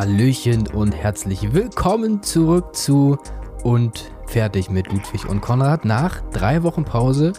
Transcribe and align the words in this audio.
Hallöchen 0.00 0.66
und 0.66 0.92
herzlich 0.94 1.54
willkommen 1.54 2.22
zurück 2.22 2.76
zu 2.76 3.16
und 3.62 4.12
fertig 4.26 4.68
mit 4.68 4.92
Ludwig 4.92 5.26
und 5.26 5.40
Konrad 5.40 5.86
nach 5.86 6.20
drei 6.32 6.62
Wochen 6.64 6.84
Pause. 6.84 7.32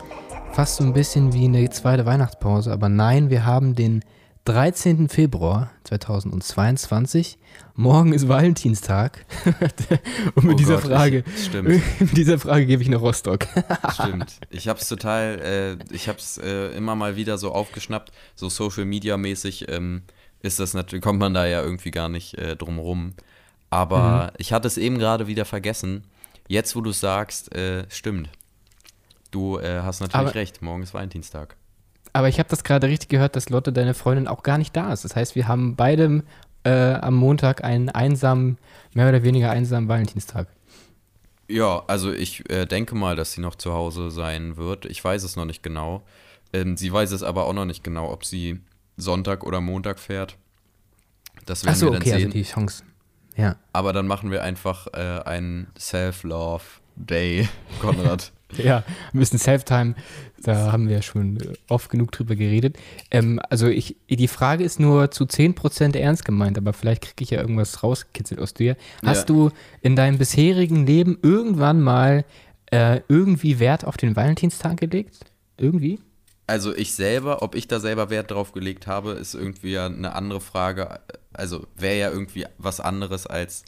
Fast 0.54 0.78
so 0.78 0.84
ein 0.84 0.92
bisschen 0.94 1.34
wie 1.34 1.46
eine 1.46 1.70
zweite 1.70 2.08
Weihnachtspause, 2.08 2.72
aber 2.72 2.90
nein, 2.90 3.30
wir 3.30 3.46
haben 3.46 3.76
den 3.76 4.04
13. 4.46 5.08
Februar 5.08 5.70
2022. 5.84 7.38
Morgen 7.76 8.12
ist 8.12 8.28
Valentinstag. 8.28 9.24
und 10.34 10.46
mit 10.46 10.56
Oh 10.56 10.58
dieser 10.58 10.78
Gott, 10.78 10.86
Frage, 10.86 11.24
ich- 11.28 11.46
stimmt. 11.46 11.70
mit 12.00 12.18
dieser 12.18 12.40
Frage 12.40 12.66
gebe 12.66 12.82
ich 12.82 12.90
nach 12.90 13.02
Rostock. 13.02 13.46
Stimmt. 13.94 14.40
Ich 14.50 14.68
hab's 14.68 14.88
total, 14.90 15.78
äh, 15.92 15.94
ich 15.94 16.10
hab's 16.10 16.40
äh, 16.40 16.76
immer 16.76 16.96
mal 16.96 17.16
wieder 17.18 17.38
so 17.38 17.52
aufgeschnappt, 17.52 18.12
so 18.34 18.50
Social 18.50 18.86
Media 18.86 19.16
mäßig 19.16 19.68
ähm, 19.70 20.02
ist 20.48 20.60
das 20.60 20.74
natürlich, 20.74 21.04
kommt 21.04 21.20
man 21.20 21.34
da 21.34 21.46
ja 21.46 21.62
irgendwie 21.62 21.92
gar 21.92 22.10
nicht 22.10 22.34
äh, 22.38 22.56
drum 22.56 22.80
rum. 22.80 23.14
Aber 23.70 24.32
ich 24.38 24.54
hatte 24.54 24.68
es 24.68 24.78
eben 24.78 24.98
gerade 24.98 25.28
wieder 25.28 25.46
vergessen. 25.46 26.06
Jetzt, 26.48 26.76
wo 26.76 26.82
du 26.82 26.92
es 26.92 27.00
sagst, 27.00 27.54
äh, 27.54 27.86
stimmt. 27.90 28.30
Du 29.32 29.58
äh, 29.60 29.82
hast 29.82 30.00
natürlich 30.00 30.28
Aber- 30.30 30.36
recht, 30.36 30.62
morgen 30.62 30.84
ist 30.84 30.94
Valentinstag. 30.94 31.56
Aber 32.14 32.30
ich 32.30 32.40
habe 32.40 32.50
das 32.50 32.64
gerade 32.64 32.88
richtig 32.88 33.10
gehört, 33.10 33.36
dass 33.36 33.50
Lotte, 33.50 33.72
deine 33.74 33.94
Freundin, 33.94 34.28
auch 34.28 34.42
gar 34.42 34.58
nicht 34.58 34.76
da 34.76 34.92
ist. 34.92 35.04
Das 35.04 35.16
heißt, 35.16 35.36
wir 35.36 35.48
haben 35.48 35.76
beide 35.76 36.24
äh, 36.64 36.94
am 36.94 37.14
Montag 37.16 37.64
einen 37.64 37.90
einsamen, 37.90 38.58
mehr 38.94 39.10
oder 39.10 39.22
weniger 39.24 39.52
einsamen 39.52 39.88
Valentinstag. 39.90 40.48
Ja, 41.50 41.84
also 41.88 42.12
ich 42.12 42.50
äh, 42.50 42.66
denke 42.66 42.96
mal, 42.96 43.16
dass 43.16 43.34
sie 43.34 43.42
noch 43.42 43.56
zu 43.56 43.74
Hause 43.74 44.10
sein 44.10 44.58
wird. 44.58 44.86
Ich 44.86 45.04
weiß 45.04 45.24
es 45.24 45.36
noch 45.36 45.46
nicht 45.46 45.62
genau. 45.62 46.02
Ähm, 46.54 46.76
sie 46.78 46.92
weiß 46.92 47.12
es 47.12 47.22
aber 47.24 47.46
auch 47.46 47.54
noch 47.54 47.66
nicht 47.66 47.84
genau, 47.84 48.12
ob 48.12 48.26
sie 48.26 48.62
Sonntag 48.98 49.44
oder 49.44 49.62
Montag 49.62 50.00
fährt. 50.00 50.38
Das 51.46 51.64
werden 51.64 51.74
Achso, 51.74 51.86
wir 51.88 51.92
dann 51.94 52.02
okay, 52.02 52.10
sehen. 52.10 52.16
also 52.26 52.30
die 52.30 52.44
Chance. 52.44 52.84
Ja. 53.38 53.56
Aber 53.72 53.94
dann 53.94 54.08
machen 54.08 54.32
wir 54.32 54.44
einfach 54.44 54.88
äh, 54.94 55.22
einen 55.24 55.68
Self-Love 55.78 56.64
Day, 56.96 57.48
Konrad. 57.82 58.32
Ja, 58.58 58.84
ein 59.14 59.20
bisschen 59.20 59.40
Self-Time, 59.40 59.94
da 60.42 60.72
haben 60.72 60.88
wir 60.88 60.96
ja 60.96 61.02
schon 61.02 61.38
oft 61.68 61.90
genug 61.90 62.14
drüber 62.14 62.36
geredet. 62.36 62.78
Ähm, 63.12 63.42
also 63.50 63.68
ich, 63.68 63.98
die 64.10 64.28
Frage 64.30 64.64
ist 64.64 64.80
nur 64.80 65.12
zu 65.12 65.26
10% 65.26 65.98
ernst 65.98 66.24
gemeint, 66.26 66.58
aber 66.58 66.72
vielleicht 66.74 67.04
kriege 67.04 67.24
ich 67.24 67.30
ja 67.32 67.42
irgendwas 67.42 67.84
rausgekitzelt 67.84 68.40
aus 68.40 68.54
dir. 68.54 68.78
Hast 69.06 69.30
Ja. 69.30 69.36
du 69.36 69.52
in 69.82 69.96
deinem 69.98 70.18
bisherigen 70.18 70.88
Leben 70.88 71.18
irgendwann 71.22 71.82
mal 71.82 72.24
äh, 72.72 73.02
irgendwie 73.10 73.60
Wert 73.60 73.86
auf 73.86 73.98
den 73.98 74.16
Valentinstag 74.16 74.78
gelegt? 74.78 75.20
Irgendwie? 75.58 76.00
Also 76.48 76.74
ich 76.76 76.94
selber, 76.94 77.42
ob 77.44 77.56
ich 77.56 77.68
da 77.68 77.80
selber 77.80 78.10
Wert 78.10 78.32
drauf 78.32 78.54
gelegt 78.54 78.88
habe, 78.88 79.12
ist 79.12 79.34
irgendwie 79.36 79.72
ja 79.74 79.86
eine 79.86 80.16
andere 80.16 80.42
Frage. 80.42 81.00
Also 81.34 81.68
wäre 81.76 81.98
ja 81.98 82.10
irgendwie 82.10 82.46
was 82.58 82.80
anderes 82.80 83.28
als. 83.28 83.64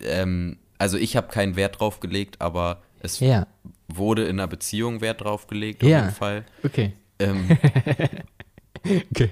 Ähm, 0.00 0.58
also 0.78 0.98
ich 0.98 1.16
habe 1.16 1.28
keinen 1.28 1.56
Wert 1.56 1.78
drauf 1.80 2.00
gelegt, 2.00 2.40
aber 2.40 2.82
es 3.00 3.20
Ja. 3.20 3.46
wurde 3.88 4.24
in 4.24 4.38
einer 4.40 4.48
Beziehung 4.48 5.00
Wert 5.00 5.20
drauf 5.22 5.46
gelegt, 5.46 5.82
auf 5.82 5.88
Ja. 5.88 6.00
jeden 6.00 6.14
Fall. 6.14 6.44
Okay. 6.64 6.92
Ähm, 7.18 7.56
okay. 8.84 9.30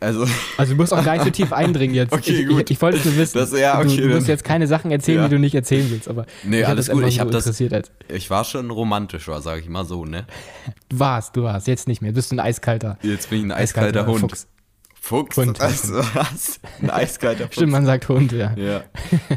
also 0.00 0.26
Also 0.56 0.72
du 0.74 0.80
musst 0.80 0.92
auch 0.92 1.04
gar 1.04 1.14
nicht 1.14 1.24
so 1.24 1.30
tief 1.30 1.52
eindringen 1.52 1.94
jetzt. 1.94 2.12
Okay, 2.12 2.42
ich, 2.42 2.46
gut. 2.48 2.62
Ich, 2.62 2.70
ich 2.72 2.82
wollte 2.82 2.98
es 2.98 3.04
nur 3.04 3.16
wissen. 3.16 3.38
Das- 3.38 3.52
ja, 3.52 3.80
du, 3.82 3.88
okay, 3.88 4.00
du 4.00 4.08
musst 4.08 4.22
dann- 4.22 4.26
jetzt 4.34 4.44
keine 4.44 4.66
Sachen 4.66 4.90
erzählen, 4.90 5.18
Ja. 5.18 5.28
die 5.28 5.34
du 5.34 5.40
nicht 5.40 5.54
erzählen 5.54 5.90
willst, 5.90 6.08
aber 6.08 6.26
Nee, 6.44 6.64
alles 6.64 6.88
gut, 6.90 7.04
ich 7.06 7.16
so 7.16 7.24
das-. 7.24 7.60
Als, 7.72 7.92
ich 8.08 8.30
war 8.30 8.44
schon 8.44 8.70
romantischer, 8.70 9.40
sage 9.40 9.60
ich 9.60 9.68
mal 9.68 9.84
so, 9.84 10.04
ne? 10.04 10.26
du 10.88 10.98
warst, 10.98 11.36
du 11.36 11.42
warst, 11.42 11.66
jetzt 11.66 11.88
nicht 11.88 12.02
mehr. 12.02 12.10
Du 12.12 12.16
bist 12.16 12.32
ein 12.32 12.40
eiskalter. 12.40 12.98
Jetzt 13.02 13.30
bin 13.30 13.38
ich 13.40 13.44
ein 13.44 13.52
eiskalter, 13.52 14.06
Hund. 14.06 14.20
Fuchs. 14.20 14.46
Fuchs? 15.00 15.36
Hund. 15.36 15.58
Was? 15.60 15.90
was? 15.92 16.60
Ein 16.82 16.90
eiskalter 16.90 17.44
Fuchs. 17.44 17.54
Stimmt, 17.56 17.72
man 17.72 17.86
sagt 17.86 18.08
Hund, 18.08 18.32
ja. 18.32 18.52
Ja. 18.56 18.82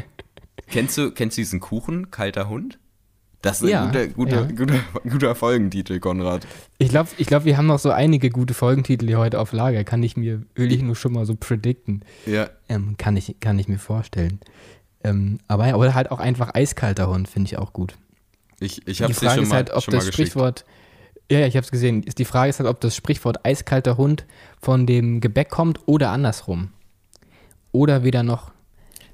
kennst, 0.70 0.98
du, 0.98 1.10
kennst 1.12 1.36
du 1.36 1.40
diesen 1.40 1.60
Kuchen, 1.60 2.10
kalter 2.10 2.48
Hund? 2.48 2.78
Das 3.42 3.60
ist 3.60 3.64
ein 3.64 3.68
Ja, 3.70 3.86
guter, 3.86 4.06
guter, 4.08 4.40
ja. 4.42 4.46
guter, 4.46 4.80
guter 5.10 5.34
Folgentitel, 5.34 5.98
Konrad. 5.98 6.46
Ich 6.78 6.88
glaube, 6.88 7.10
ich 7.18 7.26
glaub, 7.26 7.44
wir 7.44 7.56
haben 7.56 7.66
noch 7.66 7.80
so 7.80 7.90
einige 7.90 8.30
gute 8.30 8.54
Folgentitel 8.54 9.06
hier 9.06 9.18
heute 9.18 9.40
auf 9.40 9.52
Lager. 9.52 9.84
Kann 9.84 10.02
ich 10.02 10.16
mir, 10.16 10.42
will 10.54 10.72
ich 10.72 10.80
nur 10.82 10.96
schon 10.96 11.12
mal 11.12 11.26
so 11.26 11.34
predikten. 11.34 12.04
Ja. 12.24 12.48
Ähm, 12.68 12.96
kann, 12.96 13.16
ich, 13.16 13.36
kann 13.40 13.58
ich 13.58 13.68
mir 13.68 13.78
vorstellen. 13.78 14.38
Ähm, 15.04 15.38
aber 15.48 15.66
ja, 15.66 15.74
oder 15.74 15.94
halt 15.94 16.10
auch 16.12 16.20
einfach 16.20 16.54
eiskalter 16.54 17.08
Hund, 17.08 17.28
finde 17.28 17.48
ich 17.48 17.58
auch 17.58 17.72
gut. 17.72 17.94
Ich, 18.60 18.86
ich 18.86 18.98
dir 18.98 19.12
Frage 19.12 19.34
schon 19.34 19.42
ist 19.42 19.48
mal, 19.48 19.56
halt, 19.56 19.72
ob 19.72 19.82
schon 19.82 19.92
mal 19.92 19.98
das 19.98 20.06
geschickt. 20.06 20.28
Sprichwort, 20.30 20.64
ja, 21.30 21.40
ja, 21.40 21.46
ich 21.46 21.56
habe 21.56 21.64
es 21.64 21.72
gesehen. 21.72 22.02
Die 22.02 22.24
Frage 22.24 22.50
ist 22.50 22.60
halt, 22.60 22.68
ob 22.68 22.80
das 22.80 22.94
Sprichwort 22.94 23.44
eiskalter 23.44 23.96
Hund 23.96 24.24
von 24.60 24.86
dem 24.86 25.20
Gebäck 25.20 25.50
kommt 25.50 25.80
oder 25.86 26.10
andersrum. 26.10 26.70
Oder 27.72 28.04
weder 28.04 28.22
noch. 28.22 28.52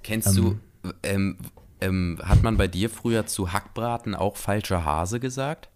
Kennst 0.02 0.36
du, 0.36 0.58
ähm, 1.02 1.38
ähm, 1.80 2.18
hat 2.22 2.42
man 2.42 2.56
bei 2.56 2.68
dir 2.68 2.90
früher 2.90 3.26
zu 3.26 3.52
Hackbraten 3.52 4.14
auch 4.14 4.36
falscher 4.36 4.84
Hase 4.84 5.20
gesagt? 5.20 5.68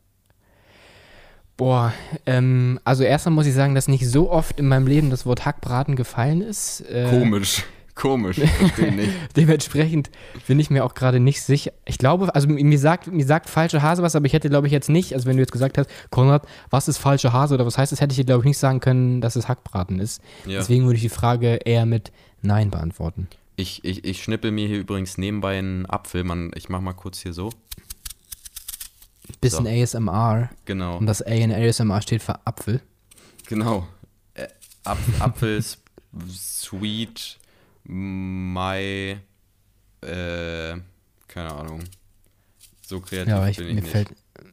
Boah, 1.57 1.93
ähm, 2.27 2.81
also 2.85 3.05
erstmal 3.05 3.35
muss 3.35 3.47
ich 3.47 3.55
sagen, 3.55 3.75
dass 3.75 3.87
nicht 3.87 4.09
so 4.09 4.31
oft 4.31 4.59
in 4.59 4.69
meinem 4.69 4.87
Leben 4.87 5.11
das 5.11 5.27
Wort 5.27 5.45
Hackbraten 5.45 5.97
gefallen 5.97 6.41
ist. 6.41 6.81
Äh, 6.81 7.09
Komisch. 7.11 7.65
Komisch. 7.95 8.39
Verstehe 8.39 8.93
nicht. 8.93 9.13
Dementsprechend 9.37 10.11
bin 10.47 10.59
ich 10.59 10.71
mir 10.71 10.85
auch 10.85 10.95
gerade 10.95 11.21
nicht 11.21 11.43
sicher. 11.43 11.73
Ich 11.85 11.99
glaube, 11.99 12.35
also 12.35 12.49
mir 12.49 12.79
sagt, 12.79 13.07
mir 13.07 13.27
sagt 13.27 13.51
falsche 13.51 13.83
Hase 13.83 14.03
was, 14.03 14.17
aber 14.17 14.25
ich 14.25 14.33
hätte, 14.33 14.49
glaube 14.49 14.67
ich, 14.67 14.73
jetzt 14.73 14.89
nicht, 14.89 15.13
also 15.15 15.27
wenn 15.27 15.37
du 15.37 15.43
jetzt 15.43 15.53
gesagt 15.53 15.77
hast, 15.77 15.91
Konrad, 16.11 16.47
was 16.71 16.89
ist 16.89 16.97
falsche 16.97 17.35
Hase 17.35 17.55
oder 17.55 17.67
was 17.67 17.77
heißt 17.77 17.93
das, 17.93 18.01
hätte 18.01 18.13
ich 18.13 18.17
dir, 18.17 18.25
glaube 18.25 18.41
ich, 18.41 18.47
nicht 18.47 18.59
sagen 18.59 18.81
können, 18.81 19.21
dass 19.21 19.37
es 19.37 19.47
Hackbraten 19.47 20.01
ist. 20.01 20.23
Ja. 20.47 20.59
Deswegen 20.59 20.87
würde 20.87 20.97
ich 20.97 21.03
die 21.03 21.11
Frage 21.11 21.57
eher 21.57 21.85
mit 21.85 22.13
Nein 22.41 22.71
beantworten. 22.71 23.29
Ich, 23.63 23.85
ich, 23.85 24.05
ich 24.05 24.21
schnippel 24.21 24.51
mir 24.51 24.67
hier 24.67 24.81
übrigens 24.81 25.19
nebenbei 25.19 25.57
einen 25.57 25.87
Apfel. 25.87 26.25
Man, 26.25 26.51
ich 26.57 26.69
mach 26.69 26.81
mal 26.81 26.95
kurz 26.95 27.21
hier 27.21 27.33
so. 27.33 27.51
Bisschen 29.41 29.67
So. 29.67 29.71
ASMR. 29.71 30.51
Genau. 30.65 30.97
Und 30.99 31.07
das 31.07 31.23
A 31.23 31.31
in 31.31 31.53
ASMR 31.53 32.03
steht 32.03 32.25
für 32.25 32.45
Apfel. 32.45 32.81
Genau. 33.47 33.87
Äh, 34.35 34.49
Ap 34.83 34.99
Apfel, 35.21 35.63
Sweet, 36.29 37.39
Mai, 37.85 39.21
äh, 40.01 40.75
keine 41.29 41.53
Ahnung. 41.55 41.85
So 42.85 42.99
kreativ 42.99 43.29
Ja, 43.29 43.47
ich, 43.47 43.59
bin 43.59 43.69
ich 43.69 43.75
mir, 43.77 43.81
nicht. 43.83 43.93
fällt, 43.93 44.09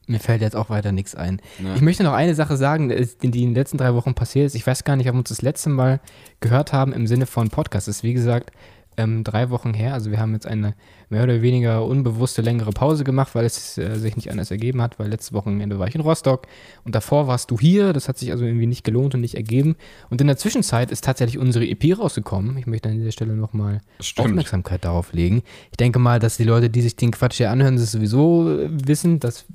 mir 0.05 0.19
fällt 0.19 0.41
jetzt 0.41 0.55
auch 0.55 0.69
weiter 0.69 0.91
nichts 0.91 1.15
ein. 1.15 1.41
Ja. 1.57 1.73
Ich 1.73 1.81
möchte 1.81 2.03
noch 2.03 2.13
eine 2.13 2.35
Sache 2.35 2.57
sagen, 2.57 2.89
die 2.89 3.31
die 3.31 3.43
in 3.43 3.49
den 3.49 3.55
letzten 3.55 3.79
drei 3.79 3.95
Wochen 3.95 4.13
passiert 4.13 4.45
ist. 4.45 4.53
Ich 4.53 4.67
weiß 4.67 4.83
gar 4.83 4.95
nicht, 4.95 5.07
ob 5.07 5.15
wir 5.15 5.19
uns 5.19 5.29
das 5.29 5.41
letzte 5.41 5.69
Mal 5.71 5.99
gehört 6.41 6.73
haben 6.73 6.93
im 6.93 7.07
Sinne 7.07 7.25
von 7.25 7.49
Podcast. 7.49 7.87
Das 7.87 7.97
ist 7.97 8.03
wie 8.03 8.13
gesagt 8.13 8.51
ähm, 8.99 9.23
drei 9.23 9.49
Wochen 9.49 9.73
her. 9.73 9.93
Also 9.93 10.11
wir 10.11 10.19
haben 10.19 10.33
jetzt 10.33 10.45
eine 10.45 10.75
mehr 11.09 11.23
oder 11.23 11.41
weniger 11.41 11.85
unbewusste 11.85 12.41
längere 12.41 12.71
Pause 12.71 13.03
gemacht, 13.03 13.33
weil 13.33 13.45
es 13.45 13.77
äh, 13.77 13.95
sich 13.95 14.15
nicht 14.15 14.29
anders 14.29 14.51
ergeben 14.51 14.81
hat, 14.81 14.99
weil 14.99 15.09
letztes 15.09 15.33
Wochenende 15.33 15.79
war 15.79 15.87
ich 15.87 15.95
in 15.95 16.01
Rostock 16.01 16.47
und 16.83 16.93
davor 16.93 17.27
warst 17.27 17.49
du 17.49 17.59
hier. 17.59 17.93
Das 17.93 18.09
hat 18.09 18.17
sich 18.17 18.31
also 18.31 18.45
irgendwie 18.45 18.67
nicht 18.67 18.83
gelohnt 18.83 19.15
und 19.15 19.21
nicht 19.21 19.35
ergeben. 19.35 19.75
Und 20.09 20.21
in 20.21 20.27
der 20.27 20.37
Zwischenzeit 20.37 20.91
ist 20.91 21.03
tatsächlich 21.03 21.37
unsere 21.37 21.65
EP 21.65 21.97
rausgekommen. 21.97 22.57
Ich 22.57 22.67
möchte 22.67 22.89
an 22.89 22.97
dieser 22.97 23.11
Stelle 23.11 23.33
nochmal. 23.35 23.79
Aufmerksamkeit 24.17 24.83
darauf 24.85 25.13
legen. 25.13 25.41
Ich 25.71 25.77
denke 25.77 25.99
mal, 25.99 26.19
dass 26.19 26.37
die 26.37 26.43
Leute, 26.43 26.69
die 26.69 26.81
sich 26.81 26.95
den 26.95 27.11
Quatsch 27.11 27.37
hier 27.37 27.51
anhören, 27.51 27.77
das 27.77 27.91
sowieso 27.91 28.59
äh, 28.59 28.69
wissen. 28.69 29.19
Das 29.19 29.45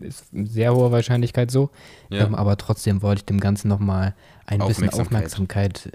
ist 0.00 0.32
mit 0.32 0.50
sehr 0.50 0.74
hoher 0.74 0.92
Wahrscheinlichkeit 0.92 1.50
so. 1.50 1.70
Ja. 2.10 2.26
Ähm, 2.26 2.34
aber 2.34 2.56
trotzdem 2.56 3.02
wollte 3.02 3.20
ich 3.20 3.26
dem 3.26 3.40
Ganzen 3.40 3.68
nochmal 3.68 4.14
ein 4.46 4.60
bisschen 4.66 4.90
Aufmerksamkeit. 4.90 5.92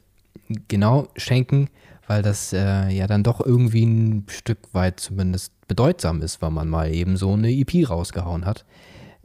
Genau 0.68 1.08
schenken, 1.16 1.70
weil 2.08 2.22
das 2.22 2.54
äh, 2.54 2.90
ja 2.90 3.08
dann 3.08 3.24
doch 3.24 3.40
irgendwie 3.46 3.86
ein 3.86 4.26
Stück 4.30 4.60
weit 4.74 5.00
zumindest 5.00 5.54
bedeutsam 5.68 6.22
ist, 6.22 6.42
weil 6.42 6.52
man 6.52 6.70
mal 6.70 6.94
eben 6.94 7.18
so 7.18 7.34
eine 7.34 7.52
EP 7.52 7.90
rausgehauen 7.90 8.46
hat, 8.46 8.66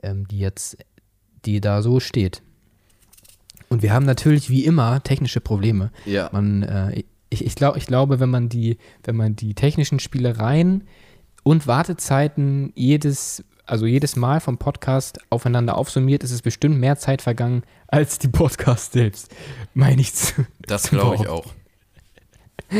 ähm, 0.02 0.26
die 0.28 0.38
jetzt, 0.38 0.78
die 1.44 1.60
da 1.60 1.82
so 1.82 2.00
steht. 2.00 2.42
Und 3.68 3.82
wir 3.82 3.92
haben 3.92 4.06
natürlich 4.06 4.48
wie 4.50 4.64
immer 4.64 5.02
technische 5.02 5.40
Probleme. 5.40 5.90
Ja. 6.06 6.30
Man, 6.32 6.62
äh, 6.62 7.02
ich, 7.30 7.44
ich, 7.44 7.54
glaub, 7.54 7.76
ich 7.76 7.86
glaube, 7.86 8.20
wenn 8.20 8.30
man 8.30 8.48
die, 8.48 8.78
wenn 9.04 9.16
man 9.16 9.36
die 9.36 9.54
technischen 9.54 10.00
Spielereien 10.00 10.84
und 11.42 11.66
Wartezeiten 11.66 12.72
jedes, 12.74 13.44
also 13.68 13.86
jedes 13.86 14.16
Mal 14.16 14.40
vom 14.40 14.58
Podcast 14.58 15.18
aufeinander 15.30 15.76
aufsummiert, 15.76 16.22
ist 16.24 16.30
es 16.32 16.42
bestimmt 16.42 16.78
mehr 16.78 16.96
Zeit 16.96 17.22
vergangen 17.22 17.62
als 17.86 18.18
die 18.18 18.28
Podcasts 18.28 18.92
selbst. 18.92 19.34
Meine 19.74 20.00
ich 20.00 20.14
zu. 20.14 20.46
Das 20.60 20.90
glaube 20.90 21.16
ich 21.16 21.28
auch. 21.28 21.46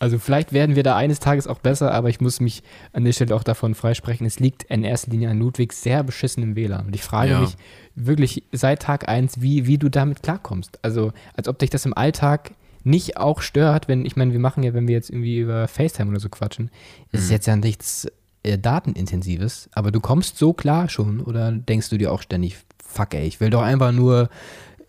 Also 0.00 0.20
vielleicht 0.20 0.52
werden 0.52 0.76
wir 0.76 0.84
da 0.84 0.94
eines 0.96 1.18
Tages 1.18 1.48
auch 1.48 1.58
besser, 1.58 1.92
aber 1.92 2.08
ich 2.08 2.20
muss 2.20 2.38
mich 2.38 2.62
an 2.92 3.04
der 3.04 3.12
Stelle 3.12 3.34
auch 3.34 3.42
davon 3.42 3.74
freisprechen. 3.74 4.26
Es 4.28 4.38
liegt 4.38 4.62
in 4.64 4.84
erster 4.84 5.10
Linie 5.10 5.30
an 5.30 5.40
Ludwigs 5.40 5.82
sehr 5.82 6.04
beschissenem 6.04 6.54
WLAN. 6.54 6.86
Und 6.86 6.94
ich 6.94 7.02
frage 7.02 7.32
Ja. 7.32 7.40
mich 7.40 7.56
wirklich 7.96 8.44
seit 8.52 8.82
Tag 8.82 9.08
1, 9.08 9.40
wie, 9.40 9.66
wie 9.66 9.76
du 9.76 9.88
damit 9.88 10.22
klarkommst. 10.22 10.78
Also 10.84 11.12
als 11.34 11.48
ob 11.48 11.58
dich 11.58 11.70
das 11.70 11.84
im 11.84 11.94
Alltag 11.94 12.52
nicht 12.84 13.16
auch 13.16 13.40
stört, 13.42 13.88
wenn, 13.88 14.06
ich 14.06 14.14
meine, 14.14 14.32
wir 14.32 14.38
machen 14.38 14.62
ja, 14.62 14.72
wenn 14.72 14.86
wir 14.86 14.94
jetzt 14.94 15.10
irgendwie 15.10 15.38
über 15.40 15.66
FaceTime 15.66 16.10
oder 16.10 16.20
so 16.20 16.28
quatschen, 16.28 16.70
ist 17.10 17.24
es 17.24 17.30
jetzt 17.30 17.46
ja 17.48 17.56
nichts 17.56 18.06
äh, 18.42 18.58
Datenintensives, 18.58 19.68
aber 19.72 19.90
du 19.90 20.00
kommst 20.00 20.38
so 20.38 20.52
klar 20.52 20.88
schon 20.88 21.20
oder 21.20 21.52
denkst 21.52 21.88
du 21.90 21.98
dir 21.98 22.12
auch 22.12 22.22
ständig, 22.22 22.56
fuck 22.84 23.14
ey, 23.14 23.26
ich 23.26 23.40
will 23.40 23.50
doch 23.50 23.62
einfach 23.62 23.92
nur 23.92 24.28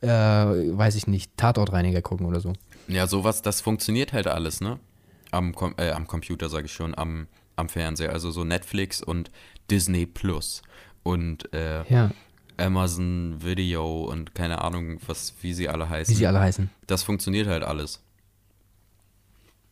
äh, 0.01 0.07
weiß 0.07 0.96
ich 0.96 1.07
nicht, 1.07 1.36
Tatortreiniger 1.38 2.01
gucken 2.01 2.25
oder 2.25 2.40
so. 2.40 2.54
Ja, 2.88 3.06
sowas, 3.06 3.42
das 3.42 3.60
funktioniert 3.62 4.13
halt 4.13 4.28
alles, 4.28 4.62
ne? 4.62 4.80
Am, 5.31 5.54
Com 5.54 5.74
äh, 5.78 5.92
am 5.92 6.07
Computer, 6.07 6.50
sage 6.50 6.66
ich 6.66 6.74
schon, 6.74 6.98
am, 6.98 7.28
am 7.56 7.68
Fernseher. 7.69 8.13
Also 8.13 8.31
so 8.31 8.44
Netflix 8.44 9.04
und 9.04 9.30
Disney 9.69 10.06
Plus 10.06 10.62
und 11.04 11.54
äh, 11.54 11.84
Ja, 11.92 12.12
Amazon 12.57 13.36
Video 13.44 14.06
und 14.06 14.34
keine 14.36 14.62
Ahnung, 14.62 15.00
was, 15.06 15.34
wie 15.42 15.54
sie 15.54 15.68
alle 15.69 15.90
heißen. 15.90 16.13
wie 16.13 16.18
sie 16.18 16.28
alle 16.28 16.40
heißen. 16.40 16.69
das 16.88 17.04
funktioniert 17.04 17.48
halt 17.48 17.63
alles. 17.63 18.01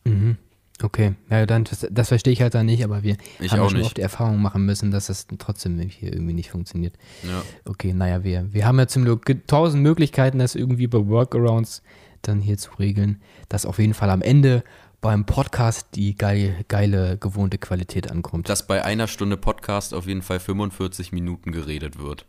Mhm. 0.04 0.36
Okay, 0.80 1.14
ja, 1.28 1.44
dann, 1.44 1.64
das, 1.64 1.86
das 1.90 2.08
verstehe 2.08 2.32
ich 2.32 2.40
halt 2.40 2.54
dann 2.54 2.66
nicht, 2.66 2.84
aber 2.84 3.02
wir 3.02 3.16
Ich 3.40 3.50
haben 3.50 3.58
ja 3.58 3.64
auch 3.64 3.70
schon 3.70 3.78
nicht. 3.78 3.86
oft 3.86 3.96
die 3.96 4.02
Erfahrung 4.02 4.40
machen 4.40 4.64
müssen, 4.64 4.92
dass 4.92 5.06
das 5.08 5.26
trotzdem 5.38 5.78
hier 5.80 6.12
irgendwie 6.12 6.34
nicht 6.34 6.50
funktioniert. 6.50 6.94
Ja. 7.24 7.42
Okay, 7.64 7.92
naja, 7.92 8.22
wir, 8.22 8.52
wir 8.52 8.64
haben 8.64 8.78
ja 8.78 8.86
zum 8.86 9.04
Glück 9.04 9.24
tausend 9.48 9.82
Möglichkeiten, 9.82 10.38
das 10.38 10.54
irgendwie 10.54 10.86
bei 10.86 11.04
Workarounds 11.06 11.82
dann 12.22 12.40
hier 12.40 12.58
zu 12.58 12.70
regeln, 12.78 13.20
dass 13.48 13.66
auf 13.66 13.78
jeden 13.80 13.94
Fall 13.94 14.10
am 14.10 14.22
Ende 14.22 14.62
beim 15.00 15.26
Podcast 15.26 15.88
die 15.94 16.16
geile, 16.16 16.54
geile 16.68 17.18
gewohnte 17.18 17.58
Qualität 17.58 18.10
ankommt. 18.10 18.48
Dass 18.48 18.66
bei 18.66 18.84
einer 18.84 19.06
Stunde 19.08 19.36
Podcast 19.36 19.94
auf 19.94 20.06
jeden 20.06 20.22
Fall 20.22 20.40
45 20.40 21.12
Minuten 21.12 21.52
geredet 21.52 21.98
wird. 21.98 22.24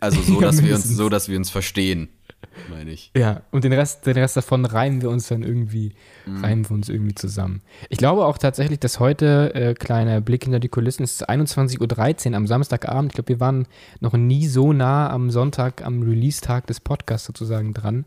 Also 0.00 0.20
so, 0.20 0.34
Ja, 0.40 0.46
dass 0.48 0.62
wir 0.62 0.74
uns, 0.74 0.84
so, 0.84 1.08
dass 1.08 1.28
wir 1.28 1.36
uns 1.38 1.50
verstehen, 1.50 2.08
meine 2.70 2.90
ich. 2.90 3.10
Ja, 3.16 3.42
und 3.50 3.64
den 3.64 3.72
Rest, 3.72 4.06
den 4.06 4.16
Rest 4.16 4.36
davon 4.36 4.64
reimen 4.64 5.02
wir 5.02 5.10
uns 5.10 5.28
dann 5.28 5.42
irgendwie, 5.42 5.92
Mhm. 6.26 6.44
reimen 6.44 6.64
wir 6.68 6.74
uns 6.74 6.88
irgendwie 6.88 7.14
zusammen. 7.14 7.62
Ich 7.88 7.98
glaube 7.98 8.24
auch 8.26 8.38
tatsächlich, 8.38 8.78
dass 8.80 9.00
heute, 9.00 9.54
äh, 9.54 9.74
kleiner 9.74 10.20
Blick 10.20 10.44
hinter 10.44 10.60
die 10.60 10.68
Kulissen, 10.68 11.02
es 11.04 11.12
ist 11.12 11.28
21.13 11.28 12.30
Uhr 12.32 12.36
am 12.36 12.46
Samstagabend. 12.46 13.12
Ich 13.12 13.14
glaube, 13.14 13.28
wir 13.28 13.40
waren 13.40 13.66
noch 14.00 14.12
nie 14.14 14.46
so 14.46 14.72
nah 14.72 15.10
am 15.10 15.30
Sonntag, 15.30 15.84
am 15.84 16.02
Release-Tag 16.02 16.66
des 16.66 16.80
Podcasts 16.80 17.26
sozusagen 17.26 17.74
dran. 17.74 18.04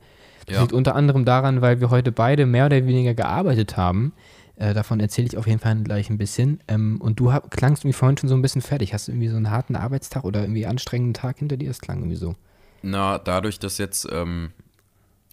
Das 0.48 0.56
Ja. 0.56 0.62
liegt 0.62 0.74
unter 0.74 0.96
anderem 0.96 1.24
daran, 1.26 1.62
weil 1.62 1.80
wir 1.82 1.90
heute 1.90 2.12
beide 2.12 2.46
mehr 2.46 2.66
oder 2.66 2.86
weniger 2.86 3.14
gearbeitet 3.14 3.78
haben. 3.78 4.14
Äh, 4.58 4.74
davon 4.76 5.00
erzähle 5.00 5.28
ich 5.28 5.38
auf 5.38 5.48
jeden 5.48 5.60
Fall 5.60 5.76
gleich 5.84 6.10
ein 6.10 6.18
bisschen. 6.20 6.60
Ähm, 6.68 7.00
und 7.02 7.20
du 7.20 7.32
hab, 7.34 7.50
klangst 7.52 7.84
irgendwie 7.84 7.98
vorhin 7.98 8.18
schon 8.18 8.30
so 8.30 8.36
ein 8.36 8.42
bisschen 8.44 8.62
fertig. 8.62 8.94
Hast 8.94 9.08
du 9.08 9.12
irgendwie 9.12 9.30
so 9.30 9.38
einen 9.38 9.50
harten 9.50 9.76
Arbeitstag 9.76 10.24
oder 10.24 10.42
irgendwie 10.42 10.68
anstrengenden 10.68 11.14
Tag 11.16 11.40
hinter 11.40 11.58
dir? 11.58 11.70
Das 11.70 11.80
klang 11.82 12.00
irgendwie 12.00 12.18
so. 12.18 12.36
Na, 12.82 13.18
dadurch, 13.20 13.60
dass 13.60 13.78
jetzt 13.78 14.08
ähm, 14.12 14.52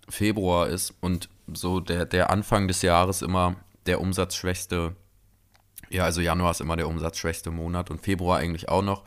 Februar 0.08 0.68
ist 0.68 0.94
und 1.00 1.28
so 1.52 1.80
der, 1.80 2.04
der 2.06 2.30
Anfang 2.30 2.68
des 2.68 2.82
Jahres 2.82 3.22
immer 3.22 3.56
der 3.86 4.00
umsatzschwächste, 4.00 4.94
ja, 5.88 6.04
also 6.04 6.20
Januar 6.20 6.50
ist 6.50 6.60
immer 6.60 6.76
der 6.76 6.88
umsatzschwächste 6.88 7.50
Monat 7.50 7.90
und 7.90 8.02
Februar 8.02 8.38
eigentlich 8.38 8.68
auch 8.68 8.82
noch. 8.82 9.04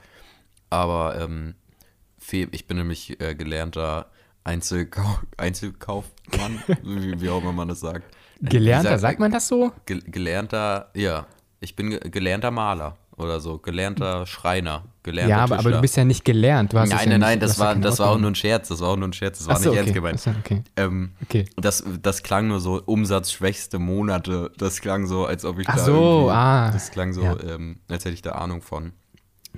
Aber 0.70 1.20
ähm, 1.20 1.56
ich 2.32 2.66
bin 2.66 2.78
nämlich 2.78 3.20
äh, 3.20 3.36
gelernter 3.36 4.10
Einzelkau 4.44 5.20
Einzelkaufmann, 5.38 6.64
wie, 6.84 7.22
wie 7.22 7.30
auch 7.30 7.42
immer 7.42 7.54
man 7.54 7.68
das 7.68 7.82
sagt. 7.82 8.16
Gelernter, 8.42 8.98
sagt 8.98 9.20
man 9.20 9.32
das 9.32 9.48
so? 9.48 9.72
Ge 9.86 10.02
gelernter, 10.04 10.90
ja, 10.96 11.28
ich 11.60 11.76
bin 11.76 11.92
ge 11.92 12.00
gelernter 12.10 12.50
Maler 12.50 12.98
oder 13.22 13.40
so, 13.40 13.58
gelernter 13.60 14.26
Schreiner, 14.26 14.84
gelernter 15.04 15.30
Ja, 15.30 15.44
aber, 15.44 15.60
aber 15.60 15.72
du 15.72 15.82
bist 15.82 15.96
ja 15.98 16.04
nicht 16.06 16.26
gelernt. 16.26 16.74
Du 16.74 16.80
hast 16.80 16.90
es 16.90 16.96
Nein, 16.96 17.00
ja 17.00 17.18
nein, 17.18 17.20
nicht- 17.20 17.28
nein, 17.30 17.40
das 17.40 17.60
war, 17.60 17.76
das 17.76 18.00
war 18.00 18.10
auch 18.12 18.18
nur 18.18 18.32
ein 18.32 18.36
Scherz, 18.36 18.68
das 18.70 18.80
war 18.82 18.90
auch 18.90 18.98
nur 18.98 19.08
ein 19.08 19.14
Scherz, 19.14 19.38
das 19.40 19.48
war 19.48 19.58
so, 19.58 19.70
nicht 19.70 19.78
ernst 19.78 19.92
okay. 19.92 20.00
gemeint. 20.00 20.18
Ach 20.20 20.24
so, 20.34 20.40
okay. 20.40 20.64
Ähm, 20.76 21.12
Okay. 21.24 21.46
das, 21.58 21.84
das 22.02 22.24
klang 22.24 22.48
nur 22.48 22.60
so 22.60 22.82
umsatzschwächste 22.86 23.80
Monate, 23.80 24.52
das 24.58 24.82
klang 24.82 25.08
so, 25.08 25.26
als 25.26 25.46
ob 25.46 25.60
ich 25.60 25.70
Ach 25.70 25.76
da 25.76 25.84
so, 25.86 26.30
ah. 26.30 26.72
das 26.72 26.92
klang 26.92 27.14
so, 27.14 27.24
Ja. 27.24 27.38
ähm, 27.48 27.78
als 27.90 28.04
hätte 28.06 28.14
ich 28.16 28.22
da 28.22 28.32
Ahnung 28.34 28.62
von. 28.62 28.94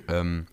Ähm, 0.08 0.46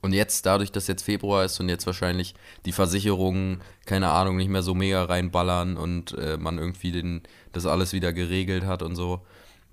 und 0.00 0.12
jetzt, 0.12 0.46
dadurch, 0.46 0.70
dass 0.70 0.86
jetzt 0.86 1.02
Februar 1.02 1.44
ist 1.44 1.58
und 1.58 1.68
jetzt 1.68 1.84
wahrscheinlich 1.86 2.34
die 2.66 2.72
Versicherungen, 2.72 3.60
keine 3.84 4.10
Ahnung, 4.10 4.36
nicht 4.36 4.48
mehr 4.48 4.62
so 4.62 4.72
mega 4.74 5.02
reinballern 5.02 5.76
und 5.76 6.16
äh, 6.16 6.36
man 6.36 6.56
irgendwie 6.58 6.92
den, 6.92 7.22
das 7.52 7.66
alles 7.66 7.92
wieder 7.92 8.12
geregelt 8.12 8.64
hat 8.64 8.82
und 8.82 8.94
so, 8.94 9.22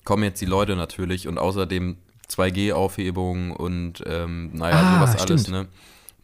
kommen 0.04 0.24
jetzt 0.24 0.42
die 0.42 0.46
Leute 0.48 0.76
natürlich 0.76 1.28
und 1.28 1.38
außerdem 1.38 1.98
2G-Aufhebung 2.30 3.52
und 3.52 4.04
ähm, 4.06 4.52
naja, 4.54 4.82
Ah, 4.82 4.96
sowas 4.96 5.16
alles, 5.22 5.42
stimmt. 5.44 5.50
ne? 5.64 5.68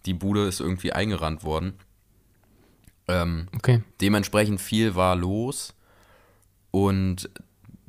Die 0.06 0.14
Bude 0.14 0.46
ist 0.48 0.60
irgendwie 0.60 0.94
eingerannt 0.94 1.44
worden. 1.44 1.74
Ähm, 3.08 3.48
Okay. 3.56 3.82
dementsprechend 4.00 4.62
viel 4.62 4.96
war 4.96 5.16
los 5.16 5.74
und 6.72 7.30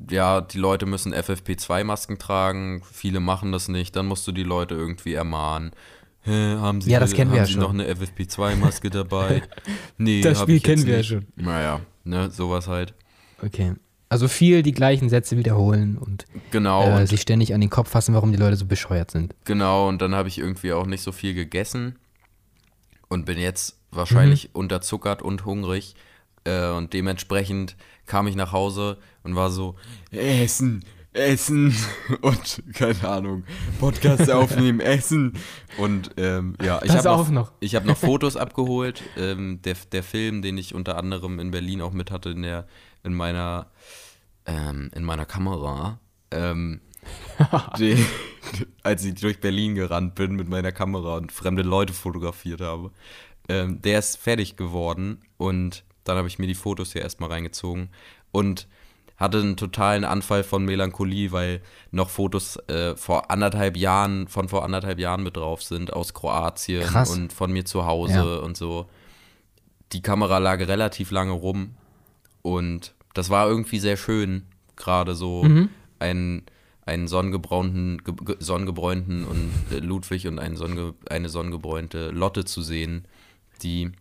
ja, 0.09 0.41
die 0.41 0.57
Leute 0.57 0.85
müssen 0.85 1.13
FFP2-Masken 1.13 2.17
tragen, 2.19 2.83
viele 2.91 3.19
machen 3.21 3.51
das 3.51 3.67
nicht, 3.69 3.95
dann 3.95 4.05
musst 4.07 4.27
du 4.27 4.31
die 4.33 4.43
Leute 4.43 4.75
irgendwie 4.75 5.13
ermahnen. 5.13 5.71
Hä, 6.23 6.55
haben 6.55 6.81
Sie, 6.81 6.91
Ja, 6.91 6.99
das 6.99 7.13
kennen 7.13 7.31
haben 7.31 7.35
wir 7.35 7.41
ja 7.41 7.45
Sie 7.45 7.53
schon. 7.53 7.61
noch 7.61 7.69
eine 7.71 7.85
FFP2-Maske 7.93 8.89
dabei? 8.89 9.43
Nee, 9.97 10.21
Das 10.21 10.41
Spiel 10.41 10.59
kennen 10.59 10.85
wir 10.85 10.97
ja 10.97 11.03
schon. 11.03 11.25
Naja, 11.35 11.79
ne, 12.03 12.29
sowas 12.31 12.67
halt. 12.67 12.93
Okay. 13.41 13.73
Also 14.09 14.27
viel 14.27 14.61
die 14.61 14.73
gleichen 14.73 15.09
Sätze 15.09 15.37
wiederholen 15.37 15.97
und 15.97 16.25
Genau, 16.51 16.87
äh, 16.87 16.95
und, 17.01 17.07
sich 17.07 17.21
ständig 17.21 17.53
an 17.53 17.61
den 17.61 17.69
Kopf 17.71 17.89
fassen, 17.89 18.13
warum 18.13 18.31
die 18.31 18.37
Leute 18.37 18.55
so 18.55 18.65
bescheuert 18.65 19.09
sind. 19.11 19.33
genau, 19.45 19.87
und 19.87 20.01
dann 20.01 20.13
habe 20.13 20.27
ich 20.29 20.37
irgendwie 20.37 20.71
auch 20.73 20.85
nicht 20.85 21.01
so 21.01 21.11
viel 21.11 21.33
gegessen 21.33 21.97
und 23.09 23.25
bin 23.25 23.39
jetzt 23.39 23.77
wahrscheinlich 23.91 24.45
Mhm. 24.49 24.59
unterzuckert 24.59 25.21
und 25.21 25.45
hungrig. 25.45 25.95
Äh, 26.45 26.69
und 26.71 26.93
dementsprechend 26.93 27.75
kam 28.05 28.27
ich 28.27 28.35
nach 28.35 28.51
Hause 28.51 28.97
und 29.23 29.35
war 29.35 29.49
so, 29.49 29.75
Essen, 30.11 30.83
Essen 31.13 31.75
und 32.21 32.63
keine 32.73 33.07
Ahnung, 33.07 33.43
Podcast 33.79 34.29
aufnehmen, 34.29 34.79
Essen. 34.79 35.33
Und 35.77 36.11
ähm, 36.17 36.55
ja, 36.61 36.81
ich 36.83 36.91
habe 36.91 37.33
noch. 37.33 37.51
Ich 37.59 37.75
habe 37.75 37.87
noch 37.87 37.97
Fotos 38.03 38.35
abgeholt. 38.35 39.03
Ähm, 39.17 39.61
der, 39.61 39.75
der 39.91 40.03
Film, 40.03 40.41
den 40.41 40.57
ich 40.57 40.73
unter 40.73 40.97
anderem 40.97 41.39
in 41.39 41.51
Berlin 41.51 41.81
auch 41.81 41.93
mit 41.93 42.11
hatte, 42.11 42.29
in, 42.31 42.41
der, 42.41 42.67
in, 43.03 43.13
meiner, 43.13 43.67
ähm, 44.45 44.89
in 44.93 45.03
meiner 45.03 45.25
Kamera. 45.25 45.99
Ähm, 46.31 46.81
die, 47.77 48.03
als 48.81 49.03
ich 49.03 49.15
durch 49.15 49.39
Berlin 49.41 49.75
gerannt 49.75 50.15
bin 50.15 50.35
mit 50.35 50.47
meiner 50.47 50.71
Kamera 50.71 51.17
und 51.17 51.31
fremde 51.31 51.61
Leute 51.61 51.93
fotografiert 51.93 52.61
habe. 52.61 52.91
Ähm, 53.49 53.81
der 53.81 53.99
ist 53.99 54.17
fertig 54.17 54.55
geworden 54.55 55.19
und 55.37 55.83
dann 56.05 56.17
habe 56.17 56.29
ich 56.29 56.39
mir 56.39 56.47
die 56.47 56.55
Fotos 56.55 56.93
hier 56.93 57.01
erstmal 57.01 57.29
reingezogen 57.29 57.89
und 58.31 58.67
hatte 59.17 59.39
einen 59.39 59.55
totalen 59.57 60.03
Anfall 60.05 60.43
von 60.43 60.65
Melancholie, 60.65 61.31
weil 61.31 61.61
noch 61.91 62.09
Fotos 62.09 62.57
äh, 62.67 62.95
vor 62.95 63.29
anderthalb 63.31 63.77
Jahren, 63.77 64.27
von 64.27 64.49
vor 64.49 64.63
anderthalb 64.65 64.99
Jahren 64.99 65.23
mit 65.23 65.37
drauf 65.37 65.61
sind, 65.63 65.93
aus 65.93 66.13
Kroatien 66.13 66.83
Krass. 66.83 67.11
und 67.11 67.31
von 67.31 67.51
mir 67.51 67.63
zu 67.65 67.85
Hause 67.85 68.13
Ja. 68.13 68.35
und 68.37 68.57
so. 68.57 68.87
Die 69.91 70.01
Kamera 70.01 70.39
lag 70.39 70.59
relativ 70.59 71.11
lange 71.11 71.31
rum 71.33 71.75
und 72.41 72.93
das 73.13 73.29
war 73.29 73.47
irgendwie 73.47 73.79
sehr 73.79 73.97
schön, 73.97 74.43
gerade 74.75 75.13
so 75.13 75.43
Mhm. 75.43 75.69
einen, 75.99 76.43
einen 76.85 77.07
sonnengebraunten, 77.07 77.99
ge, 78.03 78.15
ge- 78.25 78.37
sonnengebräunten 78.39 79.23
und 79.25 79.51
äh, 79.71 79.77
Ludwig 79.79 80.27
und 80.27 80.39
einen 80.39 80.57
Sonnenge, 80.57 80.95
eine 81.09 81.29
sonnengebräunte 81.29 82.09
Lotte 82.09 82.43
zu 82.45 82.61
sehen, 82.63 83.07
die 83.61 83.91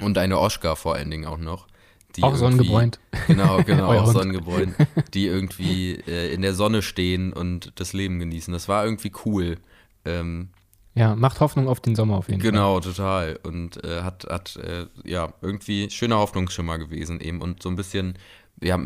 und 0.00 0.18
eine 0.18 0.40
Oschka 0.40 0.74
vor 0.74 0.96
allen 0.96 1.10
Dingen 1.10 1.24
auch 1.26 1.38
noch. 1.38 1.68
Die 2.16 2.22
Auch 2.22 2.36
sonnengebräunt. 2.36 2.98
Genau, 3.26 3.62
genau, 3.62 3.92
auch 3.92 4.12
sonnengebräunt, 4.12 4.74
die 5.14 5.26
irgendwie 5.26 5.94
äh, 6.06 6.32
in 6.34 6.42
der 6.42 6.54
Sonne 6.54 6.82
stehen 6.82 7.32
und 7.32 7.72
das 7.76 7.92
Leben 7.92 8.18
genießen. 8.18 8.52
Das 8.52 8.68
war 8.68 8.84
irgendwie 8.84 9.12
cool. 9.24 9.56
Ähm, 10.04 10.50
Ja, 10.94 11.14
macht 11.16 11.40
Hoffnung 11.40 11.68
auf 11.68 11.80
den 11.80 11.94
Sommer 11.94 12.16
auf 12.16 12.28
jeden 12.28 12.40
Fall. 12.40 12.50
Genau, 12.50 12.80
total. 12.80 13.38
Und 13.42 13.82
äh, 13.82 14.02
hat, 14.02 14.26
hat 14.28 14.56
äh, 14.56 14.86
ja, 15.04 15.32
irgendwie 15.40 15.90
schöner 15.90 16.18
Hoffnungsschimmer 16.18 16.78
gewesen 16.78 17.20
eben. 17.20 17.40
Und 17.40 17.62
so 17.62 17.68
ein 17.68 17.76
bisschen, 17.76 18.18
ja, 18.62 18.78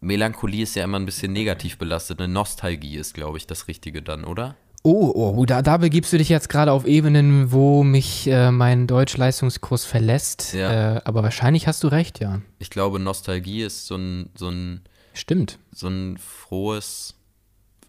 Melancholie 0.00 0.62
ist 0.62 0.74
ja 0.76 0.84
immer 0.84 0.98
ein 0.98 1.06
bisschen 1.06 1.32
negativ 1.32 1.78
belastet. 1.78 2.20
Eine 2.20 2.32
Nostalgie 2.32 2.96
ist, 2.96 3.14
glaube 3.14 3.38
ich, 3.38 3.46
das 3.46 3.68
Richtige 3.68 4.02
dann, 4.02 4.24
oder? 4.24 4.56
Oh, 4.82 5.12
oh, 5.14 5.44
da, 5.44 5.60
da 5.60 5.76
begibst 5.76 6.10
du 6.12 6.16
dich 6.18 6.30
jetzt 6.30 6.48
gerade 6.48 6.72
auf 6.72 6.86
Ebenen, 6.86 7.52
wo 7.52 7.82
mich 7.84 8.26
äh, 8.28 8.50
mein 8.50 8.86
Deutschleistungskurs 8.86 9.84
verlässt. 9.84 10.54
Ja. 10.54 10.96
Äh, 10.96 11.00
aber 11.04 11.22
wahrscheinlich 11.22 11.66
hast 11.66 11.82
du 11.84 11.88
recht, 11.88 12.18
ja. 12.20 12.40
Ich 12.58 12.70
glaube, 12.70 12.98
Nostalgie 12.98 13.62
ist 13.62 13.86
so 13.86 13.96
ein, 13.96 14.30
so 14.34 14.48
ein, 14.48 14.80
Stimmt. 15.12 15.58
so 15.70 15.88
ein 15.88 16.16
frohes, 16.16 17.14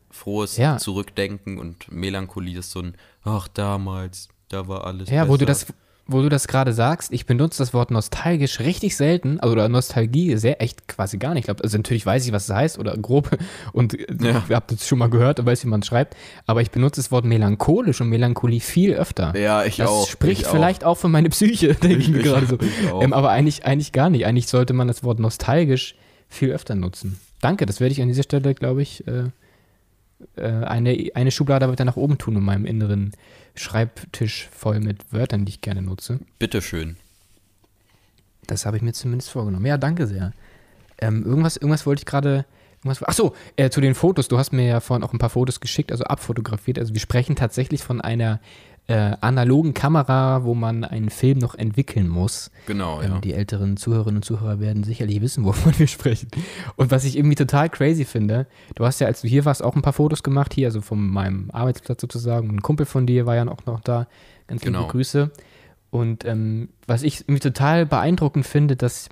frohes 0.09 0.57
Ja. 0.57 0.77
Zurückdenken 0.79 1.59
und 1.59 1.89
Melancholie 1.89 2.59
ist 2.59 2.71
so 2.71 2.81
ein, 2.81 2.95
ach, 3.23 3.47
damals, 3.47 4.27
da 4.49 4.67
war 4.67 4.85
alles 4.85 5.09
Ja, 5.09 5.21
besser. 5.23 5.31
wo 5.33 5.37
du 5.37 5.45
das, 5.45 5.67
wo 6.11 6.21
du 6.21 6.29
das 6.29 6.47
gerade 6.47 6.73
sagst, 6.73 7.11
ich 7.13 7.25
benutze 7.25 7.59
das 7.59 7.73
Wort 7.73 7.91
nostalgisch 7.91 8.59
richtig 8.59 8.95
selten, 8.95 9.39
also 9.39 9.53
oder 9.53 9.69
Nostalgie 9.69 10.35
sehr 10.37 10.61
echt 10.61 10.87
quasi 10.87 11.17
gar 11.17 11.33
nicht. 11.33 11.41
Ich 11.41 11.45
glaube, 11.45 11.63
also 11.63 11.77
natürlich 11.77 12.05
weiß 12.05 12.25
ich, 12.25 12.31
was 12.31 12.45
es 12.49 12.55
heißt 12.55 12.79
oder 12.79 12.95
grob 12.97 13.37
und 13.73 13.93
Ja. 13.93 14.43
ich 14.47 14.55
habe 14.55 14.65
das 14.67 14.87
schon 14.87 14.99
mal 14.99 15.09
gehört 15.09 15.39
und 15.39 15.45
weiß, 15.45 15.63
wie 15.65 15.69
man 15.69 15.81
es 15.81 15.87
schreibt, 15.87 16.15
aber 16.45 16.61
ich 16.61 16.71
benutze 16.71 17.01
das 17.01 17.11
Wort 17.11 17.25
melancholisch 17.25 18.01
und 18.01 18.09
Melancholie 18.09 18.59
viel 18.59 18.93
öfter. 18.93 19.37
Ja, 19.37 19.63
ich 19.65 19.77
das 19.77 19.89
auch. 19.89 20.07
spricht 20.07 20.41
ich 20.41 20.47
auch. 20.47 20.51
vielleicht 20.51 20.83
auch 20.83 20.95
für 20.95 21.07
meine 21.09 21.29
Psyche, 21.29 21.73
denke 21.81 21.97
ich 21.97 22.09
mir 22.09 22.21
gerade 22.23 22.45
so. 22.45 22.57
Ähm, 23.01 23.13
aber 23.13 23.29
eigentlich, 23.31 23.65
eigentlich 23.65 23.91
gar 23.91 24.09
nicht. 24.09 24.25
Eigentlich 24.25 24.47
sollte 24.47 24.73
man 24.73 24.87
das 24.87 25.03
Wort 25.03 25.19
nostalgisch 25.19 25.95
viel 26.29 26.51
öfter 26.51 26.75
nutzen. 26.75 27.19
Danke, 27.41 27.65
das 27.65 27.79
werde 27.79 27.91
ich 27.93 28.01
an 28.01 28.07
dieser 28.07 28.23
Stelle, 28.23 28.53
glaube 28.53 28.81
ich, 28.81 29.07
äh, 29.07 29.23
eine, 30.35 31.11
eine 31.13 31.31
Schublade 31.31 31.67
weiter 31.69 31.85
nach 31.85 31.97
oben 31.97 32.17
tun 32.17 32.35
in 32.35 32.43
meinem 32.43 32.65
inneren 32.65 33.11
Schreibtisch 33.55 34.47
voll 34.51 34.79
mit 34.79 35.11
Wörtern, 35.11 35.45
die 35.45 35.51
ich 35.51 35.61
gerne 35.61 35.81
nutze. 35.81 36.19
Bitteschön. 36.39 36.95
Das 38.47 38.65
habe 38.65 38.77
ich 38.77 38.83
mir 38.83 38.93
zumindest 38.93 39.29
vorgenommen. 39.29 39.65
Ja, 39.65 39.77
danke 39.77 40.07
sehr. 40.07 40.31
Ähm, 40.99 41.25
irgendwas, 41.25 41.57
irgendwas 41.57 41.85
wollte 41.85 42.01
ich 42.01 42.05
gerade. 42.05 42.45
Achso, 42.83 43.35
äh, 43.57 43.69
zu 43.69 43.79
den 43.79 43.93
Fotos. 43.93 44.27
Du 44.27 44.39
hast 44.39 44.53
mir 44.53 44.65
ja 44.65 44.79
vorhin 44.79 45.03
auch 45.03 45.13
ein 45.13 45.19
paar 45.19 45.29
Fotos 45.29 45.59
geschickt, 45.59 45.91
also 45.91 46.03
abfotografiert. 46.05 46.79
Also 46.79 46.93
wir 46.93 46.99
sprechen 46.99 47.35
tatsächlich 47.35 47.83
von 47.83 48.01
einer 48.01 48.39
äh, 48.87 49.15
analogen 49.21 49.73
Kamera, 49.73 50.43
wo 50.43 50.53
man 50.53 50.83
einen 50.83 51.09
Film 51.09 51.37
noch 51.37 51.55
entwickeln 51.55 52.09
muss. 52.09 52.51
Genau, 52.67 53.01
Ähm, 53.01 53.11
ja. 53.13 53.19
die 53.19 53.33
älteren 53.33 53.77
Zuhörerinnen 53.77 54.17
und 54.17 54.25
Zuhörer 54.25 54.59
werden 54.59 54.83
sicherlich 54.83 55.21
wissen, 55.21 55.45
wovon 55.45 55.77
wir 55.79 55.87
sprechen. 55.87 56.29
Und 56.75 56.91
was 56.91 57.03
ich 57.05 57.15
irgendwie 57.17 57.35
total 57.35 57.69
crazy 57.69 58.03
finde, 58.05 58.47
du 58.75 58.85
hast 58.85 58.99
ja, 58.99 59.07
als 59.07 59.21
du 59.21 59.27
hier 59.27 59.45
warst, 59.45 59.63
auch 59.63 59.75
ein 59.75 59.81
paar 59.81 59.93
Fotos 59.93 60.23
gemacht, 60.23 60.53
hier, 60.53 60.67
also 60.67 60.81
von 60.81 61.07
meinem 61.07 61.49
Arbeitsplatz 61.51 62.01
sozusagen. 62.01 62.49
Ein 62.49 62.61
Kumpel 62.61 62.85
von 62.85 63.05
dir 63.05 63.25
war 63.25 63.35
ja 63.35 63.47
auch 63.47 63.65
noch 63.65 63.79
da. 63.79 64.07
Ganz 64.47 64.63
liebe 64.63 64.73
Genau. 64.77 64.87
Grüße. 64.87 65.31
Und 65.89 66.25
ähm, 66.25 66.69
was 66.87 67.03
ich 67.03 67.21
irgendwie 67.21 67.39
total 67.41 67.85
beeindruckend 67.85 68.45
finde, 68.45 68.75
dass, 68.75 69.09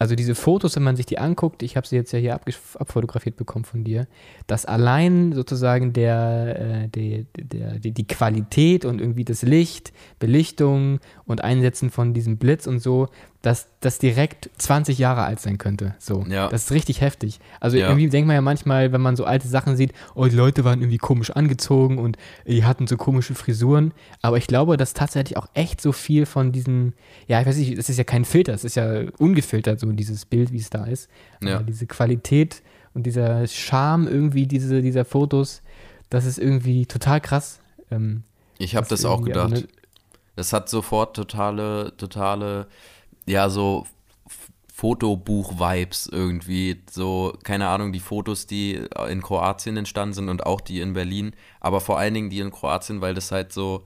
also 0.00 0.14
diese 0.14 0.34
Fotos, 0.34 0.76
wenn 0.76 0.82
man 0.82 0.96
sich 0.96 1.04
die 1.04 1.18
anguckt, 1.18 1.62
ich 1.62 1.76
habe 1.76 1.86
sie 1.86 1.94
jetzt 1.94 2.10
ja 2.12 2.18
hier 2.18 2.34
abfotografiert 2.34 3.36
bekommen 3.36 3.66
von 3.66 3.84
dir, 3.84 4.06
dass 4.46 4.64
allein 4.64 5.34
sozusagen 5.34 5.92
der, 5.92 6.56
äh, 6.58 6.88
der, 6.88 7.24
der, 7.36 7.78
die 7.78 8.06
Qualität 8.06 8.86
und 8.86 8.98
irgendwie 8.98 9.26
das 9.26 9.42
Licht, 9.42 9.92
Belichtung 10.18 11.00
und 11.30 11.42
Einsetzen 11.42 11.90
von 11.90 12.12
diesem 12.14 12.36
Blitz 12.36 12.66
und 12.66 12.80
so, 12.80 13.08
dass 13.42 13.68
das 13.80 13.98
direkt 13.98 14.50
20 14.58 14.98
Jahre 14.98 15.22
alt 15.22 15.40
sein 15.40 15.56
könnte. 15.58 15.94
So. 15.98 16.24
Ja. 16.28 16.48
Das 16.48 16.64
ist 16.64 16.72
richtig 16.72 17.00
heftig. 17.00 17.40
Also 17.60 17.76
Ja. 17.78 17.88
irgendwie 17.88 18.08
denkt 18.08 18.26
man 18.26 18.34
ja 18.34 18.40
manchmal, 18.42 18.92
wenn 18.92 19.00
man 19.00 19.16
so 19.16 19.24
alte 19.24 19.48
Sachen 19.48 19.76
sieht, 19.76 19.92
oh, 20.14 20.26
die 20.26 20.36
Leute 20.36 20.64
waren 20.64 20.80
irgendwie 20.80 20.98
komisch 20.98 21.30
angezogen 21.30 21.98
und 21.98 22.18
die 22.46 22.64
hatten 22.64 22.86
so 22.86 22.96
komische 22.96 23.34
Frisuren. 23.34 23.92
Aber 24.22 24.36
ich 24.36 24.46
glaube, 24.46 24.76
dass 24.76 24.92
tatsächlich 24.92 25.36
auch 25.36 25.46
echt 25.54 25.80
so 25.80 25.92
viel 25.92 26.26
von 26.26 26.52
diesen, 26.52 26.92
ja, 27.28 27.40
ich 27.40 27.46
weiß 27.46 27.56
nicht, 27.56 27.78
das 27.78 27.88
ist 27.88 27.96
ja 27.96 28.04
kein 28.04 28.24
Filter, 28.24 28.52
es 28.52 28.64
ist 28.64 28.74
ja 28.76 29.04
ungefiltert, 29.18 29.80
so 29.80 29.90
dieses 29.92 30.26
Bild, 30.26 30.52
wie 30.52 30.58
es 30.58 30.68
da 30.70 30.84
ist. 30.84 31.08
Ja. 31.42 31.56
Aber 31.56 31.64
diese 31.64 31.86
Qualität 31.86 32.62
und 32.92 33.04
dieser 33.04 33.46
Charme 33.46 34.06
irgendwie 34.08 34.46
diese, 34.46 34.82
dieser 34.82 35.04
Fotos, 35.04 35.62
das 36.10 36.26
ist 36.26 36.38
irgendwie 36.38 36.86
total 36.86 37.20
krass. 37.20 37.60
Ähm, 37.90 38.24
Ich 38.58 38.76
habe 38.76 38.86
das 38.88 39.00
das 39.02 39.10
auch 39.10 39.22
gedacht. 39.22 39.66
Das 40.40 40.54
hat 40.54 40.70
sofort 40.70 41.14
totale, 41.14 41.94
totale, 41.98 42.66
ja, 43.26 43.50
so 43.50 43.86
Fotobuch-Vibes 44.72 46.08
irgendwie. 46.10 46.82
So, 46.90 47.36
keine 47.42 47.68
Ahnung, 47.68 47.92
die 47.92 48.00
Fotos, 48.00 48.46
die 48.46 48.86
in 49.10 49.20
Kroatien 49.20 49.76
entstanden 49.76 50.14
sind 50.14 50.28
und 50.30 50.46
auch 50.46 50.62
die 50.62 50.80
in 50.80 50.94
Berlin. 50.94 51.34
Aber 51.60 51.82
vor 51.82 51.98
allen 51.98 52.14
Dingen 52.14 52.30
die 52.30 52.40
in 52.40 52.50
Kroatien, 52.50 53.02
weil 53.02 53.12
das 53.12 53.32
halt 53.32 53.52
so, 53.52 53.84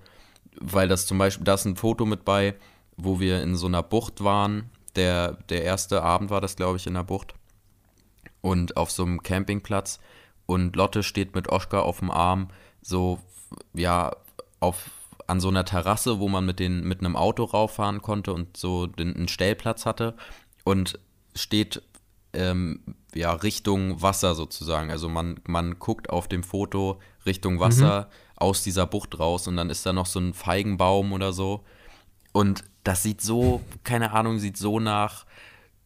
weil 0.61 0.87
das 0.87 1.09
zum 1.09 1.19
Beispiel, 1.19 1.43
da 1.43 1.55
ist 1.55 1.65
ein 1.65 1.75
Foto 1.75 2.07
mit 2.07 2.25
bei, 2.25 2.55
wo 2.97 3.19
wir 3.19 3.43
in 3.43 3.57
so 3.57 3.67
einer 3.67 3.83
Bucht 3.83 4.23
waren. 4.23 4.71
Der, 4.95 5.33
der 5.49 5.65
erste 5.65 6.05
Abend 6.05 6.31
war 6.31 6.41
das, 6.41 6.55
glaube 6.55 6.77
ich, 6.77 6.87
in 6.87 6.95
der 6.95 7.03
Bucht. 7.03 7.35
Und 8.43 8.77
auf 8.77 8.93
so 8.93 9.03
einem 9.03 9.25
Campingplatz. 9.25 9.99
Und 10.47 10.77
Lotte 10.77 11.03
steht 11.03 11.35
mit 11.35 11.49
Oskar 11.49 11.83
auf 11.83 11.99
dem 11.99 12.13
Arm, 12.13 12.47
so, 12.81 13.19
ja, 13.73 14.15
auf, 14.61 14.89
an 15.27 15.41
so 15.41 15.49
einer 15.49 15.65
Terrasse, 15.65 16.21
wo 16.21 16.29
man 16.29 16.45
mit, 16.45 16.59
den, 16.59 16.83
mit 16.85 17.01
einem 17.01 17.17
Auto 17.17 17.45
rauffahren 17.45 18.03
konnte 18.03 18.33
und 18.33 18.57
so 18.57 18.87
den, 18.87 19.15
einen 19.15 19.29
Stellplatz 19.29 19.87
hatte. 19.87 20.15
Und 20.65 20.99
steht 21.35 21.83
ähm, 22.33 22.81
ja, 23.15 23.33
Richtung 23.33 24.03
Wasser 24.03 24.35
sozusagen. 24.35 24.91
Also 24.91 25.09
man, 25.09 25.41
man 25.47 25.79
guckt 25.79 26.11
auf 26.11 26.29
dem 26.29 26.43
Foto 26.43 27.01
Richtung 27.27 27.61
Wasser 27.61 28.09
aus 28.37 28.63
dieser 28.63 28.87
Bucht 28.87 29.19
raus 29.19 29.47
und 29.47 29.57
dann 29.57 29.71
ist 29.71 29.87
da 29.87 29.93
noch 29.93 30.07
so 30.07 30.19
ein 30.21 30.35
Feigenbaum 30.35 31.13
oder 31.13 31.33
so. 31.33 31.65
Und 32.33 32.65
das 32.83 33.03
sieht 33.03 33.21
so, 33.21 33.61
keine 33.85 34.13
Ahnung, 34.13 34.39
sieht 34.39 34.57
so 34.57 34.81
nach, 34.81 35.25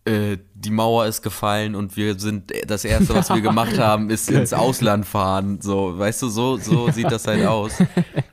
äh, 0.09 0.39
die 0.55 0.71
Mauer 0.71 1.07
ist 1.07 1.23
gefallen 1.23 1.75
und 1.75 1.97
wir 1.97 2.19
sind, 2.19 2.53
das 2.67 2.85
Erste, 2.85 3.15
was 3.15 3.29
wir 3.31 3.41
gemacht 3.41 3.79
haben, 3.79 4.11
ist 4.11 4.31
ins 4.31 4.53
Ausland 4.53 5.07
fahren. 5.07 5.61
So, 5.61 5.99
weißt 5.99 6.23
du, 6.23 6.29
so, 6.29 6.57
so 6.57 6.91
sieht 6.91 7.11
das 7.13 7.27
halt 7.27 7.47
aus. 7.47 7.73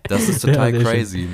Das 0.04 0.28
ist 0.28 0.42
total 0.44 0.76
Ja, 0.76 0.82
crazy. 0.84 1.28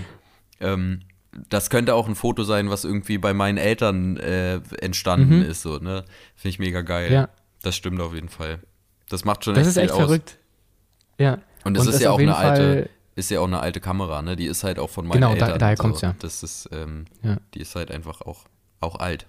Ähm, 0.59 1.01
das 1.49 1.69
könnte 1.69 1.95
auch 1.95 2.07
ein 2.07 2.15
Foto 2.15 2.43
sein, 2.43 2.69
was 2.69 2.83
irgendwie 2.83 3.17
bei 3.17 3.33
meinen 3.33 3.57
Eltern 3.57 4.17
äh, 4.17 4.55
entstanden 4.81 5.41
ist, 5.43 5.61
so, 5.61 5.77
ne? 5.77 6.03
Finde 6.35 6.49
ich 6.49 6.59
mega 6.59 6.81
geil. 6.81 7.07
Mhm. 7.09 7.13
Ja. 7.15 7.29
Das 7.61 7.75
stimmt 7.75 8.01
auf 8.01 8.13
jeden 8.13 8.29
Fall. 8.29 8.59
Das 9.09 9.23
macht 9.23 9.45
schon 9.45 9.53
das 9.55 9.61
echt 9.61 9.69
ist 9.69 9.73
viel 9.75 9.83
echt 9.83 9.91
aus. 9.93 9.99
verrückt. 9.99 10.37
Ja. 11.17 11.37
Und 11.63 11.77
es 11.77 11.85
ist 11.85 11.93
das 11.95 12.01
ja 12.01 12.11
auch 12.11 12.19
eine 12.19 12.35
alte, 12.35 12.61
Fall- 12.61 12.89
ist 13.15 13.29
ja 13.29 13.39
auch 13.39 13.47
eine 13.47 13.59
alte 13.59 13.79
Kamera, 13.79 14.21
ne? 14.21 14.35
Die 14.35 14.45
ist 14.45 14.63
halt 14.63 14.79
auch 14.79 14.89
von 14.89 15.05
meinen 15.05 15.21
Genau, 15.21 15.35
da- 15.35 15.45
Eltern. 15.45 15.59
daher 15.59 15.77
so. 15.77 15.83
kommt's 15.83 16.01
ja. 16.01 16.15
Das 16.19 16.43
ist, 16.43 16.69
ähm, 16.73 17.05
Ja. 17.23 17.37
die 17.53 17.59
ist 17.61 17.75
halt 17.75 17.91
einfach 17.91 18.21
auch, 18.21 18.45
auch 18.79 18.95
alt. 18.99 19.27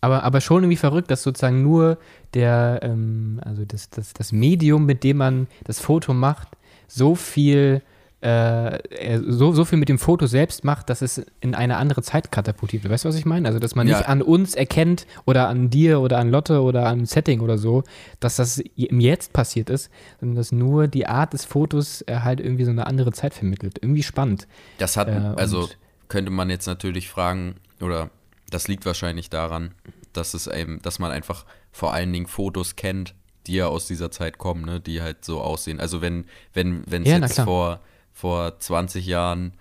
Aber, 0.00 0.22
aber 0.24 0.40
schon 0.40 0.62
irgendwie 0.62 0.76
verrückt, 0.76 1.10
dass 1.10 1.22
sozusagen 1.22 1.62
nur 1.62 1.98
der, 2.34 2.80
ähm, 2.82 3.40
also 3.44 3.64
das, 3.64 3.90
das, 3.90 4.12
das 4.14 4.32
Medium, 4.32 4.86
mit 4.86 5.04
dem 5.04 5.18
man 5.18 5.46
das 5.64 5.80
Foto 5.80 6.14
macht, 6.14 6.48
so 6.88 7.14
viel, 7.14 7.82
äh, 8.22 8.78
so, 9.26 9.52
so 9.52 9.64
viel 9.64 9.78
mit 9.78 9.88
dem 9.88 9.98
Foto 9.98 10.26
selbst 10.26 10.64
macht, 10.64 10.90
dass 10.90 11.02
es 11.02 11.24
in 11.40 11.54
eine 11.54 11.76
andere 11.76 12.02
Zeit 12.02 12.32
katapultiert 12.32 12.82
wird. 12.82 12.92
Weißt 12.92 13.04
du, 13.04 13.08
was 13.08 13.16
ich 13.16 13.24
meine? 13.26 13.46
Also, 13.48 13.58
dass 13.58 13.74
man 13.74 13.86
Ja. 13.88 13.98
nicht 13.98 14.08
an 14.08 14.22
uns 14.22 14.54
erkennt 14.54 15.06
oder 15.26 15.48
an 15.48 15.70
dir 15.70 16.00
oder 16.00 16.18
an 16.18 16.30
Lotte 16.30 16.62
oder 16.62 16.86
an 16.86 17.06
Setting 17.06 17.40
oder 17.40 17.58
so, 17.58 17.82
dass 18.20 18.36
das 18.36 18.58
im 18.58 19.00
Jetzt 19.00 19.32
passiert 19.32 19.70
ist, 19.70 19.90
sondern 20.20 20.36
dass 20.36 20.50
nur 20.52 20.88
die 20.88 21.06
Art 21.06 21.32
des 21.32 21.44
Fotos 21.44 22.02
äh, 22.06 22.20
halt 22.20 22.40
irgendwie 22.40 22.64
so 22.64 22.70
eine 22.70 22.86
andere 22.86 23.12
Zeit 23.12 23.34
vermittelt. 23.34 23.78
Irgendwie 23.82 24.02
spannend. 24.02 24.46
Das 24.78 24.96
hat, 24.96 25.08
Äh, 25.08 25.12
also 25.36 25.68
könnte 26.08 26.30
man 26.30 26.50
jetzt 26.50 26.66
natürlich 26.66 27.08
fragen, 27.08 27.54
oder 27.80 28.10
das 28.50 28.68
liegt 28.68 28.84
wahrscheinlich 28.86 29.30
daran, 29.30 29.72
dass 30.12 30.34
es 30.34 30.46
eben, 30.46 30.82
dass 30.82 30.98
man 30.98 31.10
einfach 31.10 31.44
vor 31.72 31.92
allen 31.94 32.12
Dingen 32.12 32.26
Fotos 32.26 32.76
kennt, 32.76 33.14
die 33.46 33.54
ja 33.54 33.68
aus 33.68 33.86
dieser 33.86 34.10
Zeit 34.10 34.38
kommen, 34.38 34.64
ne, 34.64 34.80
die 34.80 35.00
halt 35.00 35.24
so 35.24 35.40
aussehen. 35.40 35.80
Also 35.80 36.00
wenn, 36.02 36.26
wenn, 36.52 36.82
wenn 36.86 37.02
es 37.02 37.08
Ja, 37.08 37.18
jetzt 37.18 37.40
vor, 37.40 37.80
vor 38.12 38.58
20 38.58 39.06
Jahren, 39.06 39.54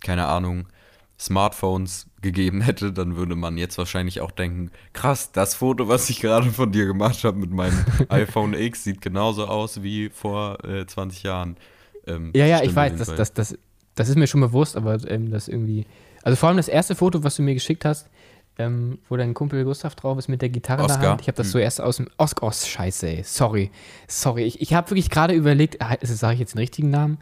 keine 0.00 0.26
Ahnung, 0.26 0.66
Smartphones 1.18 2.06
gegeben 2.20 2.60
hätte, 2.60 2.92
dann 2.92 3.16
würde 3.16 3.36
man 3.36 3.56
jetzt 3.56 3.78
wahrscheinlich 3.78 4.20
auch 4.20 4.30
denken, 4.30 4.70
krass, 4.92 5.32
das 5.32 5.54
Foto, 5.54 5.88
was 5.88 6.10
ich 6.10 6.20
gerade 6.20 6.50
von 6.50 6.72
dir 6.72 6.86
gemacht 6.86 7.24
habe 7.24 7.38
mit 7.38 7.50
meinem 7.50 7.84
iPhone 8.08 8.54
X, 8.54 8.84
sieht 8.84 9.00
genauso 9.00 9.46
aus 9.46 9.82
wie 9.82 10.10
vor 10.10 10.62
äh, 10.64 10.86
20 10.86 11.22
Jahren. 11.22 11.56
Ähm, 12.06 12.32
Ja, 12.34 12.46
ja, 12.46 12.62
ich 12.62 12.74
weiß, 12.74 12.96
das, 12.96 13.14
das, 13.14 13.32
das, 13.32 13.58
das 13.94 14.08
ist 14.08 14.16
mir 14.16 14.26
schon 14.26 14.40
bewusst, 14.40 14.76
aber 14.76 14.98
ähm, 15.10 15.30
das 15.30 15.48
irgendwie. 15.48 15.86
Also 16.22 16.36
vor 16.36 16.48
allem 16.48 16.56
das 16.58 16.68
erste 16.68 16.94
Foto, 16.94 17.22
was 17.22 17.36
du 17.36 17.42
mir 17.42 17.54
geschickt 17.54 17.84
hast, 17.84 18.08
ähm, 18.58 18.98
wo 19.08 19.16
dein 19.16 19.34
Kumpel 19.34 19.64
Gustav 19.64 19.94
drauf 19.94 20.18
ist 20.18 20.28
mit 20.28 20.42
der 20.42 20.48
Gitarre 20.48 20.82
in 20.82 20.88
der 20.88 20.96
Oscar? 20.96 21.10
Hand. 21.10 21.20
Ich 21.20 21.28
habe 21.28 21.36
das 21.36 21.48
Hm. 21.48 21.52
so 21.52 21.58
erst 21.58 21.80
aus 21.80 21.96
dem 21.98 22.08
Osk 22.16 22.42
oh, 22.42 22.50
scheiße, 22.50 23.06
ey. 23.08 23.22
Sorry. 23.22 23.70
Sorry. 24.08 24.44
Ich, 24.44 24.60
ich 24.60 24.74
habe 24.74 24.90
wirklich 24.90 25.10
gerade 25.10 25.34
überlegt, 25.34 25.78
sage 26.02 26.34
ich 26.34 26.40
jetzt 26.40 26.54
den 26.54 26.58
richtigen 26.58 26.90
Namen? 26.90 27.18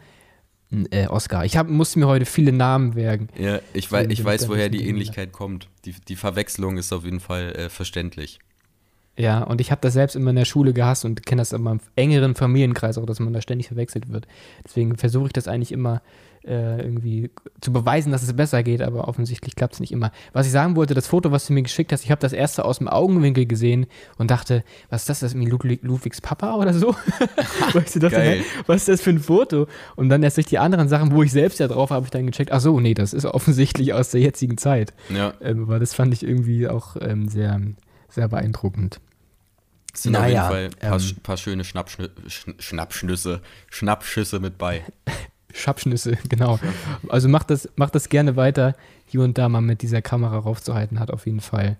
Äh, 0.91 1.07
Oscar. 1.07 1.45
Ich 1.45 1.57
hab, 1.57 1.69
musste 1.69 1.99
mir 1.99 2.07
heute 2.07 2.25
viele 2.25 2.51
Namen 2.51 2.95
merken. 2.95 3.29
Ja, 3.37 3.59
ich, 3.73 3.91
wei 3.91 4.05
ich 4.05 4.23
weiß, 4.23 4.49
woher 4.49 4.69
die 4.69 4.87
Ähnlichkeit 4.87 5.31
kommt. 5.31 5.69
Die, 5.85 5.93
die 6.07 6.15
Verwechslung 6.15 6.77
ist 6.77 6.91
auf 6.91 7.05
jeden 7.05 7.19
Fall 7.19 7.51
äh, 7.51 7.69
verständlich. 7.69 8.39
Ja, 9.17 9.43
und 9.43 9.61
ich 9.61 9.71
habe 9.71 9.81
das 9.81 9.93
selbst 9.93 10.15
immer 10.15 10.31
in 10.31 10.35
der 10.35 10.45
Schule 10.45 10.73
gehasst 10.73 11.05
und 11.05 11.25
kenne 11.25 11.41
das 11.41 11.53
in 11.53 11.61
meinem 11.61 11.79
engeren 11.95 12.35
Familienkreis 12.35 12.97
auch, 12.97 13.05
dass 13.05 13.19
man 13.19 13.33
da 13.33 13.41
ständig 13.41 13.67
verwechselt 13.67 14.11
wird. 14.11 14.27
Deswegen 14.65 14.97
versuche 14.97 15.27
ich 15.27 15.33
das 15.33 15.47
eigentlich 15.47 15.71
immer 15.71 16.01
äh, 16.47 16.81
irgendwie 16.81 17.31
zu 17.61 17.73
beweisen, 17.73 18.11
dass 18.11 18.23
es 18.23 18.33
besser 18.33 18.61
geht, 18.61 18.81
aber 18.81 19.07
offensichtlich 19.07 19.55
klappt 19.55 19.75
es 19.75 19.79
nicht 19.79 19.91
immer. 19.91 20.11
Was 20.33 20.45
ich 20.45 20.51
sagen 20.51 20.75
wollte, 20.75 20.93
das 20.93 21.07
Foto, 21.07 21.31
was 21.31 21.47
du 21.47 21.53
mir 21.53 21.63
geschickt 21.63 21.91
hast, 21.91 22.03
ich 22.03 22.11
habe 22.11 22.21
das 22.21 22.33
erste 22.33 22.65
aus 22.65 22.77
dem 22.77 22.87
Augenwinkel 22.87 23.45
gesehen 23.45 23.87
und 24.17 24.31
dachte, 24.31 24.63
was 24.89 25.01
ist 25.01 25.09
das, 25.09 25.19
das 25.21 25.31
ist 25.31 25.35
irgendwie 25.35 25.51
Ludwig, 25.51 25.79
Ludwigs 25.83 26.21
Papa 26.21 26.55
oder 26.55 26.73
so? 26.73 26.95
weißt 27.73 27.95
du, 27.95 27.99
dachte, 27.99 28.17
Geil. 28.17 28.41
was 28.67 28.81
ist 28.81 28.89
das 28.89 29.01
für 29.01 29.11
ein 29.11 29.19
Foto? 29.19 29.67
Und 29.95 30.09
dann 30.09 30.21
erst 30.23 30.37
durch 30.37 30.47
die 30.47 30.59
anderen 30.59 30.87
Sachen, 30.87 31.11
wo 31.11 31.23
ich 31.23 31.31
selbst 31.31 31.59
ja 31.59 31.67
drauf 31.67 31.89
habe, 31.89 32.05
ich 32.05 32.11
dann 32.11 32.27
gecheckt, 32.27 32.51
ach 32.51 32.61
so, 32.61 32.79
nee, 32.79 32.93
das 32.93 33.13
ist 33.13 33.25
offensichtlich 33.25 33.93
aus 33.93 34.11
der 34.11 34.21
jetzigen 34.21 34.57
Zeit. 34.57 34.93
Ja, 35.09 35.33
Ähm, 35.41 35.63
aber 35.63 35.79
das 35.79 35.93
fand 35.93 36.13
ich 36.13 36.23
irgendwie 36.23 36.67
auch 36.67 36.95
ähm, 37.01 37.27
sehr, 37.27 37.59
sehr 38.15 38.27
beeindruckend. 38.27 38.99
es 39.93 40.03
sind 40.03 40.13
Naja, 40.13 40.47
auf 40.47 40.55
jeden 40.55 40.71
Fall 40.71 40.79
ein 40.81 40.89
paar, 40.89 40.99
ähm, 40.99 41.15
paar 41.21 41.37
schöne 41.37 41.63
Schnappschnü 41.63 42.09
Sch 42.27 42.47
Schnappschnüsse, 42.59 43.41
Schnappschüsse 43.69 44.39
mit 44.39 44.57
bei. 44.57 44.83
Schabschnüsse, 45.53 46.17
genau. 46.27 46.59
Also 47.07 47.29
macht 47.29 47.49
das, 47.49 47.69
macht 47.77 47.95
das 47.95 48.09
gerne 48.09 48.35
weiter. 48.35 48.75
Hier 49.05 49.21
und 49.21 49.37
da 49.37 49.47
mal 49.47 49.61
mit 49.61 49.81
dieser 49.81 50.01
Kamera 50.01 50.37
raufzuhalten, 50.37 50.99
hat 50.99 51.11
auf 51.11 51.25
jeden 51.25 51.39
Fall 51.39 51.77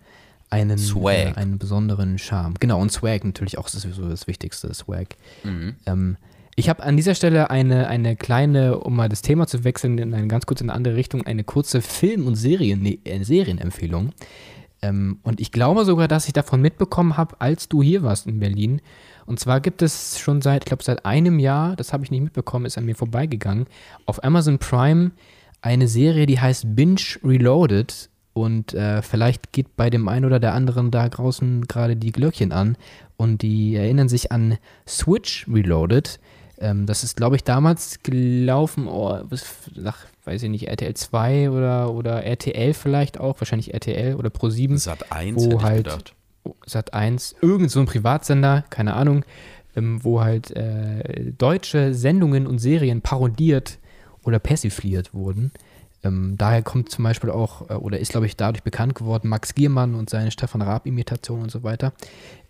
einen, 0.50 0.78
Swag. 0.78 1.14
Äh, 1.14 1.34
einen 1.36 1.58
besonderen 1.58 2.18
Charme. 2.18 2.54
Genau, 2.60 2.80
und 2.80 2.92
Swag 2.92 3.26
natürlich 3.26 3.58
auch 3.58 3.66
das 3.66 3.76
ist 3.76 3.82
sowieso 3.82 4.08
das 4.08 4.28
Wichtigste, 4.28 4.74
Swag. 4.74 5.18
Mhm. 5.44 5.76
Ähm, 5.86 6.18
ich 6.56 6.70
habe 6.70 6.84
an 6.84 6.96
dieser 6.96 7.16
Stelle 7.16 7.50
eine, 7.50 7.88
eine 7.88 8.16
kleine, 8.16 8.80
um 8.80 8.96
mal 8.96 9.10
das 9.10 9.22
Thema 9.22 9.46
zu 9.46 9.66
wechseln, 9.66 9.98
in 9.98 10.14
eine 10.14 10.28
ganz 10.28 10.46
kurz 10.46 10.62
in 10.62 10.70
eine 10.70 10.78
andere 10.78 10.96
Richtung, 10.96 11.26
eine 11.26 11.44
kurze 11.44 11.82
Film- 11.82 12.28
und 12.28 12.36
Serien, 12.36 12.82
nee, 12.82 13.00
äh, 13.04 13.22
Serienempfehlung. 13.24 14.14
Ähm, 14.86 15.20
und 15.24 15.40
ich 15.40 15.52
glaube 15.52 15.86
sogar, 15.86 16.08
dass 16.08 16.28
ich 16.28 16.34
davon 16.34 16.62
mitbekommen 16.62 17.18
habe, 17.18 17.36
als 17.40 17.68
du 17.68 17.82
hier 17.82 18.04
warst 18.04 18.28
in 18.28 18.40
Berlin. 18.40 18.82
Und 19.26 19.40
zwar 19.40 19.60
gibt 19.60 19.82
es 19.82 20.20
schon 20.20 20.42
seit, 20.42 20.64
ich 20.64 20.68
glaube, 20.68 20.84
seit 20.84 21.06
einem 21.06 21.40
Jahr, 21.40 21.76
das 21.76 21.94
habe 21.94 22.04
ich 22.04 22.12
nicht 22.12 22.22
mitbekommen, 22.22 22.66
ist 22.66 22.78
an 22.78 22.86
mir 22.86 22.96
vorbeigegangen, 22.96 23.66
auf 24.06 24.24
Amazon 24.24 24.60
Prime 24.60 25.12
eine 25.62 25.88
Serie, 25.88 26.28
die 26.28 26.40
heißt 26.40 26.76
Binge 26.76 27.02
Reloaded. 27.24 28.10
Und 28.34 28.74
äh, 28.74 29.02
vielleicht 29.02 29.54
geht 29.54 29.78
bei 29.78 29.90
dem 29.90 30.10
einen 30.10 30.26
oder 30.26 30.42
der 30.42 30.54
anderen 30.54 30.92
da 30.92 31.08
draußen 31.08 31.68
gerade 31.68 31.96
die 31.96 32.12
Glöckchen 32.12 32.52
an 32.52 32.78
und 33.16 33.42
die 33.42 33.76
erinnern 33.76 34.10
sich 34.10 34.34
an 34.34 34.58
Switch 34.86 35.48
Reloaded. 35.48 36.20
Ähm, 36.58 36.86
das 36.86 37.04
ist, 37.04 37.18
glaube 37.18 37.36
ich, 37.36 37.44
damals 37.44 38.02
gelaufen, 38.04 38.88
oh, 38.88 39.20
nach, 39.76 39.98
weiß 40.24 40.44
ich 40.44 40.50
nicht, 40.50 40.68
RTL 40.68 40.94
2 40.94 41.50
oder, 41.50 41.94
oder 41.94 42.24
RTL 42.24 42.74
vielleicht 42.74 43.20
auch, 43.20 43.40
wahrscheinlich 43.42 43.74
RTL 43.74 44.16
oder 44.16 44.30
Pro 44.30 44.50
7. 44.50 44.78
Sat 44.78 45.12
1 45.12 45.46
wo 45.46 45.62
halt, 45.62 45.86
gedacht. 45.86 46.16
Sat 46.66 46.94
1, 46.94 47.36
irgend 47.42 47.72
so 47.72 47.80
ein 47.80 47.86
Privatsender, 47.86 48.64
keine 48.70 48.94
Ahnung, 48.94 49.26
ähm, 49.76 50.04
wo 50.04 50.22
halt 50.22 50.52
äh, 50.52 51.32
deutsche 51.38 51.94
Sendungen 51.94 52.48
und 52.48 52.60
Serien 52.60 53.02
parodiert 53.02 53.80
oder 54.24 54.40
persifliert 54.40 55.14
wurden. 55.14 55.52
Ähm, 56.04 56.36
daher 56.38 56.62
kommt 56.62 56.90
zum 56.90 57.04
Beispiel 57.04 57.32
auch, 57.32 57.70
äh, 57.70 57.74
oder 57.74 58.00
ist, 58.00 58.12
glaube 58.12 58.28
ich, 58.28 58.38
dadurch 58.38 58.64
bekannt 58.64 58.96
geworden, 58.96 59.28
Max 59.28 59.56
Giermann 59.56 59.96
und 59.96 60.10
seine 60.10 60.32
Stefan 60.32 60.62
Raab-Imitation 60.62 61.42
und 61.42 61.52
so 61.52 61.64
weiter. 61.64 61.94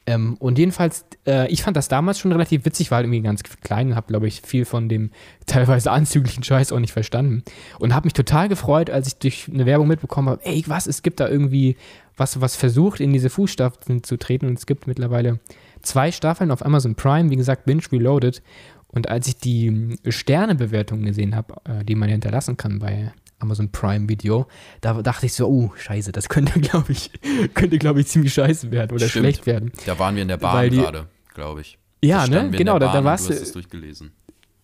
Ähm, 0.07 0.35
und 0.39 0.59
jedenfalls, 0.59 1.05
äh, 1.25 1.47
ich 1.51 1.63
fand 1.63 1.75
das 1.75 1.87
damals 1.87 2.19
schon 2.19 2.31
relativ 2.31 2.65
witzig, 2.65 2.91
war 2.91 2.97
halt 2.97 3.05
irgendwie 3.05 3.21
ganz 3.21 3.41
klein 3.43 3.89
und 3.89 3.95
habe, 3.95 4.07
glaube 4.07 4.27
ich, 4.27 4.41
viel 4.41 4.65
von 4.65 4.87
dem 4.87 5.11
teilweise 5.45 5.91
anzüglichen 5.91 6.43
Scheiß 6.43 6.71
auch 6.71 6.79
nicht 6.79 6.93
verstanden. 6.93 7.43
Und 7.79 7.93
habe 7.95 8.05
mich 8.05 8.13
total 8.13 8.47
gefreut, 8.47 8.89
als 8.89 9.07
ich 9.07 9.15
durch 9.15 9.49
eine 9.51 9.65
Werbung 9.65 9.87
mitbekommen 9.87 10.29
habe, 10.29 10.45
ey, 10.45 10.63
was, 10.67 10.87
es 10.87 11.01
gibt 11.01 11.19
da 11.19 11.27
irgendwie 11.27 11.75
was, 12.17 12.39
was 12.39 12.55
versucht, 12.55 12.99
in 12.99 13.13
diese 13.13 13.29
Fußstapfen 13.29 14.03
zu 14.03 14.17
treten. 14.17 14.47
Und 14.47 14.57
es 14.57 14.65
gibt 14.65 14.87
mittlerweile 14.87 15.39
zwei 15.81 16.11
Staffeln 16.11 16.51
auf 16.51 16.63
Amazon 16.65 16.95
Prime, 16.95 17.29
wie 17.29 17.35
gesagt, 17.35 17.65
Binge 17.65 17.83
Reloaded. 17.91 18.41
Und 18.87 19.09
als 19.09 19.27
ich 19.27 19.37
die 19.37 19.97
Sternebewertungen 20.07 21.05
gesehen 21.05 21.35
habe, 21.35 21.55
äh, 21.65 21.83
die 21.83 21.95
man 21.95 22.09
hinterlassen 22.09 22.57
kann 22.57 22.79
bei 22.79 23.11
Amazon 23.39 23.71
Prime 23.71 24.07
Video, 24.09 24.47
da 24.81 25.01
dachte 25.01 25.25
ich 25.25 25.33
so, 25.33 25.47
oh, 25.47 25.71
scheiße, 25.75 26.11
das 26.11 26.29
könnte, 26.29 26.59
glaube 26.59 26.91
ich, 26.91 27.11
könnte, 27.53 27.77
glaube 27.77 28.01
ich, 28.01 28.07
ziemlich 28.07 28.33
scheiße 28.33 28.71
werden 28.71 28.91
oder 28.95 29.07
Stimmt. 29.07 29.23
schlecht 29.23 29.45
werden. 29.45 29.71
Da 29.85 29.99
waren 29.99 30.15
wir 30.15 30.21
in 30.21 30.27
der 30.27 30.37
Bahn 30.37 30.69
gerade, 30.69 31.07
glaube 31.33 31.61
ich. 31.61 31.77
Ja, 32.03 32.27
ne? 32.27 32.49
Genau, 32.51 32.79
da, 32.79 32.91
da 32.91 33.03
warst 33.03 33.29
du. 33.29 33.33
hast 33.33 33.41
es 33.41 33.51
durchgelesen. 33.51 34.11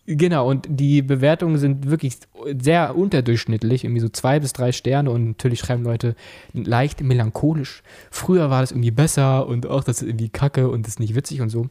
Genau, 0.08 0.50
und 0.50 0.68
die 0.68 1.02
Bewertungen 1.02 1.58
sind 1.58 1.90
wirklich 1.90 2.18
sehr 2.60 2.96
unterdurchschnittlich, 2.98 3.84
irgendwie 3.84 4.02
so 4.02 4.10
zwei 4.10 4.40
bis 4.40 4.52
drei 4.52 4.72
Sterne 4.72 5.12
und 5.12 5.28
natürlich 5.28 5.60
schreiben 5.60 5.84
Leute 5.84 6.16
leicht 6.54 7.02
melancholisch. 7.02 7.84
Früher 8.10 8.50
war 8.50 8.62
das 8.62 8.72
irgendwie 8.72 8.92
besser 8.92 9.48
und 9.48 9.68
auch 9.68 9.84
das 9.84 10.02
ist 10.02 10.08
irgendwie 10.08 10.30
kacke 10.30 10.70
und 10.70 10.86
das 10.86 10.94
ist 10.94 11.00
nicht 11.00 11.16
witzig 11.16 11.42
und 11.42 11.50
so. 11.50 11.70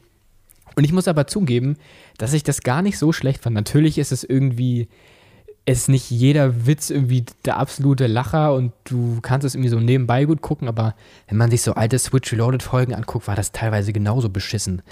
Und 0.76 0.85
ich 0.85 0.92
muss 0.92 1.09
aber 1.09 1.26
zugeben, 1.26 1.76
dass 2.19 2.33
ich 2.33 2.45
das 2.45 2.62
gar 2.62 2.83
nicht 2.83 2.99
so 2.99 3.12
schlecht 3.12 3.42
fand. 3.42 3.54
Natürlich 3.54 3.99
ist 3.99 4.12
es 4.12 4.23
irgendwie 4.23 4.88
ist 5.71 5.89
nicht 5.89 6.11
jeder 6.11 6.67
Witz 6.67 6.91
irgendwie 6.91 7.25
der 7.45 7.59
absolute 7.59 8.07
Lacher 8.07 8.55
und 8.55 8.73
du 8.85 9.21
kannst 9.23 9.45
es 9.45 9.55
irgendwie 9.55 9.71
so 9.71 9.81
nebenbei 9.81 10.25
gut 10.25 10.43
gucken, 10.43 10.69
aber 10.69 10.95
wenn 11.29 11.39
man 11.39 11.50
sich 11.50 11.62
so 11.62 11.75
alte 11.75 11.99
Switch 11.99 12.33
Reloaded 12.33 12.62
Folgen 12.62 12.95
anguckt, 12.95 13.29
war 13.29 13.37
das 13.37 13.53
teilweise 13.53 13.93
genauso 13.93 14.29
beschissen 14.29 14.83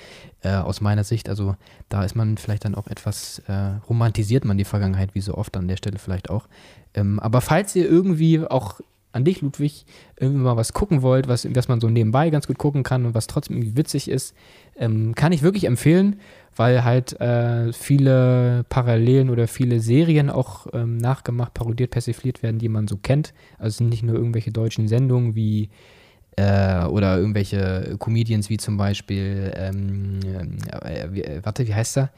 äh, 0.43 0.51
aus 0.51 0.81
meiner 0.81 1.05
Sicht. 1.05 1.29
Also 1.29 1.57
da 1.89 2.05
ist 2.05 2.15
man 2.15 2.37
vielleicht 2.39 2.65
dann 2.65 2.75
auch 2.75 2.87
etwas, 2.87 3.41
äh, 3.49 3.53
romantisiert 3.89 4.45
man 4.45 4.59
die 4.59 4.65
Vergangenheit, 4.65 5.15
wie 5.15 5.21
so 5.21 5.35
oft 5.35 5.57
an 5.57 5.69
der 5.69 5.77
Stelle 5.77 5.99
vielleicht 5.99 6.31
auch. 6.31 6.49
Ähm, 6.95 7.19
aber 7.21 7.41
falls 7.41 7.75
ihr 7.77 7.89
irgendwie 7.89 8.41
auch 8.47 8.81
an 9.13 9.25
dich, 9.25 9.41
Ludwig, 9.41 9.87
irgendwie 10.17 10.43
mal 10.43 10.57
was 10.57 10.73
gucken 10.73 11.03
wollt, 11.03 11.29
was, 11.29 11.47
was 11.55 11.69
man 11.69 11.81
so 11.81 11.89
nebenbei 11.89 12.31
ganz 12.31 12.47
gut 12.47 12.59
gucken 12.59 12.83
kann 12.83 13.07
und 13.07 13.15
was 13.15 13.27
trotzdem 13.27 13.57
irgendwie 13.57 13.77
witzig 13.77 14.09
ist, 14.09 14.35
ähm, 14.77 15.15
kann 15.15 15.33
ich 15.33 15.43
wirklich 15.43 15.65
empfehlen 15.65 16.21
weil 16.57 16.85
halt 16.85 17.21
äh, 17.21 17.73
viele 17.73 18.65
Parallelen 18.69 19.31
oder 19.31 19.49
viele 19.49 19.81
Serien 19.81 20.31
auch 20.31 20.67
ähm, 20.73 20.97
nachgemacht, 20.97 21.55
parodiert, 21.55 21.91
persifliert 21.91 22.43
werden, 22.43 22.59
die 22.59 22.69
man 22.69 22.89
so 22.89 22.97
kennt. 22.97 23.33
Also 23.59 23.69
es 23.69 23.77
sind 23.79 23.89
nicht 23.89 24.03
nur 24.03 24.17
irgendwelche 24.17 24.51
deutschen 24.51 24.89
Sendungen 24.89 25.35
wie 25.35 25.71
äh, 26.37 26.85
oder 26.85 27.19
irgendwelche 27.19 27.97
Comedians 27.99 28.49
wie 28.49 28.59
zum 28.59 28.77
Beispiel, 28.77 29.53
ähm, 29.57 30.21
äh, 30.85 31.05
äh, 31.05 31.41
warte, 31.43 31.67
wie 31.67 31.75
heißt 31.75 31.99
er? 31.99 32.11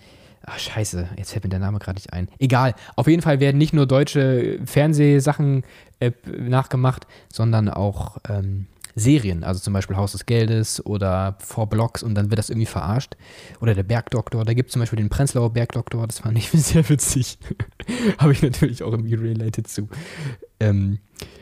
Ach, 0.45 0.59
scheiße, 0.59 1.09
jetzt 1.17 1.33
fällt 1.33 1.45
mir 1.45 1.51
der 1.51 1.59
Name 1.59 1.79
gerade 1.79 1.97
nicht 1.97 2.13
ein. 2.13 2.29
Egal, 2.39 2.75
auf 2.97 3.07
jeden 3.07 3.23
Fall 3.23 3.41
werden 3.41 3.59
nicht 3.59 3.75
nur 3.75 3.87
deutsche 3.87 4.59
Fernsehsachen 4.65 5.65
äh, 6.01 6.13
nachgemacht, 6.27 7.07
sondern 7.31 7.69
auch 7.69 8.19
ähm, 8.29 8.67
Serien, 8.95 9.45
also 9.45 9.61
zum 9.61 9.73
Beispiel 9.73 9.97
Haus 9.97 10.13
des 10.13 10.27
Geldes 10.27 10.85
oder 10.85 11.37
Four 11.41 11.69
Blocks 11.69 12.03
und 12.03 12.15
dann 12.15 12.31
wird 12.31 12.39
das 12.39 12.51
irgendwie 12.51 12.67
verarscht. 12.67 13.17
Oder 13.61 13.75
der 13.75 13.83
Bergdoktor, 13.83 14.45
da 14.45 14.55
gibt 14.55 14.69
es 14.69 14.73
zum 14.73 14.81
Beispiel 14.81 14.99
den 14.99 15.09
Prenzlauer 15.09 15.53
Bergdoktor, 15.53 16.07
das 16.07 16.21
fand 16.21 16.39
ich 16.39 16.51
sehr 16.53 16.89
witzig. 16.89 17.39
Habe 18.19 18.33
ich 18.33 18.43
natürlich 18.43 18.83
auch 18.83 18.93
irgendwie 18.93 19.15
related 19.15 19.69
zu. 19.69 19.89
Ähm, 20.59 20.99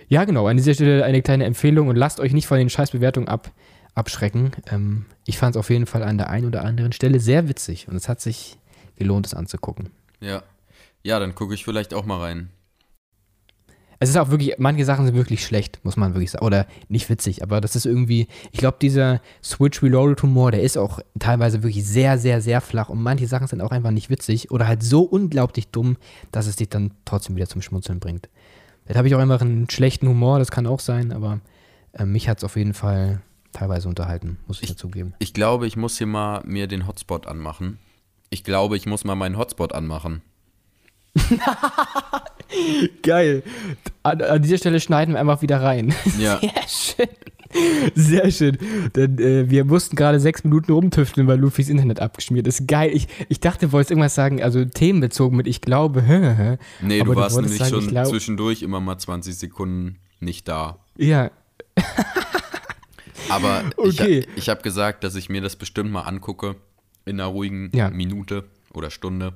ja, 0.08 0.24
genau, 0.24 0.46
an 0.46 0.56
dieser 0.56 0.74
Stelle 0.74 1.04
eine 1.04 1.22
kleine 1.22 1.44
Empfehlung 1.44 1.88
und 1.88 1.96
lasst 1.96 2.20
euch 2.20 2.32
nicht 2.32 2.46
von 2.46 2.58
den 2.58 2.70
Scheißbewertungen 2.70 3.28
ab, 3.28 3.50
abschrecken. 3.94 4.52
Ähm, 4.70 5.06
ich 5.24 5.38
fand 5.38 5.56
es 5.56 5.61
auf 5.61 5.70
jeden 5.70 5.87
Fall 5.87 6.02
an 6.02 6.18
der 6.18 6.30
einen 6.30 6.46
oder 6.46 6.64
anderen 6.64 6.92
Stelle 6.92 7.20
sehr 7.20 7.48
witzig 7.48 7.88
und 7.88 7.96
es 7.96 8.08
hat 8.08 8.20
sich 8.20 8.58
gelohnt, 8.96 9.26
es 9.26 9.34
anzugucken. 9.34 9.90
Ja. 10.20 10.42
Ja, 11.02 11.20
dann 11.20 11.34
gucke 11.34 11.54
ich 11.54 11.64
vielleicht 11.64 11.94
auch 11.94 12.04
mal 12.04 12.20
rein. 12.20 12.50
Es 14.00 14.08
ist 14.08 14.16
auch 14.16 14.30
wirklich, 14.30 14.54
manche 14.58 14.84
Sachen 14.84 15.06
sind 15.06 15.16
wirklich 15.16 15.44
schlecht, 15.44 15.80
muss 15.82 15.96
man 15.96 16.14
wirklich 16.14 16.30
sagen. 16.30 16.44
Oder 16.44 16.66
nicht 16.88 17.08
witzig, 17.11 17.42
aber 17.42 17.61
das 17.61 17.74
ist 17.74 17.84
irgendwie, 17.84 18.28
ich 18.52 18.58
glaube, 18.61 18.78
dieser 18.80 19.20
Switch 19.42 19.82
Reloaded 19.82 20.22
Humor, 20.22 20.52
der 20.52 20.62
ist 20.62 20.78
auch 20.78 21.00
teilweise 21.18 21.62
wirklich 21.62 21.84
sehr, 21.84 22.16
sehr, 22.18 22.40
sehr 22.40 22.61
flach 22.61 22.88
und 22.88 23.02
manche 23.02 23.26
Sachen 23.26 23.48
sind 23.48 23.61
auch 23.61 23.72
einfach 23.72 23.90
nicht 23.90 24.08
witzig 24.08 24.50
oder 24.52 24.68
halt 24.68 24.82
so 24.82 25.02
unglaublich 25.02 25.68
dumm, 25.68 25.96
dass 26.30 26.46
es 26.46 26.56
dich 26.56 26.68
dann 26.68 26.92
trotzdem 27.04 27.34
wieder 27.34 27.48
zum 27.48 27.61
Schmunzeln 27.61 27.98
bringt. 27.98 28.28
Vielleicht 28.84 28.98
habe 28.98 29.08
ich 29.08 29.14
auch 29.14 29.20
einfach 29.20 29.40
einen 29.40 29.68
schlechten 29.68 30.08
Humor, 30.08 30.38
das 30.38 30.50
kann 30.50 30.66
auch 30.66 30.80
sein, 30.80 31.12
aber 31.12 31.40
äh, 31.92 32.04
mich 32.04 32.28
hat 32.28 32.38
es 32.38 32.44
auf 32.44 32.56
jeden 32.56 32.74
Fall 32.74 33.20
teilweise 33.52 33.88
unterhalten, 33.88 34.38
muss 34.46 34.58
ich, 34.58 34.64
ich 34.64 34.76
dazugeben. 34.76 35.14
Ich 35.18 35.34
glaube, 35.34 35.66
ich 35.66 35.76
muss 35.76 35.98
hier 35.98 36.06
mal 36.06 36.42
mir 36.44 36.68
den 36.68 36.87
Hotspot 36.87 37.26
anmachen. 37.26 37.78
Ich 38.30 38.44
glaube, 38.44 38.76
ich 38.76 38.87
muss 38.87 39.04
mal 39.04 39.16
meinen 39.16 39.37
Hotspot 39.37 39.74
anmachen. 39.74 40.22
Geil. 43.02 43.42
An, 44.02 44.22
an, 44.22 44.42
dieser 44.42 44.58
Stelle 44.58 44.80
schneiden 44.80 45.14
wir 45.14 45.20
einfach 45.20 45.42
wieder 45.42 45.62
rein. 45.62 45.94
Ja. 46.18 46.40
Sehr 46.40 46.68
schön. 46.68 47.08
Sehr 47.94 48.30
schön. 48.30 48.58
Denn 48.94 49.18
äh, 49.18 49.48
wir 49.48 49.64
mussten 49.64 49.96
gerade 49.96 50.20
sechs 50.20 50.44
Minuten 50.44 50.72
rumtüfteln, 50.72 51.26
weil 51.26 51.38
Lufis 51.38 51.68
Internet 51.68 52.00
abgeschmiert 52.00 52.46
ist. 52.46 52.66
Geil. 52.66 52.90
Ich, 52.92 53.08
ich 53.28 53.40
dachte, 53.40 53.66
du 53.66 53.72
wolltest 53.72 53.90
irgendwas 53.90 54.14
sagen, 54.14 54.42
also 54.42 54.64
themenbezogen 54.64 55.37
mit 55.37 55.46
ich 55.46 55.61
glaube. 55.61 56.02
Hä, 56.06 56.34
hä. 56.37 56.58
Nee, 56.82 57.00
Aber 57.00 57.14
du 57.14 57.20
warst 57.20 57.37
nämlich 57.37 57.58
sagen, 57.58 57.82
schon 57.82 58.04
zwischendurch 58.04 58.62
immer 58.62 58.80
mal 58.80 58.98
20 58.98 59.37
Sekunden 59.37 59.98
nicht 60.20 60.48
da. 60.48 60.78
Ja. 60.96 61.30
Aber 63.28 63.64
okay. 63.76 64.20
ich, 64.20 64.28
ich 64.37 64.48
habe 64.48 64.62
gesagt, 64.62 65.04
dass 65.04 65.14
ich 65.14 65.28
mir 65.28 65.40
das 65.40 65.56
bestimmt 65.56 65.90
mal 65.90 66.02
angucke 66.02 66.56
in 67.04 67.20
einer 67.20 67.28
ruhigen 67.28 67.70
ja. 67.74 67.90
Minute 67.90 68.44
oder 68.72 68.90
Stunde. 68.90 69.34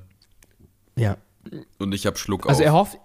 Ja. 0.95 1.17
Und 1.79 1.93
ich 1.93 2.05
habe 2.05 2.17
Schluck 2.17 2.47
also 2.47 2.51
auf. 2.51 2.59
Also 2.59 2.63
er 2.63 2.73
hofft, 2.73 2.97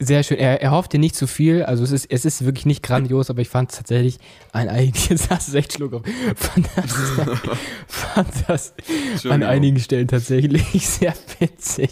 sehr 0.00 0.22
schön, 0.22 0.38
er, 0.38 0.62
er 0.62 0.70
hofft 0.70 0.92
dir 0.92 1.00
nicht 1.00 1.16
zu 1.16 1.26
viel, 1.26 1.64
also 1.64 1.82
es 1.82 1.90
ist, 1.90 2.06
es 2.10 2.24
ist 2.24 2.44
wirklich 2.44 2.66
nicht 2.66 2.82
grandios, 2.82 3.30
aber 3.30 3.40
ich 3.40 3.48
fand 3.48 3.70
es 3.70 3.78
tatsächlich 3.78 4.18
ein 4.52 4.68
einiges, 4.68 5.28
hast 5.30 5.52
du 5.52 5.58
echt 5.58 5.72
Schluck 5.72 5.92
auf, 5.92 6.02
fand 6.36 6.68
das, 6.76 6.94
fand 7.88 8.28
das 8.46 8.74
an 9.24 9.42
einigen 9.42 9.80
Stellen 9.80 10.06
tatsächlich 10.06 10.86
sehr 10.88 11.14
witzig. 11.40 11.90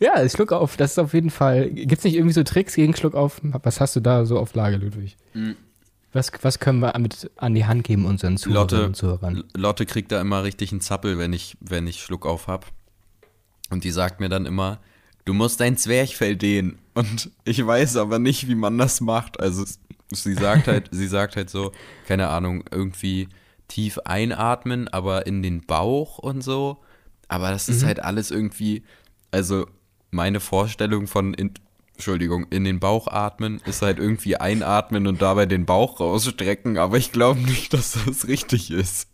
Ja, 0.00 0.26
Schluck 0.28 0.52
auf, 0.52 0.76
das 0.76 0.92
ist 0.92 0.98
auf 0.98 1.12
jeden 1.12 1.30
Fall, 1.30 1.70
gibt 1.70 1.98
es 1.98 2.04
nicht 2.04 2.14
irgendwie 2.14 2.34
so 2.34 2.42
Tricks 2.42 2.74
gegen 2.74 2.96
Schluck 2.96 3.14
auf? 3.14 3.40
Was 3.42 3.80
hast 3.80 3.94
du 3.96 4.00
da 4.00 4.24
so 4.24 4.38
auf 4.38 4.54
Lage, 4.54 4.76
Ludwig? 4.76 5.16
Mhm. 5.34 5.56
Was, 6.14 6.32
was 6.40 6.58
können 6.58 6.80
wir 6.80 6.98
mit 6.98 7.30
an 7.36 7.54
die 7.54 7.66
Hand 7.66 7.84
geben 7.84 8.06
unseren 8.06 8.38
Zuhörern 8.38 8.86
und 8.86 8.96
Zuhörern? 8.96 9.44
Lotte 9.54 9.84
kriegt 9.84 10.10
da 10.10 10.20
immer 10.20 10.42
richtig 10.42 10.72
einen 10.72 10.80
Zappel, 10.80 11.18
wenn 11.18 11.34
ich, 11.34 11.58
wenn 11.60 11.86
ich 11.86 12.02
Schluck 12.02 12.24
auf 12.24 12.46
habe. 12.46 12.66
Und 13.68 13.84
die 13.84 13.90
sagt 13.90 14.18
mir 14.18 14.30
dann 14.30 14.46
immer, 14.46 14.78
du 15.28 15.34
musst 15.34 15.60
dein 15.60 15.76
Zwerchfell 15.76 16.36
dehnen. 16.36 16.78
Und 16.94 17.30
ich 17.44 17.64
weiß 17.64 17.96
aber 17.96 18.18
nicht, 18.18 18.48
wie 18.48 18.54
man 18.54 18.78
das 18.78 19.02
macht. 19.02 19.38
Also 19.40 19.64
sie 20.10 20.32
sagt 20.32 20.66
halt, 20.66 20.88
sie 20.90 21.06
sagt 21.06 21.36
halt 21.36 21.50
so, 21.50 21.72
keine 22.06 22.28
Ahnung, 22.28 22.64
irgendwie 22.70 23.28
tief 23.68 23.98
einatmen, 24.06 24.88
aber 24.88 25.26
in 25.26 25.42
den 25.42 25.60
Bauch 25.60 26.18
und 26.18 26.42
so. 26.42 26.78
Aber 27.28 27.50
das 27.50 27.68
ist 27.68 27.82
mhm. 27.82 27.88
halt 27.88 28.02
alles 28.02 28.30
irgendwie, 28.30 28.84
also 29.30 29.66
meine 30.10 30.40
Vorstellung 30.40 31.06
von, 31.06 31.34
in, 31.34 31.52
Entschuldigung, 31.92 32.46
in 32.48 32.64
den 32.64 32.80
Bauch 32.80 33.06
atmen 33.06 33.60
ist 33.66 33.82
halt 33.82 33.98
irgendwie 33.98 34.38
einatmen 34.38 35.06
und 35.06 35.20
dabei 35.20 35.44
den 35.44 35.66
Bauch 35.66 36.00
rausstrecken, 36.00 36.78
aber 36.78 36.96
ich 36.96 37.12
glaube 37.12 37.40
nicht, 37.40 37.74
dass 37.74 37.98
das 38.06 38.28
richtig 38.28 38.70
ist. 38.70 39.08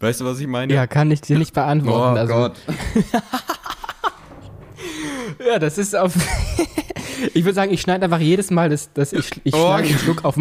Weißt 0.00 0.22
du, 0.22 0.24
was 0.24 0.40
ich 0.40 0.46
meine? 0.46 0.72
Ja, 0.72 0.86
kann 0.86 1.10
ich 1.10 1.20
dir 1.20 1.38
nicht 1.38 1.52
beantworten. 1.52 2.16
Oh 2.16 2.20
also, 2.20 2.34
Gott. 2.34 2.56
ja, 5.46 5.58
das 5.58 5.78
ist 5.78 5.94
auf. 5.96 6.14
ich 7.34 7.44
würde 7.44 7.54
sagen, 7.54 7.72
ich 7.72 7.80
schneide 7.80 8.04
einfach 8.04 8.20
jedes 8.20 8.50
Mal, 8.50 8.68
dass, 8.68 8.92
dass 8.92 9.12
ich, 9.12 9.30
ich 9.44 9.54
oh, 9.54 9.58
schneide 9.58 9.88
den 9.88 9.98
Schluck 9.98 10.24
auf. 10.24 10.36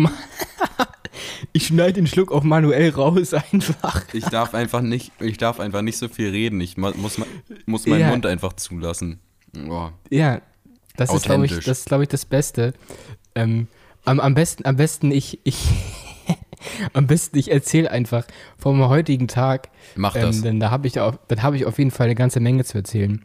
ich 1.54 1.68
schneide 1.68 1.94
den 1.94 2.08
Schluck 2.08 2.32
auch 2.32 2.44
manuell 2.44 2.90
raus 2.90 3.34
einfach. 3.34 4.04
Ich 4.14 4.26
darf 4.26 4.54
einfach 4.54 4.82
nicht, 4.82 5.12
ich 5.20 5.38
darf 5.38 5.60
einfach 5.60 5.82
nicht 5.82 5.98
so 5.98 6.08
viel 6.08 6.30
reden. 6.30 6.62
Ich 6.62 6.78
muss, 6.78 7.20
muss 7.66 7.88
meinen 7.88 8.00
ja. 8.00 8.10
Mund 8.10 8.26
einfach 8.26 8.54
zulassen. 8.54 9.20
Oh. 9.70 9.90
Ja, 10.10 10.42
das 10.96 11.14
ist, 11.14 11.26
glaube 11.26 11.46
ich, 11.46 11.60
das, 11.60 11.86
glaub 11.86 12.02
ich, 12.02 12.08
das 12.08 12.26
Beste. 12.26 12.74
Ähm, 13.36 13.68
Am, 14.06 14.20
am 14.20 14.34
besten, 14.36 14.66
am 14.66 14.76
besten 14.76 15.12
ich, 15.12 15.40
ich 15.44 15.58
am 16.94 17.08
besten 17.08 17.38
ich 17.38 17.52
erzähle 17.52 17.90
einfach 17.90 18.26
vom 18.58 18.88
heutigen 18.88 19.28
Tag. 19.28 19.70
Mach 19.96 20.14
das. 20.14 20.38
Ähm, 20.38 20.44
denn 20.44 20.60
da 20.60 20.72
habe 20.72 20.88
ich, 20.88 21.00
auf, 21.00 21.18
hab 21.30 21.54
ich 21.54 21.66
auf 21.66 21.78
jeden 21.78 21.92
Fall 21.92 22.06
eine 22.06 22.16
ganze 22.16 22.40
Menge 22.40 22.66
zu 22.66 22.78
erzählen. 22.78 23.24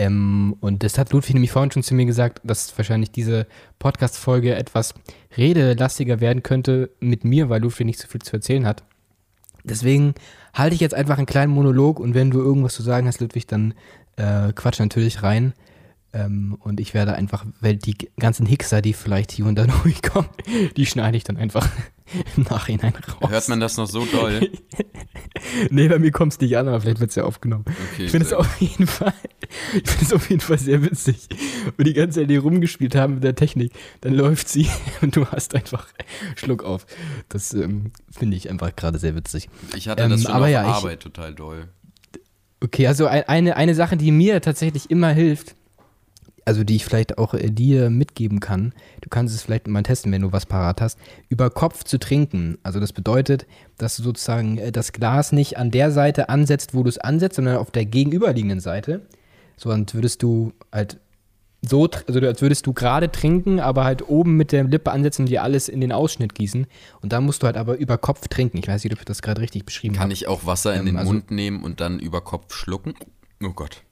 Ähm, 0.00 0.56
und 0.60 0.82
das 0.82 0.96
hat 0.96 1.12
Ludwig 1.12 1.34
nämlich 1.34 1.52
vorhin 1.52 1.70
schon 1.70 1.82
zu 1.82 1.94
mir 1.94 2.06
gesagt, 2.06 2.40
dass 2.42 2.76
wahrscheinlich 2.78 3.12
diese 3.12 3.46
Podcast-Folge 3.78 4.54
etwas 4.54 4.94
redelastiger 5.36 6.20
werden 6.20 6.42
könnte 6.42 6.88
mit 7.00 7.24
mir, 7.24 7.50
weil 7.50 7.60
Ludwig 7.60 7.84
nicht 7.84 7.98
so 7.98 8.08
viel 8.08 8.22
zu 8.22 8.32
erzählen 8.32 8.66
hat. 8.66 8.82
Deswegen 9.62 10.14
halte 10.54 10.74
ich 10.74 10.80
jetzt 10.80 10.94
einfach 10.94 11.18
einen 11.18 11.26
kleinen 11.26 11.52
Monolog 11.52 12.00
und 12.00 12.14
wenn 12.14 12.30
du 12.30 12.38
irgendwas 12.40 12.72
zu 12.72 12.82
sagen 12.82 13.06
hast, 13.06 13.20
Ludwig, 13.20 13.46
dann 13.46 13.74
äh, 14.16 14.54
quatsch 14.54 14.80
natürlich 14.80 15.22
rein. 15.22 15.52
Ähm, 16.12 16.56
und 16.58 16.80
ich 16.80 16.92
werde 16.92 17.12
einfach, 17.14 17.44
weil 17.60 17.76
die 17.76 17.96
ganzen 18.18 18.44
Hickser, 18.44 18.82
die 18.82 18.94
vielleicht 18.94 19.30
hier 19.30 19.46
und 19.46 19.54
da 19.54 19.66
durchkommen, 19.82 20.28
die 20.76 20.86
schneide 20.86 21.16
ich 21.16 21.24
dann 21.24 21.36
einfach 21.36 21.68
im 22.36 22.42
Nachhinein 22.44 22.94
raus. 22.94 23.30
Hört 23.30 23.48
man 23.48 23.60
das 23.60 23.76
noch 23.76 23.86
so 23.86 24.04
doll? 24.06 24.50
nee, 25.70 25.88
bei 25.88 26.00
mir 26.00 26.10
kommt 26.10 26.32
es 26.32 26.40
nicht 26.40 26.56
an, 26.56 26.66
aber 26.66 26.80
vielleicht 26.80 26.98
wird 26.98 27.10
es 27.10 27.16
ja 27.16 27.22
aufgenommen. 27.22 27.64
Okay, 27.92 28.06
ich 28.06 28.10
finde 28.10 28.26
es 28.26 28.32
auf 28.32 28.60
jeden 28.60 28.88
Fall, 28.88 29.14
ich 29.72 29.88
finde 29.88 30.04
es 30.04 30.12
auf 30.12 30.28
jeden 30.28 30.40
Fall 30.40 30.58
sehr 30.58 30.82
witzig. 30.82 31.28
Und 31.78 31.86
die 31.86 31.94
ganze 31.94 32.20
Zeit 32.20 32.28
hier 32.28 32.40
rumgespielt 32.40 32.96
haben 32.96 33.14
mit 33.14 33.24
der 33.24 33.36
Technik, 33.36 33.72
dann 34.00 34.14
läuft 34.14 34.48
sie 34.48 34.68
und 35.02 35.14
du 35.14 35.26
hast 35.26 35.54
einfach 35.54 35.86
Schluck 36.34 36.64
auf. 36.64 36.86
Das 37.28 37.54
ähm, 37.54 37.92
finde 38.10 38.36
ich 38.36 38.50
einfach 38.50 38.74
gerade 38.74 38.98
sehr 38.98 39.14
witzig. 39.14 39.48
Ich 39.76 39.88
hatte 39.88 40.08
das 40.08 40.12
ähm, 40.12 40.26
schon 40.26 40.32
aber 40.32 40.46
auf 40.46 40.50
ja, 40.50 40.62
Arbeit 40.64 40.98
ich, 40.98 41.04
total 41.04 41.34
doll. 41.34 41.68
Okay, 42.62 42.88
also 42.88 43.06
eine, 43.06 43.56
eine 43.56 43.74
Sache, 43.74 43.96
die 43.96 44.10
mir 44.10 44.42
tatsächlich 44.42 44.90
immer 44.90 45.10
hilft, 45.10 45.54
also 46.44 46.64
die 46.64 46.76
ich 46.76 46.84
vielleicht 46.84 47.18
auch 47.18 47.34
äh, 47.34 47.50
dir 47.50 47.90
mitgeben 47.90 48.40
kann, 48.40 48.72
du 49.00 49.08
kannst 49.08 49.34
es 49.34 49.42
vielleicht 49.42 49.66
mal 49.66 49.82
testen, 49.82 50.12
wenn 50.12 50.22
du 50.22 50.32
was 50.32 50.46
parat 50.46 50.80
hast, 50.80 50.98
über 51.28 51.50
Kopf 51.50 51.84
zu 51.84 51.98
trinken. 51.98 52.58
Also 52.62 52.80
das 52.80 52.92
bedeutet, 52.92 53.46
dass 53.78 53.96
du 53.96 54.02
sozusagen 54.02 54.58
äh, 54.58 54.72
das 54.72 54.92
Glas 54.92 55.32
nicht 55.32 55.58
an 55.58 55.70
der 55.70 55.90
Seite 55.90 56.28
ansetzt, 56.28 56.74
wo 56.74 56.82
du 56.82 56.88
es 56.88 56.98
ansetzt, 56.98 57.36
sondern 57.36 57.56
auf 57.56 57.70
der 57.70 57.84
gegenüberliegenden 57.84 58.60
Seite. 58.60 59.06
So, 59.56 59.70
und 59.70 59.94
würdest 59.94 60.22
du 60.22 60.52
halt 60.72 60.98
so, 61.62 61.88
also 62.06 62.20
als 62.20 62.40
würdest 62.40 62.66
du 62.66 62.72
gerade 62.72 63.12
trinken, 63.12 63.60
aber 63.60 63.84
halt 63.84 64.08
oben 64.08 64.36
mit 64.36 64.52
der 64.52 64.64
Lippe 64.64 64.90
ansetzen 64.92 65.22
und 65.22 65.28
dir 65.28 65.42
alles 65.42 65.68
in 65.68 65.80
den 65.80 65.92
Ausschnitt 65.92 66.34
gießen. 66.34 66.66
Und 67.02 67.12
dann 67.12 67.24
musst 67.24 67.42
du 67.42 67.46
halt 67.46 67.56
aber 67.56 67.76
über 67.76 67.98
Kopf 67.98 68.28
trinken. 68.28 68.56
Ich 68.56 68.68
weiß 68.68 68.82
nicht, 68.82 68.92
ob 68.94 68.98
ich 68.98 69.04
das 69.04 69.20
gerade 69.20 69.42
richtig 69.42 69.66
beschrieben 69.66 69.96
habe. 69.96 70.04
Kann 70.04 70.10
ich 70.10 70.26
auch 70.26 70.46
Wasser 70.46 70.72
in 70.72 70.80
ähm, 70.80 70.86
den 70.86 70.96
also, 70.96 71.12
Mund 71.12 71.30
nehmen 71.30 71.62
und 71.62 71.80
dann 71.80 72.00
über 72.00 72.22
Kopf 72.22 72.54
schlucken? 72.54 72.94
Oh 73.42 73.50
Gott. 73.50 73.82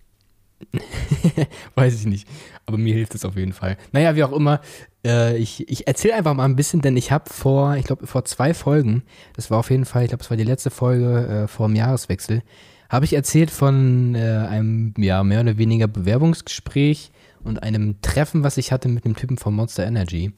Weiß 1.75 1.95
ich 1.95 2.07
nicht. 2.07 2.29
Aber 2.67 2.79
mir 2.79 2.95
hilft 2.95 3.15
es 3.15 3.25
auf 3.25 3.37
jeden 3.37 3.53
Fall. 3.53 3.77
Naja, 3.93 4.17
wie 4.17 4.25
auch 4.25 4.33
immer, 4.33 4.61
äh, 5.05 5.37
ich, 5.37 5.69
ich 5.69 5.87
erzähle 5.87 6.15
einfach 6.15 6.35
mal 6.35 6.45
ein 6.45 6.57
bisschen, 6.57 6.81
denn 6.81 6.97
ich 6.97 7.13
habe 7.13 7.31
vor, 7.31 7.77
ich 7.77 7.85
glaube, 7.85 8.07
vor 8.07 8.25
zwei 8.25 8.55
Folgen, 8.55 9.03
das 9.35 9.51
war 9.51 9.59
auf 9.59 9.71
jeden 9.71 9.85
Fall, 9.85 10.03
ich 10.03 10.09
glaube, 10.09 10.25
es 10.25 10.31
war 10.31 10.37
die 10.37 10.45
letzte 10.45 10.71
Folge 10.71 11.45
äh, 11.45 11.49
vor 11.49 11.69
dem 11.69 11.77
Jahreswechsel, 11.77 12.43
habe 12.89 13.05
ich 13.05 13.13
erzählt 13.13 13.51
von 13.51 14.15
äh, 14.15 14.47
einem, 14.49 14.95
ja, 14.97 15.23
mehr 15.23 15.41
oder 15.41 15.59
weniger 15.59 15.87
Bewerbungsgespräch 15.87 17.11
und 17.45 17.63
einem 17.63 18.01
Treffen, 18.03 18.43
was 18.43 18.57
ich 18.57 18.73
hatte 18.73 18.89
mit 18.89 19.05
einem 19.05 19.17
Typen 19.17 19.39
von 19.39 19.55
Monster 19.55 19.87
Energy. 19.87 20.33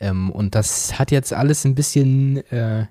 Ähm, 0.00 0.30
und 0.30 0.54
das 0.54 0.98
hat 0.98 1.10
jetzt 1.10 1.32
alles 1.32 1.64
ein 1.64 1.74
bisschen 1.74 2.38
äh, 2.50 2.86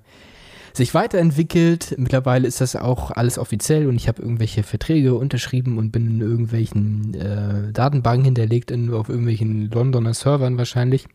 sich 0.78 0.94
weiterentwickelt. 0.94 1.96
Mittlerweile 1.98 2.48
ist 2.48 2.62
das 2.62 2.76
auch 2.76 3.12
alles 3.12 3.38
offiziell 3.38 3.88
und 3.88 3.96
ich 3.96 4.08
habe 4.08 4.22
irgendwelche 4.22 4.64
Verträge 4.64 5.16
unterschrieben 5.16 5.78
und 5.78 5.92
bin 5.92 6.08
in 6.08 6.22
irgendwelchen 6.22 7.14
äh, 7.14 7.72
Datenbanken 7.72 8.26
hinterlegt, 8.26 8.72
in, 8.72 8.94
auf 8.94 9.10
irgendwelchen 9.10 9.70
Londoner 9.70 10.14
Servern 10.14 10.58
wahrscheinlich. 10.58 11.08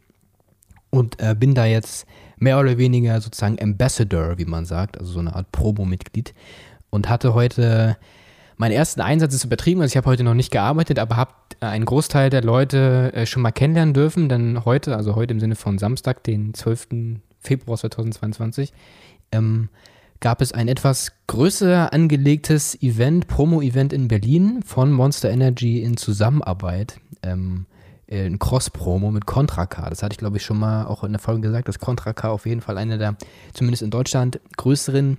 Und 0.90 1.20
äh, 1.20 1.34
bin 1.34 1.54
da 1.54 1.66
jetzt 1.66 2.06
mehr 2.38 2.58
oder 2.58 2.78
weniger 2.78 3.20
sozusagen 3.20 3.60
Ambassador, 3.60 4.38
wie 4.38 4.46
man 4.46 4.64
sagt, 4.64 4.98
also 4.98 5.12
so 5.12 5.18
eine 5.18 5.34
Art 5.34 5.52
Promo-Mitglied. 5.52 6.34
Und 6.90 7.08
hatte 7.08 7.34
heute 7.34 7.98
meinen 8.56 8.72
ersten 8.72 9.00
Einsatz 9.00 9.34
ist 9.34 9.44
übertrieben, 9.44 9.80
also 9.80 9.92
ich 9.92 9.96
habe 9.96 10.08
heute 10.08 10.24
noch 10.24 10.34
nicht 10.34 10.50
gearbeitet, 10.50 10.98
aber 10.98 11.16
habe 11.16 11.32
einen 11.60 11.84
Großteil 11.84 12.30
der 12.30 12.42
Leute 12.42 13.12
äh, 13.14 13.26
schon 13.26 13.42
mal 13.42 13.52
kennenlernen 13.52 13.94
dürfen. 13.94 14.28
Denn 14.28 14.64
heute, 14.64 14.96
also 14.96 15.14
heute 15.14 15.34
im 15.34 15.40
Sinne 15.40 15.56
von 15.56 15.78
Samstag, 15.78 16.24
den 16.24 16.54
12. 16.54 16.88
Februar 17.40 17.78
2022, 17.78 18.72
ähm, 19.32 19.68
gab 20.20 20.40
es 20.40 20.52
ein 20.52 20.68
etwas 20.68 21.12
größer 21.26 21.92
angelegtes 21.92 22.80
Event, 22.82 23.28
Promo-Event 23.28 23.92
in 23.92 24.08
Berlin 24.08 24.62
von 24.64 24.92
Monster 24.92 25.30
Energy 25.30 25.82
in 25.82 25.96
Zusammenarbeit. 25.96 27.00
Ähm, 27.22 27.66
ein 28.10 28.38
Cross-Promo 28.38 29.10
mit 29.10 29.26
Contra 29.26 29.66
K. 29.66 29.90
Das 29.90 30.02
hatte 30.02 30.14
ich, 30.14 30.18
glaube 30.18 30.38
ich, 30.38 30.42
schon 30.42 30.58
mal 30.58 30.86
auch 30.86 31.04
in 31.04 31.12
der 31.12 31.20
Folge 31.20 31.42
gesagt, 31.42 31.68
dass 31.68 31.78
Contra 31.78 32.14
K 32.14 32.30
auf 32.30 32.46
jeden 32.46 32.62
Fall 32.62 32.78
einer 32.78 32.96
der, 32.96 33.16
zumindest 33.52 33.82
in 33.82 33.90
Deutschland, 33.90 34.40
größeren 34.56 35.18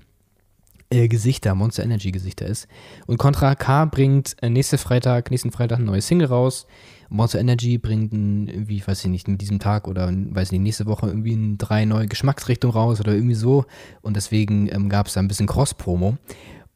äh, 0.89 1.07
Gesichter, 1.07 1.53
Monster 1.53 1.83
Energy 1.83 2.11
Gesichter 2.11 2.47
ist. 2.47 2.67
Und 3.05 3.17
Contra 3.17 3.53
K 3.53 3.85
bringt 3.85 4.35
äh, 4.41 4.49
nächste 4.49 4.79
Freitag, 4.79 5.29
nächsten 5.29 5.51
Freitag 5.51 5.79
ein 5.79 5.85
neues 5.85 6.07
Single 6.07 6.27
raus. 6.27 6.65
Monster 7.09 7.39
Energy 7.39 7.77
bringt 7.77 8.13
irgendwie, 8.13 8.85
weiß 8.85 9.03
ich 9.03 9.09
nicht, 9.09 9.27
mit 9.27 9.41
diesem 9.41 9.59
Tag 9.59 9.87
oder 9.87 10.11
weiß 10.11 10.51
nicht, 10.51 10.61
nächste 10.61 10.85
Woche 10.85 11.07
irgendwie 11.07 11.55
drei 11.57 11.85
neue 11.85 12.07
Geschmacksrichtungen 12.07 12.75
raus 12.75 12.99
oder 12.99 13.13
irgendwie 13.13 13.35
so. 13.35 13.65
Und 14.01 14.15
deswegen 14.15 14.69
ähm, 14.71 14.89
gab 14.89 15.07
es 15.07 15.13
da 15.13 15.19
ein 15.19 15.27
bisschen 15.27 15.47
Cross-Promo. 15.47 16.17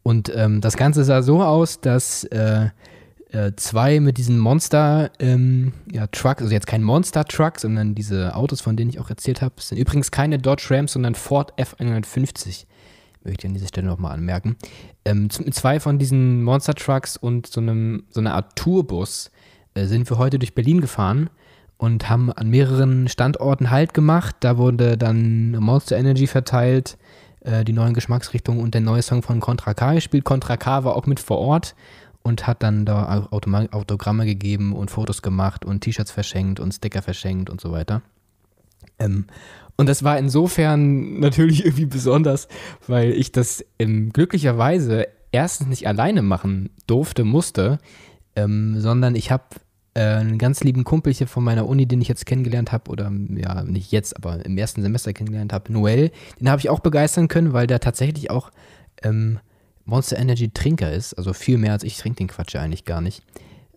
Und 0.02 0.32
ähm, 0.36 0.60
das 0.60 0.76
Ganze 0.76 1.04
sah 1.04 1.22
so 1.22 1.42
aus, 1.42 1.80
dass 1.80 2.24
äh, 2.26 2.70
äh, 3.34 3.52
zwei 3.56 4.00
mit 4.00 4.18
diesen 4.18 4.38
Monster 4.38 5.12
ähm, 5.20 5.74
ja, 5.92 6.08
also 6.24 6.52
jetzt 6.52 6.68
kein 6.68 6.84
Monster 6.84 7.26
Truck, 7.26 7.60
sondern 7.60 7.96
diese 7.96 8.36
Autos, 8.36 8.62
von 8.62 8.76
denen 8.76 8.90
ich 8.90 9.00
auch 9.00 9.10
erzählt 9.10 9.42
habe, 9.42 9.56
sind 9.60 9.78
übrigens 9.78 10.12
keine 10.12 10.38
Dodge 10.40 10.68
Rams, 10.70 10.94
sondern 10.94 11.16
Ford 11.16 11.54
F150. 11.58 12.66
Möchte 13.24 13.46
ich 13.46 13.48
an 13.48 13.54
dieser 13.54 13.68
Stelle 13.68 13.88
nochmal 13.88 14.12
anmerken. 14.12 14.58
Ähm, 15.06 15.30
zwei 15.30 15.80
von 15.80 15.98
diesen 15.98 16.44
Monster 16.44 16.76
Trucks 16.76 17.16
und 17.16 17.48
so, 17.48 17.62
einem, 17.62 18.04
so 18.10 18.20
einer 18.20 18.36
Art 18.36 18.56
Tourbus 18.58 19.32
sind 19.76 20.10
wir 20.10 20.18
heute 20.18 20.40
durch 20.40 20.56
Berlin 20.56 20.82
gefahren 20.82 21.30
und 21.78 22.10
haben 22.10 22.32
an 22.32 22.50
mehreren 22.50 23.08
Standorten 23.08 23.70
Halt 23.70 23.94
gemacht. 23.94 24.36
Da 24.40 24.58
wurde 24.58 24.98
dann 24.98 25.52
Monster 25.52 25.98
Energy 25.98 26.28
verteilt, 26.28 26.98
äh, 27.42 27.64
die 27.66 27.74
neuen 27.74 27.94
Geschmacksrichtungen 27.94 28.62
und 28.62 28.74
der 28.74 28.82
neue 28.82 29.02
Song 29.02 29.22
von 29.22 29.40
Contra 29.40 29.74
K 29.74 29.96
gespielt. 29.96 30.24
Contra 30.24 30.58
K 30.58 30.84
war 30.84 30.96
auch 30.96 31.06
mit 31.08 31.20
vor 31.20 31.40
Ort 31.40 31.76
und 32.22 32.48
hat 32.48 32.64
dann 32.64 32.86
da 32.86 33.28
Autogramme 33.32 34.26
gegeben 34.26 34.74
und 34.74 34.92
Fotos 34.92 35.22
gemacht 35.22 35.66
und 35.66 35.82
T-Shirts 35.82 36.12
verschenkt 36.12 36.60
und 36.60 36.74
Sticker 36.74 37.02
verschenkt 37.02 37.50
und 37.50 37.60
so 37.60 37.72
weiter. 37.72 38.02
Ähm, 38.98 39.26
und 39.76 39.90
das 39.90 40.04
war 40.04 40.18
insofern 40.18 41.20
natürlich 41.20 41.66
irgendwie 41.66 41.86
besonders, 41.86 42.48
weil 42.88 43.12
ich 43.12 43.32
das 43.32 43.66
ähm, 43.78 44.12
glücklicherweise 44.14 45.08
erstens 45.32 45.68
nicht 45.68 45.88
alleine 45.88 46.22
machen 46.22 46.70
durfte, 46.88 47.26
musste, 47.26 47.80
ähm, 48.36 48.80
sondern 48.80 49.16
ich 49.16 49.32
habe 49.32 49.44
äh, 49.94 50.02
einen 50.02 50.38
ganz 50.38 50.64
lieben 50.64 50.84
Kumpel 50.84 51.14
hier 51.14 51.28
von 51.28 51.44
meiner 51.44 51.68
Uni, 51.68 51.86
den 51.86 52.02
ich 52.02 52.08
jetzt 52.08 52.26
kennengelernt 52.26 52.72
habe, 52.72 52.90
oder 52.90 53.12
ja, 53.36 53.64
nicht 53.64 53.92
jetzt, 53.92 54.16
aber 54.16 54.46
im 54.46 54.58
ersten 54.58 54.82
Semester 54.82 55.14
kennengelernt 55.14 55.54
habe, 55.54 55.72
Noel, 55.72 56.12
den 56.40 56.50
habe 56.50 56.60
ich 56.60 56.70
auch 56.70 56.80
begeistern 56.80 57.28
können, 57.28 57.54
weil 57.54 57.68
der 57.68 57.80
tatsächlich 57.80 58.32
auch 58.32 58.52
ähm, 59.04 59.40
Monster 59.86 60.18
Energy 60.18 60.50
Trinker 60.50 60.92
ist, 60.92 61.14
also 61.14 61.34
viel 61.34 61.58
mehr 61.58 61.74
als 61.74 61.84
ich 61.84 61.98
trinke 61.98 62.18
den 62.18 62.28
Quatsch 62.28 62.56
eigentlich 62.56 62.86
gar 62.86 63.02
nicht. 63.02 63.24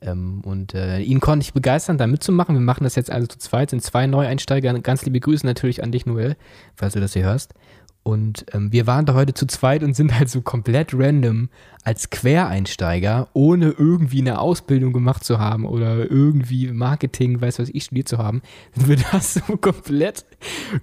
Ähm, 0.01 0.43
und 0.45 0.75
äh, 0.75 1.01
ihn 1.01 1.21
konnte 1.21 1.45
ich 1.45 1.53
begeistern, 1.53 1.99
da 1.99 2.07
mitzumachen. 2.07 2.55
Wir 2.55 2.61
machen 2.61 2.85
das 2.85 2.95
jetzt 2.95 3.11
also 3.11 3.27
zu 3.27 3.39
zweit, 3.39 3.71
sind 3.71 3.83
zwei 3.83 4.07
Neueinsteiger. 4.07 4.79
Ganz 4.81 5.05
liebe 5.05 5.21
Grüße 5.21 5.47
natürlich 5.47 5.83
an 5.83 5.93
dich, 5.93 6.07
Noel, 6.07 6.37
falls 6.75 6.95
du 6.95 7.01
das 7.01 7.15
hier 7.15 7.25
hörst. 7.25 7.55
Und 8.07 8.47
ähm, 8.53 8.71
wir 8.71 8.87
waren 8.87 9.05
da 9.05 9.15
heute 9.15 9.35
zu 9.35 9.47
zweit 9.47 9.83
und 9.83 9.97
sind 9.97 10.17
halt 10.17 10.31
so 10.31 10.41
komplett 10.41 10.95
random 10.95 11.49
als 11.83 12.09
Quereinsteiger, 12.11 13.27
ohne 13.33 13.71
irgendwie 13.71 14.21
eine 14.21 14.39
Ausbildung 14.39 14.93
gemacht 14.93 15.25
zu 15.25 15.41
haben 15.41 15.65
oder 15.65 16.09
irgendwie 16.09 16.69
Marketing, 16.69 17.41
weiß 17.41 17.59
was 17.59 17.69
ich, 17.69 17.83
studiert 17.83 18.07
zu 18.07 18.19
haben, 18.19 18.43
sind 18.77 18.87
wir 18.87 18.97
da 19.11 19.19
so 19.19 19.41
komplett, 19.57 20.25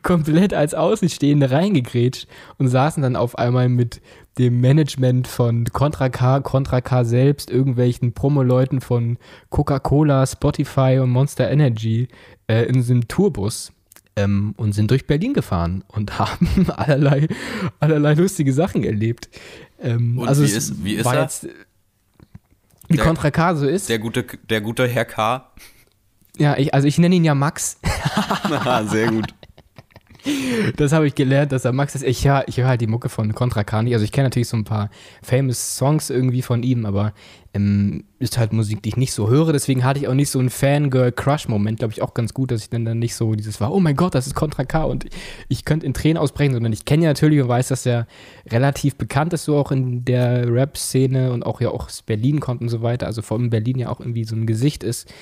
komplett 0.01 0.53
als 0.53 0.73
Außenstehende 0.73 1.49
reingegrätscht 1.49 2.27
und 2.57 2.67
saßen 2.67 3.01
dann 3.01 3.15
auf 3.15 3.37
einmal 3.37 3.69
mit 3.69 4.01
dem 4.37 4.59
Management 4.59 5.29
von 5.29 5.63
Contra 5.71 6.09
K, 6.09 6.41
Contra 6.41 6.81
K 6.81 7.05
selbst, 7.05 7.49
irgendwelchen 7.49 8.11
Promo-Leuten 8.11 8.81
von 8.81 9.17
Coca-Cola, 9.49 10.27
Spotify 10.27 10.99
und 11.01 11.11
Monster 11.11 11.49
Energy 11.49 12.09
äh, 12.47 12.63
in 12.65 12.83
so 12.83 12.91
einem 12.91 13.07
Tourbus 13.07 13.71
ähm, 14.15 14.53
und 14.57 14.73
sind 14.73 14.91
durch 14.91 15.07
Berlin 15.07 15.33
gefahren 15.33 15.83
und 15.87 16.19
haben 16.19 16.69
allerlei, 16.71 17.27
allerlei 17.79 18.13
lustige 18.13 18.53
Sachen 18.53 18.83
erlebt. 18.83 19.29
Ähm, 19.81 20.17
und 20.17 20.27
also 20.27 20.43
wie 20.43 20.51
ist, 20.51 20.83
wie 20.83 20.93
ist 20.95 21.05
er? 21.05 21.21
Jetzt, 21.21 21.47
wie 22.87 22.97
der, 22.97 23.05
Contra 23.05 23.31
K 23.31 23.55
so 23.55 23.67
ist. 23.67 23.89
Der 23.89 23.99
gute, 23.99 24.23
der 24.49 24.61
gute 24.61 24.87
Herr 24.87 25.05
K. 25.05 25.49
Ja, 26.37 26.57
ich, 26.57 26.73
also 26.73 26.87
ich 26.87 26.97
nenne 26.97 27.15
ihn 27.15 27.25
ja 27.25 27.35
Max. 27.35 27.79
Sehr 28.85 29.11
gut. 29.11 29.33
Das 30.77 30.91
habe 30.93 31.07
ich 31.07 31.15
gelernt, 31.15 31.51
dass 31.51 31.65
er 31.65 31.73
Max 31.73 31.95
ist. 31.95 32.03
Ich 32.03 32.27
höre 32.27 32.43
ich 32.47 32.57
hör 32.57 32.67
halt 32.67 32.81
die 32.81 32.87
Mucke 32.87 33.09
von 33.09 33.33
Contra 33.33 33.63
Kani. 33.63 33.93
Also 33.93 34.05
ich 34.05 34.11
kenne 34.11 34.27
natürlich 34.27 34.47
so 34.47 34.57
ein 34.57 34.63
paar 34.63 34.89
famous 35.21 35.77
Songs 35.77 36.09
irgendwie 36.09 36.41
von 36.41 36.63
ihm, 36.63 36.85
aber 36.85 37.13
ähm, 37.53 38.05
ist 38.19 38.37
halt 38.37 38.53
Musik, 38.53 38.81
die 38.81 38.89
ich 38.89 38.97
nicht 38.97 39.13
so 39.13 39.29
höre. 39.29 39.53
Deswegen 39.53 39.83
hatte 39.83 39.99
ich 39.99 40.07
auch 40.07 40.13
nicht 40.13 40.29
so 40.29 40.39
einen 40.39 40.49
Fangirl-Crush-Moment, 40.49 41.79
glaube 41.79 41.93
ich, 41.93 42.01
auch 42.01 42.13
ganz 42.13 42.33
gut, 42.33 42.51
dass 42.51 42.61
ich 42.61 42.69
dann, 42.69 42.85
dann 42.85 42.99
nicht 42.99 43.15
so 43.15 43.35
dieses 43.35 43.61
war, 43.61 43.71
oh 43.73 43.79
mein 43.79 43.95
Gott, 43.95 44.15
das 44.15 44.27
ist 44.27 44.33
Contra 44.33 44.63
K 44.65 44.83
und 44.83 45.05
ich, 45.05 45.11
ich 45.49 45.65
könnte 45.65 45.85
in 45.85 45.93
Tränen 45.93 46.17
ausbrechen, 46.17 46.53
sondern 46.53 46.73
ich 46.73 46.85
kenne 46.85 47.03
ja 47.03 47.09
natürlich 47.09 47.41
und 47.41 47.49
weiß, 47.49 47.67
dass 47.67 47.85
er 47.85 48.07
relativ 48.49 48.95
bekannt 48.95 49.33
ist, 49.33 49.43
so 49.45 49.57
auch 49.57 49.71
in 49.71 50.03
der 50.05 50.51
Rap-Szene 50.51 51.31
und 51.31 51.45
auch 51.45 51.61
ja 51.61 51.69
auch 51.69 51.85
aus 51.87 52.01
Berlin 52.01 52.39
kommt 52.39 52.61
und 52.61 52.69
so 52.69 52.81
weiter. 52.81 53.05
Also 53.05 53.21
vor 53.21 53.37
allem 53.37 53.49
Berlin 53.49 53.77
ja 53.77 53.89
auch 53.89 53.99
irgendwie 53.99 54.23
so 54.23 54.35
ein 54.35 54.47
Gesicht 54.47 54.83
ist. 54.83 55.13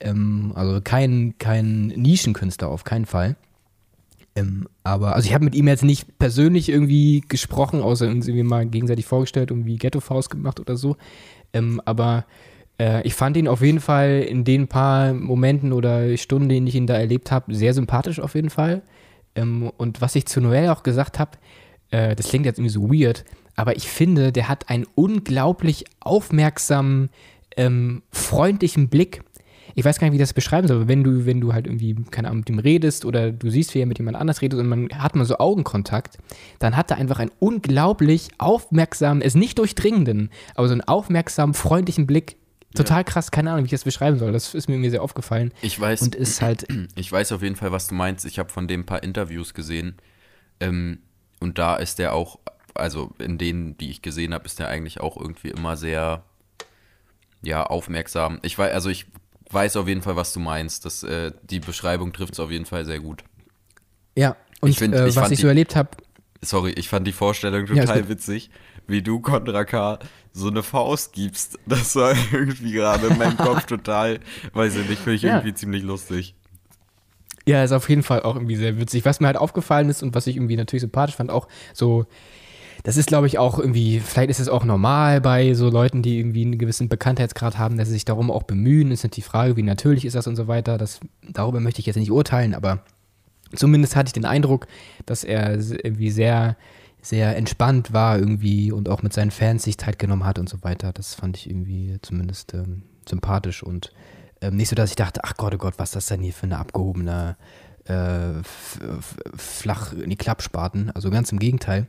Ähm, 0.00 0.52
also 0.54 0.80
kein, 0.82 1.34
kein 1.38 1.88
Nischenkünstler 1.88 2.68
auf 2.68 2.84
keinen 2.84 3.06
Fall. 3.06 3.36
Ähm, 4.36 4.68
aber, 4.84 5.16
also 5.16 5.26
ich 5.26 5.34
habe 5.34 5.44
mit 5.44 5.54
ihm 5.54 5.66
jetzt 5.66 5.82
nicht 5.82 6.18
persönlich 6.18 6.68
irgendwie 6.68 7.22
gesprochen, 7.26 7.80
außer 7.80 8.06
uns 8.06 8.28
irgendwie 8.28 8.44
mal 8.44 8.66
gegenseitig 8.66 9.06
vorgestellt 9.06 9.50
und 9.50 9.64
wie 9.64 9.76
Ghetto-Faust 9.76 10.30
gemacht 10.30 10.60
oder 10.60 10.76
so. 10.76 10.96
Ähm, 11.52 11.80
aber 11.84 12.26
äh, 12.78 13.02
ich 13.06 13.14
fand 13.14 13.36
ihn 13.38 13.48
auf 13.48 13.62
jeden 13.62 13.80
Fall 13.80 14.24
in 14.28 14.44
den 14.44 14.68
paar 14.68 15.14
Momenten 15.14 15.72
oder 15.72 16.16
Stunden, 16.18 16.50
denen 16.50 16.66
ich 16.66 16.74
ihn 16.74 16.86
da 16.86 16.94
erlebt 16.94 17.32
habe, 17.32 17.54
sehr 17.54 17.72
sympathisch 17.72 18.20
auf 18.20 18.34
jeden 18.34 18.50
Fall. 18.50 18.82
Ähm, 19.34 19.72
und 19.78 20.02
was 20.02 20.14
ich 20.14 20.26
zu 20.26 20.40
Noel 20.40 20.68
auch 20.68 20.82
gesagt 20.82 21.18
habe, 21.18 21.32
äh, 21.90 22.14
das 22.14 22.28
klingt 22.28 22.44
jetzt 22.44 22.58
irgendwie 22.58 22.72
so 22.72 22.90
weird, 22.90 23.24
aber 23.54 23.76
ich 23.76 23.88
finde, 23.88 24.32
der 24.32 24.48
hat 24.48 24.68
einen 24.68 24.86
unglaublich 24.94 25.86
aufmerksamen, 26.00 27.08
ähm, 27.56 28.02
freundlichen 28.12 28.88
Blick 28.88 29.22
ich 29.76 29.84
weiß 29.84 29.98
gar 29.98 30.06
nicht, 30.06 30.12
wie 30.12 30.16
ich 30.16 30.22
das 30.22 30.32
beschreiben 30.32 30.66
soll, 30.66 30.78
aber 30.78 30.88
wenn 30.88 31.04
du, 31.04 31.26
wenn 31.26 31.38
du 31.38 31.52
halt 31.52 31.66
irgendwie, 31.66 31.94
keine 32.10 32.28
Ahnung, 32.28 32.40
mit 32.40 32.48
ihm 32.48 32.58
redest 32.58 33.04
oder 33.04 33.30
du 33.30 33.50
siehst, 33.50 33.74
wie 33.74 33.80
er 33.80 33.86
mit 33.86 33.98
jemand 33.98 34.16
anders 34.16 34.40
redet 34.40 34.58
und 34.58 34.66
man 34.68 34.88
hat 34.90 35.14
mal 35.14 35.26
so 35.26 35.36
Augenkontakt, 35.36 36.16
dann 36.58 36.78
hat 36.78 36.90
er 36.90 36.96
einfach 36.96 37.18
einen 37.18 37.30
unglaublich 37.40 38.30
aufmerksamen, 38.38 39.20
es 39.22 39.34
nicht 39.34 39.58
durchdringenden, 39.58 40.30
aber 40.54 40.68
so 40.68 40.72
einen 40.72 40.80
aufmerksamen, 40.80 41.52
freundlichen 41.52 42.06
Blick. 42.06 42.36
Total 42.74 43.04
krass, 43.04 43.30
keine 43.30 43.50
Ahnung, 43.52 43.64
wie 43.64 43.66
ich 43.66 43.70
das 43.70 43.84
beschreiben 43.84 44.18
soll. 44.18 44.32
Das 44.32 44.54
ist 44.54 44.66
mir 44.66 44.76
irgendwie 44.76 44.90
sehr 44.90 45.02
aufgefallen. 45.02 45.52
Ich 45.60 45.78
weiß. 45.78 46.02
Und 46.02 46.14
ist 46.14 46.40
halt. 46.40 46.66
Ich 46.94 47.12
weiß 47.12 47.32
auf 47.32 47.42
jeden 47.42 47.56
Fall, 47.56 47.70
was 47.70 47.88
du 47.88 47.94
meinst. 47.94 48.24
Ich 48.24 48.38
habe 48.38 48.48
von 48.48 48.68
dem 48.68 48.80
ein 48.80 48.86
paar 48.86 49.02
Interviews 49.02 49.52
gesehen. 49.52 49.96
Ähm, 50.60 51.00
und 51.38 51.58
da 51.58 51.76
ist 51.76 51.98
der 51.98 52.14
auch, 52.14 52.38
also 52.74 53.12
in 53.18 53.36
denen, 53.36 53.76
die 53.76 53.90
ich 53.90 54.00
gesehen 54.00 54.32
habe, 54.32 54.46
ist 54.46 54.58
der 54.58 54.68
eigentlich 54.68 55.00
auch 55.00 55.18
irgendwie 55.18 55.48
immer 55.48 55.76
sehr, 55.76 56.22
ja, 57.42 57.62
aufmerksam. 57.64 58.40
Ich 58.42 58.58
weiß, 58.58 58.72
also 58.72 58.88
ich 58.90 59.06
weiß 59.50 59.76
auf 59.76 59.88
jeden 59.88 60.02
Fall, 60.02 60.16
was 60.16 60.32
du 60.32 60.40
meinst. 60.40 60.84
Das, 60.84 61.02
äh, 61.02 61.32
die 61.42 61.60
Beschreibung 61.60 62.12
trifft 62.12 62.34
es 62.34 62.40
auf 62.40 62.50
jeden 62.50 62.66
Fall 62.66 62.84
sehr 62.84 63.00
gut. 63.00 63.24
Ja, 64.16 64.36
und 64.60 64.70
ich 64.70 64.78
find, 64.78 64.94
äh, 64.94 65.08
ich 65.08 65.16
was 65.16 65.30
ich 65.30 65.40
so 65.40 65.48
erlebt 65.48 65.76
habe. 65.76 65.90
Sorry, 66.42 66.72
ich 66.72 66.88
fand 66.88 67.06
die 67.06 67.12
Vorstellung 67.12 67.66
total 67.66 68.00
ja, 68.00 68.08
witzig, 68.08 68.50
wie 68.86 69.02
du 69.02 69.20
Contra 69.20 69.64
K 69.64 69.98
so 70.32 70.48
eine 70.48 70.62
Faust 70.62 71.12
gibst. 71.12 71.58
Das 71.66 71.96
war 71.96 72.14
irgendwie 72.32 72.72
gerade 72.72 73.06
in 73.06 73.18
meinem 73.18 73.36
Kopf 73.36 73.64
total, 73.66 74.20
weiß 74.52 74.76
ich 74.76 74.88
nicht, 74.88 75.00
finde 75.00 75.16
ich 75.16 75.22
ja. 75.22 75.36
irgendwie 75.36 75.54
ziemlich 75.54 75.82
lustig. 75.82 76.34
Ja, 77.48 77.62
ist 77.62 77.72
auf 77.72 77.88
jeden 77.88 78.02
Fall 78.02 78.22
auch 78.22 78.34
irgendwie 78.34 78.56
sehr 78.56 78.78
witzig. 78.78 79.04
Was 79.04 79.20
mir 79.20 79.28
halt 79.28 79.36
aufgefallen 79.36 79.88
ist 79.88 80.02
und 80.02 80.14
was 80.14 80.26
ich 80.26 80.36
irgendwie 80.36 80.56
natürlich 80.56 80.80
sympathisch 80.80 81.16
fand, 81.16 81.30
auch 81.30 81.46
so 81.72 82.06
das 82.86 82.96
ist, 82.96 83.08
glaube 83.08 83.26
ich, 83.26 83.36
auch 83.36 83.58
irgendwie, 83.58 83.98
vielleicht 83.98 84.30
ist 84.30 84.38
es 84.38 84.48
auch 84.48 84.64
normal 84.64 85.20
bei 85.20 85.54
so 85.54 85.68
Leuten, 85.70 86.02
die 86.02 86.20
irgendwie 86.20 86.44
einen 86.44 86.56
gewissen 86.56 86.88
Bekanntheitsgrad 86.88 87.58
haben, 87.58 87.76
dass 87.78 87.88
sie 87.88 87.94
sich 87.94 88.04
darum 88.04 88.30
auch 88.30 88.44
bemühen. 88.44 88.92
Ist 88.92 89.02
halt 89.02 89.16
die 89.16 89.22
Frage, 89.22 89.56
wie 89.56 89.64
natürlich 89.64 90.04
ist 90.04 90.14
das 90.14 90.28
und 90.28 90.36
so 90.36 90.46
weiter. 90.46 90.78
Das, 90.78 91.00
darüber 91.28 91.58
möchte 91.58 91.80
ich 91.80 91.86
jetzt 91.86 91.96
nicht 91.96 92.12
urteilen, 92.12 92.54
aber 92.54 92.84
zumindest 93.56 93.96
hatte 93.96 94.06
ich 94.06 94.12
den 94.12 94.24
Eindruck, 94.24 94.68
dass 95.04 95.24
er 95.24 95.54
irgendwie 95.54 96.12
sehr, 96.12 96.56
sehr 97.02 97.36
entspannt 97.36 97.92
war 97.92 98.20
irgendwie 98.20 98.70
und 98.70 98.88
auch 98.88 99.02
mit 99.02 99.12
seinen 99.12 99.32
Fans 99.32 99.64
sich 99.64 99.78
Zeit 99.78 99.98
genommen 99.98 100.24
hat 100.24 100.38
und 100.38 100.48
so 100.48 100.62
weiter. 100.62 100.92
Das 100.92 101.16
fand 101.16 101.36
ich 101.36 101.50
irgendwie 101.50 101.96
zumindest 102.02 102.54
ähm, 102.54 102.82
sympathisch 103.08 103.64
und 103.64 103.92
ähm, 104.40 104.54
nicht 104.54 104.68
so, 104.68 104.76
dass 104.76 104.90
ich 104.90 104.96
dachte, 104.96 105.24
ach 105.24 105.36
Gott, 105.36 105.54
oh 105.56 105.58
Gott, 105.58 105.74
was 105.78 105.88
ist 105.88 105.96
das 105.96 106.06
denn 106.06 106.22
hier 106.22 106.32
für 106.32 106.44
eine 106.46 106.58
abgehobene 106.58 107.36
äh, 107.86 108.44
flach 109.36 109.92
in 109.92 110.10
die 110.10 110.16
Klappspaten. 110.16 110.92
Also 110.92 111.10
ganz 111.10 111.32
im 111.32 111.40
Gegenteil. 111.40 111.88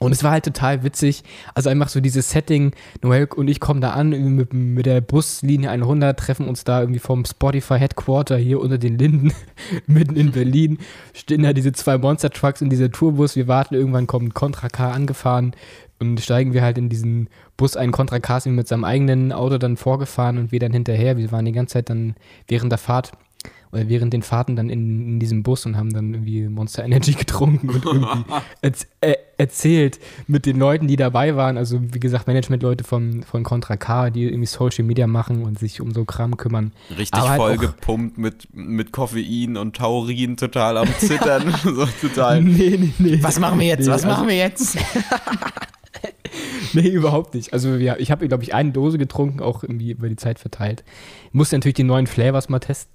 Und 0.00 0.12
es 0.12 0.24
war 0.24 0.30
halt 0.30 0.46
total 0.46 0.82
witzig. 0.82 1.24
Also 1.54 1.68
einfach 1.68 1.90
so 1.90 2.00
dieses 2.00 2.30
Setting, 2.30 2.72
Noel 3.02 3.28
und 3.36 3.48
ich 3.48 3.60
kommen 3.60 3.82
da 3.82 3.90
an 3.90 4.08
mit, 4.34 4.54
mit 4.54 4.86
der 4.86 5.02
Buslinie 5.02 5.68
100, 5.70 6.18
treffen 6.18 6.48
uns 6.48 6.64
da 6.64 6.80
irgendwie 6.80 6.98
vom 6.98 7.26
Spotify 7.26 7.78
Headquarter 7.78 8.38
hier 8.38 8.60
unter 8.60 8.78
den 8.78 8.96
Linden, 8.96 9.34
mitten 9.86 10.16
in 10.16 10.32
Berlin. 10.32 10.78
Stehen 11.12 11.42
da 11.42 11.52
diese 11.52 11.72
zwei 11.72 11.98
Monster 11.98 12.30
Trucks 12.30 12.62
in 12.62 12.70
dieser 12.70 12.90
Tourbus. 12.90 13.36
Wir 13.36 13.46
warten, 13.46 13.74
irgendwann 13.74 14.06
kommt 14.06 14.32
Contra 14.32 14.70
Car 14.70 14.94
angefahren 14.94 15.52
und 15.98 16.18
steigen 16.18 16.54
wir 16.54 16.62
halt 16.62 16.78
in 16.78 16.88
diesen 16.88 17.28
Bus 17.58 17.76
ein. 17.76 17.92
Contra 17.92 18.20
Car 18.20 18.40
mit 18.46 18.68
seinem 18.68 18.84
eigenen 18.84 19.32
Auto 19.32 19.58
dann 19.58 19.76
vorgefahren 19.76 20.38
und 20.38 20.50
wir 20.50 20.60
dann 20.60 20.72
hinterher. 20.72 21.18
Wir 21.18 21.30
waren 21.30 21.44
die 21.44 21.52
ganze 21.52 21.74
Zeit 21.74 21.90
dann 21.90 22.14
während 22.48 22.72
der 22.72 22.78
Fahrt 22.78 23.12
oder 23.72 23.88
während 23.88 24.12
den 24.12 24.22
Fahrten 24.22 24.56
dann 24.56 24.68
in, 24.68 25.14
in, 25.14 25.20
diesem 25.20 25.42
Bus 25.42 25.64
und 25.64 25.76
haben 25.76 25.92
dann 25.92 26.12
irgendwie 26.12 26.48
Monster 26.48 26.84
Energy 26.84 27.12
getrunken 27.18 27.70
und 27.70 27.84
irgendwie 27.84 28.24
erz, 28.62 28.86
äh, 29.00 29.14
erzählt 29.36 30.00
mit 30.26 30.44
den 30.44 30.58
Leuten, 30.58 30.88
die 30.88 30.96
dabei 30.96 31.36
waren. 31.36 31.56
Also 31.56 31.80
wie 31.80 32.00
gesagt, 32.00 32.26
Management-Leute 32.26 32.84
von, 32.84 33.22
von 33.22 33.42
Contra 33.44 33.76
K, 33.76 34.10
die 34.10 34.24
irgendwie 34.24 34.46
Social 34.46 34.84
Media 34.84 35.06
machen 35.06 35.44
und 35.44 35.58
sich 35.58 35.80
um 35.80 35.92
so 35.92 36.04
Kram 36.04 36.36
kümmern. 36.36 36.72
Richtig 36.96 37.20
halt 37.20 37.36
vollgepumpt 37.36 38.18
mit, 38.18 38.48
mit 38.52 38.92
Koffein 38.92 39.56
und 39.56 39.76
Taurin, 39.76 40.36
total 40.36 40.76
am 40.76 40.88
Zittern. 40.98 41.54
so 41.62 41.86
total. 42.00 42.42
Nee, 42.42 42.76
nee, 42.78 42.92
nee. 42.98 43.22
Was 43.22 43.38
machen 43.38 43.60
wir 43.60 43.66
jetzt? 43.66 43.86
Nee, 43.86 43.92
Was 43.92 44.04
also, 44.04 44.08
machen 44.08 44.28
wir 44.28 44.36
jetzt? 44.36 44.76
nee, 46.72 46.88
überhaupt 46.88 47.34
nicht. 47.34 47.52
Also 47.52 47.76
ja, 47.76 47.96
ich 47.98 48.10
habe, 48.10 48.26
glaube 48.28 48.42
ich, 48.42 48.54
eine 48.54 48.72
Dose 48.72 48.98
getrunken, 48.98 49.40
auch 49.40 49.62
irgendwie 49.62 49.92
über 49.92 50.08
die 50.08 50.16
Zeit 50.16 50.38
verteilt. 50.38 50.84
Ich 51.28 51.34
musste 51.34 51.56
natürlich 51.56 51.74
die 51.74 51.84
neuen 51.84 52.06
Flavors 52.06 52.48
mal 52.48 52.58
testen. 52.58 52.92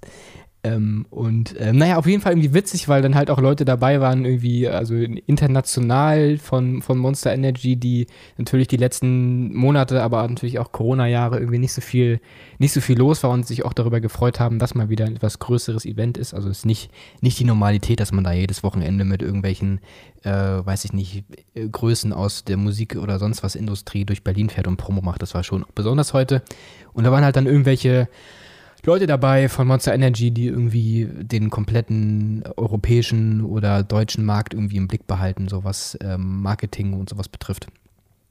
Ähm, 0.66 1.06
und 1.10 1.56
äh, 1.56 1.72
naja, 1.72 1.96
auf 1.96 2.06
jeden 2.06 2.20
Fall 2.20 2.32
irgendwie 2.32 2.52
witzig, 2.52 2.88
weil 2.88 3.00
dann 3.00 3.14
halt 3.14 3.30
auch 3.30 3.38
Leute 3.38 3.64
dabei 3.64 4.00
waren, 4.00 4.24
irgendwie, 4.24 4.66
also 4.66 4.94
international 4.94 6.38
von, 6.38 6.82
von 6.82 6.98
Monster 6.98 7.32
Energy, 7.32 7.76
die 7.76 8.08
natürlich 8.36 8.66
die 8.66 8.76
letzten 8.76 9.54
Monate, 9.54 10.02
aber 10.02 10.26
natürlich 10.26 10.58
auch 10.58 10.72
Corona-Jahre 10.72 11.38
irgendwie 11.38 11.58
nicht 11.58 11.72
so 11.72 11.80
viel, 11.80 12.20
nicht 12.58 12.72
so 12.72 12.80
viel 12.80 12.98
los 12.98 13.22
war 13.22 13.30
und 13.30 13.46
sich 13.46 13.64
auch 13.64 13.74
darüber 13.74 14.00
gefreut 14.00 14.40
haben, 14.40 14.58
dass 14.58 14.74
mal 14.74 14.88
wieder 14.88 15.04
ein 15.04 15.16
etwas 15.16 15.38
größeres 15.38 15.84
Event 15.84 16.18
ist. 16.18 16.34
Also 16.34 16.48
es 16.48 16.58
ist 16.58 16.66
nicht, 16.66 16.90
nicht 17.20 17.38
die 17.38 17.44
Normalität, 17.44 18.00
dass 18.00 18.10
man 18.10 18.24
da 18.24 18.32
jedes 18.32 18.64
Wochenende 18.64 19.04
mit 19.04 19.22
irgendwelchen, 19.22 19.80
äh, 20.24 20.30
weiß 20.30 20.84
ich 20.84 20.92
nicht, 20.92 21.24
äh, 21.54 21.68
Größen 21.68 22.12
aus 22.12 22.44
der 22.44 22.56
Musik 22.56 22.96
oder 22.96 23.20
sonst 23.20 23.44
was 23.44 23.54
Industrie 23.54 24.04
durch 24.04 24.24
Berlin 24.24 24.50
fährt 24.50 24.66
und 24.66 24.78
Promo 24.78 25.00
macht. 25.00 25.22
Das 25.22 25.32
war 25.34 25.44
schon 25.44 25.64
besonders 25.76 26.12
heute. 26.12 26.42
Und 26.92 27.04
da 27.04 27.12
waren 27.12 27.24
halt 27.24 27.36
dann 27.36 27.46
irgendwelche 27.46 28.08
Leute 28.86 29.06
dabei 29.06 29.48
von 29.48 29.66
Monster 29.66 29.92
Energy, 29.92 30.30
die 30.30 30.46
irgendwie 30.46 31.08
den 31.10 31.50
kompletten 31.50 32.44
europäischen 32.56 33.44
oder 33.44 33.82
deutschen 33.82 34.24
Markt 34.24 34.54
irgendwie 34.54 34.76
im 34.76 34.88
Blick 34.88 35.06
behalten, 35.06 35.48
so 35.48 35.64
was 35.64 35.98
ähm, 36.00 36.40
Marketing 36.42 36.92
und 36.94 37.08
sowas 37.08 37.28
betrifft. 37.28 37.66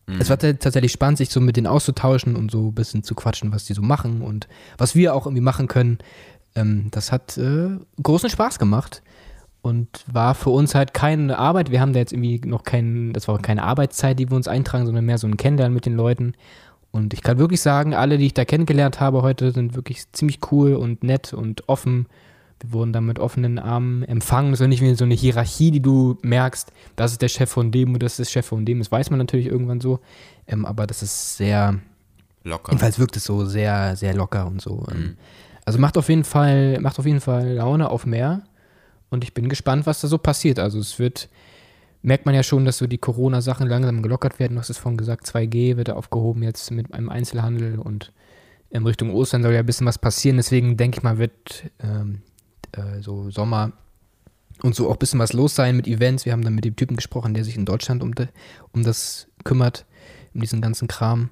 Mhm. 0.08 0.22
Es 0.22 0.30
war 0.30 0.40
tatsächlich 0.40 0.92
spannend, 0.92 1.18
sich 1.18 1.30
so 1.30 1.42
mit 1.42 1.58
denen 1.58 1.68
auszutauschen 1.68 2.36
und 2.36 2.52
so 2.52 2.70
ein 2.70 2.74
bisschen 2.74 3.04
zu 3.04 3.16
quatschen, 3.16 3.52
was 3.52 3.66
die 3.66 3.74
so 3.74 3.82
machen 3.82 4.22
und 4.22 4.48
was 4.78 4.96
wir 4.96 5.14
auch 5.14 5.26
irgendwie 5.26 5.42
machen 5.42 5.68
können. 5.68 5.98
Ähm, 6.56 6.88
das 6.92 7.12
hat 7.12 7.38
äh, 7.38 7.78
großen 8.02 8.30
Spaß 8.30 8.58
gemacht 8.58 9.02
und 9.62 10.06
war 10.08 10.36
für 10.36 10.52
uns 10.52 10.76
halt 10.76 10.94
keine 10.94 11.38
Arbeit. 11.40 11.72
Wir 11.72 11.82
haben 11.82 11.94
da 11.94 12.00
jetzt 12.00 12.14
irgendwie 12.14 12.40
noch 12.46 12.64
keinen, 12.64 13.14
das 13.14 13.28
war 13.28 13.40
keine 13.40 13.64
Arbeitszeit, 13.64 14.20
die 14.20 14.30
wir 14.30 14.38
uns 14.38 14.48
eintragen, 14.48 14.86
sondern 14.86 15.06
mehr 15.06 15.18
so 15.18 15.28
ein 15.28 15.38
Kennenlernen 15.38 15.74
mit 15.74 15.86
den 15.86 15.96
Leuten. 15.96 16.34
Und 16.96 17.14
ich 17.14 17.22
kann 17.22 17.38
wirklich 17.38 17.60
sagen, 17.60 17.94
alle, 17.94 18.18
die 18.18 18.28
ich 18.28 18.34
da 18.34 18.46
kennengelernt 18.46 19.02
habe 19.02 19.22
heute, 19.22 19.52
sind 19.52 19.76
wirklich 19.76 20.10
ziemlich 20.14 20.40
cool 20.50 20.76
und 20.76 21.04
nett 21.04 21.34
und 21.34 21.68
offen. 21.68 22.06
Wir 22.62 22.72
wurden 22.72 22.94
da 22.94 23.02
mit 23.02 23.20
offenen 23.20 23.60
Armen 23.60 24.04
empfangen. 24.04 24.52
Das 24.52 24.62
ist 24.62 24.68
nicht 24.70 24.80
wie 24.80 24.96
so 24.96 25.04
eine 25.04 25.14
Hierarchie, 25.14 25.72
die 25.72 25.82
du 25.82 26.18
merkst, 26.22 26.72
das 26.96 27.12
ist 27.12 27.22
der 27.22 27.28
Chef 27.28 27.50
von 27.52 27.70
dem 27.70 27.94
und 27.94 28.02
das 28.02 28.14
ist 28.14 28.30
der 28.30 28.40
Chef 28.40 28.46
von 28.46 28.66
dem. 28.66 28.80
Das 28.80 28.94
weiß 28.94 29.10
man 29.10 29.20
natürlich 29.20 29.48
irgendwann 29.48 29.82
so. 29.82 30.00
Ähm, 30.48 30.66
aber 30.66 30.88
das 30.88 31.04
ist 31.04 31.36
sehr 31.36 31.80
locker. 32.46 32.72
Jedenfalls 32.72 32.98
wirkt 32.98 33.18
es 33.18 33.26
so 33.26 33.44
sehr, 33.44 33.98
sehr 33.98 34.14
locker 34.14 34.48
und 34.48 34.62
so. 34.62 34.86
Ähm, 34.90 34.98
mhm. 34.98 35.18
Also 35.66 35.80
macht 35.80 35.98
auf 35.98 36.08
jeden 36.08 36.24
Fall, 36.24 36.80
macht 36.80 36.98
auf 36.98 37.06
jeden 37.06 37.20
Fall 37.20 37.56
Laune 37.56 37.90
auf 37.90 38.06
mehr. 38.06 38.44
Und 39.10 39.26
ich 39.26 39.34
bin 39.34 39.50
gespannt, 39.50 39.86
was 39.86 40.00
da 40.00 40.08
so 40.08 40.18
passiert. 40.18 40.60
Also 40.60 40.80
es 40.80 40.98
wird 40.98 41.28
merkt 42.06 42.26
man 42.26 42.36
ja 42.36 42.44
schon, 42.44 42.66
dass 42.66 42.78
so 42.78 42.88
die 42.88 43.00
Corona-Sachen 43.00 43.68
langsam 43.68 44.04
gelockert 44.04 44.40
werden. 44.40 44.54
Du 44.54 44.60
hast 44.60 44.70
es 44.70 44.78
vorhin 44.78 44.98
gesagt, 44.98 45.26
2G 45.26 45.76
wird 45.76 45.90
aufgehoben 45.90 46.44
jetzt 46.44 46.70
mit 46.72 46.94
einem 46.94 47.10
Einzelhandel 47.10 47.80
und 47.80 48.14
in 48.70 48.86
Richtung 48.86 49.12
Ostern 49.12 49.42
soll 49.42 49.54
ja 49.54 49.60
ein 49.60 49.66
bisschen 49.66 49.88
was 49.88 49.98
passieren. 49.98 50.38
Deswegen 50.38 50.78
denke 50.78 51.00
ich 51.00 51.04
mal, 51.04 51.18
wird 51.18 51.72
ähm, 51.80 52.22
äh, 52.74 53.02
so 53.02 53.32
Sommer 53.32 53.72
und 54.62 54.76
so 54.76 54.88
auch 54.88 54.94
ein 54.94 55.00
bisschen 55.00 55.20
was 55.20 55.34
los 55.34 55.56
sein 55.56 55.76
mit 55.76 55.88
Events. 55.88 56.26
Wir 56.26 56.34
haben 56.34 56.44
dann 56.44 56.54
mit 56.54 56.66
dem 56.66 56.76
Typen 56.76 56.96
gesprochen, 56.96 57.34
der 57.34 57.44
sich 57.44 57.58
in 57.58 57.66
Deutschland 57.66 58.04
um, 58.04 58.14
de, 58.14 58.28
um 58.72 58.84
das 58.84 59.28
kümmert, 59.44 59.86
um 60.36 60.42
diesen 60.42 60.62
ganzen 60.62 60.88
Kram, 60.88 61.32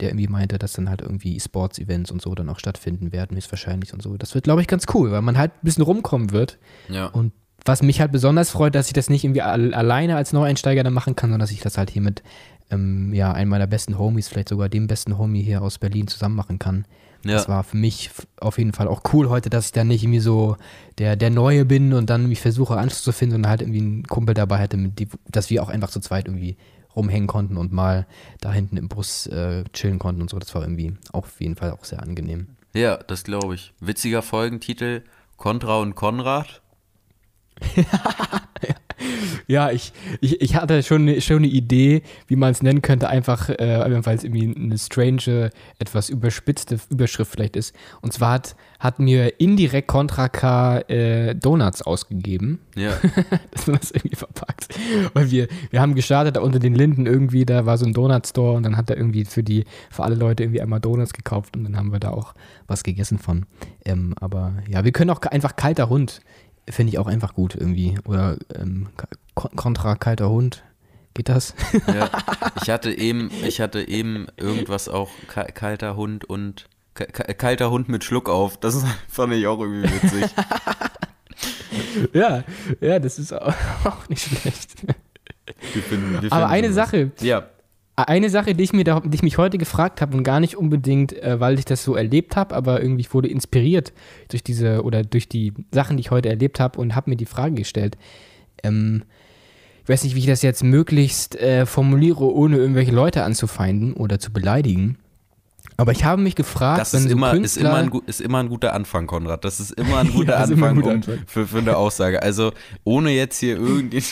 der 0.00 0.10
irgendwie 0.10 0.28
meinte, 0.28 0.56
dass 0.58 0.74
dann 0.74 0.88
halt 0.88 1.02
irgendwie 1.02 1.40
Sports-Events 1.40 2.12
und 2.12 2.22
so 2.22 2.32
dann 2.36 2.48
auch 2.48 2.60
stattfinden 2.60 3.10
werden, 3.10 3.36
ist 3.36 3.50
wahrscheinlich 3.50 3.92
und 3.92 4.02
so. 4.02 4.16
Das 4.16 4.34
wird, 4.34 4.44
glaube 4.44 4.60
ich, 4.60 4.68
ganz 4.68 4.86
cool, 4.94 5.10
weil 5.10 5.22
man 5.22 5.36
halt 5.36 5.52
ein 5.52 5.64
bisschen 5.64 5.82
rumkommen 5.82 6.30
wird. 6.30 6.58
Ja. 6.88 7.06
Und 7.06 7.32
was 7.64 7.82
mich 7.82 8.00
halt 8.00 8.12
besonders 8.12 8.50
freut, 8.50 8.74
dass 8.74 8.88
ich 8.88 8.92
das 8.92 9.10
nicht 9.10 9.24
irgendwie 9.24 9.42
alleine 9.42 10.16
als 10.16 10.32
Neueinsteiger 10.32 10.82
dann 10.82 10.92
machen 10.92 11.16
kann, 11.16 11.30
sondern 11.30 11.40
dass 11.40 11.50
ich 11.50 11.60
das 11.60 11.78
halt 11.78 11.90
hier 11.90 12.02
mit 12.02 12.22
ähm, 12.70 13.12
ja, 13.12 13.32
einem 13.32 13.50
meiner 13.50 13.66
besten 13.66 13.98
Homies, 13.98 14.28
vielleicht 14.28 14.48
sogar 14.48 14.68
dem 14.68 14.86
besten 14.86 15.18
Homie 15.18 15.42
hier 15.42 15.62
aus 15.62 15.78
Berlin 15.78 16.08
zusammen 16.08 16.36
machen 16.36 16.58
kann. 16.58 16.86
Ja. 17.24 17.34
Das 17.34 17.48
war 17.48 17.62
für 17.62 17.76
mich 17.76 18.10
auf 18.40 18.58
jeden 18.58 18.72
Fall 18.72 18.88
auch 18.88 19.02
cool 19.12 19.28
heute, 19.28 19.48
dass 19.48 19.66
ich 19.66 19.72
dann 19.72 19.88
nicht 19.88 20.02
irgendwie 20.02 20.18
so 20.18 20.56
der, 20.98 21.14
der 21.14 21.30
Neue 21.30 21.64
bin 21.64 21.92
und 21.92 22.10
dann 22.10 22.28
mich 22.28 22.40
versuche 22.40 22.76
Anschluss 22.76 23.02
zu 23.02 23.12
finden 23.12 23.36
und 23.36 23.48
halt 23.48 23.60
irgendwie 23.60 23.80
einen 23.80 24.04
Kumpel 24.04 24.34
dabei 24.34 24.58
hätte, 24.58 24.76
mit 24.76 24.98
die, 24.98 25.08
dass 25.30 25.48
wir 25.50 25.62
auch 25.62 25.68
einfach 25.68 25.90
zu 25.90 26.00
zweit 26.00 26.26
irgendwie 26.26 26.56
rumhängen 26.96 27.28
konnten 27.28 27.56
und 27.56 27.72
mal 27.72 28.06
da 28.40 28.52
hinten 28.52 28.76
im 28.76 28.88
Bus 28.88 29.26
äh, 29.28 29.64
chillen 29.72 29.98
konnten 29.98 30.20
und 30.20 30.30
so. 30.30 30.38
Das 30.38 30.54
war 30.54 30.62
irgendwie 30.62 30.94
auch 31.12 31.24
auf 31.24 31.40
jeden 31.40 31.56
Fall 31.56 31.70
auch 31.70 31.84
sehr 31.84 32.02
angenehm. 32.02 32.48
Ja, 32.74 32.96
das 32.96 33.22
glaube 33.22 33.54
ich. 33.54 33.72
Witziger 33.80 34.22
Folgentitel: 34.22 35.02
Contra 35.36 35.78
und 35.78 35.94
Konrad. 35.94 36.61
Ja, 39.46 39.70
ich, 39.70 39.92
ich, 40.20 40.40
ich 40.40 40.56
hatte 40.56 40.82
schon, 40.82 41.02
eine, 41.02 41.20
schon 41.20 41.38
eine 41.38 41.46
Idee, 41.46 42.02
wie 42.26 42.36
man 42.36 42.50
es 42.50 42.62
nennen 42.62 42.82
könnte, 42.82 43.08
einfach, 43.08 43.48
äh, 43.48 44.04
weil 44.04 44.16
es 44.16 44.24
irgendwie 44.24 44.54
eine 44.54 44.78
strange, 44.78 45.50
etwas 45.78 46.08
überspitzte 46.08 46.78
Überschrift 46.90 47.32
vielleicht 47.32 47.56
ist. 47.56 47.74
Und 48.00 48.12
zwar 48.12 48.32
hat, 48.32 48.56
hat 48.78 48.98
mir 48.98 49.40
indirekt 49.40 49.88
Contra 49.88 50.28
K 50.28 50.78
äh, 50.88 51.34
Donuts 51.34 51.82
ausgegeben. 51.82 52.60
Ja. 52.76 52.92
Dass 53.50 53.66
man 53.66 53.78
das 53.78 53.90
irgendwie 53.90 54.16
verpackt. 54.16 54.68
Weil 55.14 55.30
wir, 55.30 55.48
wir 55.70 55.80
haben 55.80 55.94
gestartet, 55.94 56.36
da 56.36 56.40
unter 56.40 56.58
den 56.58 56.74
Linden 56.74 57.06
irgendwie, 57.06 57.44
da 57.44 57.66
war 57.66 57.78
so 57.78 57.86
ein 57.86 57.92
Donut-Store 57.92 58.56
und 58.56 58.62
dann 58.62 58.76
hat 58.76 58.90
er 58.90 58.96
irgendwie 58.96 59.24
für 59.24 59.42
die, 59.42 59.64
für 59.90 60.02
alle 60.02 60.14
Leute 60.14 60.44
irgendwie 60.44 60.60
einmal 60.60 60.80
Donuts 60.80 61.12
gekauft 61.12 61.56
und 61.56 61.64
dann 61.64 61.76
haben 61.76 61.92
wir 61.92 62.00
da 62.00 62.10
auch 62.10 62.34
was 62.66 62.82
gegessen 62.82 63.18
von. 63.18 63.46
Ähm, 63.84 64.14
aber 64.20 64.54
ja, 64.68 64.84
wir 64.84 64.92
können 64.92 65.10
auch 65.10 65.20
einfach 65.22 65.56
kalter 65.56 65.88
Hund 65.88 66.20
finde 66.68 66.92
ich 66.92 66.98
auch 66.98 67.06
einfach 67.06 67.34
gut 67.34 67.54
irgendwie. 67.54 67.98
Oder 68.04 68.36
ähm, 68.54 68.88
kontra 69.34 69.94
kalter 69.96 70.30
Hund. 70.30 70.64
Geht 71.14 71.28
das? 71.28 71.54
Ja, 71.88 72.10
ich 72.62 72.70
hatte 72.70 72.90
eben, 72.90 73.30
ich 73.44 73.60
hatte 73.60 73.86
eben 73.86 74.28
irgendwas 74.38 74.88
auch 74.88 75.10
kalter 75.26 75.94
Hund 75.96 76.24
und 76.24 76.68
kalter 76.94 77.70
Hund 77.70 77.88
mit 77.88 78.04
Schluck 78.04 78.28
auf. 78.28 78.58
Das 78.58 78.82
fand 79.08 79.32
ich 79.34 79.46
auch 79.46 79.60
irgendwie 79.60 79.90
witzig. 79.90 80.30
ja, 82.12 82.44
ja, 82.80 82.98
das 82.98 83.18
ist 83.18 83.32
auch, 83.84 84.08
nicht 84.08 84.22
schlecht. 84.22 84.86
Wir 85.72 85.82
finden, 85.82 86.22
wir 86.22 86.32
Aber 86.32 86.48
eine 86.48 86.72
Sache, 86.72 87.10
ja. 87.20 87.48
Eine 87.94 88.30
Sache, 88.30 88.54
die 88.54 88.64
ich, 88.64 88.72
mir 88.72 88.84
da, 88.84 89.00
die 89.00 89.14
ich 89.14 89.22
mich 89.22 89.36
heute 89.36 89.58
gefragt 89.58 90.00
habe 90.00 90.16
und 90.16 90.24
gar 90.24 90.40
nicht 90.40 90.56
unbedingt, 90.56 91.12
äh, 91.22 91.38
weil 91.40 91.58
ich 91.58 91.66
das 91.66 91.84
so 91.84 91.94
erlebt 91.94 92.36
habe, 92.36 92.54
aber 92.54 92.80
irgendwie 92.80 93.06
wurde 93.10 93.28
inspiriert 93.28 93.92
durch 94.28 94.42
diese 94.42 94.82
oder 94.82 95.02
durch 95.02 95.28
die 95.28 95.52
Sachen, 95.72 95.98
die 95.98 96.00
ich 96.00 96.10
heute 96.10 96.30
erlebt 96.30 96.58
habe 96.58 96.80
und 96.80 96.94
habe 96.94 97.10
mir 97.10 97.16
die 97.16 97.26
Frage 97.26 97.54
gestellt. 97.54 97.98
Ähm, 98.62 99.02
ich 99.82 99.88
weiß 99.90 100.04
nicht, 100.04 100.14
wie 100.14 100.20
ich 100.20 100.26
das 100.26 100.40
jetzt 100.42 100.64
möglichst 100.64 101.36
äh, 101.36 101.66
formuliere, 101.66 102.24
ohne 102.24 102.56
irgendwelche 102.56 102.92
Leute 102.92 103.24
anzufeinden 103.24 103.92
oder 103.92 104.18
zu 104.18 104.32
beleidigen. 104.32 104.96
Aber 105.76 105.92
ich 105.92 106.04
habe 106.04 106.22
mich 106.22 106.36
gefragt, 106.36 106.80
das 106.80 106.94
ist, 106.94 107.04
so 107.04 107.08
immer, 107.08 107.34
ist, 107.34 107.56
immer 107.56 107.74
ein, 107.74 107.90
ist 108.06 108.20
immer 108.20 108.38
ein 108.38 108.48
guter 108.48 108.72
Anfang, 108.72 109.06
Konrad. 109.06 109.44
Das 109.44 109.58
ist 109.58 109.72
immer 109.72 109.98
ein 109.98 110.10
guter 110.12 110.32
ja, 110.32 110.44
Anfang, 110.44 110.70
ein 110.70 110.76
guter 110.76 110.88
um, 110.88 110.94
Anfang. 110.94 111.18
Für, 111.26 111.46
für 111.46 111.58
eine 111.58 111.76
Aussage. 111.76 112.22
Also 112.22 112.52
ohne 112.84 113.10
jetzt 113.10 113.38
hier 113.38 113.56
irgendwie. 113.56 114.02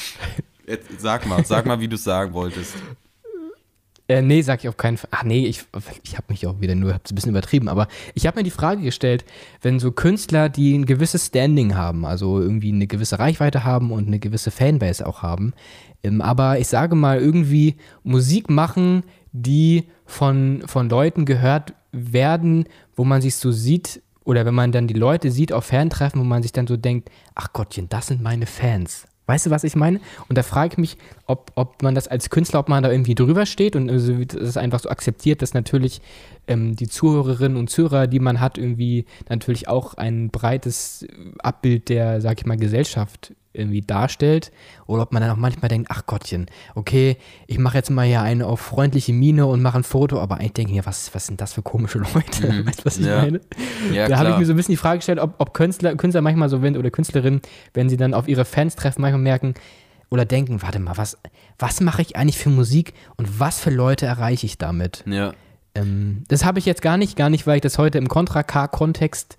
sag 0.98 1.26
mal, 1.26 1.44
sag 1.44 1.66
mal, 1.66 1.80
wie 1.80 1.88
du 1.88 1.94
es 1.94 2.04
sagen 2.04 2.32
wolltest. 2.32 2.74
Äh, 4.10 4.22
nee, 4.22 4.42
sag 4.42 4.58
ich 4.58 4.68
auf 4.68 4.76
keinen 4.76 4.96
Fall. 4.96 5.08
Ach 5.12 5.22
nee, 5.22 5.46
ich, 5.46 5.64
ich 6.02 6.16
habe 6.16 6.26
mich 6.30 6.44
auch 6.44 6.60
wieder 6.60 6.74
nur 6.74 6.94
ein 6.94 7.00
bisschen 7.12 7.30
übertrieben, 7.30 7.68
aber 7.68 7.86
ich 8.14 8.26
habe 8.26 8.40
mir 8.40 8.42
die 8.42 8.50
Frage 8.50 8.82
gestellt, 8.82 9.24
wenn 9.62 9.78
so 9.78 9.92
Künstler, 9.92 10.48
die 10.48 10.76
ein 10.76 10.84
gewisses 10.84 11.26
Standing 11.26 11.76
haben, 11.76 12.04
also 12.04 12.40
irgendwie 12.40 12.72
eine 12.72 12.88
gewisse 12.88 13.20
Reichweite 13.20 13.62
haben 13.62 13.92
und 13.92 14.08
eine 14.08 14.18
gewisse 14.18 14.50
Fanbase 14.50 15.06
auch 15.06 15.22
haben, 15.22 15.52
ähm, 16.02 16.22
aber 16.22 16.58
ich 16.58 16.66
sage 16.66 16.96
mal 16.96 17.20
irgendwie 17.20 17.76
Musik 18.02 18.50
machen, 18.50 19.04
die 19.30 19.84
von, 20.06 20.64
von 20.66 20.88
Leuten 20.88 21.24
gehört 21.24 21.74
werden, 21.92 22.64
wo 22.96 23.04
man 23.04 23.22
sich 23.22 23.36
so 23.36 23.52
sieht, 23.52 24.02
oder 24.24 24.44
wenn 24.44 24.54
man 24.54 24.72
dann 24.72 24.88
die 24.88 24.94
Leute 24.94 25.30
sieht 25.30 25.52
auf 25.52 25.66
Fantreffen, 25.66 26.20
wo 26.20 26.24
man 26.24 26.42
sich 26.42 26.50
dann 26.50 26.66
so 26.66 26.76
denkt, 26.76 27.12
ach 27.36 27.52
Gottchen, 27.52 27.88
das 27.88 28.08
sind 28.08 28.22
meine 28.22 28.46
Fans. 28.46 29.06
Weißt 29.30 29.46
du, 29.46 29.50
was 29.50 29.62
ich 29.62 29.76
meine? 29.76 30.00
Und 30.28 30.36
da 30.36 30.42
frage 30.42 30.72
ich 30.72 30.78
mich, 30.78 30.96
ob, 31.26 31.52
ob 31.54 31.84
man 31.84 31.94
das 31.94 32.08
als 32.08 32.30
Künstler, 32.30 32.58
ob 32.58 32.68
man 32.68 32.82
da 32.82 32.90
irgendwie 32.90 33.14
drüber 33.14 33.46
steht 33.46 33.76
und 33.76 33.88
also, 33.88 34.12
es 34.12 34.56
einfach 34.56 34.80
so 34.80 34.88
akzeptiert, 34.88 35.40
dass 35.40 35.54
natürlich 35.54 36.02
ähm, 36.48 36.74
die 36.74 36.88
Zuhörerinnen 36.88 37.56
und 37.56 37.70
Zuhörer, 37.70 38.08
die 38.08 38.18
man 38.18 38.40
hat, 38.40 38.58
irgendwie 38.58 39.04
natürlich 39.28 39.68
auch 39.68 39.94
ein 39.94 40.30
breites 40.30 41.06
Abbild 41.38 41.90
der, 41.90 42.20
sag 42.20 42.40
ich 42.40 42.46
mal, 42.46 42.56
Gesellschaft 42.56 43.32
irgendwie 43.52 43.82
darstellt 43.82 44.52
oder 44.86 45.02
ob 45.02 45.12
man 45.12 45.22
dann 45.22 45.30
auch 45.32 45.36
manchmal 45.36 45.68
denkt, 45.68 45.88
ach 45.90 46.06
Gottchen, 46.06 46.46
okay, 46.74 47.16
ich 47.46 47.58
mache 47.58 47.76
jetzt 47.76 47.90
mal 47.90 48.06
hier 48.06 48.22
eine 48.22 48.46
auf 48.46 48.60
freundliche 48.60 49.12
Miene 49.12 49.46
und 49.46 49.60
mache 49.60 49.78
ein 49.78 49.84
Foto, 49.84 50.20
aber 50.20 50.36
eigentlich 50.36 50.52
denke 50.52 50.70
ich 50.72 50.76
mir, 50.76 50.86
was, 50.86 51.12
was 51.14 51.26
sind 51.26 51.40
das 51.40 51.52
für 51.52 51.62
komische 51.62 51.98
Leute? 51.98 52.52
Mhm. 52.52 52.66
Weißt 52.66 52.80
du, 52.80 52.84
was 52.84 52.98
ich 52.98 53.06
ja. 53.06 53.22
meine? 53.22 53.40
Ja, 53.92 54.08
da 54.08 54.18
habe 54.18 54.30
ich 54.30 54.36
mir 54.38 54.46
so 54.46 54.52
ein 54.52 54.56
bisschen 54.56 54.72
die 54.72 54.76
Frage 54.76 54.98
gestellt, 54.98 55.18
ob, 55.18 55.34
ob 55.38 55.52
Künstler, 55.52 55.96
Künstler 55.96 56.22
manchmal 56.22 56.48
so 56.48 56.60
sind 56.60 56.76
oder 56.76 56.90
Künstlerinnen, 56.90 57.40
wenn 57.74 57.88
sie 57.88 57.96
dann 57.96 58.14
auf 58.14 58.28
ihre 58.28 58.44
Fans 58.44 58.76
treffen, 58.76 59.02
manchmal 59.02 59.22
merken 59.22 59.54
oder 60.10 60.24
denken, 60.24 60.62
warte 60.62 60.78
mal, 60.78 60.96
was, 60.96 61.18
was 61.58 61.80
mache 61.80 62.02
ich 62.02 62.16
eigentlich 62.16 62.38
für 62.38 62.50
Musik 62.50 62.94
und 63.16 63.40
was 63.40 63.60
für 63.60 63.70
Leute 63.70 64.06
erreiche 64.06 64.46
ich 64.46 64.58
damit? 64.58 65.04
Ja. 65.06 65.32
Ähm, 65.74 66.24
das 66.28 66.44
habe 66.44 66.58
ich 66.58 66.66
jetzt 66.66 66.82
gar 66.82 66.96
nicht, 66.96 67.16
gar 67.16 67.30
nicht, 67.30 67.46
weil 67.46 67.56
ich 67.56 67.62
das 67.62 67.78
heute 67.78 67.98
im 67.98 68.08
Contra-K-Kontext 68.08 69.36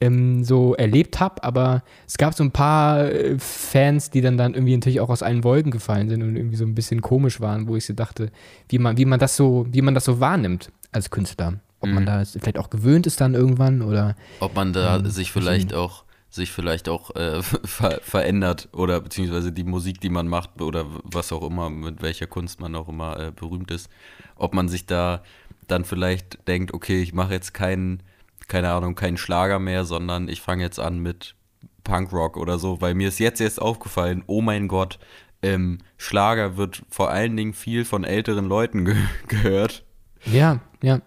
ähm, 0.00 0.44
so 0.44 0.74
erlebt 0.74 1.20
habe, 1.20 1.44
aber 1.44 1.82
es 2.06 2.16
gab 2.16 2.34
so 2.34 2.42
ein 2.42 2.50
paar 2.50 3.04
äh, 3.10 3.38
Fans, 3.38 4.10
die 4.10 4.20
dann, 4.20 4.36
dann 4.36 4.54
irgendwie 4.54 4.74
natürlich 4.74 5.00
auch 5.00 5.10
aus 5.10 5.22
allen 5.22 5.44
Wolken 5.44 5.70
gefallen 5.70 6.08
sind 6.08 6.22
und 6.22 6.36
irgendwie 6.36 6.56
so 6.56 6.64
ein 6.64 6.74
bisschen 6.74 7.02
komisch 7.02 7.40
waren, 7.40 7.68
wo 7.68 7.76
ich 7.76 7.84
so 7.86 7.92
dachte, 7.92 8.30
wie 8.68 8.78
man, 8.78 8.96
wie 8.96 9.04
man 9.04 9.18
das 9.18 9.36
so, 9.36 9.66
wie 9.70 9.82
man 9.82 9.94
das 9.94 10.04
so 10.04 10.20
wahrnimmt 10.20 10.72
als 10.92 11.10
Künstler. 11.10 11.60
Ob 11.80 11.88
mhm. 11.88 11.94
man 11.94 12.06
da 12.06 12.24
vielleicht 12.24 12.58
auch 12.58 12.70
gewöhnt 12.70 13.06
ist 13.06 13.20
dann 13.20 13.34
irgendwann 13.34 13.82
oder. 13.82 14.16
Ob 14.40 14.54
man 14.54 14.72
da 14.72 14.96
ähm, 14.96 15.06
sich 15.06 15.32
vielleicht 15.32 15.74
auch 15.74 16.04
sich 16.32 16.52
vielleicht 16.52 16.88
auch 16.88 17.14
äh, 17.16 17.42
ver 17.64 18.00
verändert 18.02 18.68
oder 18.72 19.00
beziehungsweise 19.00 19.52
die 19.52 19.64
Musik, 19.64 20.00
die 20.00 20.10
man 20.10 20.28
macht 20.28 20.62
oder 20.62 20.86
was 21.02 21.32
auch 21.32 21.42
immer, 21.42 21.68
mit 21.68 22.02
welcher 22.02 22.26
Kunst 22.26 22.60
man 22.60 22.74
auch 22.74 22.88
immer 22.88 23.18
äh, 23.18 23.32
berühmt 23.32 23.70
ist, 23.70 23.90
ob 24.36 24.54
man 24.54 24.68
sich 24.68 24.86
da 24.86 25.22
dann 25.66 25.84
vielleicht 25.84 26.46
denkt, 26.48 26.72
okay, 26.72 27.02
ich 27.02 27.12
mache 27.12 27.32
jetzt 27.32 27.52
keinen 27.52 28.02
keine 28.50 28.72
Ahnung, 28.72 28.94
kein 28.94 29.16
Schlager 29.16 29.58
mehr, 29.58 29.84
sondern 29.84 30.28
ich 30.28 30.42
fange 30.42 30.62
jetzt 30.62 30.80
an 30.80 30.98
mit 30.98 31.36
Punkrock 31.84 32.36
oder 32.36 32.58
so, 32.58 32.80
weil 32.80 32.94
mir 32.94 33.08
ist 33.08 33.20
jetzt 33.20 33.40
erst 33.40 33.62
aufgefallen, 33.62 34.24
oh 34.26 34.42
mein 34.42 34.68
Gott, 34.68 34.98
ähm, 35.40 35.78
Schlager 35.96 36.58
wird 36.58 36.82
vor 36.90 37.10
allen 37.10 37.36
Dingen 37.36 37.54
viel 37.54 37.86
von 37.86 38.04
älteren 38.04 38.46
Leuten 38.46 38.84
ge 38.84 38.96
gehört. 39.28 39.84
Ja, 40.26 40.60
ja. 40.82 41.00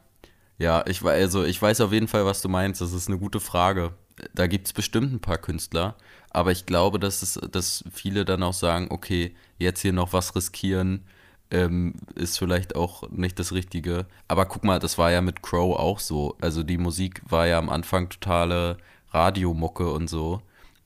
Ja, 0.57 0.83
ich, 0.87 1.03
also 1.03 1.43
ich 1.43 1.61
weiß 1.61 1.81
auf 1.81 1.91
jeden 1.91 2.07
Fall, 2.07 2.25
was 2.25 2.41
du 2.41 2.47
meinst. 2.49 2.79
Das 2.79 2.93
ist 2.93 3.09
eine 3.09 3.19
gute 3.19 3.39
Frage. 3.39 3.93
Da 4.33 4.47
gibt 4.47 4.67
es 4.67 4.73
bestimmt 4.73 5.11
ein 5.11 5.19
paar 5.19 5.37
Künstler, 5.37 5.97
aber 6.29 6.51
ich 6.51 6.65
glaube, 6.65 6.99
dass, 6.99 7.21
es, 7.21 7.39
dass 7.51 7.83
viele 7.91 8.25
dann 8.25 8.43
auch 8.43 8.53
sagen, 8.53 8.87
okay, 8.89 9.35
jetzt 9.57 9.81
hier 9.81 9.91
noch 9.93 10.13
was 10.13 10.35
riskieren, 10.35 11.05
ähm, 11.53 11.93
ist 12.15 12.39
vielleicht 12.39 12.75
auch 12.75 13.09
nicht 13.11 13.37
das 13.37 13.53
Richtige. 13.53 14.07
Aber 14.27 14.45
guck 14.47 14.63
mal, 14.63 14.79
das 14.79 14.97
war 14.97 15.11
ja 15.11 15.21
mit 15.21 15.43
Crow 15.43 15.77
auch 15.77 15.99
so. 15.99 16.35
Also 16.41 16.63
die 16.63 16.79
Musik 16.79 17.21
war 17.29 17.47
ja 17.47 17.59
am 17.59 17.69
Anfang 17.69 18.09
totale 18.09 18.77
Radiomucke 19.11 19.91
und 19.91 20.09
so. 20.09 20.41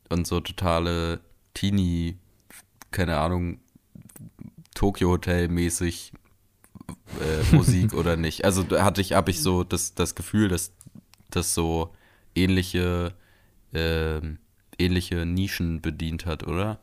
Und 0.09 0.27
so 0.27 0.41
totale 0.41 1.21
Teenie, 1.53 2.17
keine 2.91 3.17
Ahnung, 3.17 3.59
Tokyo 4.75 5.09
Hotel 5.09 5.47
mäßig 5.47 6.11
äh, 7.21 7.55
Musik 7.55 7.93
oder 7.93 8.17
nicht. 8.17 8.43
Also 8.43 8.63
da 8.63 8.83
hatte 8.83 8.99
ich, 8.99 9.13
habe 9.13 9.31
ich 9.31 9.41
so 9.41 9.63
das, 9.63 9.95
das 9.95 10.15
Gefühl, 10.15 10.49
dass 10.49 10.73
das 11.29 11.53
so 11.53 11.93
ähnliche, 12.35 13.13
äh, 13.73 14.19
ähnliche 14.77 15.25
Nischen 15.25 15.81
bedient 15.81 16.25
hat, 16.25 16.45
oder? 16.45 16.79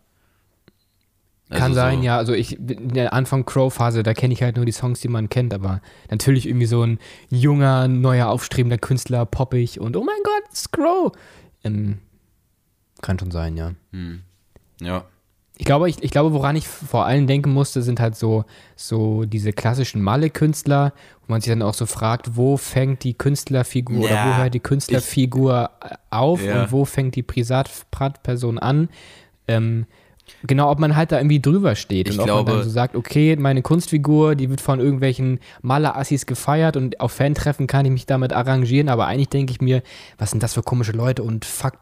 Also 1.54 1.66
Kann 1.66 1.74
sein, 1.74 1.98
so. 1.98 2.04
ja. 2.04 2.16
Also 2.16 2.32
ich 2.32 2.58
in 2.58 2.88
der 2.88 3.12
Anfang 3.12 3.44
Crow-Phase, 3.46 4.02
da 4.02 4.12
kenne 4.12 4.34
ich 4.34 4.42
halt 4.42 4.56
nur 4.56 4.64
die 4.64 4.72
Songs, 4.72 5.00
die 5.00 5.08
man 5.08 5.28
kennt, 5.28 5.54
aber 5.54 5.80
natürlich 6.10 6.48
irgendwie 6.48 6.66
so 6.66 6.82
ein 6.82 6.98
junger, 7.30 7.86
neuer, 7.86 8.28
aufstrebender 8.28 8.78
Künstler, 8.78 9.24
poppig 9.24 9.80
und 9.80 9.96
oh 9.96 10.02
mein 10.02 10.16
Gott, 10.24 10.72
Crow. 10.72 11.12
Ähm, 11.62 11.98
kann 13.02 13.18
schon 13.18 13.31
sein, 13.31 13.56
ja. 13.56 13.72
Hm. 13.92 14.22
Ja. 14.81 15.04
Ich 15.56 15.64
glaube, 15.64 15.88
ich, 15.88 16.02
ich 16.02 16.10
glaube, 16.10 16.33
woran 16.33 16.56
ich 16.56 16.66
vor 16.66 17.06
allem 17.06 17.29
denken 17.29 17.52
musste, 17.52 17.83
sind 17.83 18.00
halt 18.00 18.16
so, 18.16 18.44
so 18.74 19.24
diese 19.24 19.52
klassischen 19.52 20.02
Malle-Künstler, 20.02 20.92
wo 21.20 21.33
man 21.33 21.40
sich 21.40 21.52
dann 21.52 21.62
auch 21.62 21.74
so 21.74 21.87
fragt, 21.87 22.37
wo 22.37 22.56
fängt 22.56 23.04
die 23.04 23.14
Künstlerfigur 23.14 24.08
ja, 24.08 24.24
oder 24.24 24.33
wo 24.33 24.37
hört 24.42 24.54
die 24.54 24.60
Künstlerfigur 24.60 25.70
ich, 25.85 25.96
auf 26.10 26.42
ja. 26.42 26.62
und 26.62 26.72
wo 26.72 26.85
fängt 26.85 27.14
die 27.14 27.22
Privatperson 27.22 28.58
an. 28.58 28.88
Ähm, 29.46 29.87
Genau, 30.46 30.70
ob 30.70 30.79
man 30.79 30.96
halt 30.96 31.12
da 31.12 31.18
irgendwie 31.18 31.40
drüber 31.40 31.75
steht 31.75 32.08
ich 32.08 32.18
und 32.18 32.25
glaube, 32.25 32.40
ob 32.40 32.46
man 32.46 32.56
dann 32.56 32.64
so 32.64 32.70
sagt, 32.70 32.96
okay, 32.96 33.37
meine 33.37 33.62
Kunstfigur, 33.62 34.35
die 34.35 34.50
wird 34.50 34.60
von 34.60 34.81
irgendwelchen 34.81 35.38
Malerassis 35.62 36.27
gefeiert 36.27 36.77
und 36.77 37.00
auf 37.00 37.12
Fantreffen 37.12 37.66
kann 37.66 37.87
ich 37.87 37.92
mich 37.92 38.06
damit 38.06 38.33
arrangieren, 38.33 38.88
aber 38.88 39.06
eigentlich 39.06 39.29
denke 39.29 39.52
ich 39.52 39.60
mir, 39.60 39.83
was 40.18 40.31
sind 40.31 40.42
das 40.42 40.54
für 40.54 40.62
komische 40.62 40.92
Leute 40.92 41.22
und 41.22 41.44
fuck, 41.44 41.75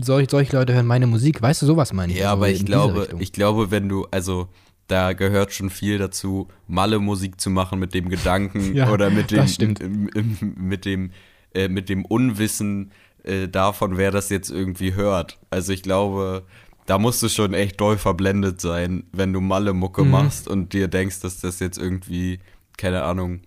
solch, 0.00 0.28
solche 0.30 0.56
Leute 0.56 0.74
hören 0.74 0.86
meine 0.86 1.06
Musik. 1.06 1.40
Weißt 1.40 1.62
du, 1.62 1.66
sowas 1.66 1.92
meine 1.92 2.12
ich. 2.12 2.18
Ja, 2.18 2.30
Also 2.30 2.36
aber 2.36 2.50
ich 2.50 2.64
glaube, 2.64 3.08
ich 3.18 3.32
glaube, 3.32 3.70
wenn 3.70 3.88
du, 3.88 4.06
also 4.10 4.48
da 4.88 5.12
gehört 5.12 5.52
schon 5.52 5.70
viel 5.70 5.98
dazu, 5.98 6.48
Malle-Musik 6.66 7.40
zu 7.40 7.50
machen 7.50 7.78
mit 7.78 7.94
dem 7.94 8.08
Gedanken 8.08 8.74
Ja, 8.74 8.90
oder 8.90 9.10
mit 9.10 9.30
dem, 9.30 10.10
mit 10.56 10.84
dem, 10.84 11.10
äh, 11.54 11.68
mit 11.68 11.88
dem 11.88 12.04
Unwissen 12.04 12.92
äh, 13.24 13.48
davon, 13.48 13.96
wer 13.96 14.10
das 14.10 14.28
jetzt 14.28 14.50
irgendwie 14.50 14.94
hört. 14.94 15.38
Also 15.50 15.72
ich 15.72 15.82
glaube, 15.82 16.44
da 16.86 16.98
musst 16.98 17.22
du 17.22 17.28
schon 17.28 17.54
echt 17.54 17.80
doll 17.80 17.96
verblendet 17.98 18.60
sein, 18.60 19.04
wenn 19.12 19.32
du 19.32 19.40
Malle-Mucke 19.40 20.04
Mhm. 20.04 20.10
machst 20.10 20.48
und 20.48 20.72
dir 20.72 20.88
denkst, 20.88 21.20
dass 21.20 21.40
das 21.40 21.60
jetzt 21.60 21.78
irgendwie, 21.78 22.40
keine 22.76 23.04
Ahnung, 23.04 23.40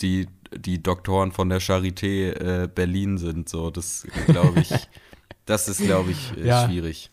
die, 0.00 0.28
die 0.56 0.82
Doktoren 0.82 1.32
von 1.32 1.48
der 1.48 1.60
Charité 1.60 2.30
äh, 2.64 2.68
Berlin 2.72 3.18
sind. 3.18 3.48
So, 3.48 3.70
das 3.70 4.06
glaube 4.28 4.60
ich, 4.60 4.88
das 5.46 5.68
ist, 5.68 5.82
glaube 5.82 6.12
ich, 6.12 6.36
äh, 6.36 6.46
Ja. 6.46 6.66
schwierig. 6.66 7.10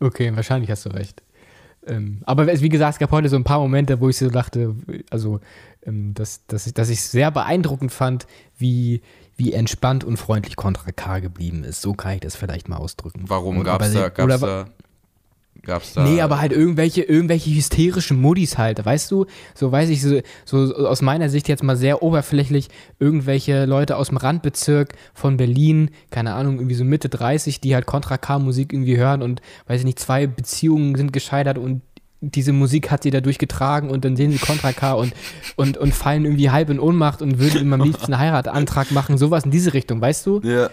Okay, 0.00 0.34
wahrscheinlich 0.34 0.70
hast 0.70 0.86
du 0.86 0.90
recht. 0.90 1.22
Ähm, 1.86 2.18
aber 2.24 2.48
es- 2.52 2.60
wie 2.62 2.68
gesagt, 2.68 2.94
es 2.94 2.98
gab 2.98 3.10
heute 3.12 3.28
so 3.28 3.36
ein 3.36 3.44
paar 3.44 3.60
Momente, 3.60 4.00
wo 4.00 4.08
ich 4.08 4.16
so 4.16 4.28
dachte, 4.28 4.74
also, 5.10 5.40
ähm, 5.86 6.14
dass, 6.14 6.44
dass, 6.46 6.66
ich, 6.66 6.74
dass 6.74 6.88
ich 6.90 6.98
es 6.98 7.10
sehr 7.10 7.30
beeindruckend 7.30 7.92
fand, 7.92 8.26
wie, 8.58 9.00
wie 9.38 9.52
entspannt 9.52 10.04
und 10.04 10.16
freundlich 10.16 10.56
Contra 10.56 10.90
K 10.90 11.20
geblieben 11.20 11.64
ist. 11.64 11.80
So 11.80 11.94
kann 11.94 12.14
ich 12.14 12.20
das 12.20 12.36
vielleicht 12.36 12.68
mal 12.68 12.76
ausdrücken. 12.76 13.24
Warum 13.28 13.62
gab's 13.62 13.94
aber 13.94 13.94
da, 13.94 14.08
gab's 14.08 14.40
da, 14.40 14.64
gab's 15.62 15.92
da? 15.94 16.02
Nee, 16.02 16.20
aber 16.20 16.40
halt 16.40 16.52
irgendwelche, 16.52 17.02
irgendwelche 17.02 17.54
hysterischen 17.54 18.20
Muddis 18.20 18.58
halt, 18.58 18.84
weißt 18.84 19.10
du? 19.12 19.26
So 19.54 19.70
weiß 19.70 19.90
ich, 19.90 20.02
so, 20.02 20.20
so 20.44 20.74
aus 20.74 21.02
meiner 21.02 21.28
Sicht 21.28 21.48
jetzt 21.48 21.62
mal 21.62 21.76
sehr 21.76 22.02
oberflächlich, 22.02 22.68
irgendwelche 22.98 23.64
Leute 23.64 23.96
aus 23.96 24.08
dem 24.08 24.16
Randbezirk 24.16 24.94
von 25.14 25.36
Berlin, 25.36 25.90
keine 26.10 26.34
Ahnung, 26.34 26.56
irgendwie 26.56 26.74
so 26.74 26.84
Mitte 26.84 27.08
30, 27.08 27.60
die 27.60 27.76
halt 27.76 27.86
Contra 27.86 28.18
K-Musik 28.18 28.72
irgendwie 28.72 28.98
hören 28.98 29.22
und, 29.22 29.40
weiß 29.68 29.80
ich 29.80 29.86
nicht, 29.86 30.00
zwei 30.00 30.26
Beziehungen 30.26 30.96
sind 30.96 31.12
gescheitert 31.12 31.58
und 31.58 31.82
diese 32.20 32.52
Musik 32.52 32.90
hat 32.90 33.04
sie 33.04 33.10
dadurch 33.10 33.38
getragen 33.38 33.90
und 33.90 34.04
dann 34.04 34.16
sehen 34.16 34.32
sie 34.32 34.38
Contra 34.38 34.72
K 34.72 34.92
und, 34.94 35.12
und, 35.56 35.76
und 35.76 35.94
fallen 35.94 36.24
irgendwie 36.24 36.50
halb 36.50 36.70
in 36.70 36.80
Ohnmacht 36.80 37.22
und 37.22 37.38
würden 37.38 37.60
ihm 37.60 37.72
am 37.72 37.82
liebsten 37.82 38.12
einen 38.12 38.20
Heiratsantrag 38.20 38.90
machen, 38.90 39.18
sowas 39.18 39.44
in 39.44 39.50
diese 39.50 39.72
Richtung, 39.72 40.00
weißt 40.00 40.26
du? 40.26 40.40
Ja, 40.42 40.68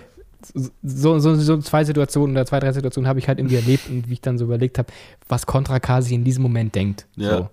so, 0.53 1.19
so, 1.19 1.35
so 1.35 1.57
zwei 1.57 1.83
Situationen 1.83 2.35
oder 2.35 2.45
zwei, 2.45 2.59
drei 2.59 2.71
Situationen 2.71 3.07
habe 3.07 3.19
ich 3.19 3.27
halt 3.27 3.39
irgendwie 3.39 3.55
erlebt 3.55 3.89
und 3.89 4.09
wie 4.09 4.13
ich 4.13 4.21
dann 4.21 4.37
so 4.37 4.45
überlegt 4.45 4.77
habe, 4.77 4.91
was 5.27 5.45
Contra 5.45 5.79
K 5.79 6.01
sich 6.01 6.13
in 6.13 6.23
diesem 6.23 6.43
Moment 6.43 6.75
denkt. 6.75 7.05
Ja. 7.15 7.37
So. 7.37 7.49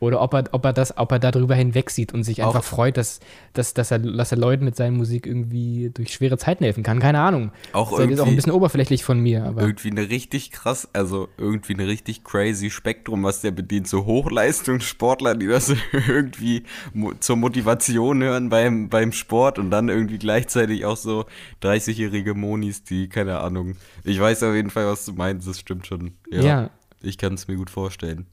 Oder 0.00 0.20
ob 0.20 0.34
er, 0.34 0.44
ob 0.52 0.64
er 0.64 0.72
das, 0.72 0.96
ob 0.96 1.12
er 1.12 1.18
darüber 1.18 1.54
hinwegsieht 1.54 2.12
und 2.12 2.24
sich 2.24 2.42
Auch- 2.42 2.48
einfach 2.48 2.64
freut, 2.64 2.96
dass, 2.96 3.20
dass, 3.52 3.74
dass, 3.74 3.90
er, 3.90 3.98
dass 3.98 4.32
er 4.32 4.38
Leuten 4.38 4.64
mit 4.64 4.76
seiner 4.76 4.96
Musik 4.96 5.26
irgendwie 5.26 5.90
durch 5.92 6.12
schwere 6.12 6.38
Zeiten 6.38 6.64
helfen 6.64 6.82
kann. 6.82 6.98
Keine 7.00 7.20
Ahnung. 7.20 7.52
Auch 7.72 7.96
das 7.98 8.10
ist 8.10 8.20
auch 8.20 8.26
ein 8.26 8.36
bisschen 8.36 8.52
oberflächlich 8.52 9.04
von 9.04 9.20
mir, 9.20 9.44
aber. 9.44 9.62
irgendwie 9.62 9.90
eine 9.90 10.08
richtig 10.08 10.50
krass, 10.50 10.88
also 10.92 11.28
irgendwie 11.38 11.74
eine 11.74 11.86
richtig 11.86 12.24
crazy 12.24 12.70
Spektrum, 12.70 13.22
was 13.22 13.40
der 13.40 13.50
bedient. 13.50 13.88
So 13.88 14.04
Hochleistungssportler, 14.06 15.34
die 15.34 15.46
das 15.46 15.72
irgendwie 16.08 16.64
mo 16.92 17.12
zur 17.20 17.36
Motivation 17.36 18.22
hören 18.22 18.48
beim, 18.48 18.88
beim 18.88 19.12
Sport 19.12 19.58
und 19.58 19.70
dann 19.70 19.88
irgendwie 19.88 20.18
gleichzeitig 20.18 20.84
auch 20.84 20.96
so 20.96 21.24
30-jährige 21.62 22.34
Monis, 22.34 22.84
die, 22.84 23.08
keine 23.08 23.38
Ahnung. 23.40 23.76
Ich 24.04 24.18
weiß 24.20 24.42
auf 24.44 24.54
jeden 24.54 24.70
Fall, 24.70 24.86
was 24.86 25.04
du 25.04 25.12
meinst, 25.12 25.46
das 25.48 25.58
stimmt 25.58 25.86
schon. 25.86 26.12
Ja. 26.30 26.70
Ich 27.00 27.18
kann 27.18 27.34
es 27.34 27.48
mir 27.48 27.56
gut 27.56 27.70
vorstellen. 27.70 28.26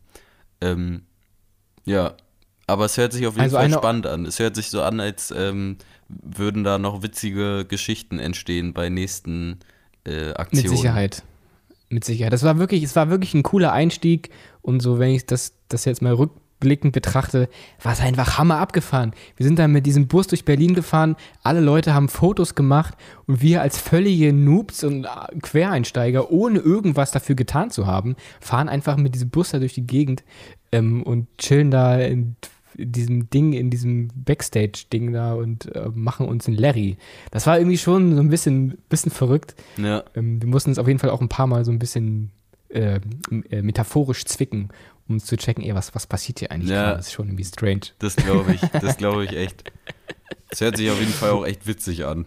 Ähm, 0.61 1.03
ja, 1.85 2.13
aber 2.67 2.85
es 2.85 2.97
hört 2.97 3.13
sich 3.13 3.25
auf 3.25 3.33
jeden 3.33 3.43
Also 3.43 3.57
Fall 3.57 3.71
spannend 3.71 4.05
an. 4.05 4.25
Es 4.25 4.39
hört 4.39 4.55
sich 4.55 4.69
so 4.69 4.83
an, 4.83 4.99
als 4.99 5.33
ähm, 5.35 5.77
würden 6.07 6.63
da 6.63 6.77
noch 6.77 7.01
witzige 7.01 7.65
Geschichten 7.65 8.19
entstehen 8.19 8.73
bei 8.73 8.89
nächsten 8.89 9.59
äh, 10.05 10.31
Aktionen. 10.33 10.69
Mit 10.69 10.77
Sicherheit. 10.77 11.23
Mit 11.89 12.05
Sicherheit. 12.05 12.33
Das 12.33 12.43
war 12.43 12.59
wirklich, 12.59 12.83
es 12.83 12.95
war 12.95 13.09
wirklich 13.09 13.33
ein 13.33 13.43
cooler 13.43 13.71
Einstieg 13.71 14.29
und 14.61 14.81
so, 14.81 14.99
wenn 14.99 15.11
ich 15.11 15.25
das, 15.25 15.53
das 15.69 15.85
jetzt 15.85 16.03
mal 16.03 16.13
rückblickend 16.13 16.93
betrachte, 16.93 17.49
war 17.81 17.93
es 17.93 18.01
einfach 18.01 18.37
Hammer 18.37 18.57
abgefahren. 18.57 19.13
Wir 19.35 19.47
sind 19.47 19.57
dann 19.57 19.71
mit 19.71 19.87
diesem 19.87 20.07
Bus 20.07 20.27
durch 20.27 20.45
Berlin 20.45 20.75
gefahren, 20.75 21.15
alle 21.41 21.61
Leute 21.61 21.95
haben 21.95 22.09
Fotos 22.09 22.53
gemacht 22.53 22.93
und 23.25 23.41
wir 23.41 23.61
als 23.63 23.79
völlige 23.79 24.31
Noobs 24.31 24.83
und 24.83 25.05
äh, 25.05 25.39
Quereinsteiger, 25.41 26.29
ohne 26.29 26.59
irgendwas 26.59 27.09
dafür 27.09 27.33
getan 27.33 27.71
zu 27.71 27.87
haben, 27.87 28.15
fahren 28.39 28.69
einfach 28.69 28.97
mit 28.97 29.15
diesem 29.15 29.31
Bus 29.31 29.49
da 29.49 29.57
durch 29.57 29.73
die 29.73 29.87
Gegend 29.87 30.23
ähm, 30.71 31.03
und 31.03 31.27
chillen 31.37 31.71
da 31.71 31.97
in 31.99 32.35
diesem 32.75 33.29
Ding, 33.29 33.53
in 33.53 33.69
diesem 33.69 34.09
Backstage-Ding 34.15 35.11
da 35.11 35.33
und 35.33 35.73
äh, 35.75 35.89
machen 35.93 36.27
uns 36.27 36.47
einen 36.47 36.57
Larry. 36.57 36.97
Das 37.31 37.45
war 37.45 37.57
irgendwie 37.57 37.77
schon 37.77 38.15
so 38.15 38.21
ein 38.21 38.29
bisschen, 38.29 38.77
bisschen 38.89 39.11
verrückt. 39.11 39.55
Ja, 39.77 40.03
Ähm, 40.15 40.41
wir 40.41 40.47
mussten 40.47 40.69
uns 40.69 40.79
auf 40.79 40.87
jeden 40.87 40.99
Fall 40.99 41.09
auch 41.09 41.19
ein 41.21 41.27
paar 41.29 41.47
Mal 41.47 41.65
so 41.65 41.71
ein 41.71 41.79
bisschen 41.79 42.31
äh, 42.69 42.99
äh, 43.49 43.61
metaphorisch 43.61 44.23
zwicken, 44.25 44.69
um 45.09 45.19
zu 45.19 45.35
checken, 45.35 45.63
ey, 45.63 45.75
was, 45.75 45.93
was 45.93 46.07
passiert 46.07 46.39
hier 46.39 46.51
eigentlich 46.51 46.69
Ja. 46.69 46.93
Das 46.93 47.07
ist 47.07 47.13
schon 47.13 47.27
irgendwie 47.27 47.43
strange. 47.45 47.81
das 47.99 48.15
glaube 48.15 48.53
ich. 48.53 48.61
Das 48.79 48.95
glaube 48.97 49.25
ich 49.25 49.31
echt. 49.35 49.71
Es 50.49 50.61
hört 50.61 50.77
sich 50.77 50.89
auf 50.89 50.99
jeden 50.99 51.11
Fall 51.11 51.31
auch 51.31 51.45
echt 51.45 51.67
witzig 51.67 52.05
an. 52.05 52.25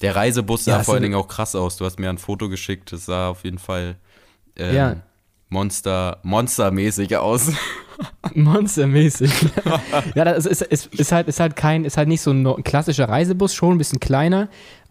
Der 0.00 0.16
Reisebus 0.16 0.64
sah 0.64 0.78
Ja, 0.78 0.82
vor 0.82 0.94
allen 0.94 1.02
Dingen 1.02 1.14
auch 1.14 1.28
krass 1.28 1.54
aus. 1.54 1.76
Du 1.76 1.84
hast 1.84 1.98
mir 1.98 2.08
ein 2.08 2.18
Foto 2.18 2.48
geschickt. 2.48 2.92
Das 2.92 3.06
sah 3.06 3.28
auf 3.28 3.44
jeden 3.44 3.58
Fall 3.58 3.96
ähm, 4.56 4.74
Ja. 4.74 4.96
Monster, 5.48 6.18
monstermäßig 6.22 7.16
aus. 7.16 7.52
Monstermäßig. 8.34 9.32
ja, 10.14 10.24
das 10.24 10.46
ist, 10.46 10.62
ist, 10.62 10.86
ist, 10.94 11.12
halt, 11.12 11.28
ist 11.28 11.40
halt 11.40 11.56
kein, 11.56 11.84
ist 11.84 11.96
halt 11.96 12.08
nicht 12.08 12.20
so 12.20 12.30
ein 12.30 12.62
klassischer 12.64 13.08
Reisebus, 13.08 13.54
schon 13.54 13.74
ein 13.74 13.78
bisschen 13.78 13.98
kleiner, 13.98 14.48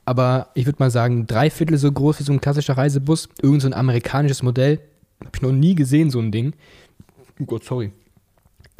aber 0.08 0.50
ich 0.56 0.66
würde 0.66 0.78
mal 0.80 0.90
sagen, 0.90 1.28
drei 1.28 1.50
Viertel 1.50 1.78
so 1.78 1.92
groß 1.92 2.20
wie 2.20 2.24
so 2.24 2.32
ein 2.32 2.40
klassischer 2.40 2.78
Reisebus. 2.78 3.28
Irgend 3.42 3.62
so 3.62 3.68
ein 3.68 3.74
amerikanisches 3.74 4.42
Modell. 4.42 4.80
Hab 5.24 5.36
ich 5.36 5.42
noch 5.42 5.52
nie 5.52 5.76
gesehen, 5.76 6.10
so 6.10 6.20
ein 6.20 6.32
Ding. 6.32 6.54
Oh 7.42 7.46
Gott, 7.46 7.66
sorry. 7.66 7.92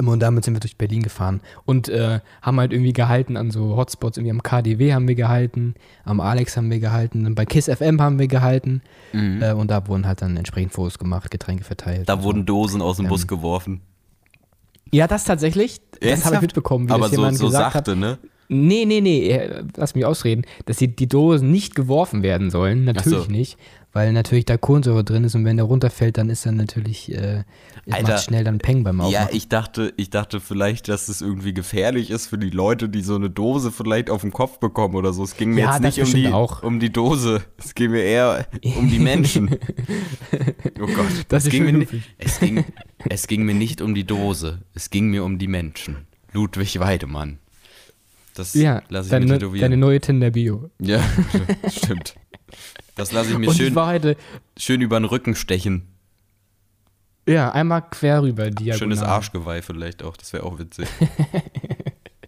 Und 0.00 0.20
damit 0.20 0.44
sind 0.44 0.54
wir 0.54 0.60
durch 0.60 0.76
Berlin 0.76 1.02
gefahren 1.02 1.40
und 1.64 1.88
äh, 1.88 2.20
haben 2.40 2.60
halt 2.60 2.72
irgendwie 2.72 2.92
gehalten 2.92 3.36
an 3.36 3.50
so 3.50 3.76
Hotspots. 3.76 4.16
Irgendwie 4.16 4.30
am 4.30 4.42
KDW 4.44 4.92
haben 4.94 5.08
wir 5.08 5.16
gehalten, 5.16 5.74
am 6.04 6.20
Alex 6.20 6.56
haben 6.56 6.70
wir 6.70 6.78
gehalten, 6.78 7.24
dann 7.24 7.34
bei 7.34 7.44
KISS 7.44 7.66
FM 7.66 8.00
haben 8.00 8.20
wir 8.20 8.28
gehalten. 8.28 8.80
Äh, 9.12 9.52
und 9.54 9.72
da 9.72 9.88
wurden 9.88 10.06
halt 10.06 10.22
dann 10.22 10.36
entsprechend 10.36 10.72
Fotos 10.72 11.00
gemacht, 11.00 11.32
Getränke 11.32 11.64
verteilt. 11.64 12.02
Mhm. 12.02 12.04
Da 12.06 12.14
und 12.14 12.22
wurden 12.22 12.46
Dosen 12.46 12.80
aus 12.80 12.98
dem 12.98 13.06
Ähm, 13.06 13.10
Bus 13.10 13.26
geworfen. 13.26 13.80
ja, 14.92 15.08
das 15.08 15.24
tatsächlich. 15.24 15.80
Das 15.80 15.90
habe 15.90 16.04
ich 16.04 16.10
Ernsthaft? 16.10 16.42
mitbekommen, 16.42 16.88
wie 16.88 16.92
Aber 16.92 17.02
das 17.06 17.10
so, 17.10 17.16
jemand 17.16 17.36
so 17.36 17.46
gesagt 17.46 17.72
sachte, 17.74 17.90
hat. 17.92 17.98
ne? 17.98 18.18
Nee, 18.50 18.84
nee, 18.86 19.00
nee, 19.02 19.28
äh, 19.30 19.62
lass 19.76 19.94
mich 19.94 20.06
ausreden, 20.06 20.42
dass 20.64 20.78
die, 20.78 20.94
die 20.94 21.06
Dosen 21.08 21.50
nicht 21.50 21.74
geworfen 21.74 22.22
werden 22.22 22.50
sollen. 22.50 22.84
Natürlich 22.84 23.24
so. 23.24 23.30
nicht, 23.30 23.58
weil 23.92 24.12
natürlich 24.12 24.44
da 24.44 24.56
Kohlensäure 24.56 25.02
drin 25.02 25.24
ist 25.24 25.34
und 25.34 25.44
wenn 25.44 25.56
der 25.56 25.64
runterfällt, 25.64 26.18
dann 26.18 26.28
ist 26.30 26.44
dann 26.46 26.56
natürlich, 26.56 27.10
äh, 27.12 27.44
Alter. 27.90 28.12
macht 28.12 28.24
schnell 28.24 28.44
dann 28.44 28.58
Peng 28.58 28.84
beim 28.84 28.98
Ja, 29.00 29.04
Aufmachen. 29.06 29.28
ich 29.36 29.48
dachte, 29.48 29.92
ich 29.96 30.10
dachte 30.10 30.40
vielleicht, 30.40 30.88
dass 30.88 31.08
es 31.08 31.20
irgendwie 31.22 31.54
gefährlich 31.54 32.10
ist 32.10 32.26
für 32.26 32.38
die 32.38 32.50
Leute, 32.50 32.88
die 32.88 33.02
so 33.02 33.14
eine 33.16 33.30
Dose 33.30 33.72
vielleicht 33.72 34.10
auf 34.10 34.20
den 34.20 34.30
Kopf 34.32 34.58
bekommen 34.58 34.94
oder 34.94 35.12
so. 35.12 35.24
Es 35.24 35.36
ging 35.36 35.50
mir 35.54 35.62
Ja, 35.62 35.72
jetzt 35.78 35.82
nicht 35.82 36.00
um 36.06 36.12
die, 36.14 36.28
auch. 36.28 36.62
um 36.62 36.80
die 36.80 36.92
Dose. 36.92 37.42
Es 37.56 37.74
ging 37.74 37.90
mir 37.92 38.02
eher 38.04 38.46
um 38.76 38.90
die 38.90 38.98
Menschen. 38.98 39.50
oh 40.80 40.86
Gott. 40.86 41.06
Das 41.28 41.44
es 41.46 41.46
ist 41.46 41.50
ging, 41.50 41.78
mir, 41.78 41.86
es, 42.18 42.38
ging, 42.40 42.64
es 43.08 43.26
ging 43.26 43.44
mir 43.44 43.54
nicht 43.54 43.80
um 43.80 43.94
die 43.94 44.04
Dose. 44.04 44.60
Es 44.74 44.90
ging 44.90 45.08
mir 45.08 45.24
um 45.24 45.38
die 45.38 45.48
Menschen. 45.48 46.06
Ludwig 46.32 46.78
Weidemann. 46.78 47.38
Das 48.34 48.54
ja, 48.54 48.82
lasse 48.88 49.06
ich 49.06 49.10
deine, 49.10 49.26
mir 49.26 49.32
tätowieren. 49.32 49.62
deine 49.62 49.76
neue 49.78 50.00
Tinder-Bio. 50.00 50.70
ja, 50.78 51.00
stimmt. 51.70 52.14
Das 52.98 53.12
lasse 53.12 53.30
ich 53.30 53.38
mir 53.38 53.54
schön, 53.54 53.76
ich 54.56 54.64
schön 54.64 54.80
über 54.80 54.98
den 54.98 55.04
Rücken 55.04 55.36
stechen. 55.36 55.86
ja, 57.28 57.52
einmal 57.52 57.82
quer 57.88 58.22
rüber, 58.22 58.50
diagonal. 58.50 58.78
Schönes 58.78 59.02
Arschgeweih 59.02 59.62
vielleicht 59.62 60.02
auch. 60.02 60.16
Das 60.16 60.32
wäre 60.32 60.42
auch 60.42 60.58
witzig. 60.58 60.88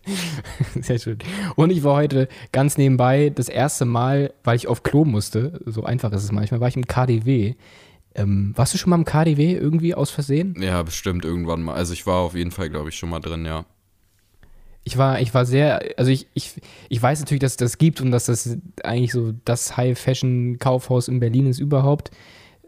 Sehr 0.80 1.00
schön. 1.00 1.18
Und 1.56 1.70
ich 1.70 1.82
war 1.82 1.96
heute 1.96 2.28
ganz 2.52 2.78
nebenbei 2.78 3.30
das 3.30 3.48
erste 3.48 3.84
Mal, 3.84 4.32
weil 4.44 4.54
ich 4.54 4.68
auf 4.68 4.84
Klo 4.84 5.04
musste, 5.04 5.60
so 5.66 5.82
einfach 5.82 6.12
ist 6.12 6.22
es 6.22 6.30
manchmal, 6.30 6.60
war 6.60 6.68
ich 6.68 6.76
im 6.76 6.86
KDW. 6.86 7.54
Ähm, 8.14 8.52
warst 8.54 8.72
du 8.72 8.78
schon 8.78 8.90
mal 8.90 8.96
im 8.96 9.04
KDW 9.04 9.54
irgendwie 9.54 9.96
aus 9.96 10.10
Versehen? 10.10 10.54
Ja, 10.60 10.82
bestimmt 10.84 11.24
irgendwann 11.24 11.62
mal. 11.62 11.74
Also 11.74 11.94
ich 11.94 12.06
war 12.06 12.18
auf 12.18 12.36
jeden 12.36 12.52
Fall, 12.52 12.70
glaube 12.70 12.90
ich, 12.90 12.96
schon 12.96 13.10
mal 13.10 13.20
drin, 13.20 13.44
ja. 13.44 13.64
Ich 14.85 14.97
war, 14.97 15.20
ich 15.20 15.35
war 15.35 15.45
sehr, 15.45 15.83
also 15.99 16.11
ich, 16.11 16.26
ich, 16.35 16.55
ich 16.89 17.03
weiß 17.03 17.20
natürlich, 17.20 17.41
dass 17.41 17.53
es 17.53 17.57
das 17.59 17.78
gibt 17.78 18.01
und 18.01 18.11
dass 18.11 18.26
das 18.26 18.57
eigentlich 18.83 19.12
so 19.12 19.33
das 19.45 19.76
High-Fashion-Kaufhaus 19.76 21.09
in 21.09 21.20
Berlin 21.20 21.47
ist 21.47 21.59
überhaupt. 21.61 22.11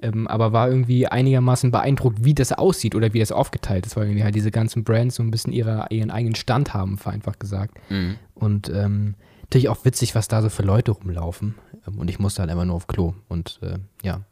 Ähm, 0.03 0.27
aber 0.27 0.53
war 0.53 0.69
irgendwie 0.69 1.07
einigermaßen 1.07 1.71
beeindruckt, 1.71 2.25
wie 2.25 2.35
das 2.35 2.53
aussieht 2.53 2.95
oder 2.97 3.15
wie 3.15 3.21
das 3.21 3.31
aufgeteilt 3.31 3.87
ist, 3.87 3.97
weil 3.97 4.07
irgendwie 4.07 4.25
halt 4.25 4.35
diese 4.35 4.51
ganzen 4.51 4.83
Brands 4.83 5.15
so 5.15 5.23
ein 5.23 5.31
bisschen 5.31 5.53
ihre, 5.53 5.87
ihren 5.91 6.11
eigenen 6.11 6.35
Stand 6.35 6.75
haben, 6.75 6.99
vereinfacht 6.99 7.39
gesagt. 7.39 7.79
Mhm. 7.89 8.17
Und 8.35 8.69
ähm, 8.69 9.15
natürlich 9.45 9.69
auch 9.69 9.85
witzig, 9.85 10.15
was 10.17 10.27
da 10.27 10.43
so 10.43 10.49
für 10.49 10.65
Leute 10.65 10.91
rumlaufen. 10.91 11.55
Ähm, 11.87 11.99
und 11.99 12.11
ich 12.11 12.19
musste 12.19 12.41
halt 12.43 12.51
einfach 12.51 12.65
nur 12.65 12.75
auf 12.75 12.89
Klo. 12.89 13.15
Und 13.29 13.61
äh, 13.63 13.79
ja, 14.03 14.23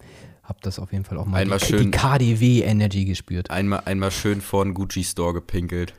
hab 0.42 0.60
das 0.62 0.80
auf 0.80 0.90
jeden 0.92 1.04
Fall 1.04 1.18
auch 1.18 1.26
mal 1.26 1.36
Einmal 1.38 1.58
die, 1.58 1.66
schön- 1.66 1.84
die 1.84 1.90
KDW-Energy 1.92 3.04
gespürt. 3.04 3.50
Einmal, 3.52 3.82
einmal 3.84 4.10
schön 4.10 4.40
vor 4.40 4.64
den 4.64 4.74
Gucci-Store 4.74 5.34
gepinkelt. 5.34 5.94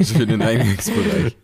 So 0.00 0.22
in 0.22 0.28
den 0.28 0.42
Eingangsbereich. 0.42 1.36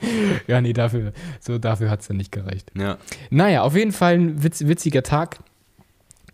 ja, 0.46 0.60
nee, 0.60 0.72
dafür, 0.72 1.12
so 1.40 1.58
dafür 1.58 1.90
hat 1.90 2.00
es 2.00 2.08
dann 2.08 2.16
nicht 2.16 2.32
gereicht. 2.32 2.70
Ja. 2.76 2.98
Naja, 3.30 3.62
auf 3.62 3.76
jeden 3.76 3.92
Fall 3.92 4.14
ein 4.14 4.42
witz, 4.42 4.66
witziger 4.66 5.02
Tag. 5.02 5.38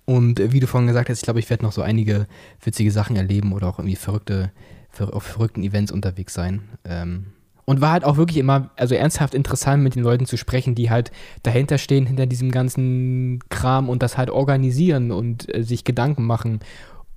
Und 0.05 0.41
äh, 0.41 0.53
wie 0.53 0.61
du 0.61 0.67
vorhin 0.67 0.89
gesagt 0.89 1.09
hast, 1.09 1.19
ich 1.19 1.25
glaube, 1.25 1.41
ich 1.41 1.49
werde 1.51 1.65
noch 1.65 1.73
so 1.73 1.83
einige 1.83 2.27
witzige 2.63 2.91
Sachen 2.91 3.17
erleben 3.17 3.53
oder 3.53 3.69
auch 3.69 3.79
irgendwie 3.79 3.97
verrückte, 3.97 4.51
ver 4.91 5.15
auf 5.15 5.23
verrückten 5.23 5.63
Events 5.63 5.93
unterwegs 5.93 6.35
sein. 6.35 6.63
Ähm, 6.85 7.27
und 7.65 7.81
war 7.81 7.93
halt 7.93 8.05
auch 8.05 8.17
wirklich 8.17 8.39
immer, 8.39 8.71
also 8.77 8.95
ernsthaft 8.95 9.35
interessant, 9.35 9.83
mit 9.83 9.95
den 9.95 10.03
Leuten 10.03 10.27
zu 10.27 10.37
sprechen, 10.37 10.75
die 10.75 10.91
halt 10.91 11.13
dahinter 11.45 11.79
stehen, 11.79 12.07
hinter 12.07 12.27
diesem 12.27 12.51
ganzen 12.51 13.39
Kram 13.51 13.89
und 13.89 14.03
das 14.03 14.19
halt 14.19 14.31
organisieren 14.31 15.13
und 15.13 15.55
äh, 15.55 15.63
sich 15.63 15.85
Gedanken 15.85 16.25
machen 16.25 16.61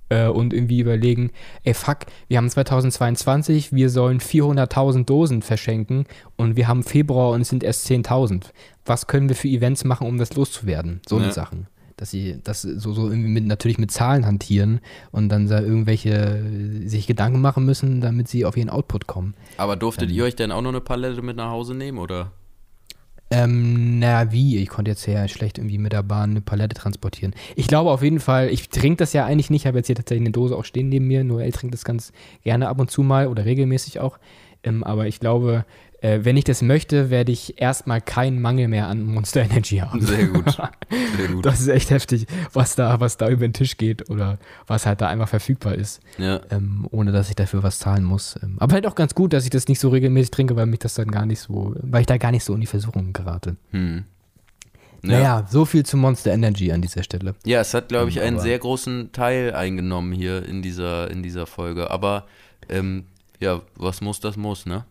äh, 0.08 0.28
und 0.28 0.52
irgendwie 0.52 0.80
überlegen, 0.80 1.30
ey 1.64 1.74
fuck, 1.74 2.00
wir 2.28 2.38
haben 2.38 2.48
2022, 2.48 3.72
wir 3.72 3.90
sollen 3.90 4.20
400.000 4.20 5.04
Dosen 5.04 5.42
verschenken 5.42 6.06
und 6.36 6.56
wir 6.56 6.68
haben 6.68 6.82
Februar 6.82 7.30
und 7.30 7.42
es 7.42 7.48
sind 7.48 7.62
erst 7.64 7.86
10.000. 7.88 8.46
Was 8.84 9.06
können 9.06 9.28
wir 9.28 9.36
für 9.36 9.48
Events 9.48 9.84
machen, 9.84 10.06
um 10.06 10.18
das 10.18 10.34
loszuwerden? 10.34 11.00
So 11.08 11.16
eine 11.16 11.26
Ja. 11.26 11.32
Sachen. 11.32 11.66
Dass 11.98 12.10
sie 12.10 12.38
das 12.44 12.60
so, 12.60 12.92
so 12.92 13.08
irgendwie 13.08 13.30
mit, 13.30 13.46
natürlich 13.46 13.78
mit 13.78 13.90
Zahlen 13.90 14.26
hantieren 14.26 14.80
und 15.12 15.30
dann 15.30 15.48
da 15.48 15.60
irgendwelche 15.60 16.10
äh, 16.10 16.86
sich 16.86 17.06
Gedanken 17.06 17.40
machen 17.40 17.64
müssen, 17.64 18.02
damit 18.02 18.28
sie 18.28 18.44
auf 18.44 18.56
ihren 18.56 18.68
Output 18.68 19.06
kommen. 19.06 19.34
Aber 19.56 19.76
durftet 19.76 20.10
ihr 20.10 20.24
euch 20.24 20.36
denn 20.36 20.52
auch 20.52 20.60
noch 20.60 20.68
eine 20.70 20.82
Palette 20.82 21.22
mit 21.22 21.36
nach 21.38 21.50
Hause 21.50 21.74
nehmen, 21.74 21.96
oder? 21.98 22.32
Ähm, 23.28 23.98
naja, 23.98 24.30
wie? 24.30 24.58
Ich 24.58 24.68
konnte 24.68 24.92
jetzt 24.92 25.04
ja 25.06 25.26
schlecht 25.26 25.58
irgendwie 25.58 25.78
mit 25.78 25.92
der 25.92 26.04
Bahn 26.04 26.30
eine 26.30 26.40
Palette 26.40 26.76
transportieren. 26.76 27.34
Ich 27.56 27.66
glaube 27.66 27.90
auf 27.90 28.02
jeden 28.02 28.20
Fall, 28.20 28.50
ich 28.50 28.68
trinke 28.68 28.98
das 28.98 29.12
ja 29.12 29.24
eigentlich 29.24 29.50
nicht, 29.50 29.66
habe 29.66 29.78
jetzt 29.78 29.88
hier 29.88 29.96
tatsächlich 29.96 30.26
eine 30.26 30.32
Dose 30.32 30.56
auch 30.56 30.64
stehen 30.64 30.88
neben 30.88 31.08
mir. 31.08 31.24
Noel 31.24 31.50
trinkt 31.50 31.74
das 31.74 31.84
ganz 31.84 32.12
gerne 32.44 32.68
ab 32.68 32.78
und 32.78 32.90
zu 32.90 33.02
mal 33.02 33.26
oder 33.26 33.44
regelmäßig 33.44 33.98
auch. 33.98 34.18
Ähm, 34.62 34.84
aber 34.84 35.08
ich 35.08 35.18
glaube, 35.18 35.64
äh, 36.00 36.20
wenn 36.22 36.36
ich 36.36 36.44
das 36.44 36.62
möchte, 36.62 37.10
werde 37.10 37.32
ich 37.32 37.60
erstmal 37.60 38.00
keinen 38.00 38.40
Mangel 38.40 38.68
mehr 38.68 38.86
an 38.88 39.02
Monster 39.02 39.42
Energy 39.42 39.78
haben. 39.78 40.00
Sehr 40.00 40.26
gut. 40.26 40.44
Sehr 41.16 41.28
gut. 41.28 41.46
Das 41.46 41.60
ist 41.60 41.68
echt 41.68 41.90
heftig, 41.90 42.26
was 42.52 42.74
da, 42.76 43.00
was 43.00 43.16
da 43.16 43.28
über 43.28 43.46
den 43.46 43.52
Tisch 43.52 43.76
geht 43.76 44.10
oder 44.10 44.38
was 44.66 44.86
halt 44.86 45.00
da 45.00 45.08
einfach 45.08 45.28
verfügbar 45.28 45.74
ist, 45.74 46.00
ja. 46.18 46.40
ähm, 46.50 46.86
ohne 46.90 47.12
dass 47.12 47.28
ich 47.30 47.36
dafür 47.36 47.62
was 47.62 47.78
zahlen 47.78 48.04
muss. 48.04 48.38
Ähm, 48.42 48.56
aber 48.58 48.74
halt 48.74 48.86
auch 48.86 48.94
ganz 48.94 49.14
gut, 49.14 49.32
dass 49.32 49.44
ich 49.44 49.50
das 49.50 49.68
nicht 49.68 49.80
so 49.80 49.88
regelmäßig 49.88 50.30
trinke, 50.30 50.56
weil 50.56 50.66
mich 50.66 50.80
das 50.80 50.94
dann 50.94 51.10
gar 51.10 51.26
nicht 51.26 51.40
so, 51.40 51.74
weil 51.80 52.02
ich 52.02 52.06
da 52.06 52.18
gar 52.18 52.30
nicht 52.30 52.44
so 52.44 52.54
in 52.54 52.60
die 52.60 52.66
Versuchung 52.66 53.12
gerate. 53.12 53.56
Hm. 53.70 54.04
Ja. 55.02 55.10
Naja, 55.12 55.46
so 55.48 55.64
viel 55.64 55.84
zu 55.84 55.96
Monster 55.96 56.32
Energy 56.32 56.72
an 56.72 56.82
dieser 56.82 57.02
Stelle. 57.02 57.34
Ja, 57.44 57.60
es 57.60 57.74
hat, 57.74 57.88
glaube 57.88 58.10
ich, 58.10 58.20
einen 58.20 58.36
aber- 58.36 58.42
sehr 58.42 58.58
großen 58.58 59.12
Teil 59.12 59.54
eingenommen 59.54 60.12
hier 60.12 60.44
in 60.44 60.62
dieser, 60.62 61.10
in 61.10 61.22
dieser 61.22 61.46
Folge. 61.46 61.90
Aber 61.90 62.26
ähm, 62.68 63.04
ja, 63.38 63.60
was 63.76 64.00
muss, 64.00 64.20
das 64.20 64.36
muss, 64.36 64.66
ne? 64.66 64.84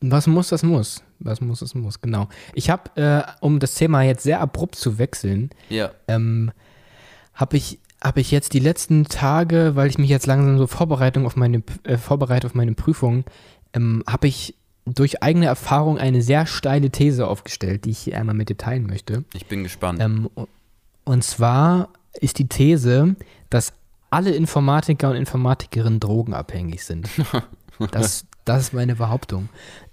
Was 0.00 0.26
muss, 0.26 0.48
das 0.48 0.62
muss. 0.62 1.02
Was 1.18 1.40
muss, 1.40 1.60
das 1.60 1.74
muss, 1.74 2.00
genau. 2.00 2.28
Ich 2.54 2.70
habe, 2.70 2.90
äh, 3.00 3.22
um 3.40 3.58
das 3.58 3.74
Thema 3.74 4.02
jetzt 4.02 4.22
sehr 4.22 4.40
abrupt 4.40 4.76
zu 4.76 4.98
wechseln, 4.98 5.50
Ja. 5.68 5.90
ähm, 6.06 6.52
habe 7.34 7.56
ich, 7.56 7.78
hab 8.00 8.16
ich 8.16 8.30
jetzt 8.30 8.52
die 8.54 8.60
letzten 8.60 9.04
Tage, 9.06 9.72
weil 9.74 9.88
ich 9.88 9.98
mich 9.98 10.10
jetzt 10.10 10.26
langsam 10.26 10.58
so 10.58 10.66
Vorbereitung 10.68 11.26
auf 11.26 11.34
meine, 11.36 11.62
äh, 11.82 11.96
vorbereite 11.96 12.46
auf 12.46 12.54
meine 12.54 12.74
Prüfung, 12.74 13.24
ähm, 13.74 14.04
habe 14.06 14.28
ich 14.28 14.54
durch 14.86 15.22
eigene 15.22 15.46
Erfahrung 15.46 15.98
eine 15.98 16.22
sehr 16.22 16.46
steile 16.46 16.90
These 16.90 17.26
aufgestellt, 17.26 17.84
die 17.84 17.90
ich 17.90 17.98
hier 17.98 18.18
einmal 18.18 18.34
mit 18.34 18.48
dir 18.48 18.56
teilen 18.56 18.86
möchte. 18.86 19.24
Ich 19.34 19.46
bin 19.46 19.62
gespannt. 19.64 20.00
Ähm, 20.00 20.30
und 21.04 21.24
zwar 21.24 21.88
ist 22.20 22.38
die 22.38 22.48
These, 22.48 23.16
dass 23.50 23.72
alle 24.10 24.30
Informatiker 24.30 25.10
und 25.10 25.16
Informatikerinnen 25.16 25.98
drogenabhängig 26.00 26.84
sind. 26.84 27.08
Das, 27.92 28.26
das 28.44 28.62
ist 28.62 28.72
meine 28.72 28.96
Behauptung. 28.96 29.50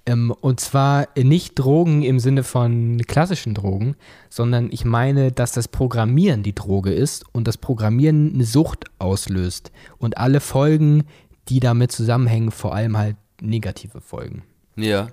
Ähm, 0.07 0.31
und 0.31 0.59
zwar 0.59 1.07
nicht 1.17 1.55
Drogen 1.57 2.03
im 2.03 2.19
Sinne 2.19 2.43
von 2.43 2.97
klassischen 3.07 3.53
Drogen, 3.55 3.95
sondern 4.29 4.69
ich 4.71 4.85
meine, 4.85 5.31
dass 5.31 5.51
das 5.51 5.67
Programmieren 5.67 6.43
die 6.43 6.53
Droge 6.53 6.91
ist 6.93 7.25
und 7.33 7.47
das 7.47 7.57
Programmieren 7.57 8.33
eine 8.33 8.43
Sucht 8.45 8.85
auslöst. 8.99 9.71
Und 9.97 10.17
alle 10.17 10.39
Folgen, 10.41 11.05
die 11.49 11.59
damit 11.59 11.91
zusammenhängen, 11.91 12.51
vor 12.51 12.75
allem 12.75 12.97
halt 12.97 13.15
negative 13.41 14.01
Folgen. 14.01 14.43
ja. 14.75 15.07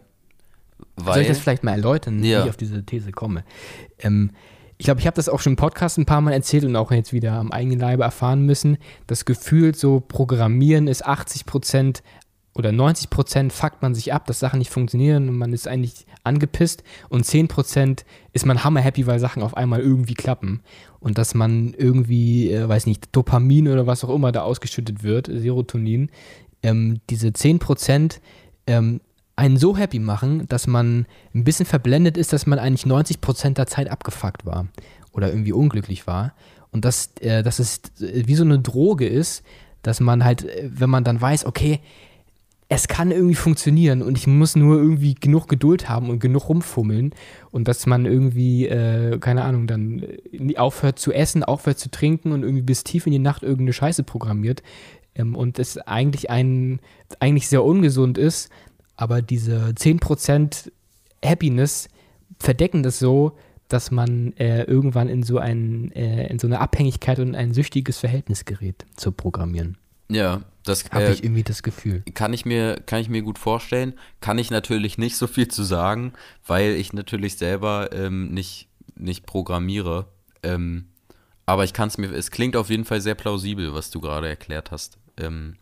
Weil. 0.97 1.15
Soll 1.15 1.23
ich 1.23 1.29
das 1.29 1.39
vielleicht 1.39 1.63
mal 1.65 1.71
erläutern, 1.73 2.23
Ja. 2.25 2.41
wie 2.41 2.45
ich 2.45 2.51
auf 2.51 2.57
diese 2.57 2.85
These 2.85 3.13
komme? 3.13 3.45
Ähm, 4.01 4.31
ich 4.79 4.85
glaube, 4.85 5.01
ich 5.01 5.07
habe 5.07 5.15
das 5.15 5.29
auch 5.29 5.39
schon 5.41 5.53
im 5.53 5.57
Podcast 5.57 5.97
ein 5.97 6.07
paar 6.07 6.21
Mal 6.21 6.33
erzählt 6.33 6.65
und 6.65 6.75
auch 6.75 6.91
jetzt 6.91 7.13
wieder 7.13 7.35
am 7.35 7.53
eigenen 7.53 7.79
Leibe 7.79 8.03
erfahren 8.03 8.45
müssen. 8.45 8.79
Das 9.07 9.25
Gefühl, 9.25 9.75
so 9.77 10.01
Programmieren 10.01 10.89
ist 10.89 11.07
80 11.07 11.47
Prozent 11.47 12.03
oder 12.55 12.73
90 12.73 13.09
Prozent 13.09 13.53
fuckt 13.53 13.81
man 13.83 13.95
sich 13.95 14.13
ab, 14.13 14.27
dass 14.27 14.39
Sachen 14.39 14.59
nicht 14.59 14.71
funktionieren 14.71 15.29
und 15.29 15.39
man 15.39 15.53
ist 15.53 15.67
eigentlich 15.67 16.07
angepisst 16.23 16.83
und 17.09 17.25
10 17.25 17.49
Prozent 17.49 18.05
ist 18.33 18.47
man 18.47 18.63
hammerhappy, 18.63 19.07
weil 19.07 19.19
Sachen 19.19 19.43
auf 19.43 19.57
einmal 19.57 19.81
irgendwie 19.81 20.15
klappen. 20.15 20.61
Und 21.01 21.19
dass 21.19 21.35
man 21.35 21.75
irgendwie, 21.75 22.53
äh, 22.53 22.69
weiß 22.69 22.87
nicht, 22.87 23.09
Dopamin 23.17 23.69
oder 23.69 23.87
was 23.87 24.05
auch 24.05 24.15
immer 24.15 24.33
da 24.33 24.43
ausgeschüttet 24.43 25.03
wird, 25.03 25.29
Serotonin, 25.33 26.11
ähm, 26.63 27.01
diese 27.11 27.33
10 27.33 27.59
Prozent 27.59 28.21
ähm, 28.67 29.01
einen 29.35 29.57
so 29.57 29.77
happy 29.77 29.99
machen, 29.99 30.47
dass 30.49 30.67
man 30.67 31.07
ein 31.35 31.45
bisschen 31.45 31.67
verblendet 31.67 32.17
ist, 32.17 32.33
dass 32.33 32.47
man 32.47 32.59
eigentlich 32.59 32.87
90 32.87 33.21
Prozent 33.21 33.59
der 33.59 33.67
Zeit 33.67 33.91
abgefuckt 33.91 34.45
war 34.45 34.69
oder 35.13 35.29
irgendwie 35.29 35.53
unglücklich 35.53 36.07
war. 36.07 36.35
Und 36.71 36.85
dass, 36.85 37.11
äh, 37.21 37.43
dass 37.43 37.59
es 37.59 37.81
äh, 38.01 38.27
wie 38.27 38.35
so 38.35 38.45
eine 38.45 38.59
Droge 38.59 39.07
ist, 39.07 39.43
dass 39.83 40.01
man 40.01 40.25
halt, 40.25 40.45
äh, 40.45 40.69
wenn 40.73 40.91
man 40.91 41.05
dann 41.05 41.21
weiß, 41.21 41.47
okay, 41.47 41.81
es 42.75 42.89
kann 42.89 43.11
irgendwie 43.11 43.35
funktionieren 43.35 44.01
und 44.01 44.17
ich 44.17 44.27
muss 44.27 44.57
nur 44.57 44.79
irgendwie 44.79 45.15
genug 45.15 45.47
Geduld 45.47 45.91
haben 45.91 46.09
und 46.09 46.21
genug 46.21 46.49
rumfummeln 46.49 47.15
und 47.51 47.69
dass 47.69 47.85
man 47.85 48.07
irgendwie, 48.07 48.67
äh, 48.67 49.19
keine 49.19 49.45
Ahnung, 49.45 49.67
dann 49.67 50.03
äh, 50.33 50.57
aufhört 50.57 50.99
zu 50.99 51.13
essen, 51.13 51.45
aufhört 51.45 51.79
zu 51.79 51.91
trinken 51.91 52.33
und 52.33 52.45
irgendwie 52.45 52.63
bis 52.63 52.83
tief 52.83 53.05
in 53.05 53.13
die 53.13 53.19
Nacht 53.19 53.43
irgendeine 53.43 53.75
Scheiße 53.75 54.05
programmiert 54.05 54.63
ähm, 55.15 55.37
und 55.37 55.59
es 55.59 55.77
eigentlich 55.77 56.31
ein, 56.31 56.81
eigentlich 57.21 57.49
sehr 57.49 57.63
ungesund 57.63 58.17
ist, 58.17 58.49
aber 58.97 59.21
diese 59.21 59.75
10% 59.77 60.73
Happiness 61.23 61.91
verdecken 62.39 62.83
das 62.83 62.99
so, 62.99 63.33
dass 63.69 63.91
man 63.91 64.33
äh, 64.39 64.63
irgendwann 64.63 65.11
in 65.11 65.23
so, 65.23 65.37
ein, 65.37 65.93
äh, 65.93 66.27
in 66.29 66.39
so 66.39 66.47
eine 66.47 66.61
Abhängigkeit 66.61 67.19
und 67.19 67.35
ein 67.35 67.53
süchtiges 67.53 67.99
Verhältnis 67.99 68.47
gerät 68.47 68.87
zu 68.97 69.13
Programmieren. 69.13 69.77
Ja, 70.15 70.43
das 70.65 70.85
Habe 70.91 71.05
äh, 71.05 71.13
ich 71.13 71.25
irgendwie 71.25 71.43
das 71.43 71.63
Gefühl. 71.63 72.03
kann 72.15 72.33
ich 72.33 72.45
mir 72.45 72.81
kann 72.87 73.01
ich 73.01 73.09
mir 73.09 73.23
gut 73.23 73.39
vorstellen. 73.39 73.95
Kann 74.21 74.39
ich 74.39 74.51
natürlich 74.51 74.99
nicht 74.99 75.17
so 75.17 75.27
viel 75.27 75.49
zu 75.49 75.63
sagen, 75.65 76.13
weil 76.47 76.73
ich 76.73 76.93
natürlich 76.93 77.37
selber 77.37 77.91
ähm, 77.93 78.33
nicht 78.33 78.69
nicht 78.95 79.27
programmiere. 79.27 80.07
Ähm, 80.43 80.87
aber 81.47 81.65
ich 81.65 81.73
kann 81.73 81.89
es 81.89 81.99
mir. 81.99 82.13
Es 82.13 82.31
klingt 82.31 82.57
auf 82.57 82.71
jeden 82.71 82.85
Fall 82.85 83.01
sehr 83.01 83.15
plausibel, 83.15 83.75
was 83.75 83.91
du 83.91 84.01
gerade 84.01 84.29
erklärt 84.29 84.71
hast. 84.71 84.99
Ähm, 85.17 85.57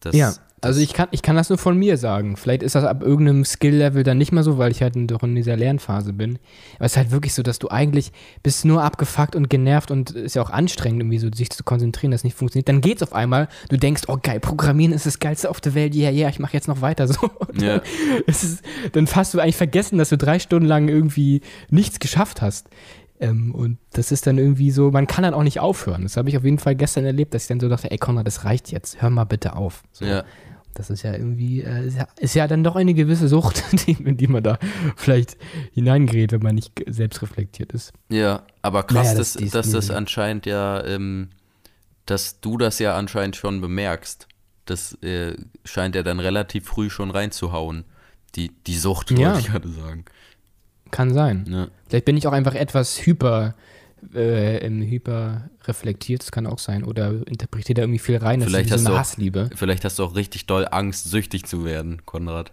das, 0.00 0.16
Ja, 0.16 0.34
also 0.62 0.80
ich 0.80 0.94
kann, 0.94 1.08
ich 1.10 1.20
kann 1.20 1.36
das 1.36 1.50
nur 1.50 1.58
von 1.58 1.76
mir 1.76 1.98
sagen. 1.98 2.36
Vielleicht 2.36 2.62
ist 2.62 2.74
das 2.74 2.84
ab 2.84 3.02
irgendeinem 3.02 3.44
Skill-Level 3.44 4.02
dann 4.04 4.16
nicht 4.16 4.32
mehr 4.32 4.42
so, 4.42 4.56
weil 4.56 4.70
ich 4.70 4.80
halt 4.82 4.94
doch 4.96 5.22
in 5.22 5.34
dieser 5.34 5.56
Lernphase 5.56 6.14
bin. 6.14 6.38
Aber 6.76 6.86
es 6.86 6.92
ist 6.92 6.96
halt 6.96 7.10
wirklich 7.10 7.34
so, 7.34 7.42
dass 7.42 7.58
du 7.58 7.68
eigentlich 7.68 8.10
bist 8.42 8.64
nur 8.64 8.82
abgefuckt 8.82 9.36
und 9.36 9.50
genervt 9.50 9.90
und 9.90 10.12
ist 10.12 10.34
ja 10.34 10.42
auch 10.42 10.50
anstrengend, 10.50 11.02
irgendwie 11.02 11.18
so 11.18 11.28
sich 11.30 11.50
zu 11.50 11.62
konzentrieren, 11.62 12.10
dass 12.10 12.24
nicht 12.24 12.36
funktioniert. 12.36 12.68
Dann 12.68 12.80
geht's 12.80 13.02
auf 13.02 13.12
einmal, 13.12 13.48
du 13.68 13.76
denkst, 13.76 14.04
oh 14.08 14.18
geil, 14.20 14.40
Programmieren 14.40 14.94
ist 14.94 15.04
das 15.04 15.18
Geilste 15.18 15.50
auf 15.50 15.60
der 15.60 15.74
Welt, 15.74 15.94
ja, 15.94 16.04
yeah, 16.04 16.10
ja, 16.10 16.20
yeah, 16.20 16.30
ich 16.30 16.38
mache 16.38 16.54
jetzt 16.54 16.68
noch 16.68 16.80
weiter 16.80 17.06
so. 17.08 17.30
Ja. 17.54 17.78
dann, 17.78 17.80
es 18.26 18.42
ist, 18.42 18.64
dann 18.92 19.06
fast 19.06 19.34
du 19.34 19.40
eigentlich 19.40 19.56
vergessen, 19.56 19.98
dass 19.98 20.08
du 20.08 20.16
drei 20.16 20.38
Stunden 20.38 20.66
lang 20.66 20.88
irgendwie 20.88 21.42
nichts 21.68 21.98
geschafft 21.98 22.40
hast. 22.40 22.68
Ähm, 23.20 23.54
und 23.54 23.78
das 23.92 24.12
ist 24.12 24.26
dann 24.26 24.38
irgendwie 24.38 24.70
so, 24.70 24.90
man 24.90 25.06
kann 25.06 25.22
dann 25.22 25.34
auch 25.34 25.42
nicht 25.42 25.60
aufhören. 25.60 26.02
Das 26.02 26.16
habe 26.16 26.28
ich 26.28 26.36
auf 26.36 26.44
jeden 26.44 26.58
Fall 26.58 26.76
gestern 26.76 27.04
erlebt, 27.04 27.34
dass 27.34 27.42
ich 27.42 27.48
dann 27.48 27.60
so 27.60 27.68
dachte, 27.68 27.90
ey 27.90 27.98
Konrad, 27.98 28.26
das 28.26 28.44
reicht 28.44 28.70
jetzt, 28.70 29.00
hör 29.00 29.10
mal 29.10 29.24
bitte 29.24 29.56
auf. 29.56 29.82
So. 29.92 30.04
Ja. 30.04 30.24
Das 30.76 30.90
ist 30.90 31.02
ja 31.02 31.12
irgendwie, 31.14 31.62
äh, 31.62 31.86
ist, 31.86 31.96
ja, 31.96 32.06
ist 32.18 32.34
ja 32.34 32.46
dann 32.46 32.62
doch 32.62 32.76
eine 32.76 32.92
gewisse 32.92 33.28
Sucht, 33.28 33.64
die, 33.86 33.92
in 33.92 34.16
die 34.18 34.26
man 34.26 34.42
da 34.42 34.58
vielleicht 34.96 35.38
hineingerät, 35.72 36.32
wenn 36.32 36.42
man 36.42 36.54
nicht 36.54 36.72
selbst 36.86 37.22
reflektiert 37.22 37.72
ist. 37.72 37.92
Ja, 38.10 38.42
aber 38.60 38.82
krass, 38.82 39.06
Naja, 39.06 39.18
dass, 39.18 39.32
das- 39.32 39.42
ist 39.42 39.54
dass 39.54 39.70
das 39.70 39.90
anscheinend 39.90 40.44
ja, 40.44 40.84
ähm, 40.84 41.30
dass 42.04 42.40
du 42.40 42.58
das 42.58 42.78
ja 42.78 42.94
anscheinend 42.96 43.36
schon 43.36 43.60
bemerkst. 43.60 44.28
Das 44.66 44.92
äh, 45.02 45.36
scheint 45.64 45.94
ja 45.94 46.02
dann 46.02 46.20
relativ 46.20 46.66
früh 46.66 46.90
schon 46.90 47.10
reinzuhauen. 47.10 47.84
Die, 48.34 48.50
die 48.66 48.76
Sucht, 48.76 49.10
Ja. 49.12 49.28
wollte 49.28 49.40
ich 49.40 49.46
gerade 49.46 49.68
sagen. 49.70 50.04
Kann 50.90 51.14
sein. 51.14 51.46
Ja. 51.48 51.68
Vielleicht 51.88 52.04
bin 52.04 52.16
ich 52.16 52.26
auch 52.26 52.32
einfach 52.32 52.54
etwas 52.54 53.04
hyper, 53.06 53.54
äh, 54.14 54.68
hyper 54.68 55.50
reflektiert, 55.64 56.22
das 56.22 56.30
kann 56.32 56.46
auch 56.46 56.58
sein. 56.58 56.84
Oder 56.84 57.26
interpretiere 57.26 57.74
da 57.74 57.82
irgendwie 57.82 57.98
viel 57.98 58.16
rein, 58.16 58.40
das 58.40 58.48
Vielleicht 58.48 58.70
ist 58.70 58.80
so 58.82 58.86
eine 58.86 58.94
auch- 58.96 59.00
Hassliebe. 59.00 59.50
Vielleicht 59.54 59.84
hast 59.84 59.98
du 59.98 60.04
auch 60.04 60.14
richtig 60.14 60.46
doll 60.46 60.66
Angst, 60.70 61.10
süchtig 61.10 61.44
zu 61.46 61.64
werden, 61.64 62.02
Konrad. 62.04 62.52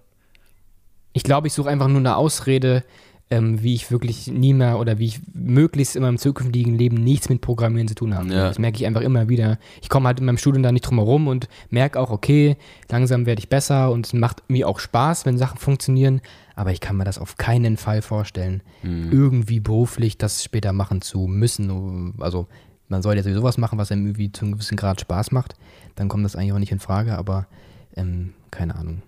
Ich 1.13 1.23
glaube, 1.23 1.47
ich 1.47 1.53
suche 1.53 1.69
einfach 1.69 1.87
nur 1.87 1.99
eine 1.99 2.15
Ausrede, 2.15 2.83
ähm, 3.29 3.61
wie 3.63 3.73
ich 3.75 3.89
wirklich 3.91 4.27
nie 4.27 4.53
mehr 4.53 4.79
oder 4.79 4.99
wie 4.99 5.05
ich 5.05 5.19
möglichst 5.33 5.95
in 5.95 6.01
meinem 6.01 6.17
zukünftigen 6.17 6.75
Leben 6.77 6.97
nichts 6.97 7.29
mit 7.29 7.41
Programmieren 7.41 7.87
zu 7.87 7.95
tun 7.95 8.15
habe. 8.15 8.27
Ja. 8.29 8.47
Das 8.47 8.59
merke 8.59 8.77
ich 8.77 8.85
einfach 8.85 9.01
immer 9.01 9.29
wieder. 9.29 9.59
Ich 9.81 9.89
komme 9.89 10.07
halt 10.07 10.19
in 10.19 10.25
meinem 10.25 10.37
Studium 10.37 10.63
da 10.63 10.71
nicht 10.71 10.85
drum 10.87 10.97
herum 10.97 11.27
und 11.27 11.47
merke 11.69 11.99
auch, 11.99 12.09
okay, 12.11 12.57
langsam 12.89 13.25
werde 13.25 13.39
ich 13.39 13.49
besser 13.49 13.91
und 13.91 14.05
es 14.07 14.13
macht 14.13 14.43
mir 14.49 14.67
auch 14.67 14.79
Spaß, 14.79 15.25
wenn 15.25 15.37
Sachen 15.37 15.57
funktionieren, 15.57 16.21
aber 16.55 16.71
ich 16.71 16.81
kann 16.81 16.97
mir 16.97 17.03
das 17.03 17.17
auf 17.17 17.37
keinen 17.37 17.77
Fall 17.77 18.01
vorstellen, 18.01 18.61
irgendwie 18.83 19.59
beruflich 19.59 20.17
das 20.17 20.43
später 20.43 20.73
machen 20.73 21.01
zu 21.01 21.27
müssen. 21.27 22.13
Also 22.19 22.47
man 22.87 23.01
soll 23.01 23.15
ja 23.15 23.23
sowieso 23.23 23.43
was 23.43 23.57
machen, 23.57 23.77
was 23.79 23.91
einem 23.91 24.05
irgendwie 24.05 24.31
zu 24.31 24.45
einem 24.45 24.53
gewissen 24.53 24.77
Grad 24.77 25.01
Spaß 25.01 25.31
macht. 25.31 25.55
Dann 25.95 26.09
kommt 26.09 26.25
das 26.25 26.35
eigentlich 26.35 26.53
auch 26.53 26.59
nicht 26.59 26.71
in 26.71 26.79
Frage, 26.79 27.17
aber 27.17 27.47
ähm, 27.95 28.33
keine 28.51 28.75
Ahnung. 28.75 29.01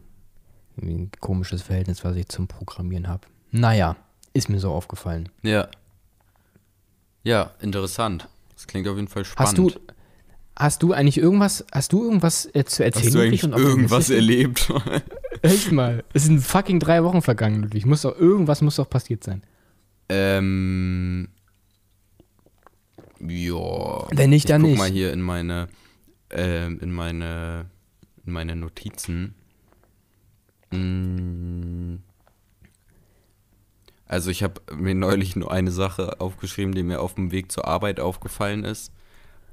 Ein 0.81 1.09
komisches 1.19 1.61
Verhältnis, 1.61 2.03
was 2.03 2.15
ich 2.15 2.27
zum 2.29 2.47
Programmieren 2.47 3.07
habe. 3.07 3.27
Naja, 3.51 3.95
ist 4.33 4.49
mir 4.49 4.59
so 4.59 4.71
aufgefallen. 4.71 5.29
Ja. 5.41 5.67
Ja, 7.23 7.51
interessant. 7.61 8.27
Das 8.53 8.67
klingt 8.67 8.87
auf 8.87 8.95
jeden 8.95 9.07
Fall 9.07 9.25
spannend. 9.25 9.49
Hast 9.49 9.57
du, 9.57 9.71
hast 10.55 10.83
du 10.83 10.93
eigentlich 10.93 11.17
irgendwas, 11.17 11.65
hast 11.71 11.93
du 11.93 12.03
irgendwas 12.03 12.47
äh, 12.53 12.63
zu 12.65 12.83
erzählen? 12.83 13.05
Hast 13.05 13.15
du 13.15 13.19
eigentlich 13.19 13.41
Ludwig, 13.43 13.65
irgendwas 13.65 14.09
erlebt? 14.09 14.71
Echt 15.41 15.71
mal. 15.71 16.03
Es 16.13 16.23
sind 16.23 16.39
fucking 16.39 16.79
drei 16.79 17.03
Wochen 17.03 17.21
vergangen, 17.21 17.61
Ludwig. 17.63 17.85
Muss 17.85 18.03
doch, 18.03 18.17
irgendwas 18.17 18.61
muss 18.61 18.77
doch 18.77 18.89
passiert 18.89 19.23
sein. 19.23 19.43
ähm. 20.09 21.29
Ja. 23.19 24.07
Wenn 24.11 24.29
nicht, 24.29 24.43
ich 24.43 24.45
dann 24.45 24.61
guck 24.61 24.71
nicht. 24.71 24.79
mal 24.79 24.89
hier 24.89 25.11
in 25.11 25.21
meine, 25.21 25.67
ähm, 26.29 26.79
in 26.81 26.91
meine, 26.91 27.65
in 28.25 28.33
meine 28.33 28.55
Notizen. 28.55 29.33
Mm. 30.71 31.95
Also 34.05 34.29
ich 34.29 34.43
habe 34.43 34.61
mir 34.75 34.93
neulich 34.93 35.35
nur 35.35 35.51
eine 35.51 35.71
Sache 35.71 36.19
aufgeschrieben, 36.21 36.75
die 36.75 36.83
mir 36.83 37.01
auf 37.01 37.15
dem 37.15 37.31
Weg 37.31 37.51
zur 37.51 37.67
Arbeit 37.67 37.99
aufgefallen 37.99 38.63
ist. 38.63 38.91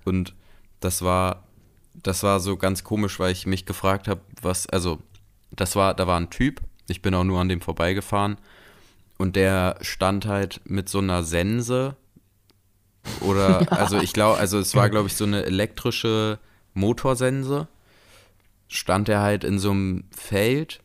Und 0.04 0.34
das 0.84 1.02
war, 1.02 1.44
das 1.94 2.22
war 2.22 2.40
so 2.40 2.56
ganz 2.56 2.84
komisch, 2.84 3.18
weil 3.18 3.32
ich 3.32 3.46
mich 3.46 3.66
gefragt 3.66 4.08
habe, 4.08 4.20
was, 4.40 4.66
also 4.68 4.98
das 5.50 5.76
war, 5.76 5.94
da 5.94 6.06
war 6.06 6.18
ein 6.18 6.30
Typ, 6.30 6.60
ich 6.88 7.02
bin 7.02 7.14
auch 7.14 7.24
nur 7.24 7.40
an 7.40 7.48
dem 7.48 7.60
vorbeigefahren 7.60 8.36
und 9.18 9.36
der 9.36 9.76
stand 9.80 10.26
halt 10.26 10.60
mit 10.64 10.88
so 10.88 10.98
einer 10.98 11.22
Sense 11.22 11.96
oder, 13.20 13.70
also 13.78 13.98
ich 13.98 14.12
glaube, 14.12 14.38
also 14.38 14.58
es 14.58 14.74
war 14.74 14.88
glaube 14.90 15.08
ich 15.08 15.14
so 15.14 15.24
eine 15.24 15.44
elektrische 15.44 16.38
Motorsense, 16.74 17.68
stand 18.68 19.08
er 19.08 19.20
halt 19.20 19.44
in 19.44 19.58
so 19.58 19.70
einem 19.70 20.04
Feld, 20.10 20.80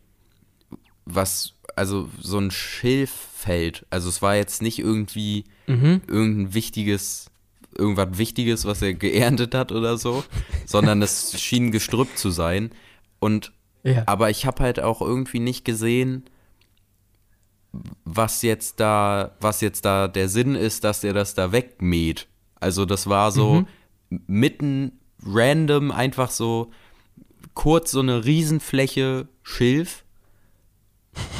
was, 1.06 1.54
also 1.76 2.10
so 2.22 2.38
ein 2.40 2.52
Schilffeld, 2.52 3.86
also 3.90 4.10
es 4.10 4.22
war 4.22 4.36
jetzt 4.36 4.62
nicht 4.62 4.80
irgendwie 4.80 5.46
Mhm. 5.70 6.02
irgendein 6.08 6.54
wichtiges, 6.54 7.30
irgendwas 7.78 8.18
Wichtiges, 8.18 8.66
was 8.66 8.82
er 8.82 8.94
geerntet 8.94 9.54
hat 9.56 9.72
oder 9.72 9.98
so, 9.98 10.24
sondern 10.66 11.02
es 11.02 11.40
schien 11.42 11.72
gestrüppt 11.72 12.18
zu 12.18 12.30
sein. 12.32 12.72
Und 13.20 13.52
Ja. 13.84 14.04
aber 14.06 14.30
ich 14.30 14.46
habe 14.46 14.64
halt 14.64 14.80
auch 14.80 15.02
irgendwie 15.02 15.40
nicht 15.40 15.66
gesehen, 15.66 16.26
was 18.06 18.42
jetzt 18.42 18.80
da, 18.80 19.36
was 19.40 19.62
jetzt 19.62 19.86
da 19.86 20.08
der 20.08 20.30
Sinn 20.30 20.56
ist, 20.56 20.84
dass 20.84 21.04
er 21.04 21.14
das 21.14 21.36
da 21.36 21.52
wegmäht. 21.52 22.28
Also 22.60 22.86
das 22.86 23.08
war 23.08 23.32
so 23.32 23.66
mitten 24.10 24.94
random 25.24 25.92
einfach 25.92 26.32
so 26.32 26.72
kurz 27.54 27.92
so 27.92 28.00
eine 28.00 28.26
Riesenfläche 28.26 29.28
Schilf 29.44 30.04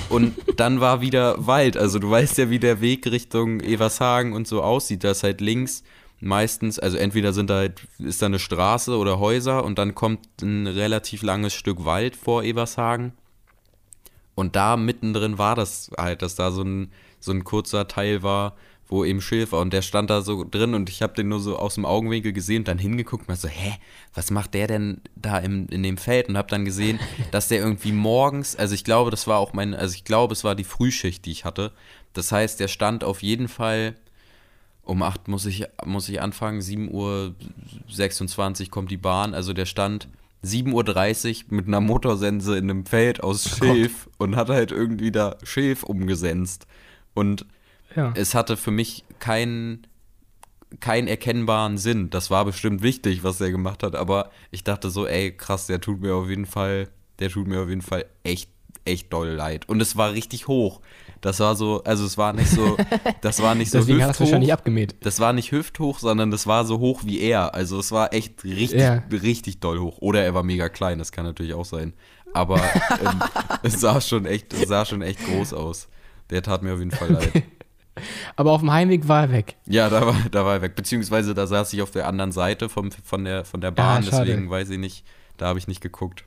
und 0.10 0.36
dann 0.58 0.80
war 0.80 1.02
wieder 1.02 1.46
Wald. 1.48 1.78
Also 1.78 2.00
du 2.00 2.10
weißt 2.10 2.38
ja, 2.38 2.50
wie 2.50 2.60
der 2.60 2.82
Weg 2.82 3.06
Richtung 3.08 3.60
Evershagen 3.62 4.34
und 4.34 4.48
so 4.48 4.62
aussieht. 4.64 5.04
Da 5.04 5.12
ist 5.12 5.24
halt 5.24 5.42
links 5.42 5.84
meistens, 6.20 6.80
also 6.80 6.98
entweder 6.98 7.34
sind 7.34 7.50
da 7.50 7.58
halt, 7.58 7.82
ist 8.00 8.22
da 8.22 8.26
eine 8.26 8.40
Straße 8.40 8.98
oder 8.98 9.20
Häuser 9.20 9.64
und 9.64 9.78
dann 9.78 9.96
kommt 9.96 10.42
ein 10.42 10.68
relativ 10.68 11.22
langes 11.22 11.54
Stück 11.54 11.86
Wald 11.86 12.16
vor 12.16 12.44
Evershagen. 12.44 13.14
Und 14.36 14.56
da 14.56 14.78
mittendrin 14.78 15.38
war 15.38 15.56
das 15.56 15.92
halt, 15.98 16.22
dass 16.22 16.36
da 16.36 16.52
so 16.52 16.64
ein, 16.64 16.92
so 17.20 17.32
ein 17.32 17.44
kurzer 17.44 17.88
Teil 17.88 18.22
war, 18.22 18.56
wo 18.88 19.04
eben 19.04 19.22
Schilf 19.22 19.52
war. 19.52 19.62
Und 19.62 19.74
der 19.74 19.82
stand 19.82 20.10
da 20.10 20.22
so 20.22 20.44
drin 20.44 20.74
und 20.74 20.90
ich 20.90 21.02
habe 21.02 21.14
den 21.14 21.30
nur 21.30 21.40
so 21.40 21.58
aus 21.58 21.76
dem 21.76 21.86
Augenwinkel 21.86 22.34
gesehen 22.34 22.60
und 22.60 22.68
dann 22.68 22.78
hingeguckt 22.78 23.28
und 23.28 23.36
so, 23.36 23.48
hä, 23.48 23.74
was 24.14 24.32
macht 24.32 24.54
der 24.54 24.68
denn 24.68 25.02
da 25.16 25.40
im, 25.40 25.68
in 25.70 25.84
dem 25.84 25.98
Feld? 25.98 26.30
Und 26.30 26.38
habe 26.38 26.50
dann 26.50 26.66
gesehen, 26.66 27.00
dass 27.32 27.48
der 27.48 27.60
irgendwie 27.60 27.92
morgens, 27.92 28.56
also 28.56 28.76
ich 28.76 28.84
glaube, 28.84 29.12
das 29.12 29.28
war 29.28 29.40
auch 29.40 29.54
mein, 29.54 29.74
also 29.74 29.96
ich 29.96 30.04
glaube, 30.04 30.34
es 30.34 30.44
war 30.44 30.56
die 30.56 30.64
Frühschicht, 30.64 31.26
die 31.26 31.32
ich 31.32 31.46
hatte. 31.46 31.72
Das 32.14 32.32
heißt, 32.32 32.60
der 32.60 32.68
stand 32.68 33.04
auf 33.04 33.24
jeden 33.24 33.48
Fall 33.48 33.96
um 34.88 35.04
8 35.04 35.28
muss 35.28 35.46
ich, 35.46 35.66
muss 35.86 36.10
ich 36.10 36.22
anfangen, 36.22 36.62
7 36.62 36.90
Uhr 36.92 37.36
26 37.90 38.72
kommt 38.72 38.90
die 38.90 38.98
Bahn. 38.98 39.34
Also 39.34 39.54
der 39.54 39.66
stand 39.66 40.08
7.30 40.44 41.46
Uhr 41.46 41.56
mit 41.56 41.68
einer 41.68 41.82
Motorsense 41.82 42.58
in 42.58 42.70
einem 42.70 42.86
Feld 42.86 43.22
aus 43.22 43.58
Schilf 43.58 44.10
und 44.18 44.36
hat 44.36 44.50
halt 44.50 44.72
irgendwie 44.72 45.12
da 45.12 45.36
Schilf 45.44 45.84
umgesenzt. 45.84 46.68
Und 47.14 47.46
ja. 47.96 48.14
es 48.16 48.34
hatte 48.34 48.56
für 48.56 48.72
mich 48.72 49.04
keinen 49.20 49.88
keinen 50.80 51.08
erkennbaren 51.08 51.78
Sinn. 51.78 52.10
Das 52.10 52.30
war 52.30 52.44
bestimmt 52.44 52.82
wichtig, 52.84 53.24
was 53.24 53.40
er 53.40 53.52
gemacht 53.52 53.84
hat, 53.84 53.96
aber 53.96 54.32
ich 54.52 54.66
dachte 54.66 54.90
so, 54.90 55.08
ey, 55.08 55.32
krass, 55.32 55.68
der 55.68 55.80
tut 55.80 56.02
mir 56.02 56.14
auf 56.14 56.28
jeden 56.30 56.46
Fall, 56.46 56.90
der 57.20 57.30
tut 57.30 57.48
mir 57.48 57.62
auf 57.62 57.70
jeden 57.70 57.82
Fall 57.82 58.06
echt, 58.24 58.50
echt 58.84 59.12
doll 59.14 59.30
leid. 59.30 59.70
Und 59.70 59.82
es 59.82 59.96
war 59.96 60.12
richtig 60.12 60.50
hoch. 60.50 60.82
Das 61.22 61.40
war 61.40 61.56
so, 61.56 61.84
also 61.84 62.06
es 62.06 62.18
war 62.18 62.34
nicht 62.34 62.50
so, 62.50 62.78
das 63.22 63.42
war 63.42 63.56
nicht 63.56 63.72
so 63.72 63.80
Deswegen 63.80 64.02
hat 64.02 64.10
er 64.10 64.12
es 64.12 64.16
hüfthoch. 64.20 64.26
wahrscheinlich 64.26 64.54
abgemäht. 64.54 64.96
Das 65.02 65.20
war 65.20 65.34
nicht 65.34 65.52
hüfthoch, 65.52 66.00
sondern 66.00 66.30
das 66.32 66.46
war 66.48 66.66
so 66.66 66.80
hoch 66.80 67.02
wie 67.06 67.20
er. 67.20 67.54
Also 67.56 67.80
es 67.80 67.92
war 67.92 68.14
echt 68.14 68.44
richtig, 68.44 68.82
Ja. 68.82 69.04
richtig 69.12 69.60
doll 69.60 69.80
hoch. 69.80 69.98
Oder 70.00 70.24
er 70.24 70.34
war 70.34 70.44
mega 70.44 70.70
klein, 70.70 71.00
das 71.00 71.12
kann 71.12 71.26
natürlich 71.26 71.54
auch 71.54 71.66
sein. 71.66 71.94
Aber 72.34 72.58
ähm, 73.04 73.20
es 73.64 73.80
sah 73.82 74.00
schon 74.02 74.26
echt, 74.26 74.54
es 74.54 74.68
sah 74.70 74.86
schon 74.86 75.02
echt 75.02 75.20
groß 75.26 75.54
aus. 75.54 75.88
Der 76.30 76.42
tat 76.44 76.62
mir 76.62 76.74
auf 76.74 76.80
jeden 76.80 76.92
Fall 76.92 77.12
leid. 77.12 77.44
Aber 78.36 78.52
auf 78.52 78.62
dem 78.62 78.72
Heimweg 78.72 79.08
war 79.08 79.24
er 79.24 79.32
weg. 79.32 79.56
Ja, 79.66 79.90
da 79.90 80.06
war, 80.06 80.16
da 80.30 80.46
war 80.46 80.54
er 80.56 80.62
weg. 80.62 80.76
Beziehungsweise 80.76 81.34
da 81.34 81.48
saß 81.48 81.74
ich 81.74 81.82
auf 81.82 81.90
der 81.90 82.08
anderen 82.08 82.32
Seite 82.32 82.70
vom, 82.70 82.92
von, 82.92 83.24
der, 83.26 83.44
von 83.44 83.60
der 83.60 83.72
Bahn, 83.72 84.04
schade. 84.04 84.26
deswegen 84.26 84.50
weiß 84.52 84.70
ich 84.70 84.78
nicht, 84.78 85.04
da 85.38 85.48
habe 85.48 85.58
ich 85.58 85.68
nicht 85.68 85.82
geguckt. 85.82 86.24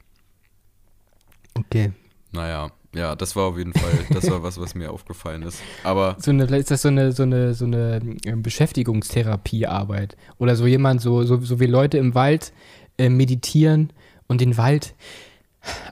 Okay. 1.55 1.93
Naja, 2.33 2.71
ja, 2.95 3.15
das 3.15 3.37
war 3.37 3.45
auf 3.45 3.57
jeden 3.59 3.73
Fall, 3.73 3.91
das 4.13 4.31
war 4.31 4.43
was, 4.43 4.61
was 4.61 4.75
mir 4.75 4.91
aufgefallen 4.91 5.43
ist. 5.43 5.61
Aber 5.85 6.17
So 6.19 6.31
eine, 6.31 6.47
vielleicht 6.47 6.63
ist 6.63 6.71
das 6.73 6.83
so 6.83 6.89
eine, 6.89 7.13
so 7.13 7.23
eine, 7.23 7.55
so 7.55 7.65
eine 7.65 8.01
äh, 8.25 8.35
Beschäftigungstherapiearbeit. 8.37 10.17
Oder 10.39 10.57
so 10.57 10.67
jemand, 10.67 11.01
so, 11.01 11.23
so, 11.25 11.39
so 11.41 11.61
wie 11.61 11.67
Leute 11.67 11.99
im 11.99 12.15
Wald 12.15 12.53
äh, 12.99 13.09
meditieren 13.09 13.93
und 14.27 14.41
den 14.41 14.57
Wald 14.57 14.95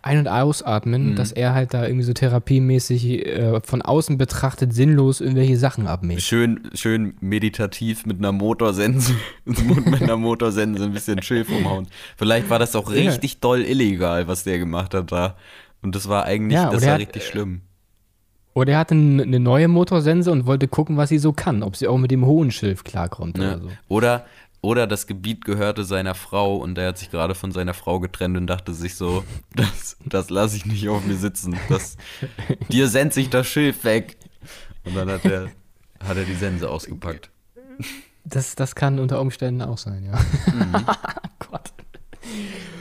ein- 0.00 0.18
und 0.18 0.28
ausatmen, 0.28 1.10
Mhm. 1.10 1.16
dass 1.16 1.30
er 1.30 1.52
halt 1.52 1.74
da 1.74 1.84
irgendwie 1.84 2.04
so 2.04 2.14
therapiemäßig 2.14 3.26
äh, 3.26 3.60
von 3.62 3.82
außen 3.82 4.16
betrachtet 4.16 4.72
sinnlos 4.72 5.20
irgendwelche 5.20 5.58
Sachen 5.58 5.86
abmäht. 5.86 6.22
schön, 6.22 6.70
schön 6.72 7.14
meditativ 7.20 8.06
mit 8.06 8.16
einer 8.18 8.32
Motorsense, 8.32 9.12
mit 9.44 10.00
einer 10.02 10.16
Motorsense 10.16 10.82
ein 10.84 10.92
bisschen 10.92 11.20
Schilf 11.20 11.50
umhauen. 11.50 11.86
Vielleicht 12.16 12.48
war 12.48 12.58
das 12.58 12.74
auch 12.76 12.90
Ja. 12.90 12.96
richtig 13.10 13.40
doll 13.40 13.60
illegal, 13.60 14.26
was 14.26 14.44
der 14.44 14.58
gemacht 14.58 14.94
hat 14.94 15.12
da. 15.12 15.36
Und 15.82 15.94
das 15.94 16.08
war 16.08 16.24
eigentlich, 16.24 16.54
Ja, 16.54 16.70
das 16.70 16.84
war 16.84 16.92
hat- 16.94 17.00
richtig 17.00 17.26
schlimm. 17.26 17.62
Oder 18.54 18.72
er 18.72 18.78
hatte 18.80 18.94
eine 18.94 19.38
neue 19.38 19.68
Motorsense 19.68 20.32
und 20.32 20.44
wollte 20.46 20.66
gucken, 20.66 20.96
was 20.96 21.10
sie 21.10 21.18
so 21.18 21.32
kann, 21.32 21.62
ob 21.62 21.76
sie 21.76 21.86
auch 21.86 21.98
mit 21.98 22.10
dem 22.10 22.26
hohen 22.26 22.50
Schilf 22.50 22.82
klarkommt 22.82 23.38
Ne? 23.38 23.54
oder 23.56 23.62
so. 23.62 23.70
Oder, 23.88 24.26
oder 24.62 24.86
das 24.88 25.06
Gebiet 25.06 25.44
gehörte 25.44 25.84
seiner 25.84 26.16
Frau 26.16 26.56
und 26.56 26.76
er 26.76 26.88
hat 26.88 26.98
sich 26.98 27.10
gerade 27.12 27.36
von 27.36 27.52
seiner 27.52 27.72
Frau 27.74 28.00
getrennt 28.00 28.36
und 28.36 28.48
dachte 28.48 28.74
sich 28.74 28.96
so, 28.96 29.22
das, 29.54 29.96
das 30.04 30.30
lasse 30.30 30.56
ich 30.56 30.66
nicht 30.66 30.88
auf 30.88 31.04
mir 31.04 31.14
sitzen. 31.14 31.56
Das, 31.68 31.96
dir 32.68 32.88
sendet 32.88 33.14
sich 33.14 33.30
das 33.30 33.46
Schilf 33.46 33.84
weg. 33.84 34.16
Und 34.84 34.96
dann 34.96 35.08
hat 35.08 35.24
er, 35.24 35.50
hat 36.04 36.16
er 36.16 36.24
die 36.24 36.34
Sense 36.34 36.68
ausgepackt. 36.68 37.30
Das, 38.24 38.56
das 38.56 38.74
kann 38.74 38.98
unter 38.98 39.20
Umständen 39.20 39.62
auch 39.62 39.78
sein, 39.78 40.04
ja. 40.04 40.18
Mhm. 40.52 40.72
Gott. 41.50 41.72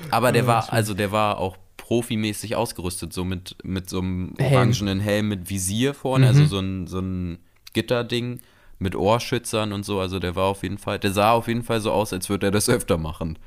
Aber 0.10 0.32
der 0.32 0.48
war, 0.48 0.74
also 0.74 0.94
der 0.96 1.12
war 1.12 1.38
auch 1.38 1.58
profimäßig 1.88 2.58
ausgerüstet, 2.58 3.14
so 3.14 3.24
mit, 3.24 3.56
mit 3.64 3.90
so 3.90 4.00
einem 4.00 4.34
Helm. 4.38 4.54
orangenen 4.54 5.00
Helm 5.00 5.30
mit 5.30 5.50
Visier 5.50 5.94
vorne, 5.94 6.28
also 6.28 6.44
so 6.46 6.60
ein, 6.60 6.86
so 6.86 7.00
ein 7.00 7.38
Gitterding 7.72 8.42
mit 8.78 8.94
Ohrschützern 8.94 9.72
und 9.72 9.86
so. 9.86 10.02
Also 10.02 10.20
der 10.20 10.36
war 10.36 10.46
auf 10.48 10.64
jeden 10.64 10.78
Fall, 10.78 11.00
der 11.00 11.14
sah 11.14 11.32
auf 11.32 11.48
jeden 11.48 11.64
Fall 11.64 11.80
so 11.80 11.94
aus, 11.94 12.12
als 12.12 12.28
würde 12.28 12.48
er 12.48 12.52
das 12.52 12.68
öfter 12.68 12.98
machen. 12.98 13.40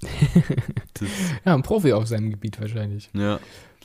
Ja, 1.44 1.54
ein 1.54 1.62
Profi 1.62 1.92
auf 1.92 2.06
seinem 2.06 2.30
Gebiet 2.30 2.58
wahrscheinlich. 2.60 3.10
Ja, 3.12 3.38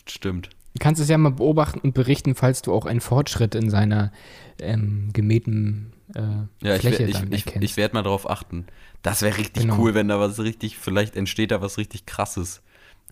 stimmt. 0.07 0.49
Du 0.76 0.80
kannst 0.80 1.01
es 1.01 1.10
ja 1.10 1.18
mal 1.18 1.32
beobachten 1.32 1.80
und 1.80 1.93
berichten, 1.93 2.36
falls 2.36 2.62
du 2.62 2.72
auch 2.74 2.86
einen 2.86 3.01
Fortschritt 3.01 3.55
in 3.55 3.70
seiner 3.70 4.14
ähm, 4.60 5.10
gemähten 5.12 5.91
äh, 6.16 6.22
Ja, 6.66 6.76
ich, 6.76 6.82
Fläche 6.82 7.03
ich, 7.03 7.14
dann 7.18 7.32
ich, 7.34 7.45
erkennst. 7.45 7.66
ich 7.66 7.78
werde 7.78 7.95
mal 7.95 8.03
darauf 8.03 8.30
achten. 8.30 8.66
Das 9.01 9.22
wäre 9.22 9.38
richtig 9.38 9.64
Genau. 9.64 9.78
cool, 9.80 9.93
wenn 9.95 10.07
da 10.07 10.20
was 10.20 10.39
richtig, 10.39 10.78
vielleicht 10.78 11.16
entsteht 11.16 11.51
da 11.51 11.62
was 11.62 11.78
richtig 11.78 12.05
krasses. 12.05 12.62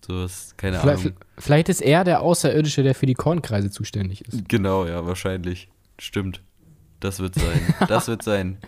So 0.06 0.22
was, 0.22 0.56
keine 0.56 0.78
vielleicht, 0.78 1.06
Ahnung. 1.06 1.18
vielleicht 1.38 1.68
ist 1.68 1.82
er 1.82 2.04
der 2.04 2.22
Außerirdische, 2.22 2.82
der 2.82 2.94
für 2.94 3.06
die 3.06 3.14
Kornkreise 3.14 3.70
zuständig 3.70 4.26
ist. 4.26 4.48
Genau, 4.48 4.86
ja, 4.86 5.06
wahrscheinlich. 5.06 5.68
Stimmt. 5.98 6.42
Das 7.00 7.20
wird 7.20 7.34
sein. 7.34 7.74
Das 7.88 8.08
wird 8.08 8.22
sein. 8.22 8.58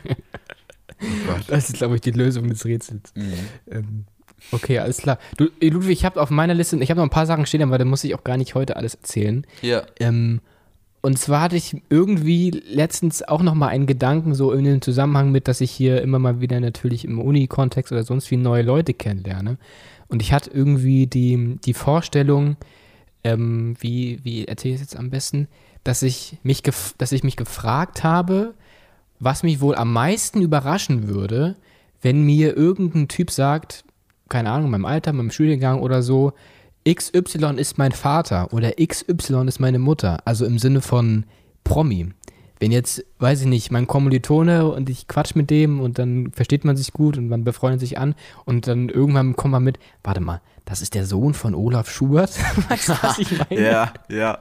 Oh 1.02 1.34
das 1.48 1.70
ist, 1.70 1.76
glaube 1.76 1.96
ich, 1.96 2.00
die 2.00 2.10
Lösung 2.10 2.48
des 2.48 2.64
Rätsels. 2.64 3.12
Mhm. 3.14 3.32
Ähm, 3.70 4.04
okay, 4.52 4.78
alles 4.78 4.98
klar. 4.98 5.18
Du, 5.36 5.48
Ludwig, 5.60 5.98
ich 5.98 6.04
habe 6.04 6.20
auf 6.20 6.30
meiner 6.30 6.54
Liste, 6.54 6.76
ich 6.76 6.90
habe 6.90 7.00
noch 7.00 7.06
ein 7.06 7.10
paar 7.10 7.26
Sachen 7.26 7.46
stehen, 7.46 7.62
aber 7.62 7.78
da 7.78 7.84
muss 7.84 8.04
ich 8.04 8.14
auch 8.14 8.24
gar 8.24 8.36
nicht 8.36 8.54
heute 8.54 8.76
alles 8.76 8.94
erzählen. 8.94 9.46
Ja. 9.62 9.82
Ähm, 9.98 10.40
und 11.02 11.18
zwar 11.18 11.42
hatte 11.42 11.56
ich 11.56 11.82
irgendwie 11.88 12.50
letztens 12.50 13.22
auch 13.22 13.42
noch 13.42 13.54
mal 13.54 13.68
einen 13.68 13.86
Gedanken 13.86 14.34
so 14.34 14.52
in 14.52 14.64
dem 14.64 14.82
Zusammenhang 14.82 15.32
mit, 15.32 15.48
dass 15.48 15.62
ich 15.62 15.70
hier 15.70 16.02
immer 16.02 16.18
mal 16.18 16.40
wieder 16.40 16.60
natürlich 16.60 17.04
im 17.06 17.18
Uni-Kontext 17.18 17.90
oder 17.90 18.02
sonst 18.02 18.30
wie 18.30 18.36
neue 18.36 18.62
Leute 18.62 18.92
kennenlerne. 18.92 19.56
Und 20.10 20.22
ich 20.22 20.32
hatte 20.32 20.50
irgendwie 20.50 21.06
die, 21.06 21.58
die 21.64 21.74
Vorstellung, 21.74 22.56
ähm, 23.24 23.76
wie, 23.80 24.18
wie 24.22 24.46
erzähle 24.46 24.74
ich 24.74 24.80
es 24.80 24.90
jetzt 24.90 24.96
am 24.96 25.10
besten, 25.10 25.48
dass 25.84 26.02
ich, 26.02 26.36
mich 26.42 26.62
dass 26.62 27.12
ich 27.12 27.24
mich 27.24 27.36
gefragt 27.36 28.04
habe, 28.04 28.54
was 29.18 29.42
mich 29.42 29.60
wohl 29.60 29.76
am 29.76 29.92
meisten 29.92 30.42
überraschen 30.42 31.08
würde, 31.08 31.56
wenn 32.02 32.24
mir 32.24 32.56
irgendein 32.56 33.08
Typ 33.08 33.30
sagt, 33.30 33.84
keine 34.28 34.50
Ahnung, 34.50 34.66
in 34.66 34.70
meinem 34.72 34.84
Alter, 34.86 35.10
in 35.10 35.16
meinem 35.16 35.30
Studiengang 35.30 35.80
oder 35.80 36.02
so, 36.02 36.32
XY 36.88 37.56
ist 37.56 37.78
mein 37.78 37.92
Vater 37.92 38.52
oder 38.52 38.72
XY 38.72 39.46
ist 39.46 39.60
meine 39.60 39.78
Mutter. 39.78 40.20
Also 40.24 40.46
im 40.46 40.58
Sinne 40.58 40.80
von 40.80 41.24
Promi. 41.62 42.08
Wenn 42.60 42.70
jetzt, 42.72 43.04
weiß 43.18 43.40
ich 43.40 43.46
nicht, 43.46 43.72
mein 43.72 43.86
Kommilitone 43.86 44.70
und 44.70 44.88
ich 44.88 45.08
quatsch 45.08 45.34
mit 45.34 45.50
dem 45.50 45.80
und 45.80 45.98
dann 45.98 46.30
versteht 46.32 46.64
man 46.64 46.76
sich 46.76 46.92
gut 46.92 47.18
und 47.18 47.28
man 47.28 47.42
befreundet 47.42 47.80
sich 47.80 47.98
an 47.98 48.14
und 48.44 48.66
dann 48.66 48.88
irgendwann 48.88 49.34
kommt 49.34 49.52
man 49.52 49.64
mit, 49.64 49.78
warte 50.04 50.20
mal, 50.20 50.40
das 50.66 50.82
ist 50.82 50.94
der 50.94 51.06
Sohn 51.06 51.34
von 51.34 51.54
Olaf 51.54 51.90
Schubert. 51.90 52.30
weißt 52.68 52.90
du, 52.90 52.92
was 53.00 53.18
ich 53.18 53.38
meine? 53.38 53.60
ja, 53.60 53.92
ja. 54.08 54.38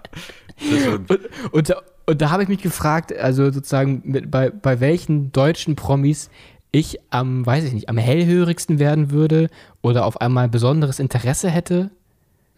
Und, 0.93 1.09
und, 1.51 1.75
und, 2.05 2.21
da 2.21 2.29
habe 2.29 2.43
ich 2.43 2.49
mich 2.49 2.61
gefragt, 2.61 3.17
also 3.17 3.49
sozusagen 3.49 4.01
mit, 4.03 4.29
bei, 4.29 4.49
bei 4.49 4.79
welchen 4.79 5.31
deutschen 5.31 5.75
Promis 5.75 6.29
ich 6.71 6.99
am, 7.09 7.45
weiß 7.45 7.63
ich 7.63 7.73
nicht, 7.73 7.89
am 7.89 7.97
hellhörigsten 7.97 8.77
werden 8.77 9.09
würde 9.09 9.49
oder 9.81 10.05
auf 10.05 10.21
einmal 10.21 10.49
besonderes 10.49 10.99
Interesse 10.99 11.49
hätte 11.49 11.89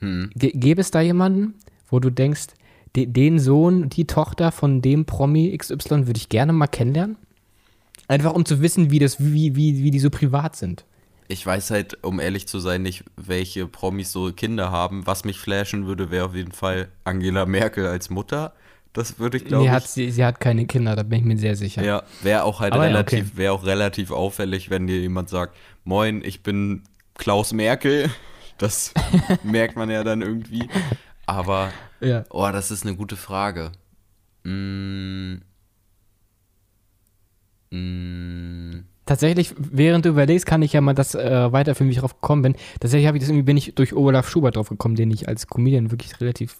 hm. 0.02 0.32
Gäbe 0.36 0.82
es 0.82 0.92
da 0.92 1.00
jemanden, 1.00 1.54
wo 1.90 2.00
du 2.00 2.10
denkst, 2.10 2.48
de, 2.96 3.06
den 3.06 3.40
Sohn, 3.40 3.90
die 3.90 4.06
Tochter 4.06 4.52
von 4.52 4.82
dem 4.82 5.06
Promi 5.06 5.56
XY 5.58 6.08
würde 6.08 6.18
ich 6.18 6.30
gerne 6.30 6.54
mal 6.54 6.68
kennenlernen? 6.68 7.18
Einfach 8.08 8.34
um 8.34 8.46
zu 8.46 8.62
wissen, 8.62 8.92
wie, 8.92 9.00
das, 9.00 9.20
wie, 9.20 9.56
wie, 9.56 9.84
wie 9.84 9.92
die 9.92 10.00
so 10.00 10.10
privat 10.10 10.56
sind. 10.56 10.86
Ich 11.28 11.46
weiß 11.46 11.72
halt, 11.72 12.04
um 12.04 12.20
ehrlich 12.20 12.48
zu 12.48 12.60
sein, 12.60 12.82
nicht, 12.82 13.06
welche 13.16 13.66
Promis 13.66 14.12
so 14.12 14.34
Kinder 14.34 14.70
haben. 14.70 15.08
Was 15.08 15.24
mich 15.24 15.40
flashen 15.40 15.88
würde, 15.88 16.12
wäre 16.12 16.26
auf 16.26 16.36
jeden 16.36 16.52
Fall 16.52 16.90
Angela 17.06 17.46
Merkel 17.46 17.88
als 17.88 18.10
Mutter. 18.10 18.54
Das 18.94 19.20
würde 19.20 19.38
ich 19.38 19.46
glaube 19.46 19.70
nee, 19.70 19.78
ich. 19.78 19.86
sie, 19.86 20.12
sie 20.12 20.26
hat 20.26 20.42
keine 20.42 20.66
Kinder, 20.66 20.98
da 20.98 21.04
bin 21.04 21.20
ich 21.20 21.26
mir 21.26 21.38
sehr 21.38 21.56
sicher. 21.56 21.82
Ja, 21.82 22.04
wäre 22.22 22.44
auch 22.44 22.60
halt 22.60 22.74
Aber 22.74 22.84
relativ, 22.84 23.28
okay. 23.28 23.38
wäre 23.38 23.54
auch 23.54 23.66
relativ 23.66 24.12
auffällig, 24.12 24.70
wenn 24.70 24.88
dir 24.88 25.00
jemand 25.00 25.30
sagt, 25.30 25.56
moin, 25.86 26.22
ich 26.26 26.44
bin 26.44 26.84
Klaus 27.16 27.54
Merkel. 27.54 28.10
Das 28.58 28.94
merkt 29.44 29.78
man 29.78 29.90
ja 29.90 30.04
dann 30.04 30.22
irgendwie. 30.22 30.68
Aber, 31.26 31.72
ja. 32.02 32.24
oh, 32.30 32.50
das 32.52 32.72
ist 32.72 32.86
eine 32.86 32.96
gute 32.96 33.16
Frage. 33.16 33.72
Mm. 34.44 35.36
Mm. 37.72 38.84
Tatsächlich, 39.06 39.54
während 39.58 40.06
du 40.06 40.10
überlegst, 40.10 40.46
kann 40.46 40.62
ich 40.62 40.74
ja 40.74 40.82
mal 40.82 40.94
das 40.94 41.16
äh, 41.16 41.52
weiterführen, 41.52 41.90
wie 41.90 41.94
ich 41.94 42.00
drauf 42.00 42.20
gekommen 42.22 42.44
bin. 42.44 42.56
Tatsächlich 42.80 43.10
ich 43.18 43.20
das 43.20 43.30
irgendwie, 43.30 43.44
bin 43.44 43.58
ich 43.58 43.76
durch 43.76 43.94
Olaf 43.94 44.30
Schubert 44.30 44.56
drauf 44.56 44.70
gekommen, 44.70 44.96
den 44.96 45.12
ich 45.12 45.28
als 45.28 45.48
Comedian 45.48 45.92
wirklich 45.92 46.20
relativ 46.22 46.58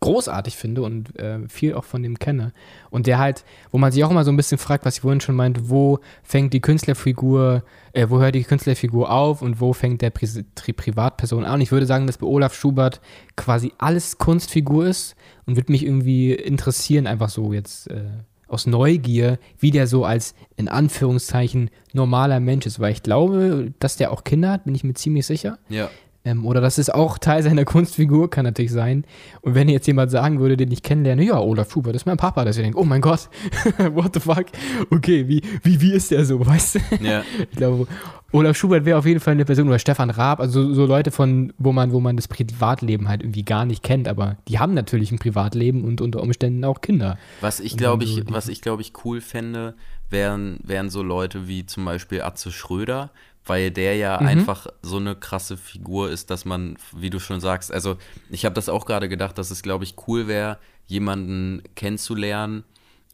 großartig 0.00 0.56
finde 0.56 0.82
und 0.82 1.18
äh, 1.18 1.40
viel 1.48 1.74
auch 1.74 1.84
von 1.84 2.02
dem 2.02 2.18
kenne. 2.18 2.52
Und 2.90 3.06
der 3.06 3.18
halt, 3.18 3.44
wo 3.70 3.78
man 3.78 3.90
sich 3.90 4.04
auch 4.04 4.10
immer 4.10 4.24
so 4.24 4.30
ein 4.30 4.36
bisschen 4.36 4.58
fragt, 4.58 4.84
was 4.84 4.96
ich 4.96 5.00
vorhin 5.00 5.20
schon 5.20 5.34
meinte, 5.34 5.68
wo 5.68 5.98
fängt 6.22 6.52
die 6.52 6.60
Künstlerfigur, 6.60 7.64
äh, 7.92 8.06
wo 8.08 8.20
hört 8.20 8.34
die 8.34 8.44
Künstlerfigur 8.44 9.10
auf 9.10 9.42
und 9.42 9.60
wo 9.60 9.72
fängt 9.72 10.02
der 10.02 10.10
Pri 10.10 10.28
Pri 10.54 10.72
Privatperson 10.72 11.44
an? 11.44 11.60
Ich 11.60 11.72
würde 11.72 11.86
sagen, 11.86 12.06
dass 12.06 12.18
bei 12.18 12.26
Olaf 12.26 12.54
Schubert 12.54 13.00
quasi 13.36 13.72
alles 13.78 14.18
Kunstfigur 14.18 14.86
ist 14.86 15.16
und 15.46 15.56
würde 15.56 15.72
mich 15.72 15.84
irgendwie 15.84 16.32
interessieren, 16.32 17.06
einfach 17.06 17.28
so 17.28 17.52
jetzt 17.52 17.90
äh, 17.90 18.04
aus 18.48 18.66
Neugier, 18.66 19.38
wie 19.58 19.70
der 19.70 19.86
so 19.86 20.04
als 20.04 20.34
in 20.56 20.68
Anführungszeichen 20.68 21.70
normaler 21.92 22.40
Mensch 22.40 22.66
ist, 22.66 22.80
weil 22.80 22.92
ich 22.92 23.02
glaube, 23.02 23.72
dass 23.78 23.96
der 23.96 24.10
auch 24.10 24.24
Kinder 24.24 24.50
hat, 24.50 24.64
bin 24.64 24.74
ich 24.74 24.84
mir 24.84 24.94
ziemlich 24.94 25.26
sicher. 25.26 25.58
Ja. 25.68 25.90
Ähm, 26.24 26.44
oder 26.44 26.60
das 26.60 26.78
ist 26.78 26.92
auch 26.94 27.18
Teil 27.18 27.42
seiner 27.42 27.64
Kunstfigur, 27.66 28.30
kann 28.30 28.44
natürlich 28.44 28.72
sein. 28.72 29.04
Und 29.40 29.54
wenn 29.54 29.68
jetzt 29.68 29.86
jemand 29.86 30.10
sagen 30.10 30.40
würde, 30.40 30.56
den 30.56 30.70
ich 30.70 30.82
kennenlerne, 30.82 31.24
ja, 31.24 31.38
Olaf 31.38 31.70
Schubert, 31.70 31.94
das 31.94 32.02
ist 32.02 32.06
mein 32.06 32.16
Papa, 32.16 32.44
dass 32.44 32.56
ich 32.56 32.62
denke, 32.62 32.78
oh 32.78 32.84
mein 32.84 33.00
Gott, 33.00 33.28
what 33.92 34.14
the 34.14 34.20
fuck? 34.20 34.46
Okay, 34.90 35.28
wie, 35.28 35.42
wie, 35.62 35.80
wie 35.80 35.92
ist 35.92 36.10
der 36.10 36.24
so, 36.24 36.38
weißt 36.46 36.76
du? 36.76 36.80
Ja. 37.00 37.22
Ich 37.38 37.56
glaube, 37.56 37.86
Olaf 38.32 38.56
Schubert 38.56 38.84
wäre 38.84 38.98
auf 38.98 39.06
jeden 39.06 39.20
Fall 39.20 39.32
eine 39.32 39.44
Person, 39.44 39.68
oder 39.68 39.78
Stefan 39.78 40.10
Raab, 40.10 40.40
also 40.40 40.74
so 40.74 40.84
Leute 40.84 41.10
von, 41.10 41.52
wo 41.56 41.72
man, 41.72 41.92
wo 41.92 42.00
man 42.00 42.16
das 42.16 42.28
Privatleben 42.28 43.08
halt 43.08 43.22
irgendwie 43.22 43.44
gar 43.44 43.64
nicht 43.64 43.82
kennt, 43.82 44.06
aber 44.06 44.36
die 44.48 44.58
haben 44.58 44.74
natürlich 44.74 45.12
ein 45.12 45.18
Privatleben 45.18 45.84
und 45.84 46.00
unter 46.00 46.20
Umständen 46.20 46.64
auch 46.64 46.82
Kinder. 46.82 47.16
Was 47.40 47.60
ich 47.60 47.76
glaube 47.76 48.04
ich, 48.04 48.22
was 48.28 48.48
ich 48.48 48.60
glaube 48.60 48.82
ich 48.82 48.92
cool 49.04 49.22
fände, 49.22 49.74
wären, 50.10 50.58
wären 50.62 50.90
so 50.90 51.02
Leute 51.02 51.48
wie 51.48 51.66
zum 51.66 51.84
Beispiel 51.84 52.22
Atze 52.22 52.50
Schröder, 52.50 53.10
weil 53.48 53.70
der 53.70 53.96
ja 53.96 54.20
mhm. 54.20 54.26
einfach 54.26 54.66
so 54.82 54.98
eine 54.98 55.16
krasse 55.16 55.56
Figur 55.56 56.10
ist, 56.10 56.30
dass 56.30 56.44
man, 56.44 56.76
wie 56.94 57.10
du 57.10 57.18
schon 57.18 57.40
sagst, 57.40 57.72
also 57.72 57.96
ich 58.30 58.44
habe 58.44 58.54
das 58.54 58.68
auch 58.68 58.86
gerade 58.86 59.08
gedacht, 59.08 59.38
dass 59.38 59.50
es, 59.50 59.62
glaube 59.62 59.84
ich, 59.84 59.96
cool 60.06 60.28
wäre, 60.28 60.58
jemanden 60.86 61.62
kennenzulernen, 61.74 62.64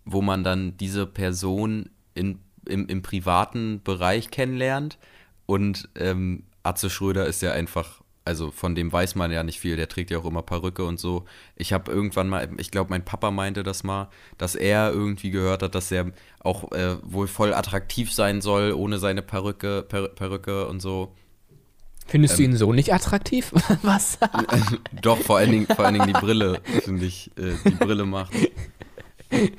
wo 0.05 0.23
man 0.23 0.45
dann 0.45 0.77
diese 0.77 1.07
Person 1.07 1.91
in, 2.15 2.39
im, 2.67 2.87
im 2.87 3.03
privaten 3.03 3.83
Bereich 3.83 4.31
kennenlernt. 4.31 4.99
Und 5.47 5.89
ähm, 5.97 6.45
Atze 6.63 6.91
Schröder 6.91 7.27
ist 7.27 7.43
ja 7.43 7.53
einfach 7.53 8.04
also 8.25 8.51
von 8.51 8.75
dem 8.75 8.91
weiß 8.91 9.17
man 9.17 9.31
ja 9.31 9.43
nicht 9.43 9.61
viel, 9.61 9.77
der 9.77 9.89
trägt 9.89 10.11
ja 10.11 10.19
auch 10.19 10.25
immer 10.25 10.43
Perücke 10.43 10.85
und 10.85 10.99
so. 10.99 11.25
Ich 11.57 11.73
habe 11.73 11.93
irgendwann 11.93 12.29
mal, 12.29 12.49
ich 12.57 12.71
glaube, 12.71 12.91
mein 12.91 13.05
Papa 13.05 13.31
meinte 13.31 13.63
das 13.63 13.85
mal, 13.85 14.09
dass 14.39 14.55
er 14.55 14.93
irgendwie 14.93 15.31
gehört 15.31 15.63
hat, 15.63 15.75
dass 15.75 15.93
er 15.93 16.11
auch 16.41 16.73
äh, 16.73 16.97
wohl 17.03 17.27
voll 17.27 17.53
attraktiv 17.53 18.13
sein 18.13 18.41
soll, 18.41 18.73
ohne 18.73 18.99
seine 18.99 19.23
Perücke, 19.23 19.83
per 19.83 20.09
Perücke 20.09 20.67
und 20.67 20.81
so. 20.81 21.15
Findest 22.07 22.35
ähm, 22.35 22.37
du 22.39 22.43
ihn 22.45 22.57
so 22.57 22.73
nicht 22.73 22.95
attraktiv? 22.95 23.53
Was? 23.83 24.19
Doch, 25.03 25.19
vor 25.19 25.39
allen 25.39 25.53
Dingen, 25.53 25.67
vor 25.67 25.85
allen 25.85 25.95
Dingen 25.95 26.07
die 26.07 26.13
Brille, 26.15 26.61
finde 26.83 27.05
ich, 27.05 27.31
äh, 27.37 27.53
die 27.65 27.75
Brille 27.75 28.07
macht. 28.07 28.33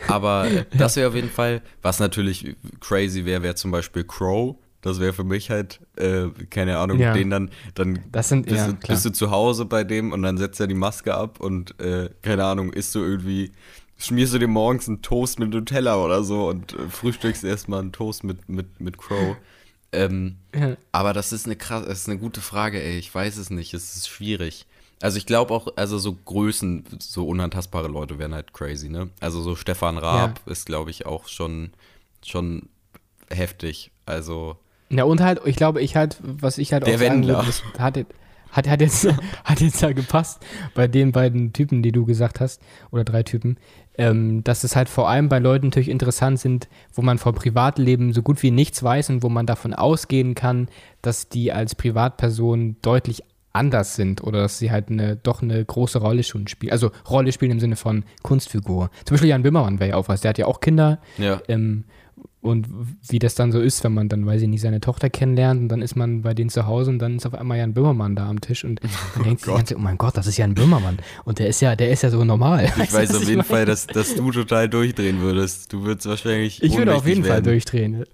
Aber 0.08 0.48
das 0.76 0.96
wäre 0.96 1.10
auf 1.10 1.16
jeden 1.16 1.30
Fall, 1.30 1.62
was 1.82 2.00
natürlich 2.00 2.56
crazy 2.80 3.26
wäre, 3.26 3.44
wäre 3.44 3.56
zum 3.56 3.72
Beispiel 3.72 4.06
Crow 4.06 4.56
das 4.86 5.00
wäre 5.00 5.14
für 5.14 5.24
mich 5.24 5.50
halt, 5.50 5.80
äh, 5.98 6.28
keine 6.50 6.78
Ahnung, 6.78 7.00
ja. 7.00 7.14
den 7.14 7.30
dann, 7.30 7.50
dann 7.74 8.00
das 8.12 8.30
sind, 8.30 8.46
bist, 8.46 8.58
ja, 8.58 8.68
du, 8.72 8.88
bist, 8.88 9.06
du, 9.06 9.12
zu 9.12 9.32
Hause 9.32 9.66
bei 9.66 9.84
dem 9.84 10.12
und 10.12 10.22
dann 10.22 10.38
setzt 10.38 10.60
er 10.60 10.68
die 10.68 10.76
Maske 10.76 11.16
ab 11.16 11.40
und, 11.40 11.80
äh, 11.80 12.10
keine 12.22 12.46
Ahnung, 12.46 12.72
isst 12.72 12.94
du 12.96 13.00
irgendwie, 13.00 13.52
schmierst 13.98 14.34
du 14.34 14.40
dir 14.40 14.48
morgens 14.48 14.88
einen 14.88 15.02
Toast 15.02 15.40
mit 15.40 15.50
Nutella 15.50 15.98
oder 15.98 16.24
so 16.24 16.50
und 16.50 16.74
äh, 16.74 16.90
frühstückst 16.90 17.44
erstmal 17.44 17.80
einen 17.80 17.92
Toast 17.92 18.24
mit, 18.24 18.48
mit, 18.48 18.80
mit 18.80 18.98
Crow. 18.98 19.36
Ähm, 19.92 20.36
ja. 20.54 20.76
Aber 20.92 21.14
das 21.14 21.32
ist 21.32 21.46
eine 21.46 21.56
krass, 21.56 21.86
das 21.86 22.02
ist 22.02 22.10
eine 22.10 22.20
gute 22.20 22.42
Frage, 22.42 22.82
ey. 22.82 22.98
Ich 22.98 23.14
weiß 23.14 23.38
es 23.38 23.50
nicht. 23.50 23.74
Es 23.74 23.96
ist 23.96 24.10
schwierig. 24.10 24.66
Also 25.02 25.18
ich 25.18 25.26
glaube 25.26 25.54
auch, 25.54 25.68
also 25.76 25.98
so 25.98 26.14
Größen, 26.14 26.86
so 27.00 27.28
unantastbare 27.28 27.88
Leute 27.88 28.18
wären 28.18 28.34
halt 28.34 28.54
crazy, 28.54 28.90
ne? 28.90 29.10
Also 29.20 29.42
so 29.42 29.56
Stefan 29.56 29.98
Raab 29.98 30.42
ja. 30.46 30.52
ist, 30.52 30.66
glaube 30.66 30.90
ich, 30.90 31.06
auch 31.06 31.28
schon, 31.28 31.72
schon 32.24 32.70
heftig. 33.30 33.92
Also 34.06 34.58
ja, 34.98 35.04
und 35.04 35.22
halt, 35.22 35.42
ich 35.46 35.56
glaube, 35.56 35.82
ich 35.82 35.96
halt, 35.96 36.18
was 36.22 36.58
ich 36.58 36.74
halt 36.74 36.86
Der 36.88 36.96
auch 36.96 37.00
sagen 37.00 37.28
würde, 37.28 37.46
hat, 37.78 38.06
hat, 38.52 38.70
hat, 38.70 38.82
jetzt, 38.82 39.08
hat 39.44 39.62
jetzt 39.62 39.82
da 39.82 39.92
gepasst 39.94 40.44
bei 40.74 40.88
den 40.88 41.12
beiden 41.12 41.54
Typen, 41.54 41.82
die 41.82 41.92
du 41.92 42.06
gesagt 42.06 42.40
hast, 42.40 42.62
oder 42.92 43.04
drei 43.04 43.24
Typen, 43.24 43.58
ähm, 43.98 44.44
dass 44.44 44.64
es 44.64 44.76
halt 44.76 44.90
vor 44.90 45.10
allem 45.10 45.30
bei 45.30 45.40
Leuten 45.40 45.68
natürlich 45.68 45.90
interessant 45.90 46.40
sind, 46.40 46.68
wo 46.94 47.02
man 47.02 47.18
vom 47.18 47.36
Privatleben 47.36 48.14
so 48.14 48.22
gut 48.22 48.42
wie 48.44 48.52
nichts 48.52 48.84
weiß 48.84 49.10
und 49.10 49.24
wo 49.24 49.30
man 49.30 49.46
davon 49.46 49.74
ausgehen 49.74 50.36
kann, 50.36 50.68
dass 51.02 51.30
die 51.30 51.52
als 51.52 51.76
Privatperson 51.76 52.78
deutlich 52.82 53.24
anders 53.56 53.96
sind 53.96 54.22
oder 54.22 54.42
dass 54.42 54.60
sie 54.60 54.70
halt 54.70 54.90
eine, 54.90 55.16
doch 55.16 55.42
eine 55.42 55.64
große 55.64 56.00
Rolle 56.00 56.24
schon 56.24 56.48
spielen. 56.48 56.74
Also 56.74 56.92
Rolle 57.10 57.32
spielen 57.32 57.52
im 57.52 57.60
Sinne 57.60 57.78
von 57.78 58.04
Kunstfigur. 58.22 58.90
Zum 59.06 59.16
Beispiel 59.16 59.30
Jan 59.30 59.44
Bimmermann 59.44 59.80
wäre 59.80 59.92
ja 59.92 59.96
auch 59.96 60.10
was. 60.10 60.22
Der 60.22 60.30
hat 60.30 60.38
ja 60.38 60.46
auch 60.46 60.60
Kinder. 60.60 61.00
Ja. 61.18 61.42
Ähm, 61.48 61.86
und 62.46 62.68
wie 63.10 63.20
das 63.20 63.36
dann 63.36 63.52
so 63.52 63.60
ist, 63.60 63.84
wenn 63.84 63.94
man 63.94 64.08
dann, 64.08 64.26
weiß 64.26 64.42
ich 64.42 64.48
nicht, 64.48 64.62
seine 64.62 64.80
Tochter 64.80 65.10
kennenlernt 65.10 65.62
und 65.62 65.70
dann 65.70 65.82
ist 65.82 65.96
man 65.96 66.22
bei 66.22 66.34
denen 66.34 66.50
zu 66.50 66.68
Hause 66.68 66.92
und 66.92 67.00
dann 67.00 67.18
ist 67.18 67.26
auf 67.26 67.34
einmal 67.34 67.58
Jan 67.58 67.74
Böhmermann 67.74 68.16
da 68.16 68.30
am 68.30 68.40
Tisch 68.40 68.64
und 68.64 68.80
man 69.16 69.24
denkt 69.24 69.42
sich 69.42 69.52
die 69.52 69.56
ganze 69.56 69.74
Zeit, 69.74 69.78
oh 69.78 69.82
mein 69.82 69.98
Gott, 69.98 70.16
das 70.16 70.28
ist 70.28 70.38
Jan 70.38 70.54
Böhmermann. 70.54 71.00
Und 71.24 71.40
der 71.40 71.48
ist 71.48 71.60
ja, 71.62 71.76
der 71.76 71.90
ist 71.90 72.04
ja 72.04 72.12
so 72.12 72.24
normal. 72.24 72.72
Ich 72.82 72.94
weiß 72.94 73.16
auf 73.16 73.28
jeden? 73.28 73.44
Fall, 73.44 73.66
dass, 73.66 73.88
dass 73.88 74.16
du 74.16 74.32
total 74.32 74.70
durchdrehen 74.70 75.22
würdest. 75.22 75.74
Du 75.74 75.84
würdest 75.84 76.08
wahrscheinlich. 76.08 76.62
Ich 76.62 76.78
würde 76.78 76.94
auf 76.94 77.08
jeden 77.08 77.24
werden. 77.24 77.34
Fall 77.34 77.42
durchdrehen. 77.42 78.06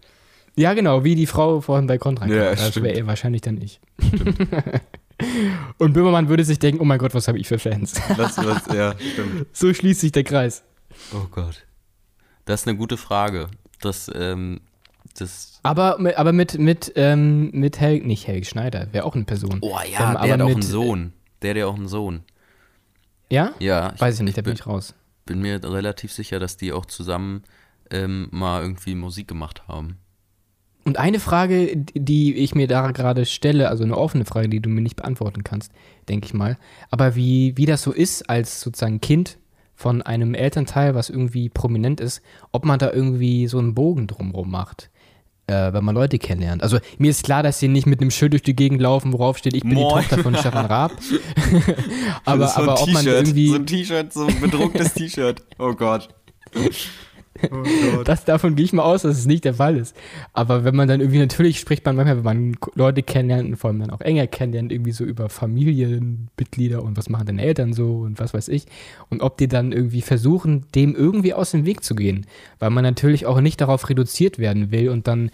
Ja, 0.56 0.74
genau, 0.74 1.04
wie 1.04 1.16
die 1.16 1.28
Frau 1.28 1.62
vorhin 1.62 1.88
bei 1.88 1.98
Contra. 1.98 2.28
Ja, 2.28 2.56
das 2.56 2.82
wäre 2.82 3.06
wahrscheinlich 3.08 3.42
dann 3.42 3.62
ich. 3.62 3.80
und 5.78 5.94
Böhmermann 5.94 6.30
würde 6.30 6.44
sich 6.44 6.60
denken, 6.60 6.82
oh 6.82 6.86
mein 6.86 7.00
Gott, 7.00 7.14
was 7.14 7.28
habe 7.28 7.38
ich 7.38 7.48
für 7.48 7.60
Fans. 7.60 7.94
Das, 8.18 8.38
was, 8.38 8.66
ja, 8.74 8.96
stimmt. 9.14 9.48
So 9.54 9.74
schließt 9.74 10.02
sich 10.02 10.12
der 10.12 10.24
Kreis. 10.24 10.64
Oh 11.14 11.28
Gott. 11.32 11.66
Das 12.46 12.62
ist 12.62 12.68
eine 12.68 12.78
gute 12.78 12.98
Frage. 12.98 13.48
Das, 13.82 14.10
ähm, 14.14 14.62
das. 15.18 15.60
Aber, 15.64 15.98
mit- 16.00 16.18
aber 16.18 16.32
mit, 16.34 16.58
mit, 16.58 16.94
ähm, 16.96 17.52
mit 17.52 17.80
Helg, 17.80 18.06
nicht 18.06 18.28
Helg 18.28 18.46
Schneider, 18.46 18.88
wäre 18.92 19.06
auch 19.06 19.16
eine 19.16 19.26
Person. 19.26 19.58
Oh 19.62 19.70
ja, 19.72 19.84
Ähm, 19.84 19.86
der 19.90 20.08
aber 20.08 20.34
hat 20.34 20.42
auch 20.42 20.46
mit- 20.48 20.54
einen 20.56 20.62
Sohn. 20.64 21.14
Der 21.42 21.50
hat 21.52 21.58
ja 21.58 21.66
auch 21.68 21.76
einen 21.76 21.88
Sohn. 21.88 22.22
Ja? 23.30 23.54
Ja, 23.60 23.94
Weiß 23.98 24.16
ich 24.16 24.22
nicht, 24.22 24.38
da 24.38 24.42
bin 24.42 24.54
bin, 24.54 24.60
ich 24.60 24.68
raus. 24.68 24.94
bin 25.26 25.42
mir 25.42 25.64
relativ 25.64 26.12
sicher, 26.12 26.40
dass 26.40 26.58
die 26.58 26.74
auch 26.74 26.86
zusammen 26.86 27.44
ähm, 27.90 28.28
mal 28.32 28.62
irgendwie 28.62 28.96
Musik 28.96 29.28
gemacht 29.28 29.68
haben. 29.68 29.98
Und 30.84 30.98
eine 30.98 31.20
Frage, 31.20 31.76
die 31.78 32.34
ich 32.36 32.56
mir 32.56 32.68
da 32.68 32.90
gerade 32.92 33.26
stelle, 33.26 33.70
also 33.70 33.84
eine 33.84 33.98
offene 33.98 34.26
Frage, 34.26 34.50
die 34.50 34.62
du 34.62 34.70
mir 34.70 34.82
nicht 34.82 34.96
beantworten 34.96 35.44
kannst, 35.44 35.72
denke 36.10 36.26
ich 36.26 36.34
mal. 36.34 36.58
Aber 36.90 37.16
wie, 37.16 37.56
wie 37.56 37.66
das 37.68 37.84
so 37.84 37.92
ist 37.92 38.30
als 38.30 38.62
sozusagen 38.62 39.00
Kind 39.02 39.38
von 39.82 40.04
einem 40.04 40.36
Elternteil, 40.36 40.94
was 40.94 41.10
irgendwie 41.10 41.50
prominent 41.50 42.00
ist, 42.00 42.22
ob 42.52 42.66
man 42.66 42.78
da 42.78 42.92
irgendwie 42.92 43.48
so 43.48 43.58
einen 43.58 43.74
Bogen 43.74 44.06
drumrum 44.06 44.52
macht, 44.52 44.92
äh, 45.48 45.74
wenn 45.74 45.84
man 45.84 45.96
Leute 45.96 46.20
kennenlernt. 46.20 46.62
Also 46.62 46.78
mir 47.00 47.10
ist 47.10 47.24
klar, 47.24 47.42
dass 47.42 47.60
sie 47.60 47.68
nicht 47.68 47.88
mit 47.88 48.00
einem 48.00 48.12
Schild 48.12 48.34
durch 48.34 48.44
die 48.44 48.56
Gegend 48.56 48.80
laufen, 48.80 49.12
worauf 49.12 49.40
steht, 49.40 49.56
ich 49.56 49.64
bin 49.64 49.74
Moin. 49.74 49.88
die 49.88 50.08
Tochter 50.08 50.24
von 50.24 50.36
Stefan 50.36 50.68
Raab. 50.68 50.92
aber 52.26 52.48
so 52.48 52.62
aber 52.62 52.82
ob 52.82 52.92
man 52.92 53.06
irgendwie... 53.06 53.50
So 53.50 53.56
ein 53.56 53.66
T-Shirt, 53.66 54.14
so 54.14 54.28
ein 54.28 54.40
bedrucktes 54.40 54.94
T-Shirt. 54.94 55.42
Oh 55.58 55.74
Gott. 55.74 56.10
Oh. 57.50 58.04
Das, 58.04 58.26
davon 58.26 58.56
gehe 58.56 58.66
ich 58.66 58.74
mal 58.74 58.84
aus, 58.84 59.04
dass 59.04 59.18
es 59.18 59.26
nicht 59.26 59.46
der 59.46 59.54
Fall 59.54 59.78
ist. 59.78 59.96
Aber 60.34 60.64
wenn 60.64 60.76
man 60.76 60.88
dann 60.88 61.00
irgendwie, 61.00 61.20
natürlich 61.20 61.60
spricht 61.60 61.86
man 61.86 61.96
manchmal, 61.96 62.18
wenn 62.18 62.24
man 62.24 62.58
Leute 62.76 63.04
kennenlernt 63.04 63.50
und 63.50 63.56
vor 63.56 63.70
allem 63.70 63.80
dann 63.80 63.90
auch 63.90 64.02
enger 64.02 64.28
kennenlernt, 64.28 64.72
irgendwie 64.72 64.92
so 64.92 65.06
über 65.06 65.30
Familienmitglieder 65.30 66.84
und 66.84 66.98
was 66.98 67.10
machen 67.10 67.28
deine 67.28 67.42
Eltern 67.42 67.74
so 67.74 68.00
und 68.00 68.20
was 68.20 68.34
weiß 68.34 68.50
ich. 68.50 68.66
Und 69.10 69.22
ob 69.22 69.38
die 69.38 69.48
dann 69.48 69.72
irgendwie 69.72 70.02
versuchen, 70.02 70.66
dem 70.76 70.94
irgendwie 70.94 71.34
aus 71.34 71.52
dem 71.52 71.66
Weg 71.66 71.84
zu 71.84 71.96
gehen. 71.96 72.26
Weil 72.60 72.70
man 72.70 72.84
natürlich 72.84 73.26
auch 73.26 73.40
nicht 73.40 73.62
darauf 73.62 73.90
reduziert 73.90 74.38
werden 74.38 74.72
will 74.72 74.90
und 74.90 75.08
dann, 75.08 75.32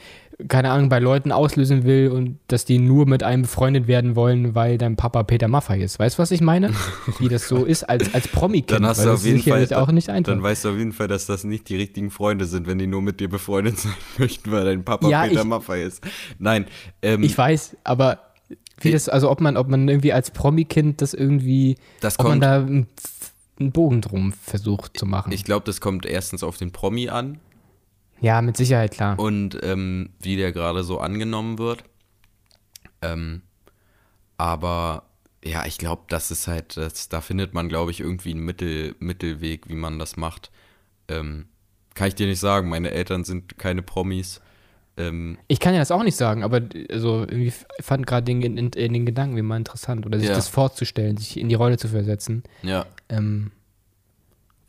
keine 0.50 0.70
Ahnung, 0.70 0.88
bei 0.90 1.00
Leuten 1.00 1.32
auslösen 1.32 1.84
will 1.84 2.10
und 2.10 2.38
dass 2.48 2.64
die 2.64 2.78
nur 2.78 3.08
mit 3.08 3.24
einem 3.24 3.42
befreundet 3.42 3.88
werden 3.88 4.16
wollen, 4.16 4.54
weil 4.54 4.78
dein 4.78 4.96
Papa 4.96 5.24
Peter 5.24 5.48
Maffay 5.48 5.82
ist. 5.84 5.98
Weißt 5.98 6.18
du, 6.18 6.22
was 6.22 6.30
ich 6.30 6.42
meine? 6.42 6.72
Wie 7.20 7.28
das 7.28 7.48
so 7.48 7.66
ist 7.66 7.84
als, 7.84 8.14
als 8.14 8.28
Promi-Kind. 8.28 8.72
Dann 8.72 8.86
hast 8.86 9.02
du 9.04 9.06
das 9.10 9.22
auf 9.22 9.26
jeden 9.26 9.42
Fall 9.42 9.68
auch 9.74 9.92
nicht 9.92 10.10
einfach. 10.10 10.32
Dann 10.32 10.44
weißt 10.44 10.66
du 10.66 10.70
auf 10.70 10.78
jeden 10.78 10.92
Fall, 10.94 11.08
dass 11.08 11.26
das 11.26 11.44
nicht 11.44 11.68
die 11.70 11.76
richtigen 11.76 12.12
Freunde 12.12 12.46
sind, 12.46 12.68
wenn 12.68 12.78
die 12.78 12.86
nur 12.86 13.02
mit 13.02 13.20
dir 13.20 13.30
befreundet 13.30 13.80
sein 13.80 13.94
möchten, 14.20 14.52
weil 14.52 14.66
dein 14.66 14.84
Papa 14.84 15.10
Ja, 15.10 15.24
Peter 15.24 15.42
ich- 15.42 15.48
Maffay 15.48 15.84
ist. 15.86 16.04
Nein, 16.38 16.66
ähm, 17.02 17.24
Ich 17.24 17.36
weiß, 17.36 17.76
aber 17.84 18.20
wie 18.80 18.92
das, 18.92 19.10
also 19.10 19.32
ob 19.32 19.42
man, 19.42 19.58
ob 19.58 19.70
man 19.70 19.88
irgendwie 19.88 20.14
als 20.14 20.30
Promi-Kind 20.30 21.02
das 21.02 21.16
irgendwie, 21.16 21.78
das 22.00 22.20
ob 22.20 22.26
man 22.28 22.40
kommt, 22.40 22.44
da 22.44 22.56
einen 23.60 23.72
Bogen 23.72 24.02
drum 24.02 24.34
versucht 24.34 25.00
zu 25.00 25.08
machen. 25.08 25.32
ich 25.32 25.44
glaube, 25.44 25.66
das 25.66 25.82
kommt 25.82 26.06
erstens 26.06 26.44
auf 26.44 26.58
den 26.58 26.72
Promi 26.72 27.10
an 27.10 27.40
ja, 28.22 28.42
mit 28.42 28.58
Sicherheit 28.58 28.92
klar. 28.92 29.18
und 29.20 29.58
ähm, 29.64 30.10
wie 30.20 30.36
der 30.38 30.52
gerade 30.52 30.84
so 30.84 31.00
angenommen 31.00 31.58
wird. 31.58 31.84
Ähm, 33.02 33.42
aber 34.38 35.04
ja, 35.44 35.66
ich 35.66 35.78
glaube, 35.78 36.04
das 36.10 36.32
ist 36.32 36.48
halt, 36.48 36.78
das, 36.78 37.10
da 37.10 37.22
findet 37.22 37.54
man, 37.54 37.70
glaube 37.70 37.92
ich, 37.92 38.00
irgendwie 38.00 38.32
einen 38.32 38.42
Mittel, 38.46 38.96
Mittelweg, 39.00 39.70
wie 39.70 39.76
man 39.76 40.00
das 40.00 40.18
macht. 40.18 40.52
Ähm, 41.08 41.46
kann 41.94 42.08
ich 42.08 42.16
dir 42.16 42.28
nicht 42.28 42.40
sagen. 42.40 42.70
Meine 42.70 42.92
Eltern 42.92 43.24
sind 43.24 43.58
keine 43.58 43.82
Promis. 43.82 44.42
Ähm, 44.98 45.38
Ich 45.48 45.60
kann 45.60 45.74
ja 45.74 45.80
das 45.80 45.92
auch 45.92 46.04
nicht 46.04 46.16
sagen, 46.18 46.44
aber 46.44 46.62
also 46.92 47.20
irgendwie 47.22 47.54
fand 47.82 48.08
gerade 48.08 48.26
den, 48.26 48.42
in, 48.42 48.58
in 48.58 48.94
den 48.94 49.06
Gedanken 49.06 49.38
immer 49.38 49.56
interessant 49.58 50.06
oder 50.06 50.20
sich 50.20 50.30
Ja. 50.30 50.36
das 50.36 50.48
vorzustellen, 50.48 51.18
sich 51.18 51.40
in 51.40 51.50
die 51.50 51.56
Rolle 51.56 51.78
zu 51.78 51.88
versetzen, 51.88 52.44
ja, 52.64 52.86
ähm, 53.10 53.52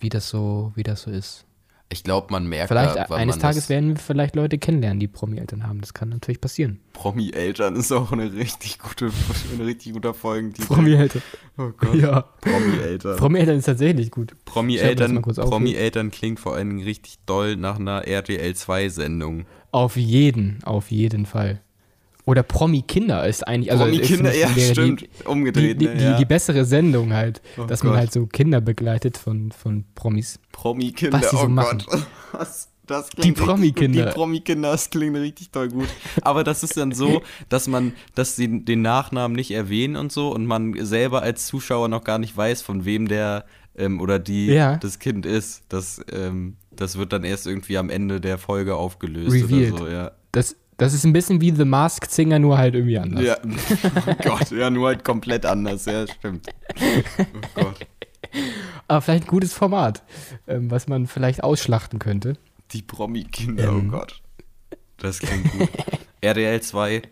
wie 0.01 0.11
das 0.11 0.29
so, 0.29 0.73
wie 0.75 0.83
das 0.83 1.03
so 1.03 1.11
ist. 1.11 1.45
Ich 1.91 2.05
glaube, 2.05 2.29
man 2.31 2.47
merkt, 2.47 2.69
Vielleicht 2.69 2.97
da, 2.97 3.05
eines 3.15 3.37
man 3.37 3.43
Tages 3.43 3.69
werden 3.71 3.91
wir 3.91 3.97
vielleicht 3.97 4.37
Leute 4.37 4.59
kennenlernen, 4.59 5.01
die 5.01 5.09
Promi-Eltern 5.09 5.67
haben. 5.67 5.81
Das 5.81 5.95
kann 5.95 6.11
natürlich 6.11 6.41
passieren. 6.41 6.81
Promi-Eltern 6.93 7.77
ist 7.77 7.93
auch 7.93 8.13
eine 8.13 8.33
richtig 8.33 8.79
gute, 8.79 9.07
ein 9.07 9.61
richtig 9.65 9.95
guter 9.95 10.13
Folgentitel. 10.13 10.67
Promi-Eltern. 10.67 11.23
Oh 11.57 11.71
Gott. 11.77 11.95
Ja. 11.95 12.21
Promi-Eltern. 12.43 13.17
Promi-Eltern 13.17 13.57
ist 13.59 13.65
tatsächlich 13.65 14.11
gut. 14.11 14.37
Promi-Eltern. 14.45 15.23
Promi-Eltern 15.23 16.11
klingt 16.11 16.41
vor 16.41 16.55
allen 16.55 16.69
Dingen 16.69 16.85
richtig 16.85 17.19
doll 17.25 17.57
nach 17.57 17.79
einer 17.79 18.07
RTL-2-Sendung. 18.07 19.47
Auf 19.71 19.97
jeden, 19.97 20.59
auf 20.65 20.91
jeden 20.91 21.25
Fall. 21.25 21.63
Oder 22.29 22.43
Promi-Kinder 22.43 23.27
ist 23.27 23.47
eigentlich, 23.49 23.73
also 23.73 23.85
Promi-Kinder, 23.85 24.31
ist- 24.35 24.41
ja, 24.41 24.49
stimmt. 24.73 25.01
Die, 25.01 25.09
die, 25.09 25.25
Umgedreht, 25.27 25.81
die, 25.81 25.87
ne? 25.87 25.95
die, 25.97 26.05
ja. 26.05 26.17
die 26.19 26.25
bessere 26.27 26.67
Sendung 26.67 27.15
halt, 27.15 27.41
Oh 27.57 27.65
dass 27.65 27.83
man 27.83 27.93
Gott. 27.95 28.01
halt 28.01 28.13
so 28.13 28.27
Kinder 28.27 28.61
begleitet 28.61 29.17
von, 29.17 29.51
von 29.51 29.85
Promis. 29.95 30.39
Promi-Kinder, 30.53 31.21
was 31.23 31.31
die 31.31 31.37
so 31.37 31.43
oh 31.45 31.49
machen. 31.49 31.83
Gott. 31.87 32.07
Was? 32.33 32.69
Das 32.87 33.09
Die 33.11 33.17
klingt 33.21 33.37
richtig 33.39 33.47
Promi-Kinder. 33.47 34.07
Die 34.07 34.13
Promi-Kinder, 34.13 34.73
das 34.73 34.91
klingt 34.91 35.17
richtig 35.17 35.51
toll 35.51 35.69
gut. 35.69 35.89
Aber 36.23 36.43
das 36.45 36.63
ist 36.63 36.77
dann 36.77 36.93
so, 36.93 37.23
dass 37.49 37.67
man, 37.67 37.93
dass 38.15 38.37
sie 38.37 38.63
den 38.65 38.81
Nachnamen 38.83 39.35
nicht 39.37 39.51
erwähnen 39.51 39.97
und 39.97 40.11
so 40.13 40.31
und 40.35 40.45
man 40.47 40.75
selber 40.85 41.23
als 41.23 41.47
Zuschauer 41.47 41.89
noch 41.89 42.05
gar 42.05 42.19
nicht 42.19 42.35
weiß, 42.37 42.61
von 42.63 42.85
wem 42.87 43.07
der 43.09 43.45
ähm, 43.77 44.01
oder 44.01 44.19
die 44.19 44.47
Ja. 44.47 44.77
das 44.77 44.99
Kind 44.99 45.25
ist. 45.27 45.63
Das, 45.69 46.01
ähm, 46.13 46.57
das 46.71 46.97
wird 46.99 47.13
dann 47.13 47.25
erst 47.25 47.47
irgendwie 47.47 47.77
am 47.79 47.89
Ende 47.91 48.21
der 48.23 48.37
Folge 48.39 48.75
aufgelöst 48.77 49.35
Revealed. 49.35 49.73
oder 49.75 49.79
so, 49.85 49.89
ja. 49.91 50.11
Das, 50.33 50.57
das 50.79 50.95
ist 50.95 51.05
ein 51.05 51.13
bisschen 51.13 51.41
wie 51.43 51.51
The 51.51 51.65
Masked 51.67 52.11
Singer, 52.11 52.39
nur 52.39 52.57
halt 52.59 52.75
irgendwie 52.75 52.99
anders. 52.99 53.23
Ja, 53.23 53.37
oh 54.07 54.15
Gott, 54.25 54.51
ja, 54.51 54.71
nur 54.71 54.89
halt 54.89 55.05
komplett 55.05 55.45
anders, 55.45 55.85
ja, 55.85 56.07
stimmt. 56.07 56.47
Oh 56.77 57.63
Gott. 57.63 57.87
Aber 58.89 59.01
vielleicht 59.03 59.25
ein 59.25 59.29
gutes 59.29 59.53
Format, 59.53 60.03
ähm, 60.47 60.71
was 60.71 60.89
man 60.89 61.07
vielleicht 61.07 61.43
ausschlachten 61.45 61.99
könnte. 61.99 62.35
Die 62.73 62.83
Promi-Kinder, 62.83 63.69
Ähm. 63.69 63.89
oh 63.89 63.99
Gott. 63.99 64.23
Das 64.99 65.19
klingt 65.21 65.51
gut. 65.53 65.69
RDL 66.23 66.61
2, 66.61 67.03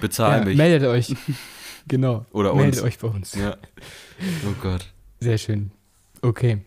bezahl 0.00 0.40
Ja, 0.40 0.44
mich. 0.44 0.56
meldet 0.56 0.88
euch. 0.88 1.14
Genau. 1.86 2.26
Oder 2.32 2.54
meldet 2.54 2.80
uns. 2.80 2.82
euch 2.82 2.98
bei 2.98 3.08
uns. 3.08 3.34
Ja. 3.34 3.56
Oh 4.46 4.54
Gott. 4.60 4.92
Sehr 5.20 5.38
schön. 5.38 5.70
Okay. 6.20 6.58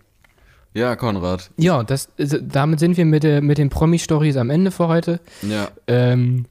Ja, 0.74 0.96
Konrad. 0.96 1.52
Ja, 1.58 1.84
das, 1.84 2.10
also, 2.18 2.38
damit 2.40 2.80
sind 2.80 2.98
wir 2.98 3.06
mit, 3.06 3.24
der, 3.24 3.42
mit 3.42 3.58
den 3.58 3.70
Promi-Stories 3.70 4.38
am 4.38 4.50
Ende 4.50 4.72
für 4.72 4.88
heute. 4.88 5.20
Ja. 5.42 5.70
Ähm, 5.88 6.46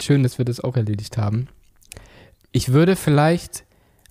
schön, 0.00 0.22
dass 0.22 0.38
wir 0.38 0.44
das 0.44 0.60
auch 0.60 0.76
erledigt 0.76 1.18
haben. 1.18 1.48
Ich 2.52 2.72
würde 2.72 2.96
vielleicht 2.96 3.64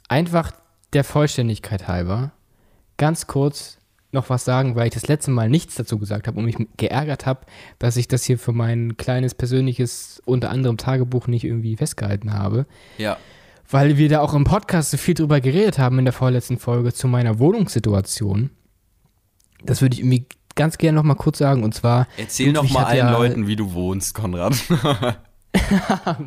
einfach 0.07 0.51
der 0.93 1.03
Vollständigkeit 1.03 1.87
halber 1.87 2.31
ganz 2.97 3.27
kurz 3.27 3.79
noch 4.11 4.29
was 4.29 4.43
sagen, 4.43 4.75
weil 4.75 4.87
ich 4.87 4.93
das 4.93 5.07
letzte 5.07 5.31
Mal 5.31 5.49
nichts 5.49 5.75
dazu 5.75 5.99
gesagt 5.99 6.27
habe 6.27 6.37
und 6.39 6.45
mich 6.45 6.57
geärgert 6.77 7.25
habe, 7.25 7.41
dass 7.77 7.95
ich 7.95 8.07
das 8.07 8.23
hier 8.23 8.39
für 8.39 8.53
mein 8.53 8.97
kleines 8.97 9.35
persönliches, 9.35 10.21
unter 10.25 10.49
anderem 10.49 10.77
Tagebuch 10.77 11.27
nicht 11.27 11.43
irgendwie 11.43 11.75
festgehalten 11.75 12.33
habe. 12.33 12.65
Ja. 12.97 13.17
Weil 13.69 13.97
wir 13.97 14.09
da 14.09 14.21
auch 14.21 14.33
im 14.33 14.45
Podcast 14.45 14.91
so 14.91 14.97
viel 14.97 15.13
drüber 15.13 15.41
geredet 15.41 15.77
haben 15.77 15.99
in 15.99 16.05
der 16.05 16.13
vorletzten 16.13 16.57
Folge 16.57 16.91
zu 16.91 17.07
meiner 17.07 17.37
Wohnungssituation. 17.37 18.49
Das 19.63 19.81
würde 19.81 19.93
ich 19.95 19.99
irgendwie 20.01 20.25
ganz 20.55 20.77
gerne 20.77 20.95
noch 20.97 21.03
mal 21.03 21.15
kurz 21.15 21.37
sagen. 21.37 21.63
Und 21.63 21.73
zwar, 21.73 22.07
Erzähl 22.17 22.53
doch 22.53 22.63
Ludwig 22.63 22.73
mal 22.73 22.81
hat 22.81 22.87
allen 22.89 22.97
ja- 22.97 23.11
Leuten, 23.11 23.47
wie 23.47 23.55
du 23.55 23.73
wohnst, 23.73 24.13
Konrad. 24.13 24.55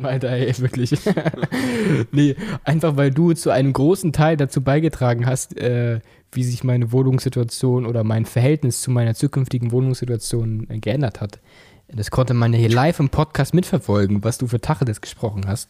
Alter, 0.03 0.31
ey, 0.31 0.57
wirklich. 0.59 0.91
nee, 2.11 2.35
einfach 2.63 2.97
weil 2.97 3.11
du 3.11 3.33
zu 3.33 3.51
einem 3.51 3.71
großen 3.73 4.11
Teil 4.11 4.37
dazu 4.37 4.61
beigetragen 4.61 5.25
hast, 5.25 5.57
äh, 5.57 6.01
wie 6.31 6.43
sich 6.43 6.63
meine 6.63 6.91
Wohnungssituation 6.91 7.85
oder 7.85 8.03
mein 8.03 8.25
Verhältnis 8.25 8.81
zu 8.81 8.91
meiner 8.91 9.15
zukünftigen 9.15 9.71
Wohnungssituation 9.71 10.67
äh, 10.69 10.79
geändert 10.79 11.21
hat. 11.21 11.39
Das 11.87 12.11
konnte 12.11 12.33
man 12.33 12.53
ja 12.53 12.59
hier 12.59 12.69
live 12.69 12.99
im 12.99 13.09
Podcast 13.09 13.53
mitverfolgen, 13.53 14.23
was 14.23 14.37
du 14.39 14.47
für 14.47 14.59
Tacheles 14.59 14.99
gesprochen 14.99 15.43
hast. 15.47 15.69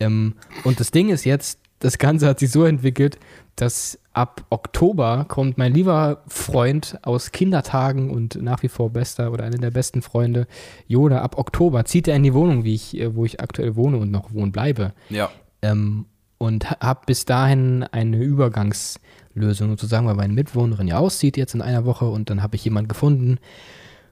Ähm, 0.00 0.34
und 0.64 0.80
das 0.80 0.90
Ding 0.90 1.10
ist 1.10 1.24
jetzt, 1.24 1.58
das 1.80 1.98
Ganze 1.98 2.26
hat 2.26 2.38
sich 2.38 2.50
so 2.50 2.64
entwickelt, 2.64 3.18
dass 3.56 3.98
ab 4.18 4.44
Oktober 4.50 5.26
kommt 5.28 5.58
mein 5.58 5.72
lieber 5.72 6.24
Freund 6.26 6.98
aus 7.02 7.30
Kindertagen 7.30 8.10
und 8.10 8.42
nach 8.42 8.64
wie 8.64 8.68
vor 8.68 8.90
bester 8.90 9.30
oder 9.30 9.44
einer 9.44 9.58
der 9.58 9.70
besten 9.70 10.02
Freunde, 10.02 10.48
Joda, 10.88 11.22
ab 11.22 11.38
Oktober 11.38 11.84
zieht 11.84 12.08
er 12.08 12.16
in 12.16 12.24
die 12.24 12.34
Wohnung, 12.34 12.64
wie 12.64 12.74
ich, 12.74 12.98
äh, 12.98 13.14
wo 13.14 13.24
ich 13.24 13.40
aktuell 13.40 13.76
wohne 13.76 13.98
und 13.98 14.10
noch 14.10 14.32
wohnen 14.32 14.50
bleibe. 14.50 14.92
ja. 15.08 15.30
Ähm, 15.62 16.06
und 16.40 16.70
habe 16.70 17.00
bis 17.06 17.24
dahin 17.24 17.82
eine 17.82 18.18
Übergangslösung 18.18 19.70
sozusagen, 19.70 20.06
weil 20.06 20.14
meine 20.14 20.32
Mitwohnerin 20.32 20.86
ja 20.86 20.98
auszieht 20.98 21.36
jetzt 21.36 21.56
in 21.56 21.62
einer 21.62 21.84
Woche 21.84 22.04
und 22.04 22.30
dann 22.30 22.44
habe 22.44 22.54
ich 22.54 22.64
jemanden 22.64 22.86
gefunden, 22.86 23.38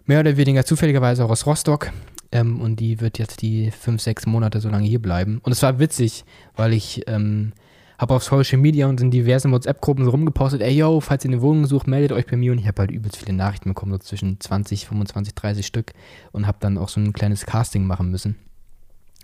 mehr 0.07 0.19
oder 0.19 0.37
weniger 0.37 0.65
zufälligerweise 0.65 1.25
auch 1.25 1.31
aus 1.31 1.47
Rostock. 1.47 1.93
Ähm, 2.33 2.61
und 2.61 2.81
die 2.81 3.01
wird 3.01 3.21
jetzt 3.21 3.43
die 3.43 3.71
fünf, 3.71 4.03
sechs 4.03 4.27
Monate 4.27 4.61
so 4.61 4.69
lange 4.69 4.89
hier 4.89 5.01
bleiben. 5.01 5.41
Und 5.45 5.53
es 5.53 5.63
war 5.63 5.79
witzig, 5.79 6.25
weil 6.57 6.73
ich 6.73 7.05
ähm, 7.07 7.53
habe 7.99 8.15
auf 8.15 8.25
Social 8.25 8.59
Media 8.59 8.87
und 8.87 9.01
in 9.01 9.11
diversen 9.11 9.53
WhatsApp-Gruppen 9.53 10.05
so 10.05 10.11
rumgepostet, 10.11 10.61
ey 10.61 10.77
yo, 10.77 11.01
falls 11.01 11.25
ihr 11.25 11.31
eine 11.31 11.41
Wohnung 11.41 11.67
sucht, 11.67 11.87
meldet 11.87 12.13
euch 12.13 12.27
bei 12.27 12.37
mir. 12.37 12.53
Und 12.53 12.59
ich 12.59 12.67
habe 12.67 12.81
halt 12.81 12.91
übelst 12.91 13.17
viele 13.17 13.33
Nachrichten 13.33 13.71
bekommen, 13.71 13.93
so 13.93 13.99
zwischen 13.99 14.39
20, 14.39 14.87
25, 14.87 15.35
30 15.35 15.67
Stück. 15.67 15.93
Und 16.33 16.47
habe 16.47 16.59
dann 16.61 16.79
auch 16.79 16.89
so 16.89 17.01
ein 17.01 17.13
kleines 17.13 17.47
Casting 17.47 17.87
machen 17.87 18.11
müssen. 18.11 18.37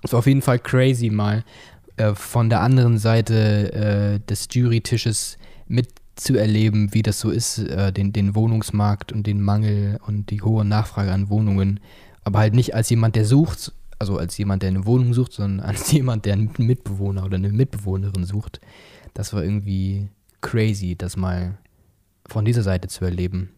War 0.02 0.18
auf 0.18 0.26
jeden 0.26 0.42
Fall 0.42 0.58
crazy 0.58 1.10
mal 1.10 1.44
äh, 1.96 2.14
von 2.14 2.50
der 2.50 2.60
anderen 2.60 2.98
Seite 2.98 3.72
äh, 3.72 4.20
des 4.28 4.48
Jurytisches 4.50 5.38
mit 5.68 5.88
zu 6.16 6.36
erleben, 6.36 6.92
wie 6.92 7.02
das 7.02 7.20
so 7.20 7.30
ist, 7.30 7.58
äh, 7.58 7.92
den, 7.92 8.12
den 8.12 8.34
Wohnungsmarkt 8.34 9.12
und 9.12 9.26
den 9.26 9.40
Mangel 9.40 9.98
und 10.06 10.30
die 10.30 10.42
hohe 10.42 10.64
Nachfrage 10.64 11.12
an 11.12 11.30
Wohnungen. 11.30 11.80
Aber 12.24 12.38
halt 12.38 12.54
nicht 12.54 12.74
als 12.74 12.90
jemand, 12.90 13.16
der 13.16 13.24
sucht, 13.24 13.72
also 14.02 14.18
als 14.18 14.36
jemand, 14.36 14.62
der 14.62 14.70
eine 14.70 14.84
Wohnung 14.84 15.14
sucht, 15.14 15.32
sondern 15.32 15.60
als 15.66 15.92
jemand, 15.92 16.26
der 16.26 16.32
einen 16.32 16.50
Mitbewohner 16.58 17.24
oder 17.24 17.36
eine 17.36 17.50
Mitbewohnerin 17.50 18.24
sucht. 18.24 18.60
Das 19.14 19.32
war 19.32 19.44
irgendwie 19.44 20.08
crazy, 20.40 20.96
das 20.96 21.16
mal 21.16 21.56
von 22.26 22.44
dieser 22.44 22.62
Seite 22.62 22.88
zu 22.88 23.04
erleben. 23.04 23.50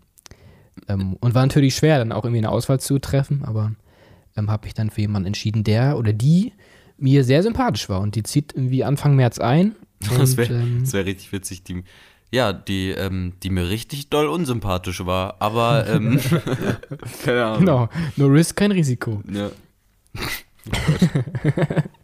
Ähm, 0.87 1.15
und 1.15 1.35
war 1.35 1.47
natürlich 1.47 1.75
schwer, 1.75 1.99
dann 1.99 2.13
auch 2.13 2.25
irgendwie 2.25 2.39
eine 2.39 2.51
Auswahl 2.51 2.79
zu 2.79 2.99
treffen, 2.99 3.43
aber 3.43 3.73
ähm, 4.37 4.51
habe 4.51 4.67
ich 4.67 4.75
dann 4.75 4.91
für 4.91 5.01
jemanden 5.01 5.29
entschieden, 5.29 5.65
der 5.65 5.97
oder 5.97 6.13
die 6.13 6.53
mir 6.99 7.25
sehr 7.25 7.43
sympathisch 7.43 7.89
war. 7.89 8.01
Und 8.01 8.15
die 8.15 8.23
zieht 8.23 8.53
irgendwie 8.55 8.85
Anfang 8.85 9.17
März 9.17 9.39
ein. 9.39 9.75
Das 10.19 10.37
wäre 10.37 10.53
ähm, 10.53 10.93
wär 10.93 11.07
richtig 11.07 11.33
witzig. 11.33 11.65
Die, 11.65 11.85
ja, 12.31 12.53
die, 12.53 12.91
ähm, 12.91 13.33
die 13.43 13.49
mir 13.49 13.71
richtig 13.71 14.11
doll 14.11 14.27
unsympathisch 14.27 15.07
war, 15.07 15.37
aber 15.39 15.87
ähm, 15.89 16.21
keine 17.25 17.45
Ahnung. 17.47 17.61
Genau, 17.61 17.89
no 18.17 18.27
risk, 18.27 18.57
kein 18.57 18.73
Risiko. 18.73 19.23
Ja. 19.33 19.51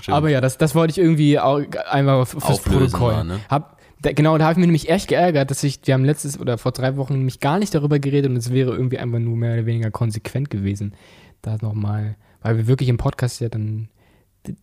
Stimmt. 0.00 0.08
Aber 0.08 0.28
ja, 0.30 0.40
das, 0.40 0.58
das 0.58 0.74
wollte 0.74 0.92
ich 0.92 0.98
irgendwie 0.98 1.38
auch 1.38 1.60
einmal 1.90 2.26
fürs 2.26 2.44
Auflösen 2.44 2.90
Protokoll. 2.90 3.12
mal, 3.12 3.24
ne? 3.24 3.40
Hab, 3.48 3.78
da, 4.02 4.12
genau, 4.12 4.36
da 4.38 4.44
habe 4.44 4.52
ich 4.52 4.58
mich 4.58 4.66
nämlich 4.66 4.88
echt 4.88 5.08
geärgert, 5.08 5.50
dass 5.50 5.62
ich, 5.62 5.80
wir 5.84 5.94
haben 5.94 6.04
letztes 6.04 6.38
oder 6.38 6.58
vor 6.58 6.72
drei 6.72 6.96
Wochen 6.96 7.14
nämlich 7.14 7.40
gar 7.40 7.58
nicht 7.58 7.74
darüber 7.74 7.98
geredet 7.98 8.30
und 8.30 8.36
es 8.36 8.52
wäre 8.52 8.72
irgendwie 8.72 8.98
einfach 8.98 9.18
nur 9.18 9.36
mehr 9.36 9.54
oder 9.54 9.66
weniger 9.66 9.90
konsequent 9.90 10.50
gewesen, 10.50 10.94
da 11.42 11.56
nochmal, 11.60 12.16
weil 12.42 12.56
wir 12.56 12.66
wirklich 12.66 12.88
im 12.88 12.96
Podcast 12.96 13.40
ja 13.40 13.48
dann 13.48 13.88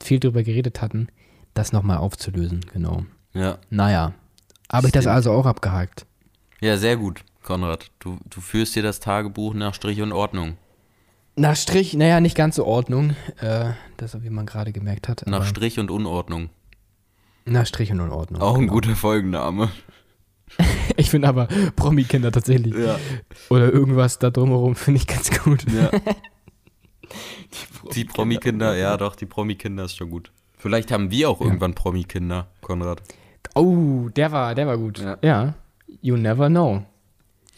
viel 0.02 0.20
darüber 0.20 0.44
geredet 0.44 0.82
hatten, 0.82 1.08
das 1.54 1.72
nochmal 1.72 1.98
aufzulösen, 1.98 2.62
genau. 2.74 3.06
ja. 3.34 3.58
Naja, 3.70 4.14
habe 4.72 4.88
ich 4.88 4.94
das 4.94 5.08
also 5.08 5.32
auch 5.32 5.46
abgehakt. 5.46 6.06
ja, 6.60 6.78
sehr 6.78 6.98
gut, 6.98 7.24
Konrad. 7.44 7.92
Du, 8.00 8.18
du 8.30 8.42
führst 8.42 8.74
hier 8.74 8.84
das 8.84 9.00
Tagebuch 9.00 9.54
nach 9.54 9.74
Strich 9.74 10.02
und 10.02 10.12
Ordnung. 10.12 10.58
Nach 11.38 11.56
Strich, 11.56 11.94
naja, 11.94 12.22
nicht 12.22 12.36
ganz 12.36 12.56
so 12.56 12.66
Ordnung, 12.66 13.16
äh, 13.42 13.72
das, 13.98 14.22
wie 14.24 14.30
man 14.30 14.46
gerade 14.46 14.72
gemerkt 14.72 15.10
hat. 15.10 15.26
Nach 15.28 15.46
Strich 15.46 15.80
und 15.80 15.92
Unordnung. 15.92 16.50
nach 17.46 17.66
Strich 17.66 17.92
und 17.92 18.00
in 18.00 18.10
Ordnung. 18.10 18.42
Auch 18.42 18.56
ein 18.56 18.62
genau. 18.62 18.74
guter 18.74 18.96
Folgenname. 18.96 19.70
Ich 20.98 21.10
finde 21.10 21.28
aber 21.28 21.48
Promi-Kinder 21.76 22.32
tatsächlich. 22.32 22.74
Ja. 22.74 22.98
Oder 23.50 23.74
irgendwas 23.74 24.20
da 24.20 24.30
drumherum 24.30 24.76
finde 24.76 25.00
ich 25.02 25.08
ganz 25.08 25.30
gut. 25.44 25.66
ja. 25.70 25.90
Die 27.94 28.06
Promi-Kinder, 28.06 28.76
ja 28.78 28.96
doch, 28.96 29.16
die 29.16 29.26
Promi-Kinder 29.26 29.86
ist 29.86 29.98
schon 29.98 30.10
gut. 30.10 30.32
Vielleicht 30.58 30.92
haben 30.92 31.12
wir 31.12 31.30
auch 31.30 31.40
Ja. 31.42 31.48
irgendwann 31.48 31.74
Promi-Kinder, 31.76 32.48
Konrad. 32.62 33.02
Oh, 33.56 34.10
der 34.16 34.32
war, 34.32 34.56
der 34.56 34.68
war 34.68 34.78
gut. 34.78 35.00
Ja. 35.00 35.18
Ja. 35.22 35.54
You 36.02 36.16
never 36.16 36.48
know. 36.48 36.84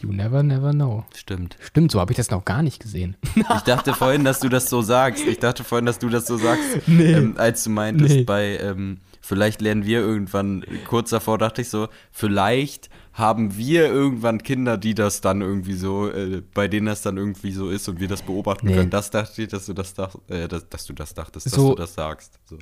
You 0.00 0.12
never, 0.12 0.42
never 0.42 0.72
know. 0.72 1.04
Stimmt. 1.14 1.56
Stimmt, 1.60 1.90
so 1.90 1.98
habe 2.00 2.12
ich 2.12 2.16
das 2.16 2.30
noch 2.30 2.44
gar 2.44 2.62
nicht 2.62 2.80
gesehen. 2.80 3.16
Ich 3.36 3.62
dachte 3.62 3.92
vorhin, 3.94 4.24
dass 4.24 4.38
du 4.40 4.48
das 4.48 4.70
so 4.70 4.80
sagst. 4.82 5.24
Ich 5.26 5.38
dachte 5.38 5.64
vorhin, 5.64 5.86
dass 5.86 5.98
du 5.98 6.08
das 6.08 6.26
so 6.26 6.36
sagst, 6.36 6.62
Nee. 6.86 7.12
ähm, 7.12 7.34
als 7.36 7.64
du 7.64 7.70
meintest, 7.70 8.14
Nee. 8.16 8.22
bei 8.24 8.58
ähm, 8.58 8.98
vielleicht 9.20 9.60
lernen 9.60 9.84
wir 9.84 10.00
irgendwann, 10.00 10.64
kurz 10.86 11.10
davor 11.10 11.38
dachte 11.38 11.62
ich 11.62 11.68
so, 11.68 11.88
vielleicht 12.12 12.88
haben 13.12 13.56
wir 13.56 13.88
irgendwann 13.88 14.42
Kinder, 14.44 14.78
die 14.78 14.94
das 14.94 15.20
dann 15.20 15.40
irgendwie 15.40 15.72
so, 15.74 16.08
äh, 16.08 16.42
bei 16.54 16.68
denen 16.68 16.86
das 16.86 17.02
dann 17.02 17.16
irgendwie 17.16 17.50
so 17.50 17.68
ist 17.68 17.88
und 17.88 17.98
wir 17.98 18.06
das 18.06 18.22
beobachten 18.22 18.68
Nee. 18.68 18.74
können. 18.74 18.90
Das 18.90 19.10
dachte 19.10 19.42
ich, 19.42 19.48
dass 19.48 19.66
du 19.66 19.72
das, 19.72 19.94
dach, 19.94 20.14
äh, 20.28 20.46
dass, 20.46 20.68
dass 20.68 20.86
du 20.86 20.92
das 20.92 21.14
dachtest, 21.14 21.46
dass 21.46 21.52
So- 21.54 21.70
du 21.70 21.74
das 21.74 21.94
sagst. 21.94 22.38
So. 22.44 22.58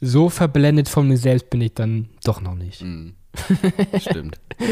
So 0.00 0.28
verblendet 0.30 0.88
von 0.88 1.08
mir 1.08 1.16
selbst 1.18 1.48
bin 1.50 1.60
ich 1.60 1.74
dann 1.74 2.08
doch 2.24 2.40
noch 2.40 2.54
nicht. 2.54 2.82
Mm. 2.82 3.10
Stimmt. 3.98 4.38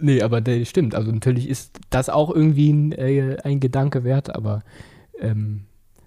Nee, 0.00 0.22
aber 0.22 0.40
der 0.40 0.64
stimmt. 0.64 0.94
Also 0.94 1.10
natürlich 1.10 1.48
ist 1.48 1.80
das 1.90 2.08
auch 2.08 2.32
irgendwie 2.32 2.72
ein, 2.72 2.92
äh, 2.92 3.38
ein 3.42 3.58
Gedanke 3.58 4.04
wert, 4.04 4.32
aber 4.32 4.62
ähm, 5.20 5.62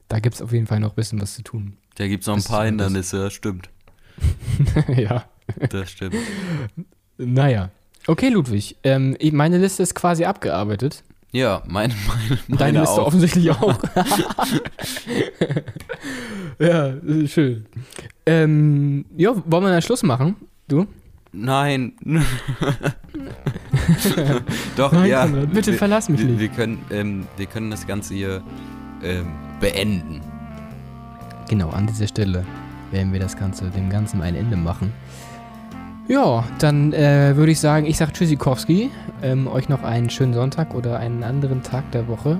da 0.07 0.19
gibt 0.19 0.35
es 0.35 0.41
auf 0.41 0.53
jeden 0.53 0.67
Fall 0.67 0.79
noch 0.79 0.91
ein 0.91 0.95
bisschen 0.95 1.21
was 1.21 1.35
zu 1.35 1.43
tun. 1.43 1.75
Da 1.95 2.07
gibt 2.07 2.23
es 2.23 2.27
noch 2.27 2.37
ein 2.37 2.43
paar 2.43 2.65
Hindernisse, 2.65 3.23
das 3.25 3.33
stimmt. 3.33 3.69
ja. 4.95 5.25
Das 5.69 5.91
stimmt. 5.91 6.15
Naja. 7.17 7.71
Okay, 8.07 8.29
Ludwig. 8.29 8.77
Ähm, 8.83 9.17
meine 9.33 9.57
Liste 9.57 9.83
ist 9.83 9.95
quasi 9.95 10.23
abgearbeitet. 10.23 11.03
Ja, 11.31 11.63
meine, 11.65 11.95
meine, 12.07 12.39
Und 12.47 12.61
deine 12.61 12.73
meine 12.73 12.79
Liste 12.81 13.01
auch. 13.01 13.07
offensichtlich 13.07 13.49
auch. 13.49 13.79
ja, 16.59 16.93
schön. 17.27 17.65
Ähm, 18.25 19.05
ja, 19.17 19.31
wollen 19.45 19.63
wir 19.63 19.71
einen 19.71 19.81
Schluss 19.81 20.03
machen? 20.03 20.35
Du? 20.67 20.85
Nein. 21.33 21.93
Doch, 24.77 24.91
Nein, 24.91 25.09
ja. 25.09 25.25
Konrad, 25.25 25.51
bitte 25.51 25.71
wir, 25.71 25.77
verlass 25.79 26.07
mich 26.07 26.19
wir, 26.19 26.27
nicht. 26.27 26.39
Wir 26.39 26.49
können, 26.49 26.79
ähm, 26.91 27.27
wir 27.37 27.47
können 27.47 27.71
das 27.71 27.87
Ganze 27.87 28.13
hier 28.13 28.43
ähm, 29.03 29.25
beenden. 29.59 30.21
Genau, 31.49 31.69
an 31.69 31.87
dieser 31.87 32.07
Stelle 32.07 32.45
werden 32.91 33.11
wir 33.11 33.19
das 33.19 33.35
Ganze, 33.35 33.65
dem 33.71 33.89
Ganzen 33.89 34.21
ein 34.21 34.35
Ende 34.35 34.55
machen. 34.55 34.93
Ja, 36.07 36.43
dann 36.59 36.93
äh, 36.93 37.35
würde 37.35 37.51
ich 37.51 37.59
sagen, 37.59 37.87
ich 37.87 37.97
sage 37.97 38.13
Tschüssikowski. 38.13 38.91
Ähm, 39.23 39.47
euch 39.47 39.69
noch 39.69 39.83
einen 39.83 40.09
schönen 40.09 40.33
Sonntag 40.33 40.75
oder 40.75 40.99
einen 40.99 41.23
anderen 41.23 41.63
Tag 41.63 41.89
der 41.91 42.07
Woche. 42.07 42.39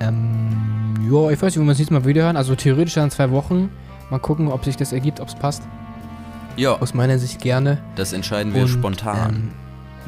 Ähm, 0.00 0.96
ja, 1.10 1.30
ich 1.30 1.40
weiß 1.40 1.54
nicht, 1.54 1.58
wo 1.58 1.62
wir 1.62 1.70
uns 1.70 1.78
nächstes 1.78 1.90
Mal 1.90 2.04
wieder 2.04 2.24
hören. 2.24 2.36
Also 2.36 2.54
theoretisch 2.56 2.96
in 2.96 3.10
zwei 3.10 3.30
Wochen. 3.30 3.70
Mal 4.10 4.18
gucken, 4.18 4.48
ob 4.48 4.64
sich 4.64 4.76
das 4.76 4.92
ergibt, 4.92 5.20
ob 5.20 5.28
es 5.28 5.34
passt. 5.34 5.62
Ja, 6.56 6.72
Aus 6.80 6.94
meiner 6.94 7.18
Sicht 7.18 7.40
gerne. 7.40 7.78
das 7.96 8.12
entscheiden 8.12 8.54
wir 8.54 8.62
Und, 8.62 8.68
spontan. 8.68 9.34
Ähm, 9.34 9.48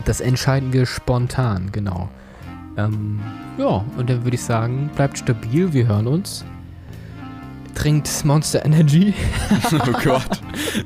das 0.05 0.21
entscheiden 0.21 0.73
wir 0.73 0.87
spontan, 0.87 1.71
genau. 1.73 2.09
Ähm, 2.77 3.21
ja, 3.57 3.85
und 3.97 4.11
dann 4.11 4.25
würde 4.25 4.35
ich 4.35 4.43
sagen, 4.43 4.91
bleibt 4.95 5.19
stabil, 5.19 5.73
wir 5.73 5.87
hören 5.87 6.07
uns. 6.07 6.45
Trinkt 7.75 8.25
Monster 8.25 8.65
Energy. 8.65 9.15
oh 9.73 9.93
Gott. 10.03 10.41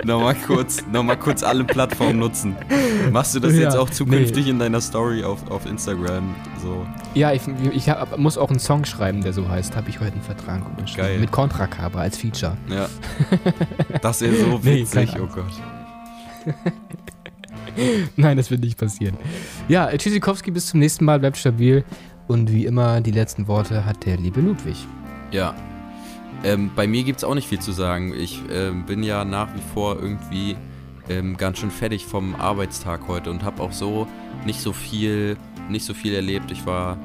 nochmal 0.05 0.35
kurz, 0.35 0.83
noch 0.93 1.03
mal 1.03 1.17
kurz 1.17 1.43
alle 1.43 1.65
Plattformen 1.65 2.19
nutzen. 2.19 2.57
Machst 3.13 3.35
du 3.35 3.41
das 3.41 3.55
Ja, 3.55 3.61
jetzt 3.61 3.77
auch 3.77 3.91
zukünftig 3.91 4.45
nee. 4.45 4.51
in 4.51 4.59
deiner 4.59 4.81
Story 4.81 5.23
auf, 5.23 5.49
auf 5.51 5.67
Instagram? 5.67 6.35
So. 6.63 6.87
Ja, 7.15 7.33
ich, 7.33 7.43
ich 7.73 7.89
hab, 7.89 8.19
muss 8.19 8.39
auch 8.39 8.51
einen 8.51 8.59
Song 8.59 8.85
schreiben, 8.85 9.23
der 9.23 9.33
so 9.33 9.49
heißt. 9.49 9.77
Habe 9.77 9.91
ich 9.91 10.01
heute 10.01 10.13
einen 10.13 10.23
Vertrag 10.23 10.67
unterschrieben. 10.69 11.07
Geil. 11.07 11.19
Mit 11.19 11.31
Contra-Cover 11.31 12.01
als 12.01 12.17
Feature. 12.17 12.57
Ja. 12.69 12.89
Das 14.03 14.21
wäre 14.21 14.35
so 14.37 14.61
Nee, 14.63 14.81
witzig, 14.83 15.13
keine 15.13 15.25
oh 15.25 15.27
Gott. 15.27 15.45
Nein, 18.17 18.37
das 18.37 18.51
wird 18.51 18.61
nicht 18.63 18.79
passieren. 18.79 19.17
Ja, 19.69 19.89
Tschüssikowski, 19.89 20.51
bis 20.51 20.67
zum 20.67 20.81
nächsten 20.81 21.05
Mal. 21.05 21.19
Bleibt 21.19 21.37
stabil. 21.37 21.85
Und 22.27 22.53
wie 22.53 22.67
immer, 22.67 23.01
die 23.01 23.11
letzten 23.11 23.49
Worte 23.49 23.85
hat 23.85 24.05
der 24.05 24.17
liebe 24.17 24.41
Ludwig. 24.41 24.87
Ja. 25.31 25.55
Ähm, 26.45 26.71
bei 26.75 26.87
mir 26.87 27.03
gibt 27.03 27.19
es 27.19 27.25
auch 27.25 27.35
nicht 27.35 27.49
viel 27.49 27.59
zu 27.61 27.73
sagen. 27.73 28.15
Ich 28.15 28.41
ähm, 28.51 28.85
bin 28.87 29.03
ja 29.03 29.25
nach 29.25 29.49
wie 29.55 29.63
vor 29.75 29.97
irgendwie 30.01 30.57
ähm, 31.09 31.37
ganz 31.37 31.59
schön 31.59 31.71
fertig 31.71 32.07
vom 32.07 32.35
Arbeitstag 32.37 33.09
heute 33.09 33.31
und 33.31 33.43
habe 33.43 33.63
auch 33.63 33.73
so 33.73 34.07
nicht 34.47 34.61
so 34.61 34.73
viel, 34.73 35.37
nicht 35.69 35.85
so 35.85 35.95
viel 35.95 36.15
erlebt. 36.15 36.51
Ich 36.51 36.65
war 36.65 36.97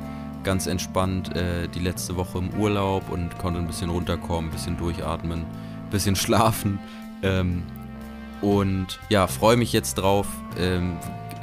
ganz 0.43 0.67
entspannt 0.67 1.35
äh, 1.35 1.67
die 1.69 1.79
letzte 1.79 2.15
Woche 2.15 2.37
im 2.37 2.49
Urlaub 2.59 3.09
und 3.09 3.37
konnte 3.39 3.59
ein 3.59 3.65
bisschen 3.67 3.89
runterkommen, 3.89 4.49
ein 4.49 4.53
bisschen 4.53 4.77
durchatmen, 4.77 5.39
ein 5.39 5.89
bisschen 5.89 6.15
schlafen. 6.15 6.77
Ähm, 7.23 7.63
und 8.41 8.99
ja, 9.09 9.25
freue 9.27 9.55
mich 9.57 9.71
jetzt 9.73 9.95
drauf 9.95 10.27
ähm, 10.59 10.97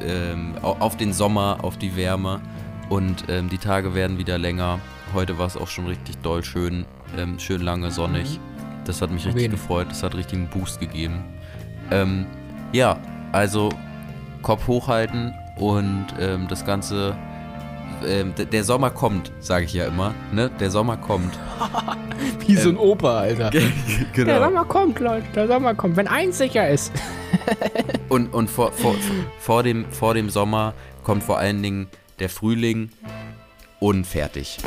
ähm, 0.05 0.55
au- 0.63 0.77
auf 0.81 0.97
den 0.97 1.13
Sommer, 1.13 1.59
auf 1.63 1.77
die 1.79 1.97
Wärme. 1.97 2.41
Und 2.89 3.27
die 3.29 3.59
Tage 3.59 3.95
werden 3.95 4.19
wieder 4.19 4.37
länger. 4.37 4.81
Heute 5.15 5.39
war 5.39 5.47
es 5.47 5.57
auch 5.57 5.69
schon 5.69 5.87
richtig 5.87 6.17
doll 6.23 6.43
schön, 6.43 6.87
ähm, 7.17 7.39
schön 7.39 7.63
lange 7.63 7.91
sonnig. 7.91 8.39
Das 8.85 9.03
hat 9.03 9.11
mich 9.11 9.27
richtig 9.27 9.45
Wen? 9.45 9.51
gefreut. 9.53 9.87
Das 9.91 10.03
hat 10.03 10.15
richtig 10.15 10.39
einen 10.39 10.49
Boost 10.49 10.81
gegeben. 10.81 11.25
Ähm, 11.91 12.27
ja, 12.73 12.99
also 13.33 13.71
Kopf 14.43 14.67
hochhalten 14.67 15.35
und 15.57 16.07
ähm, 16.19 16.47
das 16.49 16.65
Ganze. 16.65 17.17
Ähm, 18.07 18.33
der 18.35 18.65
Sommer 18.65 18.89
kommt, 18.91 19.31
sage 19.41 19.67
ich 19.67 19.75
ja 19.75 19.85
immer. 19.85 20.15
Ne? 20.33 20.51
Der 20.59 20.71
Sommer 20.71 20.97
kommt. 20.97 21.39
Wie 22.47 22.57
so 22.57 22.71
ein 22.71 22.77
Ähm, 22.77 22.81
Opa, 22.81 23.19
Alter. 23.19 23.51
Der 23.51 23.63
genau. 24.15 24.39
Sommer 24.41 24.65
kommt, 24.65 25.01
Leute. 25.01 25.27
Der 25.35 25.47
Sommer 25.47 25.75
kommt. 25.75 25.97
Wenn 25.97 26.09
eins 26.09 26.39
sicher 26.39 26.69
ist. 26.69 26.93
Und, 28.09 28.35
und 28.35 28.51
vor, 28.51 28.73
vor, 28.73 28.97
vor, 29.39 29.63
dem, 29.63 29.85
vor 29.93 30.15
dem 30.15 30.31
Sommer 30.31 30.75
kommt 31.05 31.23
vor 31.23 31.39
allen 31.39 31.63
Dingen 31.63 31.87
der 32.19 32.29
Frühling 32.29 32.91
und 33.79 34.05
fertig. 34.05 34.59